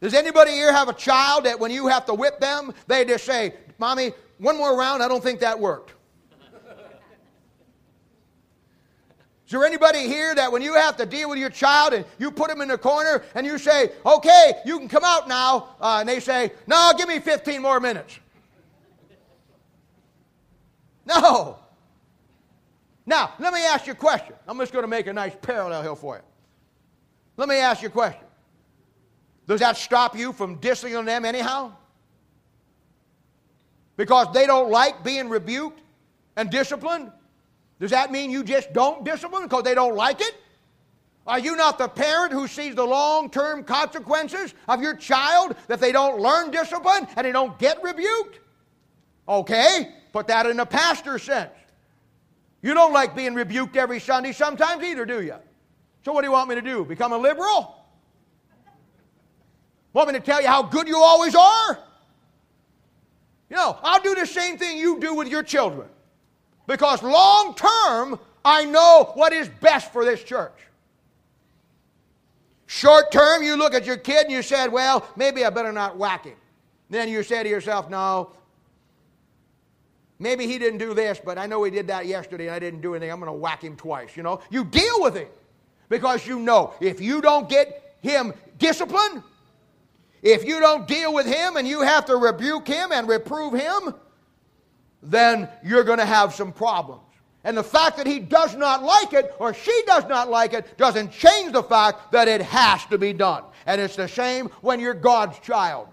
Does 0.00 0.14
anybody 0.14 0.52
here 0.52 0.72
have 0.72 0.88
a 0.88 0.92
child 0.92 1.46
that 1.46 1.58
when 1.58 1.72
you 1.72 1.88
have 1.88 2.06
to 2.06 2.14
whip 2.14 2.38
them, 2.38 2.72
they 2.86 3.04
just 3.04 3.24
say, 3.24 3.54
Mommy, 3.78 4.12
one 4.38 4.56
more 4.56 4.78
round, 4.78 5.02
I 5.02 5.08
don't 5.08 5.22
think 5.22 5.40
that 5.40 5.58
worked? 5.58 5.94
Is 9.46 9.52
there 9.52 9.64
anybody 9.64 10.08
here 10.08 10.34
that 10.34 10.50
when 10.50 10.60
you 10.60 10.74
have 10.74 10.96
to 10.96 11.06
deal 11.06 11.30
with 11.30 11.38
your 11.38 11.50
child 11.50 11.92
and 11.92 12.04
you 12.18 12.32
put 12.32 12.48
them 12.48 12.60
in 12.60 12.66
the 12.66 12.76
corner 12.76 13.22
and 13.36 13.46
you 13.46 13.58
say, 13.58 13.92
okay, 14.04 14.54
you 14.64 14.76
can 14.76 14.88
come 14.88 15.04
out 15.04 15.28
now, 15.28 15.68
uh, 15.80 15.98
and 16.00 16.08
they 16.08 16.18
say, 16.18 16.50
no, 16.66 16.90
give 16.98 17.06
me 17.06 17.20
15 17.20 17.62
more 17.62 17.78
minutes? 17.78 18.18
No. 21.06 21.60
Now, 23.06 23.34
let 23.38 23.54
me 23.54 23.64
ask 23.64 23.86
you 23.86 23.92
a 23.92 23.96
question. 23.96 24.34
I'm 24.48 24.58
just 24.58 24.72
going 24.72 24.82
to 24.82 24.88
make 24.88 25.06
a 25.06 25.12
nice 25.12 25.36
parallel 25.40 25.80
here 25.80 25.94
for 25.94 26.16
you. 26.16 26.22
Let 27.36 27.48
me 27.48 27.56
ask 27.58 27.82
you 27.82 27.88
a 27.88 27.92
question. 27.92 28.26
Does 29.46 29.60
that 29.60 29.76
stop 29.76 30.18
you 30.18 30.32
from 30.32 30.56
disciplining 30.56 31.04
them 31.04 31.24
anyhow? 31.24 31.72
Because 33.96 34.26
they 34.34 34.44
don't 34.44 34.72
like 34.72 35.04
being 35.04 35.28
rebuked 35.28 35.80
and 36.34 36.50
disciplined? 36.50 37.12
Does 37.78 37.90
that 37.90 38.10
mean 38.10 38.30
you 38.30 38.42
just 38.42 38.72
don't 38.72 39.04
discipline 39.04 39.42
because 39.42 39.62
they 39.62 39.74
don't 39.74 39.94
like 39.94 40.20
it? 40.20 40.34
Are 41.26 41.38
you 41.38 41.56
not 41.56 41.76
the 41.76 41.88
parent 41.88 42.32
who 42.32 42.46
sees 42.46 42.74
the 42.74 42.84
long 42.84 43.30
term 43.30 43.64
consequences 43.64 44.54
of 44.68 44.80
your 44.80 44.94
child 44.94 45.56
that 45.66 45.80
they 45.80 45.92
don't 45.92 46.20
learn 46.20 46.50
discipline 46.50 47.06
and 47.16 47.26
they 47.26 47.32
don't 47.32 47.58
get 47.58 47.82
rebuked? 47.82 48.40
Okay, 49.28 49.92
put 50.12 50.28
that 50.28 50.46
in 50.46 50.60
a 50.60 50.66
pastor 50.66 51.18
sense. 51.18 51.50
You 52.62 52.74
don't 52.74 52.92
like 52.92 53.16
being 53.16 53.34
rebuked 53.34 53.76
every 53.76 54.00
Sunday 54.00 54.32
sometimes 54.32 54.82
either, 54.84 55.04
do 55.04 55.22
you? 55.22 55.34
So, 56.04 56.12
what 56.12 56.22
do 56.22 56.28
you 56.28 56.32
want 56.32 56.48
me 56.48 56.54
to 56.54 56.62
do? 56.62 56.84
Become 56.84 57.12
a 57.12 57.18
liberal? 57.18 57.74
Want 59.92 60.08
me 60.08 60.14
to 60.14 60.20
tell 60.20 60.40
you 60.40 60.46
how 60.46 60.62
good 60.62 60.86
you 60.86 60.98
always 60.98 61.34
are? 61.34 61.78
You 63.50 63.56
know, 63.56 63.78
I'll 63.82 64.02
do 64.02 64.14
the 64.14 64.26
same 64.26 64.58
thing 64.58 64.78
you 64.78 65.00
do 65.00 65.14
with 65.14 65.28
your 65.28 65.42
children. 65.42 65.88
Because 66.66 67.02
long 67.02 67.54
term, 67.54 68.18
I 68.44 68.64
know 68.64 69.10
what 69.14 69.32
is 69.32 69.48
best 69.48 69.92
for 69.92 70.04
this 70.04 70.22
church. 70.22 70.52
Short 72.66 73.12
term, 73.12 73.42
you 73.42 73.56
look 73.56 73.74
at 73.74 73.86
your 73.86 73.96
kid 73.96 74.24
and 74.24 74.32
you 74.32 74.42
said, 74.42 74.72
well, 74.72 75.08
maybe 75.16 75.44
I 75.44 75.50
better 75.50 75.72
not 75.72 75.96
whack 75.96 76.24
him. 76.24 76.36
Then 76.90 77.08
you 77.08 77.22
say 77.22 77.42
to 77.42 77.48
yourself, 77.48 77.88
no, 77.88 78.32
maybe 80.18 80.46
he 80.46 80.58
didn't 80.58 80.78
do 80.78 80.92
this, 80.92 81.20
but 81.24 81.38
I 81.38 81.46
know 81.46 81.62
he 81.62 81.70
did 81.70 81.86
that 81.88 82.06
yesterday 82.06 82.46
and 82.46 82.54
I 82.54 82.58
didn't 82.58 82.80
do 82.80 82.94
anything. 82.94 83.12
I'm 83.12 83.20
going 83.20 83.32
to 83.32 83.38
whack 83.38 83.62
him 83.62 83.76
twice. 83.76 84.16
You 84.16 84.24
know, 84.24 84.40
you 84.50 84.64
deal 84.64 85.00
with 85.00 85.16
it 85.16 85.32
because 85.88 86.26
you 86.26 86.40
know 86.40 86.74
if 86.80 87.00
you 87.00 87.20
don't 87.20 87.48
get 87.48 87.96
him 88.00 88.34
disciplined, 88.58 89.22
if 90.22 90.44
you 90.44 90.58
don't 90.58 90.88
deal 90.88 91.14
with 91.14 91.26
him 91.26 91.56
and 91.56 91.68
you 91.68 91.82
have 91.82 92.04
to 92.06 92.16
rebuke 92.16 92.66
him 92.66 92.90
and 92.90 93.08
reprove 93.08 93.52
him, 93.52 93.94
then 95.10 95.48
you're 95.64 95.84
going 95.84 95.98
to 95.98 96.06
have 96.06 96.34
some 96.34 96.52
problems. 96.52 97.02
And 97.44 97.56
the 97.56 97.62
fact 97.62 97.96
that 97.98 98.06
he 98.06 98.18
does 98.18 98.56
not 98.56 98.82
like 98.82 99.12
it 99.12 99.32
or 99.38 99.54
she 99.54 99.82
does 99.86 100.04
not 100.06 100.28
like 100.28 100.52
it 100.52 100.76
doesn't 100.76 101.12
change 101.12 101.52
the 101.52 101.62
fact 101.62 102.10
that 102.12 102.26
it 102.26 102.42
has 102.42 102.84
to 102.86 102.98
be 102.98 103.12
done. 103.12 103.44
And 103.66 103.80
it's 103.80 103.96
the 103.96 104.08
same 104.08 104.46
when 104.62 104.80
you're 104.80 104.94
God's 104.94 105.38
child. 105.38 105.88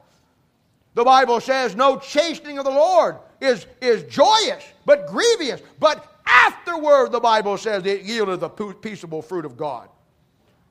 The 0.95 1.03
Bible 1.03 1.39
says, 1.39 1.75
No 1.75 1.97
chastening 1.97 2.57
of 2.57 2.65
the 2.65 2.71
Lord 2.71 3.17
is, 3.39 3.67
is 3.81 4.03
joyous, 4.03 4.63
but 4.85 5.07
grievous. 5.07 5.61
But 5.79 6.07
afterward, 6.25 7.11
the 7.11 7.19
Bible 7.19 7.57
says, 7.57 7.85
it 7.85 8.01
yielded 8.01 8.39
the 8.39 8.49
peaceable 8.49 9.21
fruit 9.21 9.45
of 9.45 9.57
God. 9.57 9.89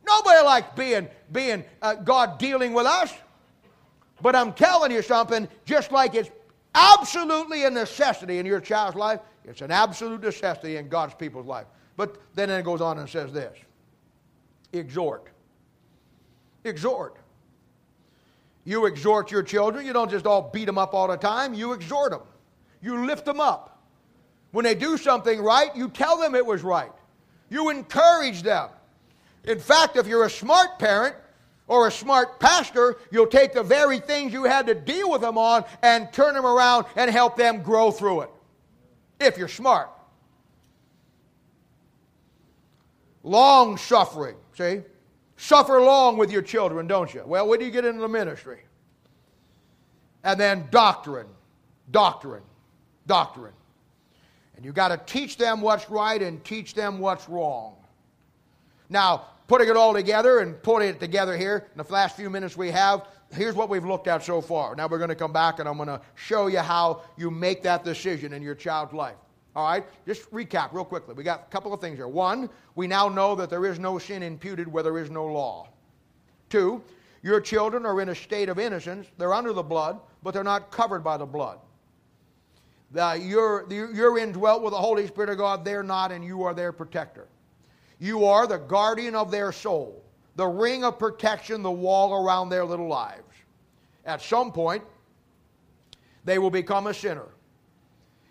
Nobody 0.07 0.45
likes 0.45 0.77
being, 0.77 1.09
being 1.31 1.65
uh, 1.81 1.95
God 1.95 2.39
dealing 2.39 2.73
with 2.73 2.87
us. 2.87 3.13
But 4.21 4.37
I'm 4.37 4.53
telling 4.53 4.93
you 4.93 5.03
something, 5.03 5.49
just 5.65 5.93
like 5.93 6.15
it's 6.15 6.31
absolutely 6.75 7.65
a 7.65 7.71
necessity 7.71 8.39
in 8.39 8.47
your 8.47 8.61
child's 8.61 8.97
life. 8.97 9.21
It's 9.45 9.61
an 9.61 9.71
absolute 9.71 10.23
necessity 10.23 10.77
in 10.77 10.89
God's 10.89 11.15
people's 11.15 11.47
life. 11.47 11.67
But 11.97 12.17
then 12.35 12.51
it 12.51 12.65
goes 12.65 12.81
on 12.81 12.99
and 12.99 13.09
says 13.09 13.33
this 13.33 13.57
exhort. 14.73 15.29
Exhort. 16.65 17.17
You 18.65 18.87
exhort 18.87 19.31
your 19.31 19.43
children. 19.43 19.85
You 19.85 19.93
don't 19.93 20.11
just 20.11 20.27
all 20.27 20.51
beat 20.53 20.67
them 20.67 20.79
up 20.79 20.95
all 20.95 21.09
the 21.09 21.17
time. 21.17 21.53
You 21.53 21.73
exhort 21.73 22.13
them. 22.13 22.23
You 22.81 23.07
lift 23.07 23.25
them 23.25 23.41
up. 23.41 23.83
When 24.53 24.65
they 24.65 24.75
do 24.75 24.97
something 24.97 25.41
right, 25.41 25.75
you 25.75 25.89
tell 25.89 26.19
them 26.19 26.35
it 26.35 26.45
was 26.45 26.63
right. 26.63 26.93
You 27.51 27.71
encourage 27.71 28.43
them. 28.43 28.69
In 29.45 29.59
fact, 29.59 29.97
if 29.97 30.07
you're 30.07 30.25
a 30.25 30.31
smart 30.31 30.79
parent 30.79 31.17
or 31.73 31.87
a 31.87 31.91
smart 31.91 32.39
pastor, 32.39 32.99
you'll 33.11 33.27
take 33.27 33.55
the 33.55 33.63
very 33.63 33.99
things 33.99 34.31
you 34.31 34.45
had 34.45 34.67
to 34.67 34.75
deal 34.75 35.11
with 35.11 35.23
them 35.23 35.39
on 35.39 35.65
and 35.81 36.13
turn 36.13 36.35
them 36.35 36.45
around 36.45 36.85
and 36.97 37.11
help 37.11 37.35
them 37.35 37.63
grow 37.63 37.91
through 37.91 38.21
it. 38.21 38.31
If 39.19 39.39
you're 39.39 39.49
smart. 39.49 39.89
Long 43.23 43.79
suffering, 43.79 44.37
see? 44.55 44.83
Suffer 45.39 45.81
long 45.81 46.19
with 46.19 46.31
your 46.31 46.43
children, 46.43 46.87
don't 46.87 47.15
you? 47.15 47.23
Well, 47.25 47.49
when 47.49 47.59
do 47.59 47.65
you 47.65 47.71
get 47.71 47.87
into 47.87 48.03
the 48.03 48.09
ministry? 48.09 48.61
And 50.25 50.39
then 50.39 50.69
doctrine, 50.71 51.29
doctrine, 51.91 52.43
doctrine. 53.07 53.55
And 54.57 54.65
you've 54.67 54.75
got 54.75 54.89
to 54.89 55.01
teach 55.11 55.39
them 55.39 55.63
what's 55.63 55.89
right 55.89 56.21
and 56.21 56.45
teach 56.45 56.75
them 56.75 56.99
what's 56.99 57.31
wrong. 57.31 57.77
Now, 58.91 59.29
putting 59.53 59.69
it 59.69 59.77
all 59.77 59.93
together 59.93 60.39
and 60.39 60.63
putting 60.63 60.89
it 60.89 60.99
together 60.99 61.37
here 61.37 61.67
in 61.75 61.85
the 61.85 61.93
last 61.93 62.17
few 62.17 62.31
minutes 62.31 62.57
we 62.57 62.71
have, 62.71 63.07
here's 63.35 63.55
what 63.55 63.69
we've 63.69 63.85
looked 63.85 64.09
at 64.09 64.25
so 64.25 64.41
far. 64.41 64.75
Now 64.75 64.89
we're 64.89 64.97
going 64.97 65.11
to 65.11 65.15
come 65.15 65.31
back 65.31 65.59
and 65.59 65.69
I'm 65.69 65.77
going 65.77 65.89
to 65.91 66.01
show 66.15 66.47
you 66.47 66.61
how 66.61 67.03
you 67.19 67.31
make 67.31 67.63
that 67.65 67.85
decision 67.85 68.33
in 68.33 68.41
your 68.41 68.55
child's 68.55 68.95
life. 68.95 69.17
All 69.55 69.69
right, 69.69 69.85
just 70.07 70.31
recap 70.31 70.73
real 70.73 70.87
quickly. 70.87 71.13
We 71.13 71.23
got 71.23 71.49
a 71.49 71.51
couple 71.51 71.75
of 71.75 71.83
things 71.83 71.99
here. 71.99 72.09
One, 72.09 72.49
we 72.77 72.87
now 72.87 73.11
know 73.11 73.35
that 73.35 73.51
there 73.51 73.67
is 73.67 73.79
no 73.79 73.99
sin 73.99 74.23
imputed 74.23 74.67
where 74.67 74.83
there 74.83 74.97
is 74.97 75.11
no 75.11 75.27
law. 75.27 75.69
Two, 76.49 76.83
your 77.23 77.39
children 77.39 77.85
are 77.85 78.01
in 78.01 78.09
a 78.09 78.15
state 78.15 78.49
of 78.49 78.59
innocence. 78.59 79.07
They're 79.19 79.35
under 79.35 79.53
the 79.53 79.63
blood, 79.63 80.01
but 80.23 80.33
they're 80.33 80.43
not 80.43 80.71
covered 80.71 81.05
by 81.05 81.19
the 81.19 81.27
blood. 81.27 81.59
The, 82.93 83.21
you're, 83.23 83.71
you're 83.71 84.17
indwelt 84.17 84.63
with 84.63 84.73
the 84.73 84.79
Holy 84.79 85.07
Spirit 85.07 85.29
of 85.29 85.37
God. 85.37 85.63
They're 85.63 85.83
not, 85.83 86.11
and 86.11 86.25
you 86.25 86.43
are 86.43 86.55
their 86.55 86.73
protector. 86.73 87.29
You 88.03 88.25
are 88.25 88.49
the 88.49 88.59
guardian 88.59 89.15
of 89.15 89.31
their 89.31 89.53
soul, 89.53 90.03
the 90.35 90.49
ring 90.49 90.83
of 90.83 90.99
protection, 90.99 91.63
the 91.63 91.71
wall 91.71 92.13
around 92.13 92.49
their 92.49 92.65
little 92.65 92.89
lives. 92.89 93.23
At 94.05 94.21
some 94.21 94.51
point, 94.51 94.83
they 96.25 96.41
will 96.41 96.51
become 96.51 96.89
a 96.89 96.95
sinner. 96.95 97.29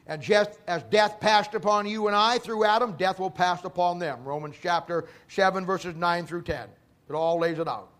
And 0.07 0.21
just 0.21 0.59
as 0.67 0.83
death 0.83 1.21
passed 1.21 1.53
upon 1.53 1.87
you 1.87 2.07
and 2.07 2.15
I 2.17 2.37
through 2.37 2.65
Adam, 2.65 2.97
death 2.97 3.17
will 3.17 3.31
pass 3.31 3.63
upon 3.63 3.97
them. 3.97 4.25
Romans 4.25 4.57
chapter 4.61 5.05
7, 5.29 5.65
verses 5.65 5.95
9 5.95 6.25
through 6.25 6.41
10. 6.41 6.67
It 7.07 7.13
all 7.13 7.39
lays 7.39 7.57
it 7.57 7.69
out. 7.69 7.91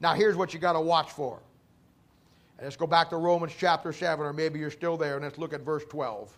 Now, 0.00 0.14
here's 0.14 0.34
what 0.34 0.54
you 0.54 0.60
got 0.60 0.72
to 0.72 0.80
watch 0.80 1.10
for. 1.10 1.42
And 2.56 2.64
let's 2.64 2.76
go 2.76 2.86
back 2.86 3.10
to 3.10 3.18
Romans 3.18 3.52
chapter 3.58 3.92
7, 3.92 4.24
or 4.24 4.32
maybe 4.32 4.60
you're 4.60 4.70
still 4.70 4.96
there, 4.96 5.16
and 5.16 5.24
let's 5.24 5.36
look 5.36 5.52
at 5.52 5.60
verse 5.60 5.84
12. 5.90 6.34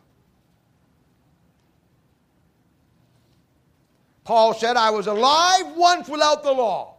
Paul 4.26 4.54
said, 4.54 4.76
I 4.76 4.90
was 4.90 5.06
alive 5.06 5.76
once 5.76 6.08
without 6.08 6.42
the 6.42 6.50
law. 6.50 6.96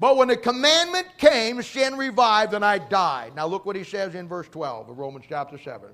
But 0.00 0.16
when 0.16 0.26
the 0.26 0.36
commandment 0.36 1.06
came, 1.16 1.62
sin 1.62 1.96
revived 1.96 2.52
and 2.52 2.64
I 2.64 2.78
died. 2.78 3.36
Now 3.36 3.46
look 3.46 3.64
what 3.64 3.76
he 3.76 3.84
says 3.84 4.16
in 4.16 4.26
verse 4.26 4.48
12 4.48 4.90
of 4.90 4.98
Romans 4.98 5.24
chapter 5.28 5.56
7. 5.56 5.88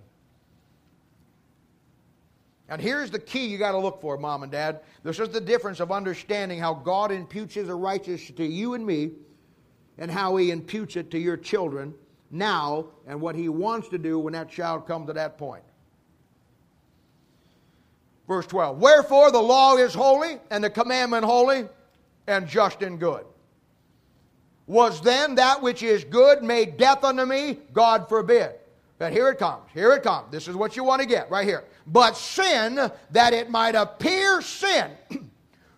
And 2.70 2.80
here's 2.80 3.10
the 3.10 3.18
key 3.18 3.46
you 3.46 3.58
got 3.58 3.72
to 3.72 3.78
look 3.78 4.00
for, 4.00 4.16
mom 4.16 4.42
and 4.42 4.50
dad. 4.50 4.80
This 5.02 5.18
is 5.18 5.28
the 5.28 5.40
difference 5.40 5.80
of 5.80 5.92
understanding 5.92 6.58
how 6.58 6.72
God 6.72 7.12
imputes 7.12 7.54
his 7.54 7.68
righteousness 7.68 8.34
to 8.38 8.46
you 8.46 8.72
and 8.72 8.86
me 8.86 9.10
and 9.98 10.10
how 10.10 10.34
he 10.36 10.50
imputes 10.50 10.96
it 10.96 11.10
to 11.10 11.18
your 11.18 11.36
children 11.36 11.92
now 12.30 12.86
and 13.06 13.20
what 13.20 13.34
he 13.34 13.50
wants 13.50 13.88
to 13.88 13.98
do 13.98 14.18
when 14.18 14.32
that 14.32 14.48
child 14.48 14.86
comes 14.86 15.08
to 15.08 15.12
that 15.12 15.36
point. 15.36 15.64
Verse 18.28 18.46
12 18.46 18.78
Wherefore 18.78 19.32
the 19.32 19.40
law 19.40 19.76
is 19.76 19.94
holy 19.94 20.38
and 20.50 20.62
the 20.62 20.70
commandment 20.70 21.24
holy 21.24 21.64
and 22.26 22.46
just 22.46 22.82
and 22.82 23.00
good. 23.00 23.24
Was 24.66 25.00
then 25.00 25.36
that 25.36 25.62
which 25.62 25.82
is 25.82 26.04
good 26.04 26.42
made 26.42 26.76
death 26.76 27.02
unto 27.02 27.24
me? 27.24 27.58
God 27.72 28.06
forbid. 28.08 28.52
But 28.98 29.12
here 29.12 29.30
it 29.30 29.38
comes. 29.38 29.62
Here 29.72 29.92
it 29.92 30.02
comes. 30.02 30.30
This 30.30 30.46
is 30.46 30.56
what 30.56 30.76
you 30.76 30.84
want 30.84 31.00
to 31.00 31.08
get 31.08 31.30
right 31.30 31.46
here. 31.46 31.64
But 31.86 32.16
sin, 32.16 32.90
that 33.12 33.32
it 33.32 33.48
might 33.48 33.74
appear 33.74 34.42
sin, 34.42 34.90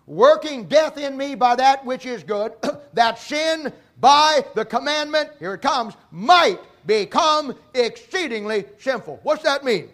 working 0.07 0.65
death 0.65 0.99
in 0.99 1.17
me 1.17 1.37
by 1.37 1.55
that 1.55 1.85
which 1.85 2.05
is 2.05 2.25
good, 2.25 2.53
that 2.95 3.19
sin 3.19 3.73
by 4.01 4.45
the 4.55 4.65
commandment, 4.65 5.31
here 5.39 5.55
it 5.55 5.63
comes, 5.63 5.95
might 6.11 6.59
become 6.87 7.55
exceedingly 7.75 8.65
sinful. 8.79 9.21
What's 9.23 9.45
that 9.45 9.63
mean? 9.63 9.91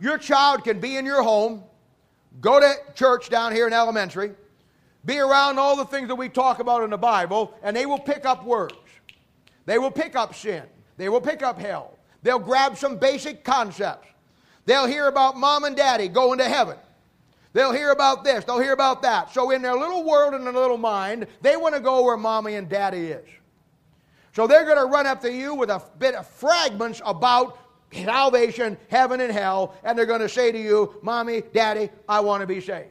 Your 0.00 0.18
child 0.18 0.64
can 0.64 0.80
be 0.80 0.96
in 0.96 1.06
your 1.06 1.22
home, 1.22 1.62
go 2.40 2.60
to 2.60 2.74
church 2.94 3.28
down 3.28 3.52
here 3.52 3.66
in 3.66 3.72
elementary, 3.72 4.32
be 5.04 5.18
around 5.18 5.58
all 5.58 5.76
the 5.76 5.84
things 5.84 6.08
that 6.08 6.14
we 6.14 6.28
talk 6.28 6.58
about 6.58 6.82
in 6.82 6.90
the 6.90 6.98
Bible, 6.98 7.54
and 7.62 7.76
they 7.76 7.86
will 7.86 7.98
pick 7.98 8.24
up 8.24 8.44
words. 8.44 8.74
They 9.66 9.78
will 9.78 9.90
pick 9.90 10.16
up 10.16 10.34
sin. 10.34 10.64
They 10.96 11.08
will 11.08 11.20
pick 11.20 11.42
up 11.42 11.58
hell. 11.58 11.98
They'll 12.22 12.38
grab 12.38 12.76
some 12.76 12.96
basic 12.96 13.44
concepts. 13.44 14.08
They'll 14.66 14.86
hear 14.86 15.08
about 15.08 15.36
mom 15.36 15.64
and 15.64 15.76
daddy 15.76 16.08
going 16.08 16.38
to 16.38 16.44
heaven. 16.44 16.76
They'll 17.52 17.72
hear 17.72 17.92
about 17.92 18.24
this. 18.24 18.44
They'll 18.44 18.60
hear 18.60 18.72
about 18.72 19.02
that. 19.02 19.32
So, 19.32 19.50
in 19.50 19.62
their 19.62 19.76
little 19.76 20.04
world 20.04 20.34
and 20.34 20.44
their 20.44 20.52
little 20.52 20.78
mind, 20.78 21.26
they 21.40 21.56
want 21.56 21.74
to 21.74 21.80
go 21.80 22.02
where 22.02 22.16
mommy 22.16 22.54
and 22.54 22.68
daddy 22.68 23.08
is. 23.08 23.28
So, 24.34 24.46
they're 24.46 24.64
going 24.64 24.78
to 24.78 24.86
run 24.86 25.06
up 25.06 25.20
to 25.20 25.32
you 25.32 25.54
with 25.54 25.70
a 25.70 25.82
bit 25.98 26.14
of 26.14 26.26
fragments 26.26 27.00
about 27.04 27.58
salvation, 27.94 28.76
heaven, 28.88 29.20
and 29.20 29.32
hell, 29.32 29.74
and 29.84 29.96
they're 29.98 30.06
going 30.06 30.20
to 30.20 30.28
say 30.28 30.52
to 30.52 30.58
you, 30.58 30.94
Mommy, 31.02 31.42
Daddy, 31.52 31.90
I 32.08 32.20
want 32.20 32.40
to 32.40 32.46
be 32.46 32.60
saved. 32.60 32.88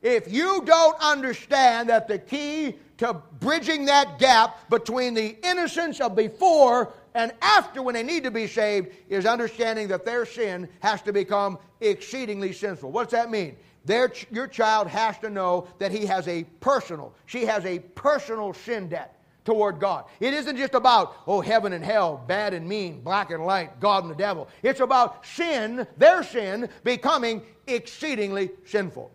If 0.00 0.32
you 0.32 0.62
don't 0.64 0.96
understand 1.00 1.88
that 1.88 2.08
the 2.08 2.18
key 2.18 2.74
to 2.98 3.14
bridging 3.40 3.86
that 3.86 4.18
gap 4.18 4.68
between 4.68 5.14
the 5.14 5.36
innocence 5.44 6.00
of 6.00 6.16
before 6.16 6.92
and 7.14 7.32
after 7.40 7.82
when 7.82 7.94
they 7.94 8.02
need 8.02 8.24
to 8.24 8.30
be 8.30 8.46
saved 8.46 8.88
is 9.08 9.26
understanding 9.26 9.88
that 9.88 10.04
their 10.04 10.26
sin 10.26 10.68
has 10.80 11.02
to 11.02 11.12
become 11.12 11.58
exceedingly 11.80 12.52
sinful. 12.52 12.90
What's 12.90 13.12
that 13.12 13.30
mean? 13.30 13.56
Their, 13.84 14.12
your 14.30 14.46
child 14.46 14.88
has 14.88 15.18
to 15.18 15.30
know 15.30 15.68
that 15.78 15.90
he 15.90 16.06
has 16.06 16.28
a 16.28 16.44
personal, 16.60 17.14
she 17.26 17.44
has 17.46 17.64
a 17.64 17.80
personal 17.80 18.54
sin 18.54 18.88
debt 18.88 19.21
toward 19.44 19.80
God. 19.80 20.04
It 20.20 20.34
isn't 20.34 20.56
just 20.56 20.74
about, 20.74 21.16
oh, 21.26 21.40
heaven 21.40 21.72
and 21.72 21.84
hell, 21.84 22.22
bad 22.26 22.54
and 22.54 22.68
mean, 22.68 23.00
black 23.00 23.30
and 23.30 23.44
light, 23.44 23.80
God 23.80 24.04
and 24.04 24.10
the 24.10 24.16
devil. 24.16 24.48
It's 24.62 24.80
about 24.80 25.26
sin, 25.26 25.86
their 25.96 26.22
sin, 26.22 26.68
becoming 26.84 27.42
exceedingly 27.66 28.50
sinful. 28.66 29.10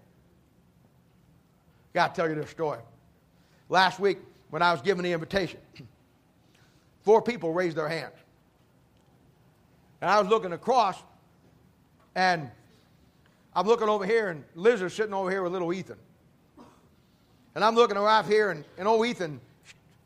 Got 1.93 2.13
to 2.13 2.21
tell 2.21 2.29
you 2.29 2.35
this 2.35 2.49
story. 2.49 2.79
Last 3.69 3.99
week, 3.99 4.19
when 4.49 4.61
I 4.61 4.71
was 4.71 4.81
given 4.81 5.03
the 5.03 5.13
invitation, 5.13 5.59
four 7.03 7.21
people 7.21 7.53
raised 7.53 7.77
their 7.77 7.89
hands. 7.89 8.15
And 10.01 10.11
I 10.11 10.19
was 10.19 10.29
looking 10.29 10.53
across, 10.53 11.01
and 12.15 12.51
I'm 13.55 13.65
looking 13.65 13.89
over 13.89 14.05
here, 14.05 14.29
and 14.29 14.43
Liz 14.55 14.81
is 14.81 14.93
sitting 14.93 15.13
over 15.13 15.31
here 15.31 15.41
with 15.41 15.51
little 15.51 15.73
Ethan. 15.73 15.97
And 17.55 17.63
I'm 17.65 17.73
looking 17.73 17.97
around 17.97 18.25
here, 18.27 18.51
and, 18.51 18.63
and 18.77 18.87
old 18.87 19.07
Ethan, 19.07 19.41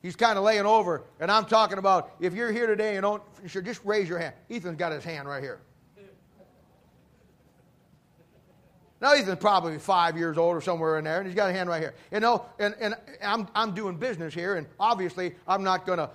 he's 0.02 0.16
kind 0.16 0.38
of 0.38 0.44
laying 0.44 0.66
over, 0.66 1.04
and 1.20 1.32
I'm 1.32 1.46
talking 1.46 1.78
about 1.78 2.12
if 2.20 2.34
you're 2.34 2.52
here 2.52 2.68
today 2.68 2.96
and 2.96 3.04
don't, 3.04 3.24
should 3.48 3.66
just 3.66 3.84
raise 3.84 4.08
your 4.08 4.20
hand. 4.20 4.34
Ethan's 4.50 4.78
got 4.78 4.92
his 4.92 5.04
hand 5.04 5.28
right 5.28 5.42
here. 5.42 5.60
Now 9.02 9.14
Ethan's 9.14 9.40
probably 9.40 9.80
five 9.80 10.16
years 10.16 10.38
old 10.38 10.56
or 10.56 10.62
somewhere 10.62 11.00
in 11.00 11.04
there, 11.04 11.18
and 11.18 11.26
he's 11.26 11.36
got 11.36 11.50
a 11.50 11.54
hand 11.54 11.68
right 11.68 11.82
here. 11.82 11.96
You 12.12 12.20
know, 12.20 12.46
and, 12.60 12.76
and 12.80 12.96
I'm, 13.24 13.48
I'm 13.56 13.74
doing 13.74 13.98
business 13.98 14.34
here, 14.34 14.56
and 14.56 14.68
obviously 14.80 15.34
I'm 15.48 15.64
not 15.64 15.88
going 15.88 15.98
to 15.98 16.10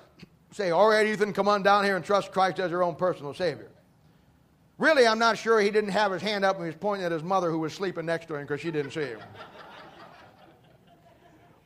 say, 0.52 0.70
all 0.70 0.88
right, 0.88 1.06
Ethan, 1.06 1.32
come 1.32 1.48
on 1.48 1.62
down 1.62 1.84
here 1.84 1.96
and 1.96 2.04
trust 2.04 2.30
Christ 2.30 2.60
as 2.60 2.70
your 2.70 2.84
own 2.84 2.94
personal 2.94 3.34
Savior. 3.34 3.70
Really, 4.78 5.06
I'm 5.06 5.18
not 5.18 5.36
sure 5.38 5.60
he 5.60 5.70
didn't 5.70 5.90
have 5.90 6.12
his 6.12 6.22
hand 6.22 6.44
up 6.44 6.56
and 6.56 6.64
he 6.64 6.68
was 6.68 6.76
pointing 6.76 7.04
at 7.04 7.12
his 7.12 7.22
mother 7.22 7.50
who 7.50 7.58
was 7.58 7.72
sleeping 7.72 8.06
next 8.06 8.26
to 8.26 8.36
him 8.36 8.42
because 8.42 8.60
she 8.60 8.70
didn't 8.70 8.92
see 8.92 9.00
him. 9.00 9.20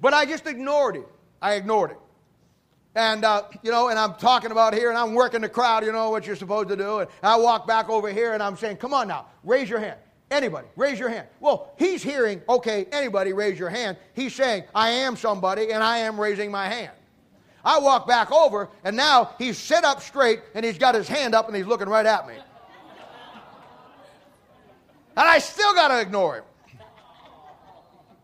but 0.00 0.14
I 0.14 0.24
just 0.24 0.46
ignored 0.46 0.96
it. 0.96 1.08
I 1.42 1.54
ignored 1.54 1.90
it. 1.90 1.98
And, 2.94 3.24
uh, 3.24 3.44
you 3.62 3.70
know, 3.70 3.88
and 3.88 3.98
I'm 3.98 4.14
talking 4.14 4.50
about 4.50 4.74
here 4.74 4.88
and 4.88 4.98
I'm 4.98 5.14
working 5.14 5.42
the 5.42 5.48
crowd, 5.48 5.84
you 5.84 5.92
know 5.92 6.10
what 6.10 6.26
you're 6.26 6.34
supposed 6.36 6.68
to 6.70 6.76
do. 6.76 7.00
And 7.00 7.08
I 7.22 7.36
walk 7.36 7.66
back 7.66 7.88
over 7.88 8.10
here 8.12 8.34
and 8.34 8.42
I'm 8.42 8.56
saying, 8.56 8.78
come 8.78 8.92
on 8.92 9.06
now, 9.06 9.26
raise 9.44 9.68
your 9.68 9.78
hand. 9.78 9.98
Anybody, 10.30 10.68
raise 10.76 10.98
your 10.98 11.08
hand. 11.08 11.26
Well, 11.40 11.72
he's 11.76 12.02
hearing, 12.02 12.40
okay, 12.48 12.86
anybody 12.92 13.32
raise 13.32 13.58
your 13.58 13.68
hand. 13.68 13.96
He's 14.14 14.34
saying, 14.34 14.64
I 14.74 14.90
am 14.90 15.16
somebody 15.16 15.72
and 15.72 15.82
I 15.82 15.98
am 15.98 16.20
raising 16.20 16.50
my 16.50 16.68
hand. 16.68 16.92
I 17.64 17.78
walk 17.78 18.08
back 18.08 18.32
over 18.32 18.68
and 18.84 18.96
now 18.96 19.34
he's 19.38 19.58
sit 19.58 19.84
up 19.84 20.00
straight 20.00 20.40
and 20.54 20.64
he's 20.64 20.78
got 20.78 20.94
his 20.94 21.06
hand 21.06 21.34
up 21.34 21.46
and 21.46 21.56
he's 21.56 21.66
looking 21.66 21.88
right 21.88 22.06
at 22.06 22.26
me. 22.26 22.34
And 25.16 25.28
I 25.28 25.38
still 25.38 25.74
got 25.74 25.88
to 25.88 26.00
ignore 26.00 26.36
him. 26.36 26.44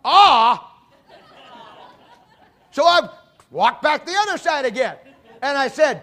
Ah! 0.04 0.72
So 2.70 2.86
I'm 2.86 3.08
walked 3.56 3.82
back 3.82 4.04
the 4.04 4.14
other 4.14 4.36
side 4.36 4.66
again. 4.66 4.96
And 5.40 5.56
I 5.56 5.68
said, 5.68 6.02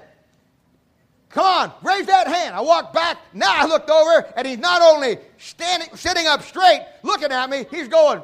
Come 1.29 1.45
on, 1.45 1.71
raise 1.81 2.05
that 2.07 2.27
hand. 2.27 2.55
I 2.55 2.61
walked 2.61 2.93
back. 2.93 3.17
Now 3.33 3.53
I 3.55 3.65
looked 3.65 3.89
over, 3.89 4.31
and 4.35 4.45
he's 4.45 4.59
not 4.59 4.81
only 4.83 5.17
standing, 5.37 5.89
sitting 5.95 6.27
up 6.27 6.43
straight, 6.43 6.85
looking 7.01 7.31
at 7.31 7.49
me, 7.49 7.65
he's 7.71 7.87
going. 7.87 8.21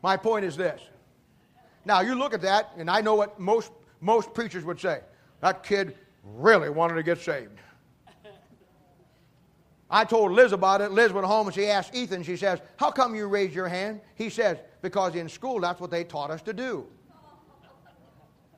My 0.00 0.16
point 0.16 0.44
is 0.44 0.56
this. 0.56 0.80
Now 1.84 2.00
you 2.00 2.14
look 2.14 2.34
at 2.34 2.42
that, 2.42 2.70
and 2.76 2.88
I 2.90 3.00
know 3.00 3.14
what 3.14 3.38
most 3.38 3.72
most 4.00 4.34
preachers 4.34 4.64
would 4.64 4.80
say. 4.80 5.00
That 5.40 5.62
kid 5.64 5.96
really 6.24 6.70
wanted 6.70 6.94
to 6.94 7.02
get 7.02 7.20
saved. 7.20 7.58
I 9.92 10.06
told 10.06 10.32
Liz 10.32 10.52
about 10.52 10.80
it. 10.80 10.90
Liz 10.90 11.12
went 11.12 11.26
home 11.26 11.46
and 11.46 11.54
she 11.54 11.66
asked 11.66 11.94
Ethan, 11.94 12.22
she 12.22 12.36
says, 12.36 12.60
How 12.78 12.90
come 12.90 13.14
you 13.14 13.26
raised 13.28 13.54
your 13.54 13.68
hand? 13.68 14.00
He 14.14 14.30
says, 14.30 14.56
Because 14.80 15.14
in 15.14 15.28
school 15.28 15.60
that's 15.60 15.80
what 15.80 15.90
they 15.90 16.02
taught 16.02 16.30
us 16.30 16.40
to 16.42 16.54
do. 16.54 16.86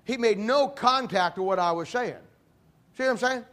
He 0.05 0.17
made 0.17 0.39
no 0.39 0.69
contact 0.69 1.37
with 1.37 1.47
what 1.47 1.59
I 1.59 1.73
was 1.73 1.89
saying. 1.89 2.15
See 2.97 3.03
what 3.03 3.11
I'm 3.11 3.19
saying? 3.19 3.45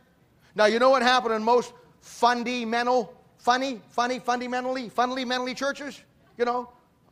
Now, 0.53 0.65
you 0.65 0.77
know 0.77 0.91
what 0.91 1.01
happened 1.01 1.33
in 1.33 1.43
most 1.43 1.73
fundamental, 2.01 3.13
funny, 3.37 3.81
funny, 3.89 4.19
fundamentally, 4.19 4.89
fundamentally 4.89 5.55
churches? 5.55 6.01
You 6.37 6.45
know, 6.45 6.69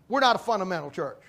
we're 0.07 0.19
not 0.19 0.35
a 0.35 0.39
fundamental 0.39 0.91
church. 0.91 1.21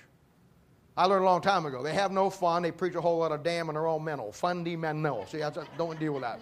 I 0.95 1.05
learned 1.05 1.23
a 1.23 1.25
long 1.25 1.41
time 1.41 1.65
ago. 1.65 1.81
They 1.81 1.93
have 1.93 2.11
no 2.11 2.29
fun. 2.29 2.61
They 2.61 2.71
preach 2.71 2.95
a 2.95 3.01
whole 3.01 3.19
lot 3.19 3.31
of 3.31 3.43
damn 3.43 3.69
in 3.69 3.75
their 3.75 3.87
own 3.87 4.03
mental. 4.03 4.31
Fundamental. 4.33 5.25
See, 5.25 5.41
I 5.41 5.49
don't 5.77 5.99
deal 5.99 6.13
with 6.13 6.21
that. 6.21 6.41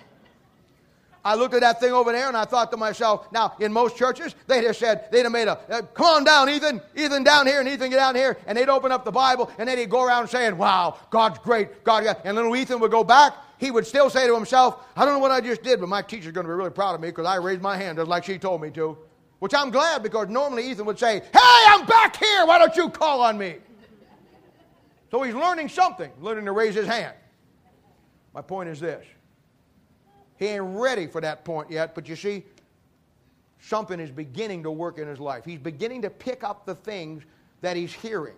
I 1.23 1.35
looked 1.35 1.53
at 1.53 1.61
that 1.61 1.79
thing 1.79 1.91
over 1.91 2.11
there 2.11 2.27
and 2.27 2.37
I 2.37 2.45
thought 2.45 2.71
to 2.71 2.77
myself, 2.77 3.31
now, 3.31 3.53
in 3.59 3.73
most 3.73 3.97
churches, 3.97 4.35
they'd 4.47 4.63
have 4.65 4.75
said, 4.75 5.11
they'd 5.11 5.23
have 5.23 5.31
made 5.31 5.47
a, 5.47 5.59
uh, 5.69 5.81
come 5.81 6.05
on 6.05 6.23
down, 6.23 6.49
Ethan, 6.49 6.81
Ethan 6.95 7.23
down 7.23 7.45
here, 7.45 7.59
and 7.59 7.67
Ethan 7.67 7.89
get 7.89 7.97
down 7.97 8.15
here, 8.15 8.37
and 8.47 8.57
they'd 8.57 8.69
open 8.69 8.91
up 8.91 9.03
the 9.03 9.11
Bible, 9.11 9.51
and 9.57 9.67
then 9.67 9.77
he'd 9.77 9.89
go 9.89 10.05
around 10.05 10.27
saying, 10.29 10.57
wow, 10.57 10.97
God's 11.09 11.39
great, 11.39 11.83
God, 11.83 12.05
God. 12.05 12.21
And 12.23 12.35
little 12.35 12.55
Ethan 12.55 12.79
would 12.79 12.91
go 12.91 13.03
back, 13.03 13.33
he 13.57 13.71
would 13.71 13.85
still 13.85 14.09
say 14.09 14.25
to 14.27 14.33
himself, 14.33 14.85
I 14.95 15.03
don't 15.03 15.13
know 15.13 15.19
what 15.19 15.31
I 15.31 15.41
just 15.41 15.61
did, 15.61 15.81
but 15.81 15.89
my 15.89 16.01
teacher's 16.01 16.31
going 16.31 16.45
to 16.45 16.49
be 16.49 16.55
really 16.55 16.69
proud 16.69 16.95
of 16.95 17.01
me 17.01 17.09
because 17.09 17.25
I 17.25 17.35
raised 17.35 17.61
my 17.61 17.75
hand 17.75 17.97
just 17.97 18.07
like 18.07 18.23
she 18.23 18.37
told 18.37 18.61
me 18.61 18.71
to. 18.71 18.97
Which 19.39 19.53
I'm 19.53 19.69
glad 19.69 20.03
because 20.03 20.29
normally 20.29 20.69
Ethan 20.69 20.85
would 20.85 20.99
say, 20.99 21.19
Hey, 21.19 21.63
I'm 21.67 21.85
back 21.85 22.17
here, 22.17 22.45
why 22.45 22.57
don't 22.57 22.75
you 22.75 22.89
call 22.89 23.21
on 23.21 23.37
me? 23.37 23.55
So 25.11 25.23
he's 25.23 25.33
learning 25.33 25.69
something, 25.69 26.11
learning 26.21 26.45
to 26.45 26.51
raise 26.51 26.75
his 26.75 26.87
hand. 26.87 27.15
My 28.33 28.41
point 28.41 28.69
is 28.69 28.79
this 28.79 29.05
he 30.39 30.47
ain't 30.47 30.63
ready 30.63 31.05
for 31.05 31.19
that 31.19 31.43
point 31.43 31.69
yet, 31.69 31.93
but 31.93 32.07
you 32.07 32.15
see, 32.15 32.45
something 33.59 33.99
is 33.99 34.09
beginning 34.09 34.63
to 34.63 34.71
work 34.71 34.97
in 34.97 35.05
his 35.05 35.19
life. 35.19 35.43
He's 35.43 35.59
beginning 35.59 36.01
to 36.03 36.09
pick 36.09 36.45
up 36.45 36.65
the 36.65 36.75
things 36.75 37.23
that 37.59 37.75
he's 37.75 37.91
hearing. 37.91 38.35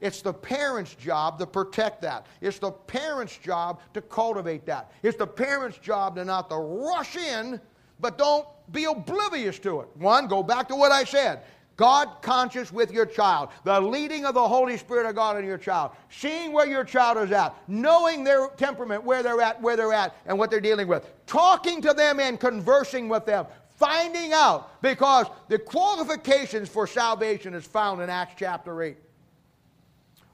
It's 0.00 0.20
the 0.20 0.34
parent's 0.34 0.94
job 0.96 1.38
to 1.38 1.46
protect 1.46 2.02
that. 2.02 2.26
It's 2.40 2.58
the 2.58 2.72
parent's 2.72 3.38
job 3.38 3.80
to 3.94 4.02
cultivate 4.02 4.66
that. 4.66 4.90
It's 5.04 5.16
the 5.16 5.28
parent's 5.28 5.78
job 5.78 6.16
to 6.16 6.24
not 6.24 6.50
to 6.50 6.56
rush 6.56 7.16
in, 7.16 7.60
but 8.00 8.18
don't 8.18 8.46
be 8.72 8.84
oblivious 8.84 9.60
to 9.60 9.80
it. 9.82 9.88
One, 9.94 10.26
go 10.26 10.42
back 10.42 10.66
to 10.68 10.74
what 10.74 10.90
I 10.90 11.04
said. 11.04 11.44
God 11.76 12.08
conscious 12.22 12.72
with 12.72 12.90
your 12.90 13.04
child, 13.04 13.50
the 13.64 13.78
leading 13.80 14.24
of 14.24 14.34
the 14.34 14.48
Holy 14.48 14.78
Spirit 14.78 15.06
of 15.06 15.14
God 15.14 15.38
in 15.38 15.44
your 15.44 15.58
child, 15.58 15.90
seeing 16.10 16.52
where 16.52 16.66
your 16.66 16.84
child 16.84 17.18
is 17.18 17.32
at, 17.32 17.54
knowing 17.68 18.24
their 18.24 18.48
temperament, 18.56 19.04
where 19.04 19.22
they're 19.22 19.40
at, 19.42 19.60
where 19.60 19.76
they're 19.76 19.92
at, 19.92 20.16
and 20.24 20.38
what 20.38 20.50
they're 20.50 20.60
dealing 20.60 20.88
with, 20.88 21.06
talking 21.26 21.82
to 21.82 21.92
them 21.92 22.18
and 22.18 22.40
conversing 22.40 23.08
with 23.08 23.26
them, 23.26 23.46
finding 23.76 24.32
out, 24.32 24.80
because 24.80 25.26
the 25.48 25.58
qualifications 25.58 26.68
for 26.68 26.86
salvation 26.86 27.52
is 27.52 27.66
found 27.66 28.00
in 28.00 28.08
Acts 28.08 28.34
chapter 28.38 28.82
8. 28.82 28.96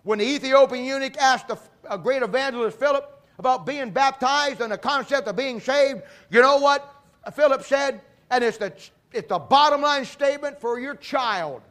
When 0.05 0.21
the 0.21 0.25
Ethiopian 0.25 0.85
eunuch 0.85 1.17
asked 1.17 1.49
the, 1.49 1.59
a 1.91 1.99
great 1.99 2.23
evangelist 2.23 2.79
Philip 2.79 3.21
about 3.39 3.67
being 3.67 3.91
baptized 3.91 4.61
and 4.61 4.71
the 4.71 4.79
concept 4.79 5.27
of 5.27 5.35
being 5.35 5.61
saved, 5.61 6.03
you 6.31 6.41
know 6.41 6.59
what 6.59 6.89
Philip 7.35 7.65
said? 7.65 8.01
And 8.31 8.43
it's 8.43 8.59
the 8.59 8.73
it's 9.13 9.31
a 9.31 9.39
bottom 9.39 9.83
line 9.83 10.05
statement 10.05 10.61
for 10.61 10.79
your 10.79 10.95
child. 10.95 11.63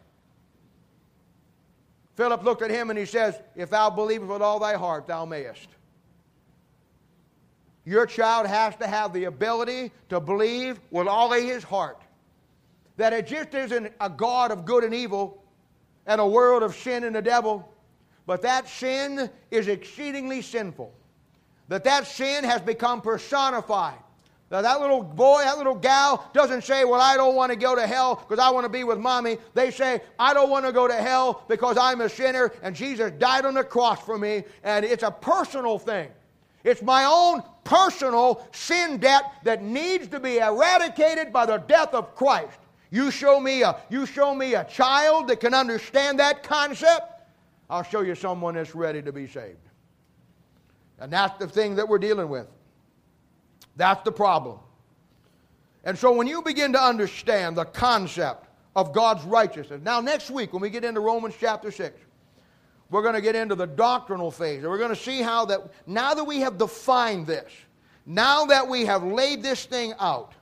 Philip 2.15 2.43
looked 2.43 2.61
at 2.61 2.69
him 2.69 2.89
and 2.89 2.99
he 2.99 3.05
says, 3.05 3.39
If 3.55 3.69
thou 3.69 3.89
believest 3.89 4.29
with 4.29 4.41
all 4.41 4.59
thy 4.59 4.73
heart, 4.75 5.07
thou 5.07 5.25
mayest. 5.25 5.67
Your 7.83 8.05
child 8.05 8.47
has 8.47 8.75
to 8.77 8.87
have 8.87 9.11
the 9.11 9.25
ability 9.25 9.91
to 10.09 10.19
believe 10.19 10.79
with 10.91 11.07
all 11.07 11.33
of 11.33 11.41
his 11.41 11.63
heart 11.63 11.99
that 12.97 13.13
it 13.13 13.25
just 13.25 13.53
isn't 13.55 13.91
a 13.99 14.09
God 14.09 14.51
of 14.51 14.65
good 14.65 14.83
and 14.83 14.93
evil 14.93 15.43
and 16.05 16.21
a 16.21 16.27
world 16.27 16.61
of 16.61 16.75
sin 16.75 17.03
and 17.03 17.15
the 17.15 17.21
devil, 17.21 17.73
but 18.27 18.43
that 18.43 18.67
sin 18.67 19.29
is 19.49 19.67
exceedingly 19.67 20.41
sinful. 20.41 20.93
That 21.69 21.83
that 21.85 22.05
sin 22.05 22.43
has 22.43 22.61
become 22.61 23.01
personified 23.01 23.97
now, 24.51 24.61
that 24.61 24.81
little 24.81 25.01
boy, 25.01 25.43
that 25.43 25.57
little 25.57 25.75
gal 25.75 26.29
doesn't 26.33 26.65
say, 26.65 26.83
Well, 26.83 26.99
I 26.99 27.15
don't 27.15 27.35
want 27.35 27.53
to 27.53 27.55
go 27.55 27.73
to 27.73 27.87
hell 27.87 28.15
because 28.15 28.37
I 28.37 28.49
want 28.49 28.65
to 28.65 28.69
be 28.69 28.83
with 28.83 28.99
mommy. 28.99 29.37
They 29.53 29.71
say, 29.71 30.01
I 30.19 30.33
don't 30.33 30.49
want 30.49 30.65
to 30.65 30.73
go 30.73 30.89
to 30.89 30.93
hell 30.93 31.45
because 31.47 31.77
I'm 31.77 32.01
a 32.01 32.09
sinner 32.09 32.51
and 32.61 32.75
Jesus 32.75 33.11
died 33.17 33.45
on 33.45 33.53
the 33.53 33.63
cross 33.63 34.03
for 34.03 34.17
me. 34.17 34.43
And 34.63 34.83
it's 34.83 35.03
a 35.03 35.11
personal 35.11 35.79
thing. 35.79 36.09
It's 36.65 36.81
my 36.81 37.05
own 37.05 37.43
personal 37.63 38.45
sin 38.51 38.97
debt 38.97 39.23
that 39.45 39.63
needs 39.63 40.09
to 40.09 40.19
be 40.19 40.39
eradicated 40.39 41.31
by 41.31 41.45
the 41.45 41.57
death 41.57 41.93
of 41.93 42.13
Christ. 42.15 42.59
You 42.89 43.09
show 43.09 43.39
me 43.39 43.63
a, 43.63 43.79
you 43.89 44.05
show 44.05 44.35
me 44.35 44.55
a 44.55 44.65
child 44.65 45.29
that 45.29 45.39
can 45.39 45.53
understand 45.53 46.19
that 46.19 46.43
concept, 46.43 47.23
I'll 47.69 47.83
show 47.83 48.01
you 48.01 48.15
someone 48.15 48.55
that's 48.55 48.75
ready 48.75 49.01
to 49.01 49.13
be 49.13 49.27
saved. 49.27 49.55
And 50.99 51.11
that's 51.11 51.39
the 51.39 51.47
thing 51.47 51.77
that 51.77 51.87
we're 51.87 51.99
dealing 51.99 52.27
with. 52.27 52.47
That's 53.75 54.03
the 54.03 54.11
problem. 54.11 54.59
And 55.83 55.97
so 55.97 56.11
when 56.11 56.27
you 56.27 56.41
begin 56.41 56.73
to 56.73 56.81
understand 56.81 57.57
the 57.57 57.65
concept 57.65 58.47
of 58.75 58.93
God's 58.93 59.23
righteousness, 59.23 59.81
now 59.83 59.99
next 59.99 60.29
week 60.29 60.53
when 60.53 60.61
we 60.61 60.69
get 60.69 60.83
into 60.83 60.99
Romans 60.99 61.35
chapter 61.39 61.71
6, 61.71 61.99
we're 62.91 63.01
going 63.01 63.15
to 63.15 63.21
get 63.21 63.35
into 63.35 63.55
the 63.55 63.65
doctrinal 63.65 64.31
phase. 64.31 64.59
And 64.59 64.69
we're 64.69 64.77
going 64.77 64.93
to 64.93 65.01
see 65.01 65.21
how 65.21 65.45
that, 65.45 65.61
now 65.87 66.13
that 66.13 66.23
we 66.23 66.41
have 66.41 66.57
defined 66.57 67.25
this, 67.25 67.51
now 68.05 68.45
that 68.45 68.67
we 68.67 68.85
have 68.85 69.03
laid 69.03 69.41
this 69.41 69.65
thing 69.65 69.93
out, 69.99 70.33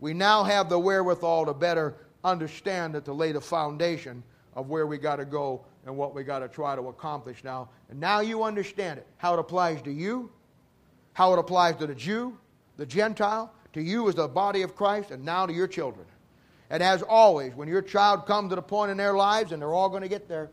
we 0.00 0.14
now 0.14 0.44
have 0.44 0.68
the 0.68 0.78
wherewithal 0.78 1.46
to 1.46 1.54
better 1.54 1.94
understand 2.22 2.94
it, 2.94 3.04
to 3.06 3.12
lay 3.12 3.32
the 3.32 3.40
foundation 3.40 4.22
of 4.54 4.68
where 4.68 4.86
we 4.86 4.96
got 4.96 5.16
to 5.16 5.24
go 5.24 5.64
and 5.84 5.96
what 5.96 6.14
we 6.14 6.22
got 6.22 6.40
to 6.40 6.48
try 6.48 6.76
to 6.76 6.88
accomplish 6.88 7.42
now. 7.44 7.68
And 7.90 7.98
now 7.98 8.20
you 8.20 8.42
understand 8.42 8.98
it, 8.98 9.06
how 9.16 9.34
it 9.34 9.38
applies 9.38 9.82
to 9.82 9.92
you, 9.92 10.30
how 11.16 11.32
it 11.32 11.38
applies 11.38 11.74
to 11.76 11.86
the 11.86 11.94
Jew, 11.94 12.36
the 12.76 12.84
Gentile, 12.84 13.50
to 13.72 13.80
you 13.80 14.06
as 14.06 14.14
the 14.14 14.28
body 14.28 14.60
of 14.60 14.76
Christ, 14.76 15.10
and 15.10 15.24
now 15.24 15.46
to 15.46 15.52
your 15.52 15.66
children. 15.66 16.04
And 16.68 16.82
as 16.82 17.00
always, 17.00 17.54
when 17.54 17.68
your 17.68 17.80
child 17.80 18.26
comes 18.26 18.50
to 18.50 18.54
the 18.56 18.60
point 18.60 18.90
in 18.90 18.98
their 18.98 19.14
lives, 19.14 19.52
and 19.52 19.62
they're 19.62 19.72
all 19.72 19.88
going 19.88 20.02
to 20.02 20.10
get 20.10 20.28
there, 20.28 20.50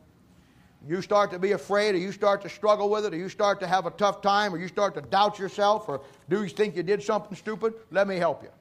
you 0.88 1.02
start 1.02 1.32
to 1.32 1.40
be 1.40 1.52
afraid, 1.52 1.96
or 1.96 1.98
you 1.98 2.14
start 2.14 2.42
to 2.44 2.50
struggle 2.50 2.90
with 2.90 3.04
it, 3.04 3.14
or 3.14 3.18
you 3.18 3.28
start 3.28 3.60
to 3.60 3.68
have 3.68 3.86
a 3.86 3.92
tough 3.92 4.22
time, 4.22 4.54
or 4.54 4.58
you 4.58 4.70
start 4.70 4.96
to 4.96 5.02
doubt 5.02 5.38
yourself, 5.38 5.90
or 5.90 6.00
do 6.30 6.42
you 6.42 6.48
think 6.48 6.78
you 6.78 6.84
did 6.84 7.04
something 7.04 7.36
stupid? 7.36 7.74
Let 7.92 8.08
me 8.08 8.16
help 8.16 8.42
you. 8.42 8.52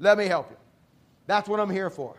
Let 0.00 0.18
me 0.18 0.26
help 0.26 0.50
you. 0.50 0.56
That's 1.28 1.48
what 1.48 1.60
I'm 1.60 1.70
here 1.70 1.88
for. 1.88 2.16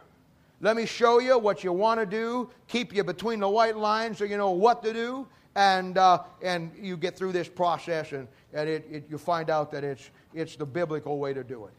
Let 0.62 0.78
me 0.78 0.86
show 0.86 1.20
you 1.20 1.38
what 1.38 1.62
you 1.62 1.74
want 1.74 2.00
to 2.00 2.06
do, 2.06 2.50
keep 2.70 2.96
you 2.96 3.04
between 3.04 3.42
the 3.42 3.50
white 3.50 3.76
lines 3.76 4.18
so 4.18 4.24
you 4.24 4.38
know 4.38 4.52
what 4.52 4.82
to 4.84 4.94
do, 4.94 5.28
and, 5.56 5.98
uh, 5.98 6.24
and 6.42 6.72
you 6.80 6.96
get 6.96 7.18
through 7.18 7.34
this 7.34 7.50
process 7.50 8.14
and, 8.14 8.26
and 8.54 8.70
it, 8.70 8.86
it, 8.90 9.04
you 9.10 9.18
find 9.18 9.50
out 9.50 9.72
that 9.72 9.84
it's, 9.84 10.10
it's 10.34 10.56
the 10.56 10.66
biblical 10.66 11.18
way 11.18 11.34
to 11.34 11.44
do 11.44 11.66
it. 11.66 11.74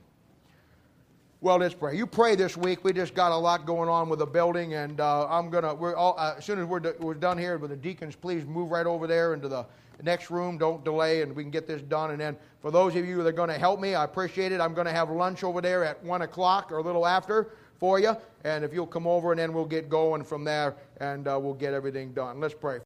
Well, 1.42 1.56
let's 1.56 1.74
pray. 1.74 1.96
You 1.96 2.06
pray 2.06 2.34
this 2.34 2.54
week. 2.54 2.84
We 2.84 2.92
just 2.92 3.14
got 3.14 3.32
a 3.32 3.36
lot 3.36 3.64
going 3.64 3.88
on 3.88 4.10
with 4.10 4.18
the 4.18 4.26
building, 4.26 4.74
and 4.74 5.00
uh, 5.00 5.26
I'm 5.26 5.48
gonna. 5.48 5.74
We're 5.74 5.96
all, 5.96 6.14
uh, 6.18 6.34
as 6.36 6.44
soon 6.44 6.58
as 6.58 6.66
we're, 6.66 6.94
we're 6.98 7.14
done 7.14 7.38
here 7.38 7.56
with 7.56 7.70
the 7.70 7.76
deacons, 7.76 8.14
please 8.14 8.44
move 8.44 8.70
right 8.70 8.84
over 8.84 9.06
there 9.06 9.32
into 9.32 9.48
the 9.48 9.64
next 10.02 10.30
room. 10.30 10.58
Don't 10.58 10.84
delay, 10.84 11.22
and 11.22 11.34
we 11.34 11.42
can 11.42 11.50
get 11.50 11.66
this 11.66 11.80
done. 11.80 12.10
And 12.10 12.20
then, 12.20 12.36
for 12.60 12.70
those 12.70 12.94
of 12.94 13.06
you 13.06 13.22
that 13.22 13.26
are 13.26 13.32
going 13.32 13.48
to 13.48 13.58
help 13.58 13.80
me, 13.80 13.94
I 13.94 14.04
appreciate 14.04 14.52
it. 14.52 14.60
I'm 14.60 14.74
going 14.74 14.86
to 14.86 14.92
have 14.92 15.08
lunch 15.08 15.42
over 15.42 15.62
there 15.62 15.82
at 15.82 16.04
one 16.04 16.22
o'clock 16.22 16.70
or 16.70 16.76
a 16.76 16.82
little 16.82 17.06
after 17.06 17.52
for 17.78 17.98
you. 17.98 18.14
And 18.44 18.62
if 18.62 18.74
you'll 18.74 18.86
come 18.86 19.06
over, 19.06 19.32
and 19.32 19.38
then 19.38 19.54
we'll 19.54 19.64
get 19.64 19.88
going 19.88 20.22
from 20.22 20.44
there, 20.44 20.76
and 20.98 21.26
uh, 21.26 21.38
we'll 21.40 21.54
get 21.54 21.72
everything 21.72 22.12
done. 22.12 22.38
Let's 22.38 22.54
pray. 22.54 22.78